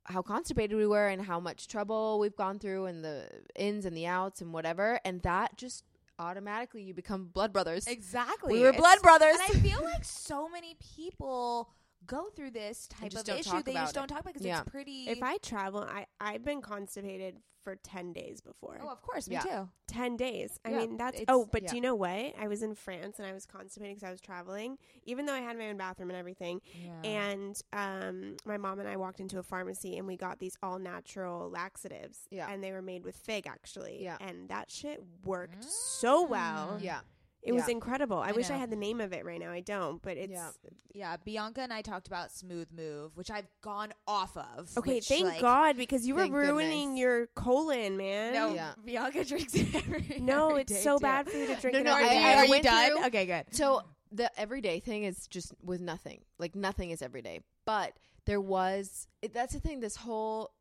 how 0.06 0.22
constipated 0.22 0.78
we 0.78 0.88
were 0.88 1.08
and 1.08 1.22
how 1.22 1.40
much 1.40 1.68
trouble 1.68 2.20
we've 2.20 2.36
gone 2.36 2.58
through 2.60 2.86
and 2.86 3.04
the 3.04 3.28
ins 3.56 3.86
and 3.86 3.96
the 3.98 4.06
outs 4.08 4.42
and 4.42 4.54
whatever 4.54 5.00
and 5.04 5.22
that 5.24 5.58
just 5.58 5.84
automatically 6.18 6.82
you 6.82 6.94
become 6.94 7.26
blood 7.26 7.52
brothers. 7.52 7.86
Exactly. 7.88 8.54
We 8.54 8.62
were 8.62 8.70
It's- 8.70 8.80
blood 8.82 9.02
brothers. 9.02 9.36
And 9.36 9.58
I 9.58 9.60
feel 9.68 9.84
like 9.84 10.06
so 10.06 10.48
many 10.48 10.76
people 10.96 11.70
go 12.06 12.30
through 12.36 12.52
this 12.52 12.88
type 12.88 13.14
of 13.16 13.28
issue. 13.28 13.62
They 13.64 13.72
about 13.72 13.82
just 13.86 13.96
don't 13.96 14.08
talk 14.08 14.22
about 14.22 14.34
because 14.34 14.46
Yeah. 14.46 14.62
it's 14.62 14.70
pretty. 14.70 15.10
If 15.10 15.22
I 15.24 15.38
travel, 15.40 15.82
I 15.84 16.06
I've 16.22 16.46
been 16.46 16.62
constipated 16.62 17.38
for 17.66 17.76
ten 17.76 18.14
days 18.14 18.40
before. 18.40 18.80
oh, 18.82 18.88
of 18.90 19.02
course, 19.02 19.28
me 19.28 19.34
Yeah. 19.36 19.42
too. 19.42 19.70
Ten 19.88 20.16
days. 20.16 20.58
I 20.64 20.70
Yeah, 20.70 20.78
mean, 20.78 20.98
that's 20.98 21.20
oh, 21.28 21.46
but 21.52 21.64
yeah. 21.64 21.70
do 21.72 21.76
you 21.76 21.82
know 21.82 21.96
what? 21.96 22.34
I 22.40 22.48
was 22.48 22.64
in 22.64 22.74
France 22.76 23.20
and 23.20 23.28
I 23.28 23.34
was 23.34 23.46
constipated 23.46 23.98
because 23.98 24.08
I 24.08 24.12
was 24.12 24.22
traveling, 24.22 24.78
even 25.06 25.26
though 25.26 25.34
I 25.34 25.42
had 25.42 25.58
my 25.58 25.68
own 25.70 25.78
bathroom 25.78 26.10
and 26.12 26.18
everything. 26.18 26.62
And 27.04 27.60
um, 27.74 28.38
my 28.46 28.58
mom 28.58 28.80
and 28.80 28.88
I 28.88 28.96
walked 28.96 29.20
into 29.20 29.38
a 29.40 29.44
pharmacy 29.44 29.98
and 29.98 30.08
we 30.08 30.16
got 30.16 30.40
these 30.40 30.56
all 30.64 30.80
natural 30.80 31.50
laxatives. 31.50 32.20
Yeah. 32.32 32.48
and 32.50 32.64
they 32.64 32.72
were 32.72 32.82
made 32.82 33.04
with 33.04 33.16
fig 33.18 33.48
actually. 33.48 34.02
Yeah. 34.04 34.18
and 34.22 34.48
that 34.50 34.72
shit 34.72 35.04
worked 35.26 35.64
so 35.64 36.24
well. 36.26 36.78
yeah. 36.82 37.00
It 37.46 37.54
was 37.54 37.68
Yeah. 37.68 37.74
incredible. 37.74 38.18
I, 38.18 38.30
I 38.30 38.32
wish 38.32 38.50
I 38.50 38.56
know. 38.56 38.60
had 38.62 38.70
the 38.72 38.76
name 38.76 39.00
of 39.00 39.14
it 39.14 39.24
right 39.24 39.40
now. 39.40 39.52
I 39.52 39.60
don't, 39.62 40.02
but 40.02 40.18
it's 40.18 40.32
Yeah. 40.34 40.50
yeah, 40.96 41.18
Bianca 41.18 41.62
and 41.62 41.72
I 41.72 41.82
talked 41.84 42.08
about 42.08 42.32
Smooth 42.32 42.70
Move, 42.76 43.16
which 43.16 43.30
I've 43.30 43.48
gone 43.62 43.94
off 44.08 44.36
of. 44.36 44.76
okay. 44.78 44.96
which, 44.96 45.08
Thank 45.08 45.26
like- 45.26 45.42
God 45.42 45.78
because 45.78 46.08
you 46.08 46.16
were 46.16 46.22
Thank 46.22 46.34
ruining 46.34 46.88
goodness. 46.96 47.00
your 47.00 47.28
colon, 47.28 47.98
man. 47.98 48.34
No, 48.34 48.54
Yeah. 48.56 48.74
Bianca 48.84 49.24
drinks 49.32 49.54
it 49.54 49.76
every. 49.76 50.18
No, 50.20 50.50
every 50.50 50.62
it's 50.64 50.74
day, 50.74 50.82
so 50.82 50.98
too. 50.98 51.04
bad 51.04 51.30
for 51.30 51.38
you 51.38 51.48
to 51.48 51.56
drink 51.56 51.74
No, 51.76 51.80
it 51.82 51.84
no, 51.84 51.96
every 51.96 52.08
I- 52.08 52.14
day. 52.14 52.24
I 52.24 52.36
Are 52.36 52.46
you 52.46 52.50
went 52.52 52.64
done? 52.64 52.92
through- 52.98 53.06
Okay, 53.06 53.26
good. 53.28 53.46
So 53.52 53.82
the 54.12 54.40
everyday 54.40 54.80
thing 54.80 55.04
is 55.04 55.28
just 55.28 55.54
with 55.62 55.82
nothing. 55.82 56.22
Like 56.40 56.56
nothing 56.56 56.90
is 56.90 57.02
everyday. 57.04 57.42
But 57.66 57.94
there 58.26 58.42
was 58.42 59.08
it, 59.22 59.34
that's 59.36 59.54
the 59.54 59.60
thing. 59.60 59.82
This 59.82 59.98
whole 59.98 60.52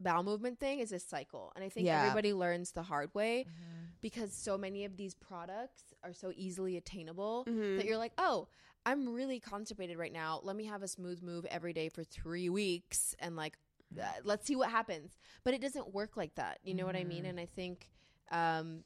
bowel 0.00 0.22
movement 0.24 0.58
thing 0.58 0.80
is 0.80 0.92
a 0.92 0.98
cycle, 0.98 1.52
and 1.54 1.64
I 1.64 1.68
think 1.68 1.86
Yeah. 1.86 2.02
everybody 2.02 2.32
learns 2.32 2.72
the 2.72 2.82
hard 2.82 3.14
way 3.14 3.46
Mm-hmm. 3.48 3.81
Because 4.02 4.32
so 4.34 4.58
many 4.58 4.84
of 4.84 4.96
these 4.96 5.14
products 5.14 5.84
are 6.04 6.12
so 6.12 6.32
easily 6.36 6.76
attainable 6.76 7.46
Mhm. 7.48 7.76
that 7.78 7.86
you're 7.86 7.96
like, 7.98 8.12
oh. 8.18 8.48
I'm 8.84 9.08
really 9.14 9.38
constipated 9.38 9.96
right 9.96 10.12
now. 10.12 10.40
Let 10.42 10.56
me 10.56 10.64
have 10.64 10.82
a 10.82 10.88
smooth 10.88 11.22
move 11.22 11.44
every 11.44 11.72
day 11.72 11.88
for 11.88 12.02
three 12.02 12.48
weeks 12.48 13.14
and 13.20 13.36
like, 13.36 13.56
uh, 13.96 14.02
let's 14.24 14.44
see 14.44 14.56
what 14.56 14.70
happens. 14.70 15.16
But 15.44 15.54
it 15.54 15.60
doesn't 15.60 15.94
work 15.94 16.16
like 16.16 16.34
that. 16.34 16.58
You 16.64 16.74
know 16.74 16.84
what 16.84 16.96
I 16.96 17.04
mean? 17.04 17.22
Mhm. 17.24 17.28
And 17.28 17.38
I 17.38 17.46
think 17.46 17.92
um, 18.32 18.82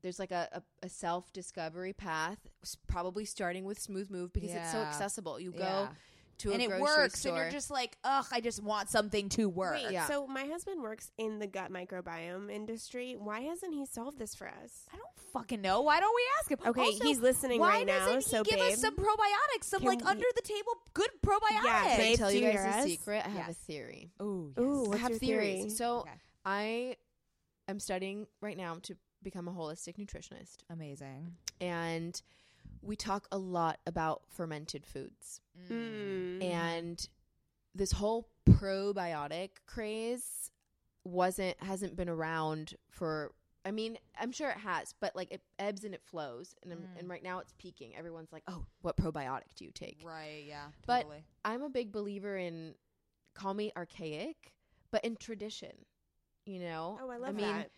there's 0.00 0.20
like 0.20 0.30
a, 0.30 0.48
a, 0.52 0.62
a 0.86 0.88
self 0.88 1.32
discovery 1.32 1.92
path, 1.92 2.38
probably 2.86 3.24
starting 3.24 3.64
with 3.64 3.80
Smooth 3.80 4.10
Move 4.10 4.32
because 4.32 4.54
it's 4.54 4.70
so 4.70 4.78
accessible. 4.82 5.40
You 5.40 5.50
go 5.50 5.58
Yeah. 5.58 5.88
To 6.42 6.50
a 6.50 6.52
and 6.52 6.62
it 6.62 6.68
grocery 6.68 6.82
works, 6.82 7.18
store. 7.20 7.32
and 7.32 7.42
you're 7.42 7.50
just 7.50 7.70
like, 7.70 7.96
ugh, 8.04 8.26
I 8.30 8.40
just 8.40 8.62
want 8.62 8.88
something 8.90 9.28
to 9.30 9.48
work. 9.48 9.74
Wait, 9.74 9.90
Yeah. 9.92 10.06
so 10.06 10.26
my 10.26 10.44
husband 10.44 10.82
works 10.82 11.10
in 11.18 11.38
the 11.38 11.46
gut 11.46 11.72
microbiome 11.72 12.50
industry. 12.50 13.16
Why 13.18 13.40
hasn't 13.40 13.74
he 13.74 13.84
solved 13.86 14.18
this 14.18 14.34
for 14.34 14.46
us? 14.48 14.86
I 14.92 14.96
don't 14.96 15.18
fucking 15.32 15.60
know. 15.60 15.82
Why 15.82 16.00
don't 16.00 16.14
we 16.14 16.22
ask 16.40 16.50
him? 16.50 16.58
Okay, 16.70 16.80
Also, 16.80 17.04
he's 17.04 17.18
listening 17.20 17.60
why 17.60 17.68
right 17.78 17.86
now. 17.86 18.06
doesn't 18.06 18.22
So, 18.22 18.38
he 18.44 18.50
give 18.50 18.58
babe, 18.60 18.72
us 18.74 18.80
some 18.80 18.94
probiotics, 18.96 19.64
some 19.64 19.82
like 19.82 20.00
we- 20.00 20.06
under 20.06 20.26
the 20.36 20.42
table 20.42 20.72
good 20.94 21.10
probiotics? 21.24 21.64
Yeah, 21.64 21.82
Can 21.82 21.90
I 21.92 21.96
babe, 21.96 22.18
tell 22.18 22.30
do 22.30 22.38
you 22.38 22.46
you 22.46 22.52
guys 22.52 22.62
hear 22.74 22.84
a 22.84 22.88
secret? 22.88 23.22
I 23.26 23.28
have 23.30 23.48
a 23.50 23.54
theory. 23.54 24.10
Ooh, 24.22 24.52
Ooh, 24.58 24.84
I 24.84 24.88
what's 24.88 25.00
have 25.00 25.10
your 25.10 25.18
theories. 25.18 25.56
theory? 25.58 25.70
So 25.70 25.98
Okay. 26.00 26.10
I 26.44 26.96
am 27.68 27.78
studying 27.78 28.26
right 28.40 28.56
now 28.56 28.78
to 28.82 28.96
become 29.22 29.46
a 29.46 29.52
holistic 29.52 29.96
nutritionist, 29.98 30.64
Amazing. 30.70 31.36
and 31.60 32.20
we 32.82 32.96
talk 32.96 33.28
a 33.30 33.38
lot 33.38 33.78
about 33.86 34.22
fermented 34.28 34.84
foods. 34.84 35.40
Mm. 35.70 36.42
And 36.44 37.08
this 37.74 37.92
whole 37.92 38.28
probiotic 38.48 39.50
craze 39.66 40.50
wasn't 41.04 41.60
hasn't 41.62 41.96
been 41.96 42.08
around 42.08 42.74
for 42.90 43.32
I 43.64 43.70
mean, 43.70 43.96
I'm 44.20 44.32
sure 44.32 44.50
it 44.50 44.56
has, 44.56 44.92
but 45.00 45.14
like 45.14 45.30
it 45.32 45.40
ebbs 45.58 45.84
and 45.84 45.94
it 45.94 46.02
flows 46.04 46.54
and 46.62 46.72
Mm. 46.72 46.98
and 46.98 47.08
right 47.08 47.22
now 47.22 47.38
it's 47.38 47.54
peaking. 47.58 47.94
Everyone's 47.96 48.32
like, 48.32 48.42
"Oh, 48.48 48.66
what 48.80 48.96
probiotic 48.96 49.54
do 49.56 49.64
you 49.64 49.70
take?" 49.72 49.98
Right. 50.04 50.44
Yeah. 50.46 50.68
But- 50.86 51.06
I'm 51.44 51.62
a 51.62 51.70
big 51.70 51.92
believer 51.92 52.36
in 52.36 52.74
call 53.34 53.54
me 53.54 53.72
archaic, 53.76 54.52
but 54.90 55.04
in 55.04 55.16
tradition. 55.16 55.86
You 56.44 56.58
know? 56.60 56.98
oh, 57.00 57.08
I 57.08 57.18
love 57.18 57.36
mean, 57.36 57.46
that. 57.46 57.70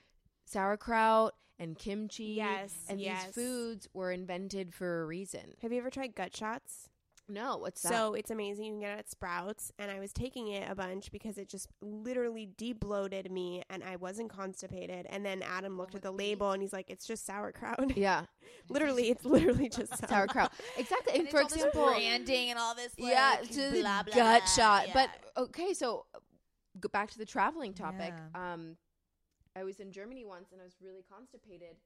sauerkraut 0.46 1.34
and 1.58 1.78
kimchi 1.78 2.24
Yes, 2.34 2.74
and 2.88 2.98
yes. 3.00 3.26
these 3.26 3.34
foods 3.34 3.88
were 3.92 4.10
invented 4.10 4.72
for 4.74 5.02
a 5.02 5.06
reason. 5.06 5.54
Have 5.60 5.70
you 5.72 5.78
ever 5.78 5.90
tried 5.90 6.14
gut 6.14 6.34
shots? 6.34 6.88
No, 7.28 7.56
what's 7.56 7.80
that? 7.82 7.90
So 7.90 8.14
it's 8.14 8.30
amazing. 8.30 8.66
You 8.66 8.72
can 8.72 8.80
get 8.80 8.92
it 8.92 8.98
at 8.98 9.10
Sprouts, 9.10 9.72
and 9.78 9.90
I 9.90 9.98
was 9.98 10.12
taking 10.12 10.48
it 10.48 10.70
a 10.70 10.74
bunch 10.74 11.10
because 11.10 11.38
it 11.38 11.48
just 11.48 11.68
literally 11.80 12.50
debloated 12.58 13.30
me, 13.30 13.62
and 13.70 13.82
I 13.82 13.96
wasn't 13.96 14.28
constipated. 14.28 15.06
And 15.08 15.24
then 15.24 15.42
Adam 15.42 15.78
looked 15.78 15.94
at 15.94 16.02
the 16.02 16.10
label, 16.10 16.50
and 16.50 16.60
he's 16.60 16.72
like, 16.72 16.90
"It's 16.90 17.06
just 17.06 17.24
sauerkraut." 17.24 17.96
yeah, 17.96 18.26
literally, 18.68 19.10
it's 19.10 19.24
literally 19.24 19.70
just 19.70 19.96
sauerkraut. 19.98 20.10
sauerkraut. 20.10 20.52
Exactly. 20.76 21.14
And, 21.14 21.22
And 21.22 21.30
for 21.30 21.40
it's 21.40 21.52
all 21.52 21.58
this 21.58 21.66
example, 21.66 21.86
branding 21.94 22.50
and 22.50 22.58
all 22.58 22.74
this. 22.74 22.92
Like, 22.98 23.12
yeah, 23.12 23.36
it's 23.40 23.56
just 23.56 23.72
blah, 23.72 24.02
blah, 24.02 24.14
gut 24.14 24.42
blah. 24.42 24.46
shot. 24.46 24.88
Yeah. 24.88 24.92
But 24.94 25.42
okay, 25.44 25.72
so 25.72 26.04
go 26.78 26.88
back 26.88 27.10
to 27.12 27.18
the 27.18 27.26
traveling 27.26 27.72
topic. 27.72 28.12
Yeah. 28.34 28.52
Um, 28.52 28.76
I 29.56 29.64
was 29.64 29.80
in 29.80 29.92
Germany 29.92 30.24
once, 30.24 30.52
and 30.52 30.60
I 30.60 30.64
was 30.64 30.74
really 30.82 31.04
constipated. 31.10 31.76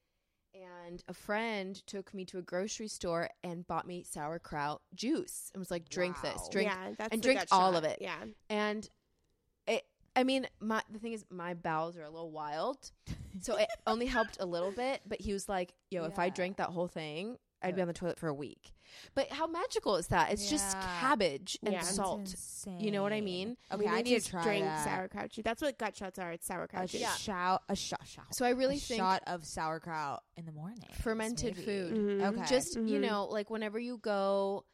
And 0.54 1.02
a 1.08 1.14
friend 1.14 1.74
took 1.86 2.12
me 2.14 2.24
to 2.26 2.38
a 2.38 2.42
grocery 2.42 2.88
store 2.88 3.30
and 3.44 3.66
bought 3.66 3.86
me 3.86 4.02
sauerkraut 4.02 4.80
juice 4.94 5.50
and 5.52 5.60
was 5.60 5.70
like, 5.70 5.88
"Drink 5.88 6.20
this, 6.22 6.48
drink." 6.50 6.70
yeah, 6.70 7.06
and 7.10 7.22
drink 7.22 7.40
all 7.52 7.72
shot. 7.72 7.78
of 7.78 7.84
it. 7.84 7.98
Yeah, 8.00 8.24
And 8.48 8.88
it, 9.66 9.84
I 10.16 10.24
mean, 10.24 10.48
my 10.60 10.82
the 10.90 10.98
thing 10.98 11.12
is, 11.12 11.24
my 11.30 11.54
bowels 11.54 11.96
are 11.96 12.02
a 12.02 12.10
little 12.10 12.30
wild, 12.30 12.90
so 13.40 13.56
it 13.56 13.68
only 13.86 14.06
helped 14.06 14.38
a 14.40 14.46
little 14.46 14.72
bit. 14.72 15.02
But 15.06 15.20
he 15.20 15.32
was 15.32 15.48
like, 15.48 15.74
"Yo, 15.90 16.04
if 16.04 16.18
I 16.18 16.30
drink 16.30 16.56
that 16.56 16.70
whole 16.70 16.88
thing, 16.88 17.36
I'd 17.62 17.74
be 17.76 17.82
on 17.82 17.88
the 17.88 17.94
toilet 17.94 18.18
for 18.18 18.28
a 18.28 18.34
week." 18.34 18.72
But 19.14 19.30
how 19.30 19.46
magical 19.46 19.96
is 19.96 20.08
that? 20.08 20.32
It's 20.32 20.48
just 20.48 20.76
Yeah. 20.76 21.00
cabbage 21.00 21.58
and 21.62 21.72
Yeah. 21.74 21.82
That's 21.82 21.94
salt. 21.96 22.34
You 22.80 22.90
know 22.90 23.02
what 23.02 23.12
I 23.12 23.20
mean? 23.20 23.56
Okay, 23.70 23.84
we 23.84 23.86
I 23.86 23.96
need 23.96 24.06
need 24.06 24.18
to 24.20 24.24
to 24.24 24.30
try 24.30 24.42
drink 24.42 24.64
that. 24.64 24.84
sauerkraut 24.84 25.30
juice. 25.30 25.44
That's 25.44 25.60
what 25.62 25.76
gut 25.78 25.96
shots 25.96 26.18
are. 26.18 26.32
It's 26.32 26.46
sauerkraut 26.46 26.84
A 26.84 26.86
juice. 26.88 27.00
Yeah. 27.02 27.14
shout, 27.16 27.62
a 27.68 27.76
shot, 27.76 28.06
shot. 28.06 28.34
So 28.34 28.46
I 28.46 28.50
really 28.50 28.76
a 28.76 28.80
think 28.80 28.98
shot 28.98 29.22
of 29.26 29.44
sauerkraut 29.46 30.22
in 30.36 30.46
the 30.46 30.52
morning. 30.52 30.88
fermented 31.00 31.56
food. 31.56 31.94
Mhm. 31.94 32.22
Okay. 32.38 32.46
Just 32.46 32.76
you 32.76 32.98
Mhm. 32.98 33.00
know, 33.02 33.24
like 33.26 33.50
whenever 33.50 33.78
you 33.78 33.98
go 33.98 34.64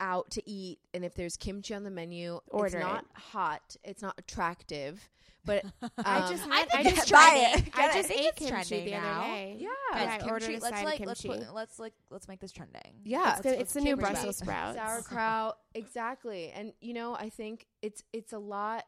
out 0.00 0.30
to 0.32 0.42
eat, 0.50 0.80
and 0.92 1.04
if 1.04 1.14
there's 1.14 1.36
kimchi 1.36 1.72
on 1.74 1.84
the 1.84 1.90
menu, 1.90 2.40
Order 2.48 2.66
it's 2.66 2.74
it. 2.74 2.80
not 2.80 3.06
hot, 3.14 3.76
it's 3.84 4.02
not 4.02 4.18
attractive, 4.18 5.08
but 5.44 5.64
I 6.04 6.18
um, 6.20 6.30
just 6.32 6.44
I 6.50 6.64
think 6.64 6.74
I 6.74 6.80
it's 6.88 6.94
just 6.96 7.08
tried 7.08 7.36
it. 7.36 7.70
I 7.74 7.86
it? 7.86 7.90
I 7.90 7.94
just 7.94 8.08
think 8.08 8.20
ate 8.20 8.26
it's 8.28 8.38
kimchi 8.38 8.50
trending 8.66 8.84
the 8.86 8.94
other 8.96 9.06
now. 9.06 9.22
day. 9.22 9.56
yeah, 9.58 9.68
Guys, 9.92 10.22
I 10.22 10.28
ordered 10.30 10.46
kimchi, 10.46 10.56
a 10.56 10.60
let's 10.60 10.84
like 10.84 11.00
of 11.00 11.06
let's 11.06 11.22
put, 11.22 11.54
let's 11.54 11.78
like 11.78 11.92
let's 12.10 12.28
make 12.28 12.40
this 12.40 12.52
trending. 12.52 12.94
Yeah. 13.04 13.18
It's, 13.18 13.26
Let's- 13.26 13.42
the, 13.42 13.48
let's 13.50 13.60
it's 13.62 13.72
the 13.74 13.80
new. 13.80 13.96
Brussels 13.96 14.36
sprouts. 14.38 14.76
sauerkraut 14.78 15.58
exactly 15.74 16.50
and 16.54 16.72
you 16.80 16.94
know 16.94 17.14
i 17.16 17.28
think 17.28 17.66
it's 17.82 18.02
it's 18.12 18.32
a 18.32 18.38
lot 18.38 18.84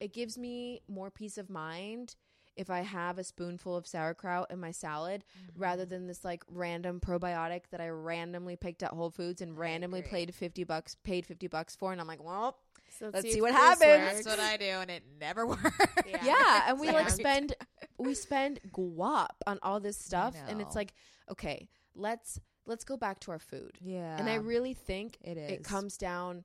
it 0.00 0.12
gives 0.14 0.38
me 0.38 0.80
more 0.88 1.10
peace 1.10 1.36
of 1.38 1.50
mind 1.50 2.14
if 2.56 2.70
i 2.70 2.80
have 2.80 3.18
a 3.18 3.24
spoonful 3.24 3.76
of 3.76 3.86
sauerkraut 3.86 4.50
in 4.50 4.58
my 4.60 4.70
salad 4.70 5.24
Mm-hmm. 5.36 5.60
rather 5.62 5.84
than 5.84 6.06
this 6.06 6.24
like 6.24 6.44
random 6.48 7.00
probiotic 7.00 7.62
that 7.72 7.80
i 7.80 7.88
randomly 7.88 8.54
picked 8.56 8.82
at 8.82 8.90
whole 8.92 9.10
foods 9.10 9.40
and 9.42 9.58
randomly 9.58 10.02
paid 10.02 10.32
50 10.34 10.62
bucks 10.64 10.96
paid 11.02 11.26
50 11.26 11.46
bucks 11.48 11.74
for 11.74 11.90
and 11.92 12.00
i'm 12.00 12.06
like 12.06 12.22
well 12.22 12.58
So 12.98 13.10
Let's 13.12 13.22
see 13.22 13.36
if 13.38 13.42
what 13.42 13.52
this 13.52 13.56
happens. 13.56 14.24
That's 14.24 14.26
what 14.26 14.40
I 14.40 14.56
do, 14.56 14.64
and 14.64 14.90
it 14.90 15.02
never 15.18 15.46
works. 15.52 15.62
Yeah. 16.06 16.24
yeah 16.24 16.62
and 16.68 16.80
we 16.80 16.90
like 16.90 17.10
spend 17.10 17.54
we 17.98 18.14
spend 18.14 18.60
guap 18.72 19.28
on 19.46 19.58
all 19.62 19.80
this 19.80 19.96
stuff 19.98 20.34
and 20.48 20.60
it's 20.60 20.74
like 20.74 20.92
okay 21.30 21.68
let's 21.94 22.40
let's 22.66 22.84
go 22.84 22.96
back 22.96 23.20
to 23.20 23.30
our 23.30 23.38
food 23.38 23.76
Yeah, 23.80 24.16
and 24.18 24.28
i 24.28 24.36
really 24.36 24.74
think 24.74 25.18
it 25.22 25.36
is. 25.36 25.50
it 25.52 25.64
comes 25.64 25.96
down 25.96 26.44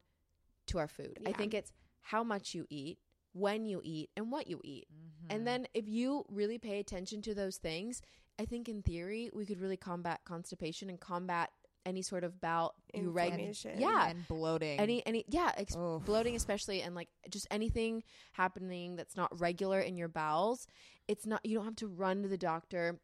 to 0.68 0.80
our 0.80 0.88
food. 0.88 1.20
I 1.26 1.32
think 1.32 1.54
it's 1.54 1.72
how 2.02 2.24
much 2.24 2.54
you 2.56 2.66
eat, 2.70 2.98
when 3.34 3.66
you 3.66 3.82
eat, 3.84 4.10
and 4.18 4.32
what 4.32 4.48
you 4.48 4.60
eat. 4.64 4.88
Mhm. 4.92 5.36
And 5.36 5.48
then 5.48 5.68
if 5.74 5.88
you 5.88 6.26
really 6.30 6.58
pay 6.58 6.80
attention 6.80 7.22
to 7.24 7.36
those 7.36 7.58
things, 7.58 8.02
I 8.40 8.46
think 8.46 8.68
in 8.68 8.82
theory 8.82 9.30
we 9.34 9.46
could 9.46 9.60
really 9.62 9.78
combat 9.78 10.22
constipation 10.26 10.90
and 10.90 11.00
combat 11.00 11.52
any 11.86 12.02
sort 12.02 12.24
of 12.24 12.40
bout 12.42 12.74
you 12.94 13.10
reg 13.12 13.32
Inflammation. 13.34 13.80
yeah 13.80 14.10
and 14.10 14.28
bloating. 14.28 14.80
any 14.80 15.06
any 15.06 15.24
yeah 15.28 15.52
ex- 15.58 15.76
bloating 15.76 16.36
especially 16.36 16.82
and 16.82 16.96
like 16.96 17.10
just 17.30 17.48
anything 17.52 18.04
happening 18.34 18.96
that's 18.96 19.16
not 19.16 19.38
regular 19.40 19.80
in 19.80 19.96
your 19.96 20.08
bowels 20.08 20.68
it's 21.08 21.26
not 21.26 21.46
you 21.46 21.56
don't 21.58 21.66
have 21.66 21.76
to 21.76 21.88
run 21.88 22.24
to 22.24 22.28
the 22.28 22.38
doctor 22.38 23.00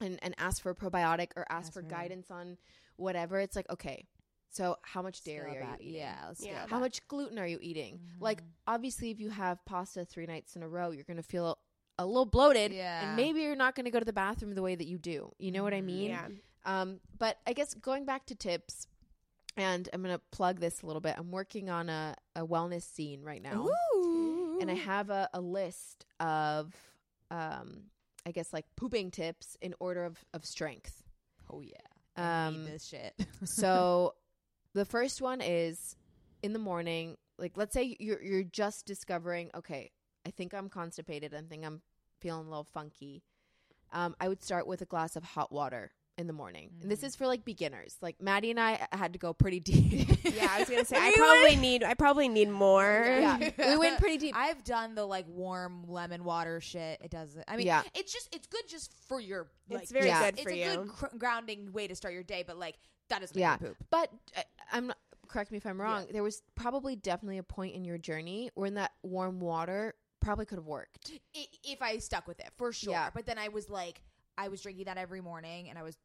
and 0.00 0.18
and 0.22 0.34
ask 0.38 0.62
for 0.62 0.70
a 0.70 0.74
probiotic 0.74 1.28
or 1.36 1.44
ask 1.50 1.66
That's 1.66 1.74
for 1.74 1.80
right. 1.82 1.90
guidance 1.90 2.30
on 2.30 2.56
whatever 2.96 3.40
it's 3.40 3.56
like 3.56 3.68
okay 3.70 4.06
so 4.50 4.76
how 4.82 5.00
much 5.02 5.22
dairy 5.22 5.58
are 5.58 5.62
you 5.62 5.76
eating 5.80 5.94
Yeah, 5.94 6.32
Yeah. 6.40 6.58
how 6.62 6.66
back. 6.66 6.80
much 6.80 7.06
gluten 7.08 7.38
are 7.38 7.46
you 7.46 7.58
eating? 7.62 8.00
Like, 8.18 8.42
Mhm. 8.42 8.46
obviously, 8.66 9.10
if 9.12 9.20
you 9.20 9.30
have 9.30 9.64
pasta 9.64 10.04
three 10.04 10.26
nights 10.26 10.56
in 10.56 10.64
a 10.64 10.68
row, 10.68 10.90
you're 10.90 11.04
going 11.04 11.18
to 11.18 11.22
feel 11.22 11.56
a 12.00 12.04
little 12.04 12.26
bloated. 12.26 12.72
Yeah. 12.72 13.06
And 13.06 13.14
maybe 13.16 13.42
you're 13.42 13.54
not 13.54 13.76
going 13.76 13.84
to 13.84 13.92
go 13.92 14.00
to 14.00 14.04
the 14.04 14.12
bathroom 14.12 14.56
the 14.56 14.62
way 14.62 14.74
that 14.74 14.88
you 14.88 14.98
do. 14.98 15.30
You 15.38 15.52
know 15.52 15.62
what 15.62 15.72
I 15.72 15.80
Mhm. 15.80 15.84
mean? 15.84 16.10
Yeah. 16.10 16.28
Um, 16.64 17.00
but 17.18 17.38
I 17.46 17.52
guess 17.52 17.74
going 17.74 18.04
back 18.04 18.26
to 18.26 18.34
tips, 18.34 18.86
and 19.56 19.88
I'm 19.92 20.02
going 20.02 20.14
to 20.14 20.20
plug 20.30 20.60
this 20.60 20.82
a 20.82 20.86
little 20.86 21.00
bit. 21.00 21.14
I'm 21.18 21.30
working 21.30 21.70
on 21.70 21.88
a, 21.88 22.14
a 22.36 22.46
wellness 22.46 22.82
scene 22.82 23.22
right 23.22 23.42
now. 23.42 23.66
Ooh. 23.94 24.58
And 24.60 24.70
I 24.70 24.74
have 24.74 25.10
a, 25.10 25.28
a 25.32 25.40
list 25.40 26.06
of, 26.20 26.74
um, 27.30 27.84
I 28.26 28.30
guess, 28.32 28.52
like 28.52 28.66
pooping 28.76 29.10
tips 29.10 29.56
in 29.60 29.74
order 29.80 30.04
of, 30.04 30.18
of 30.34 30.44
strength. 30.44 31.02
oh 31.52 31.62
yeah, 31.62 32.46
Um, 32.46 32.64
this 32.64 32.84
shit. 32.86 33.14
so 33.44 34.14
the 34.74 34.84
first 34.84 35.20
one 35.20 35.40
is 35.40 35.96
in 36.42 36.52
the 36.52 36.58
morning 36.58 37.16
like 37.38 37.52
let's 37.56 37.72
say 37.74 37.96
you're 37.98 38.22
you're 38.22 38.42
just 38.42 38.86
discovering 38.86 39.50
okay 39.54 39.90
i 40.26 40.30
think 40.30 40.54
i'm 40.54 40.68
constipated 40.68 41.34
i 41.34 41.40
think 41.40 41.64
i'm 41.64 41.82
feeling 42.20 42.46
a 42.46 42.48
little 42.48 42.68
funky 42.72 43.22
um, 43.92 44.14
i 44.20 44.28
would 44.28 44.42
start 44.42 44.66
with 44.66 44.80
a 44.80 44.84
glass 44.86 45.16
of 45.16 45.22
hot 45.24 45.50
water 45.52 45.90
in 46.20 46.26
the 46.26 46.32
morning 46.32 46.70
and 46.82 46.90
this 46.90 47.00
Mhm. 47.00 47.04
is 47.04 47.16
for 47.16 47.26
like 47.26 47.44
beginners 47.44 47.96
like 48.00 48.16
Mady 48.18 48.50
and 48.50 48.60
i 48.60 48.86
had 48.92 49.12
to 49.14 49.18
go 49.18 49.32
pretty 49.32 49.58
deep 49.72 50.08
Yeah, 50.24 50.48
I 50.50 50.60
was 50.60 50.68
gonna 50.68 50.84
say 50.84 50.96
I 51.00 51.12
probably 51.16 51.50
went- 51.50 51.60
need 51.60 51.82
I 51.84 51.94
probably 51.94 52.28
need 52.28 52.48
more. 52.50 52.82
yeah 53.06 53.50
we 53.58 53.76
went 53.76 53.98
pretty 53.98 54.18
deep 54.18 54.36
I've 54.36 54.62
done 54.64 54.94
the 54.94 55.04
like 55.04 55.26
warm 55.28 55.84
lemon 55.88 56.22
water 56.24 56.60
shit. 56.60 57.00
It 57.02 57.10
doesn't. 57.10 57.44
I 57.48 57.56
mean, 57.56 57.66
Yeah. 57.66 57.82
it's 57.94 58.12
just 58.12 58.34
it's 58.34 58.46
good 58.46 58.62
just 58.68 58.92
for 59.08 59.18
your. 59.20 59.50
Like, 59.68 59.82
It's 59.82 59.90
very 59.92 60.06
Yeah. 60.06 60.24
good 60.30 60.34
it's 60.34 60.42
for 60.42 60.50
a 60.50 60.76
good 60.76 60.88
cr- 60.88 61.16
grounding 61.18 61.72
way 61.72 61.88
to 61.88 61.94
start 61.96 62.14
your 62.14 62.22
day, 62.22 62.44
but 62.46 62.58
like 62.58 62.76
that 63.08 63.22
is 63.22 63.30
doesn't 63.30 63.40
Yeah. 63.40 63.52
make 63.52 63.62
me 63.62 63.68
poop. 63.68 63.76
but 63.90 64.10
uh, 64.36 64.42
i'm 64.72 64.86
not 64.88 64.98
correct 65.28 65.50
me 65.50 65.56
if 65.58 65.66
i'm 65.66 65.80
wrong 65.80 66.06
there 66.12 66.22
was 66.22 66.42
probably 66.54 66.94
definitely 66.96 67.38
a 67.38 67.42
point 67.42 67.74
in 67.74 67.84
your 67.84 67.98
journey 67.98 68.50
where 68.54 68.66
in 68.66 68.74
that 68.74 68.92
warm 69.02 69.40
water 69.40 69.94
probably 70.20 70.44
could 70.46 70.58
have 70.58 70.66
worked 70.66 71.10
I- 71.36 71.46
if 71.64 71.80
I 71.82 71.98
stuck 71.98 72.26
with 72.28 72.38
it 72.40 72.50
for 72.56 72.72
sure. 72.72 72.92
Yeah. 72.92 73.10
But 73.14 73.26
then 73.26 73.38
I 73.38 73.48
was 73.48 73.68
like, 73.70 74.02
I 74.38 74.48
was 74.48 74.60
drinking 74.62 74.84
that 74.84 74.96
every 74.98 75.20
morning, 75.20 75.68
and 75.70 75.78
I 75.78 75.82
was 75.82 75.96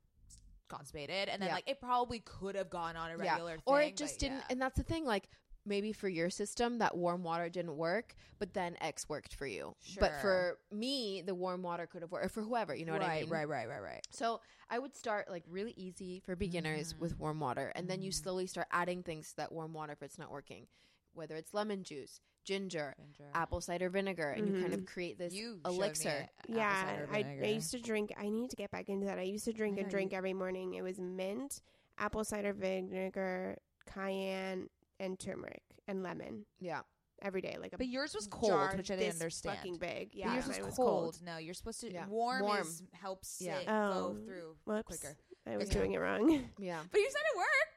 constipated, 0.67 1.29
and 1.29 1.41
then 1.41 1.49
Yeah. 1.49 1.55
like 1.55 1.69
it 1.69 1.79
probably 1.79 2.19
could 2.19 2.55
have 2.55 2.69
gone 2.69 2.95
on 2.95 3.11
a 3.11 3.17
Yeah. 3.17 3.31
regular 3.33 3.53
thing, 3.55 3.63
or 3.65 3.81
it 3.81 3.95
just 3.95 4.15
but 4.15 4.19
didn't 4.19 4.37
yeah. 4.39 4.45
and 4.49 4.61
that's 4.61 4.77
the 4.77 4.83
thing 4.83 5.05
like 5.05 5.29
maybe 5.67 5.91
for 5.91 6.07
your 6.07 6.29
system 6.29 6.77
that 6.77 6.95
warm 6.95 7.23
water 7.23 7.49
didn't 7.49 7.75
work 7.75 8.15
but 8.37 8.53
then 8.53 8.77
x 8.81 9.09
worked 9.09 9.33
for 9.33 9.47
you 9.47 9.75
but 9.99 10.11
for 10.21 10.59
me 10.71 11.23
the 11.25 11.33
warm 11.33 11.63
water 11.63 11.87
could 11.87 12.03
have 12.03 12.11
worked 12.11 12.23
or 12.25 12.29
for 12.29 12.43
whoever 12.43 12.75
you 12.75 12.85
know 12.85 12.93
what 12.93 13.01
i 13.01 13.21
mean 13.21 13.29
right, 13.31 13.49
right, 13.49 13.67
right, 13.67 13.81
right. 13.81 13.91
Right. 13.93 14.07
So 14.11 14.41
i 14.69 14.77
would 14.77 14.95
start 14.95 15.27
like 15.27 15.43
really 15.49 15.73
easy 15.75 16.19
for 16.23 16.35
beginners 16.35 16.93
Mhm. 16.93 16.99
with 16.99 17.17
warm 17.17 17.39
water 17.39 17.71
and 17.75 17.89
then 17.89 18.03
you 18.03 18.11
Mhm. 18.11 18.13
slowly 18.23 18.45
start 18.45 18.67
adding 18.69 19.01
things 19.01 19.29
to 19.31 19.37
that 19.37 19.51
warm 19.51 19.73
water 19.73 19.93
if 19.93 20.03
it's 20.03 20.19
not 20.19 20.29
working 20.29 20.67
whether 21.15 21.35
it's 21.35 21.53
lemon 21.53 21.83
juice 21.83 22.19
ginger 22.43 22.95
apple 23.33 23.59
cider 23.59 23.89
vinegar 23.89 24.29
and 24.29 24.47
you 24.47 24.61
kind 24.61 24.73
of 24.73 24.81
mm-hmm. 24.81 24.85
create 24.85 25.17
this 25.17 25.33
You 25.33 25.59
elixir 25.65 26.29
Yeah, 26.47 27.05
I, 27.11 27.25
I 27.41 27.47
used 27.47 27.71
to 27.71 27.79
drink. 27.79 28.13
I 28.17 28.29
need 28.29 28.51
to 28.51 28.55
get 28.55 28.69
back 28.71 28.87
into 28.87 29.07
that. 29.07 29.17
I 29.17 29.23
used 29.23 29.45
to 29.45 29.53
drink 29.53 29.77
I 29.77 29.81
and 29.81 29.87
know 29.87 29.91
drink 29.91 30.11
you- 30.11 30.17
every 30.17 30.33
morning. 30.33 30.75
It 30.75 30.83
was 30.83 30.99
mint, 30.99 31.61
apple 31.97 32.23
cider 32.23 32.53
vinegar, 32.53 33.57
cayenne, 33.91 34.69
and 34.99 35.19
turmeric 35.19 35.63
and 35.87 36.03
lemon 36.03 36.45
yeah 36.59 36.81
every 37.21 37.41
day. 37.41 37.57
Like 37.59 37.73
a 37.73 37.77
But 37.77 37.87
yours 37.87 38.13
was 38.13 38.27
cold, 38.27 38.51
jar 38.51 38.73
which 38.75 38.91
I 38.91 38.95
didn't 38.95 39.07
this 39.13 39.15
understand. 39.15 39.57
Fucking 39.57 39.77
big. 39.77 40.09
But 40.11 40.15
Yeah, 40.15 40.33
yours 40.35 40.47
mine 40.47 40.65
was 40.65 40.75
cold. 40.75 41.17
No, 41.25 41.37
you're 41.37 41.53
supposed 41.53 41.81
to 41.81 41.91
Yeah. 41.91 42.05
warm. 42.07 42.43
Warm. 42.43 42.61
Is, 42.61 42.83
helps 42.93 43.41
Yeah. 43.41 43.57
it 43.57 43.65
Oh, 43.67 43.93
go 43.93 44.07
um, 44.11 44.21
through 44.25 44.55
Whoops, 44.65 44.83
quicker. 44.99 45.17
I 45.47 45.57
was 45.57 45.69
Yeah. 45.69 45.73
doing 45.73 45.93
it 45.93 45.97
wrong. 45.97 46.29
yeah 46.59 46.81
But 46.91 46.99
you 46.99 47.09
said 47.09 47.21
it 47.33 47.37
worked. 47.37 47.74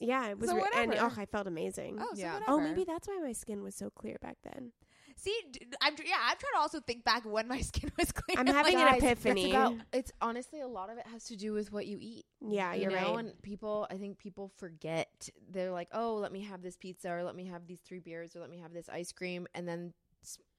Yeah, 0.00 0.28
it 0.28 0.38
was. 0.38 0.50
So 0.50 0.56
re- 0.56 0.62
and 0.76 0.94
oh, 0.98 1.12
I 1.16 1.26
felt 1.26 1.46
amazing. 1.46 1.98
Oh, 2.00 2.08
so 2.14 2.20
Yeah. 2.20 2.34
whatever. 2.34 2.52
Oh, 2.52 2.60
maybe 2.60 2.84
that's 2.84 3.06
why 3.06 3.18
my 3.22 3.32
skin 3.32 3.62
was 3.62 3.74
so 3.74 3.90
clear 3.90 4.16
back 4.20 4.38
then. 4.42 4.72
See, 5.16 5.38
I'm 5.82 5.94
tr- 5.96 6.04
yeah, 6.06 6.16
I'm 6.18 6.38
trying 6.38 6.54
to 6.54 6.58
also 6.60 6.80
think 6.80 7.04
back 7.04 7.26
when 7.26 7.46
my 7.46 7.60
skin 7.70 7.92
was 7.98 8.10
clear. 8.10 8.38
I'm 8.38 8.46
Like, 8.46 8.54
having 8.56 8.74
an 8.76 8.86
Guys, 8.86 9.02
epiphany. 9.02 9.50
about- 9.50 9.74
it's 9.92 10.10
honestly 10.22 10.60
a 10.60 10.66
lot 10.66 10.88
of 10.90 10.96
it 10.96 11.06
has 11.08 11.24
to 11.26 11.36
do 11.36 11.52
with 11.52 11.70
what 11.72 11.86
you 11.86 11.98
eat. 12.00 12.24
Yeah, 12.40 12.72
you 12.72 12.82
you're 12.84 12.90
know, 12.92 13.16
right. 13.16 13.24
and 13.26 13.42
people, 13.42 13.86
I 13.90 13.96
think 13.98 14.16
people 14.18 14.50
forget. 14.56 15.28
They're 15.50 15.72
like, 15.72 15.88
oh, 15.92 16.14
let 16.14 16.32
me 16.32 16.40
have 16.42 16.62
this 16.62 16.76
pizza, 16.78 17.10
or 17.12 17.22
let 17.22 17.36
me 17.36 17.44
have 17.46 17.66
these 17.66 17.80
three 17.80 17.98
beers, 18.00 18.34
or 18.34 18.40
let 18.40 18.48
me 18.50 18.58
have 18.60 18.72
this 18.72 18.88
ice 18.88 19.12
cream, 19.12 19.46
and 19.54 19.68
then 19.68 19.92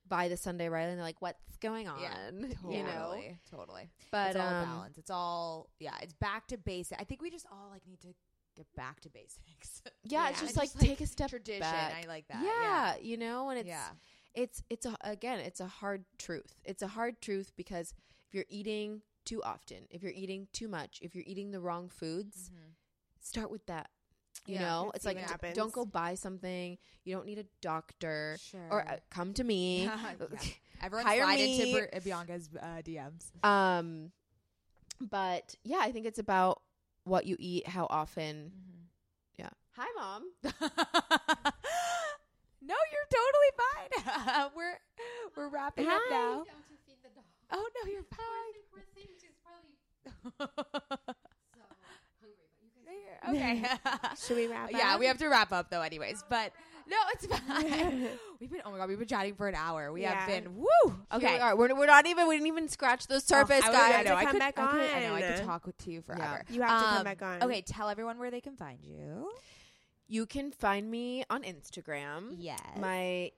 by 0.07 0.27
the 0.27 0.38
Sunday 0.38 0.68
Riley, 0.69 0.89
and 0.91 0.97
they're 0.99 1.05
like, 1.05 1.22
what's 1.22 1.57
going 1.59 1.88
on? 1.88 1.99
Yeah, 2.01 2.30
totally, 2.61 2.77
You 2.77 2.84
know, 2.84 3.18
totally. 3.49 3.89
but 4.11 4.31
it's 4.31 4.39
all 4.39 4.47
um, 4.47 4.65
balance. 4.65 4.97
It's 4.99 5.09
all 5.09 5.69
yeah. 5.80 5.95
It's 6.01 6.13
back 6.13 6.47
to 6.47 6.57
basic. 6.57 6.99
I 6.99 7.03
think 7.03 7.22
we 7.22 7.31
just 7.31 7.45
all 7.51 7.69
like 7.72 7.81
need 7.88 8.01
to 8.01 8.09
get 8.56 8.68
back 8.76 8.99
to 9.02 9.10
basics. 9.10 9.82
yeah, 10.03 10.30
it's 10.30 10.41
Yeah, 10.41 10.45
just 10.48 10.57
like 10.57 10.69
just, 10.72 10.76
like, 10.82 10.88
take 10.90 11.02
a 11.02 11.07
step 11.07 11.30
Tradition. 11.30 11.61
back. 11.61 11.94
I 12.03 12.07
like 12.07 12.28
that. 12.30 12.44
yeah, 12.44 12.95
you 13.02 13.18
know, 13.18 13.49
and 13.49 13.60
it's 13.60 13.68
yeah. 13.68 13.90
it's 14.34 14.64
it's 14.69 14.86
a, 14.86 14.95
again 15.02 15.40
it's 15.40 15.60
a 15.60 15.68
hard 15.68 16.06
truth 16.18 16.53
it's 16.64 16.82
a 16.82 16.88
hard 16.88 17.22
truth 17.22 17.52
because 17.57 17.94
if 18.28 18.34
you're 18.36 18.45
eating 18.49 19.02
too 19.26 19.41
often 19.44 19.78
if 19.90 20.02
you're 20.03 20.14
eating 20.15 20.48
too 20.53 20.68
much 20.68 20.99
if 21.02 21.14
you're 21.15 21.23
eating 21.28 21.52
the 21.52 21.60
wrong 21.60 21.90
foods 21.90 22.49
start 23.19 23.52
with 23.52 23.65
that 23.68 23.90
you 24.48 24.56
Yeah, 24.56 24.61
know 24.61 24.91
it's 24.95 25.06
like 25.06 25.18
d- 25.41 25.48
don't 25.53 25.72
go 25.73 25.86
buy 25.86 26.15
something 26.15 26.78
you 27.03 27.14
don't 27.14 27.26
need 27.26 27.38
a 27.40 27.45
doctor 27.61 28.38
Sure. 28.40 28.68
or 28.72 28.88
uh, 28.88 28.98
come 29.11 29.34
to 29.34 29.44
me 29.44 29.84
Yeah. 29.84 29.98
Everyone 30.82 31.06
Hire 31.06 31.23
slide 31.23 31.36
me. 31.40 31.61
into 31.82 31.99
Bianca's 32.02 32.49
uh, 32.60 32.82
DMs. 32.84 33.30
um 33.45 34.11
but 34.99 35.56
yeah 35.64 35.80
i 35.82 35.91
think 35.91 36.06
it's 36.06 36.19
about 36.19 36.61
what 37.03 37.26
you 37.26 37.36
eat 37.40 37.68
how 37.68 37.88
often 37.90 38.52
mm-hmm. 38.52 38.84
yeah 39.38 39.49
hi 39.72 39.88
mom 39.95 40.23
no, 42.61 42.76
you're 42.91 43.10
totally 43.10 43.52
fine. 43.57 43.90
we're 44.56 44.78
we're 45.36 45.49
wrapping 45.49 45.88
up 45.88 46.02
Hi. 46.06 46.10
now. 46.10 46.44
Oh 47.52 47.69
no, 47.76 47.91
you're 47.91 48.03
fine. 48.03 48.28
okay. 53.30 53.64
Should 54.26 54.38
we 54.38 54.48
wrap 54.48 54.65
up? 54.65 54.72
Yeah, 54.72 54.94
up? 54.94 54.99
we 54.99 55.06
have 55.07 55.18
to 55.18 55.28
wrap 55.28 55.52
up 55.52 55.69
though, 55.69 55.82
anyways. 55.82 56.23
But 56.30 56.53
no, 56.91 56.97
it's 57.13 57.26
fine. 57.26 58.07
we've 58.39 58.51
been 58.51 58.61
oh 58.65 58.72
my 58.72 58.77
god, 58.77 58.89
we've 58.89 58.99
been 58.99 59.07
chatting 59.07 59.34
for 59.35 59.47
an 59.47 59.55
hour. 59.55 59.91
We 59.91 60.03
have 60.03 60.30
Yeah. 60.30 60.39
been 60.41 60.55
woo. 60.57 60.68
okay 60.85 60.93
Okay. 61.15 61.34
we 61.35 61.39
are. 61.39 61.55
We're, 61.55 61.76
we're 61.76 61.85
not 61.85 62.05
even 62.05 62.27
we 62.27 62.35
didn't 62.35 62.47
even 62.47 62.68
scratch 62.68 63.07
the 63.07 63.19
surface 63.19 63.61
Oh, 63.65 63.69
I, 63.69 63.73
guys 63.73 63.95
I 63.95 64.03
know. 64.03 64.11
to 64.11 64.15
I 64.18 64.23
come 64.23 64.31
could, 64.34 64.39
back 64.39 64.59
I, 64.59 64.72
could, 64.72 64.81
I 64.91 64.99
know. 65.01 65.15
I 65.15 65.23
on. 65.23 65.34
could 65.38 65.45
talk 65.45 65.65
with 65.65 65.88
you 65.88 66.01
forever. 66.01 66.43
You 66.49 66.61
have 66.61 66.80
to 66.81 66.85
come 66.88 66.97
Um, 66.99 67.03
back 67.03 67.22
on. 67.22 67.43
Okay, 67.43 67.61
tell 67.61 67.89
everyone 67.89 68.19
where 68.19 68.30
they 68.31 68.41
can 68.41 68.55
find 68.55 68.80
you. 68.84 69.31
you 70.07 70.26
can 70.26 70.51
find 70.51 70.91
me 70.91 71.23
on 71.30 71.41
instagram 71.43 72.35
Yes. 72.38 72.59
my 72.77 73.31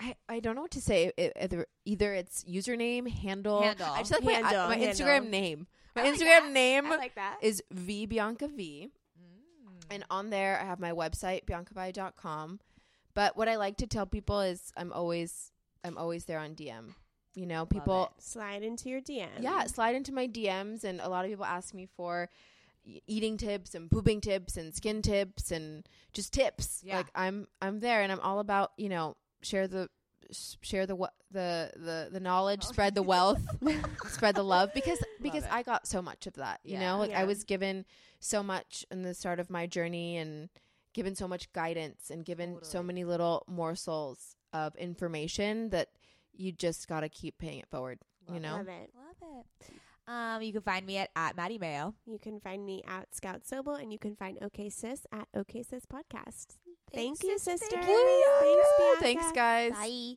I, 0.00 0.14
I 0.28 0.38
don't 0.40 0.54
know 0.54 0.62
what 0.62 0.70
to 0.72 0.80
say. 0.80 1.12
It, 1.16 1.32
either, 1.40 1.66
either 1.84 2.14
it's 2.14 2.44
username, 2.44 3.08
handle. 3.10 3.62
Handle. 3.62 3.86
I 3.90 3.98
just 3.98 4.12
like 4.12 4.22
my, 4.22 4.32
Handle, 4.32 4.68
my 4.68 4.76
handle. 4.76 5.06
Instagram 5.06 5.28
name. 5.28 5.66
My 5.96 6.02
I 6.02 6.04
like 6.10 6.14
Instagram 6.14 6.24
that. 6.42 6.52
name 6.52 6.86
I 6.86 6.96
like 6.96 7.14
that. 7.16 7.38
is 7.42 7.62
V 7.72 8.06
Bianca 8.06 8.46
V. 8.46 8.90
Mm. 9.20 9.84
And 9.90 10.04
on 10.08 10.30
there, 10.30 10.60
I 10.60 10.64
have 10.66 10.78
my 10.78 10.92
website, 10.92 11.46
biancavi.com. 11.46 12.60
But 13.18 13.36
what 13.36 13.48
I 13.48 13.56
like 13.56 13.78
to 13.78 13.88
tell 13.88 14.06
people 14.06 14.40
is 14.42 14.72
I'm 14.76 14.92
always 14.92 15.50
I'm 15.82 15.98
always 15.98 16.24
there 16.26 16.38
on 16.38 16.54
DM. 16.54 16.94
You 17.34 17.46
know, 17.46 17.66
people 17.66 18.12
Slide 18.20 18.62
into 18.62 18.88
your 18.88 19.00
DM. 19.00 19.40
yeah, 19.40 19.64
slide 19.66 19.96
into 19.96 20.12
my 20.12 20.28
DMs 20.28 20.84
and 20.84 21.00
a 21.00 21.08
lot 21.08 21.24
of 21.24 21.30
people 21.32 21.44
ask 21.44 21.74
me 21.74 21.88
for 21.96 22.28
eating 23.08 23.36
tips 23.36 23.74
and 23.74 23.90
pooping 23.90 24.20
tips 24.20 24.56
and 24.56 24.72
skin 24.72 25.02
tips 25.02 25.50
and 25.50 25.88
just 26.12 26.32
tips. 26.32 26.80
Yeah. 26.84 26.98
Like 26.98 27.06
I'm 27.16 27.48
I'm 27.60 27.80
there 27.80 28.02
and 28.02 28.12
I'm 28.12 28.20
all 28.20 28.38
about, 28.38 28.70
you 28.76 28.88
know, 28.88 29.16
share 29.42 29.66
the 29.66 29.88
share 30.62 30.86
the 30.86 30.94
the 31.32 31.72
the 31.74 32.08
the 32.12 32.20
knowledge, 32.20 32.62
spread 32.62 32.94
the 32.94 33.02
wealth, 33.02 33.42
spread 34.10 34.36
the 34.36 34.44
love 34.44 34.70
because 34.74 35.02
because 35.20 35.42
it. 35.42 35.52
I 35.52 35.64
got 35.64 35.88
so 35.88 36.00
much 36.00 36.28
of 36.28 36.34
that, 36.34 36.60
you 36.62 36.74
Yeah. 36.74 36.80
know? 36.92 36.98
Like 36.98 37.10
Yeah. 37.10 37.22
I 37.22 37.24
was 37.24 37.42
given 37.42 37.84
so 38.20 38.44
much 38.44 38.86
in 38.92 39.02
the 39.02 39.12
start 39.12 39.40
of 39.40 39.50
my 39.50 39.66
journey 39.66 40.16
and 40.18 40.50
given 40.94 41.14
so 41.14 41.28
much 41.28 41.52
guidance 41.52 42.10
and 42.10 42.24
given 42.24 42.58
so 42.62 42.82
many 42.82 43.04
little 43.04 43.44
morsels 43.46 44.36
of 44.52 44.74
information 44.76 45.70
that 45.70 45.88
you 46.32 46.52
just 46.52 46.88
got 46.88 47.00
to 47.00 47.08
keep 47.08 47.38
paying 47.38 47.58
it 47.58 47.68
forward, 47.70 47.98
you 48.32 48.40
know? 48.40 48.56
Love 48.56 48.68
it. 48.68 48.90
Love 48.94 49.44
it. 49.60 49.74
Um, 50.08 50.40
you 50.40 50.52
can 50.52 50.62
find 50.62 50.86
me 50.86 50.96
at, 50.96 51.10
at 51.14 51.36
Mady 51.36 51.60
Maio. 51.60 51.92
You 52.06 52.18
can 52.18 52.40
find 52.40 52.64
me 52.64 52.82
at 52.88 53.14
Scout 53.14 53.42
Sobel 53.44 53.80
and 53.80 53.92
you 53.92 53.98
can 53.98 54.16
find 54.16 54.38
OK 54.42 54.70
Sis 54.70 55.06
at 55.12 55.28
OK 55.36 55.62
Sis 55.62 55.84
Podcast. 55.84 56.56
Thank 56.94 57.22
you, 57.22 57.38
sis. 57.38 57.60
sister. 57.60 57.76
Thank 57.76 57.86
Thanks, 58.40 58.68
Bianca. 58.78 59.00
Thanks, 59.02 59.32
guys. 59.32 59.72
Bye. 59.72 60.14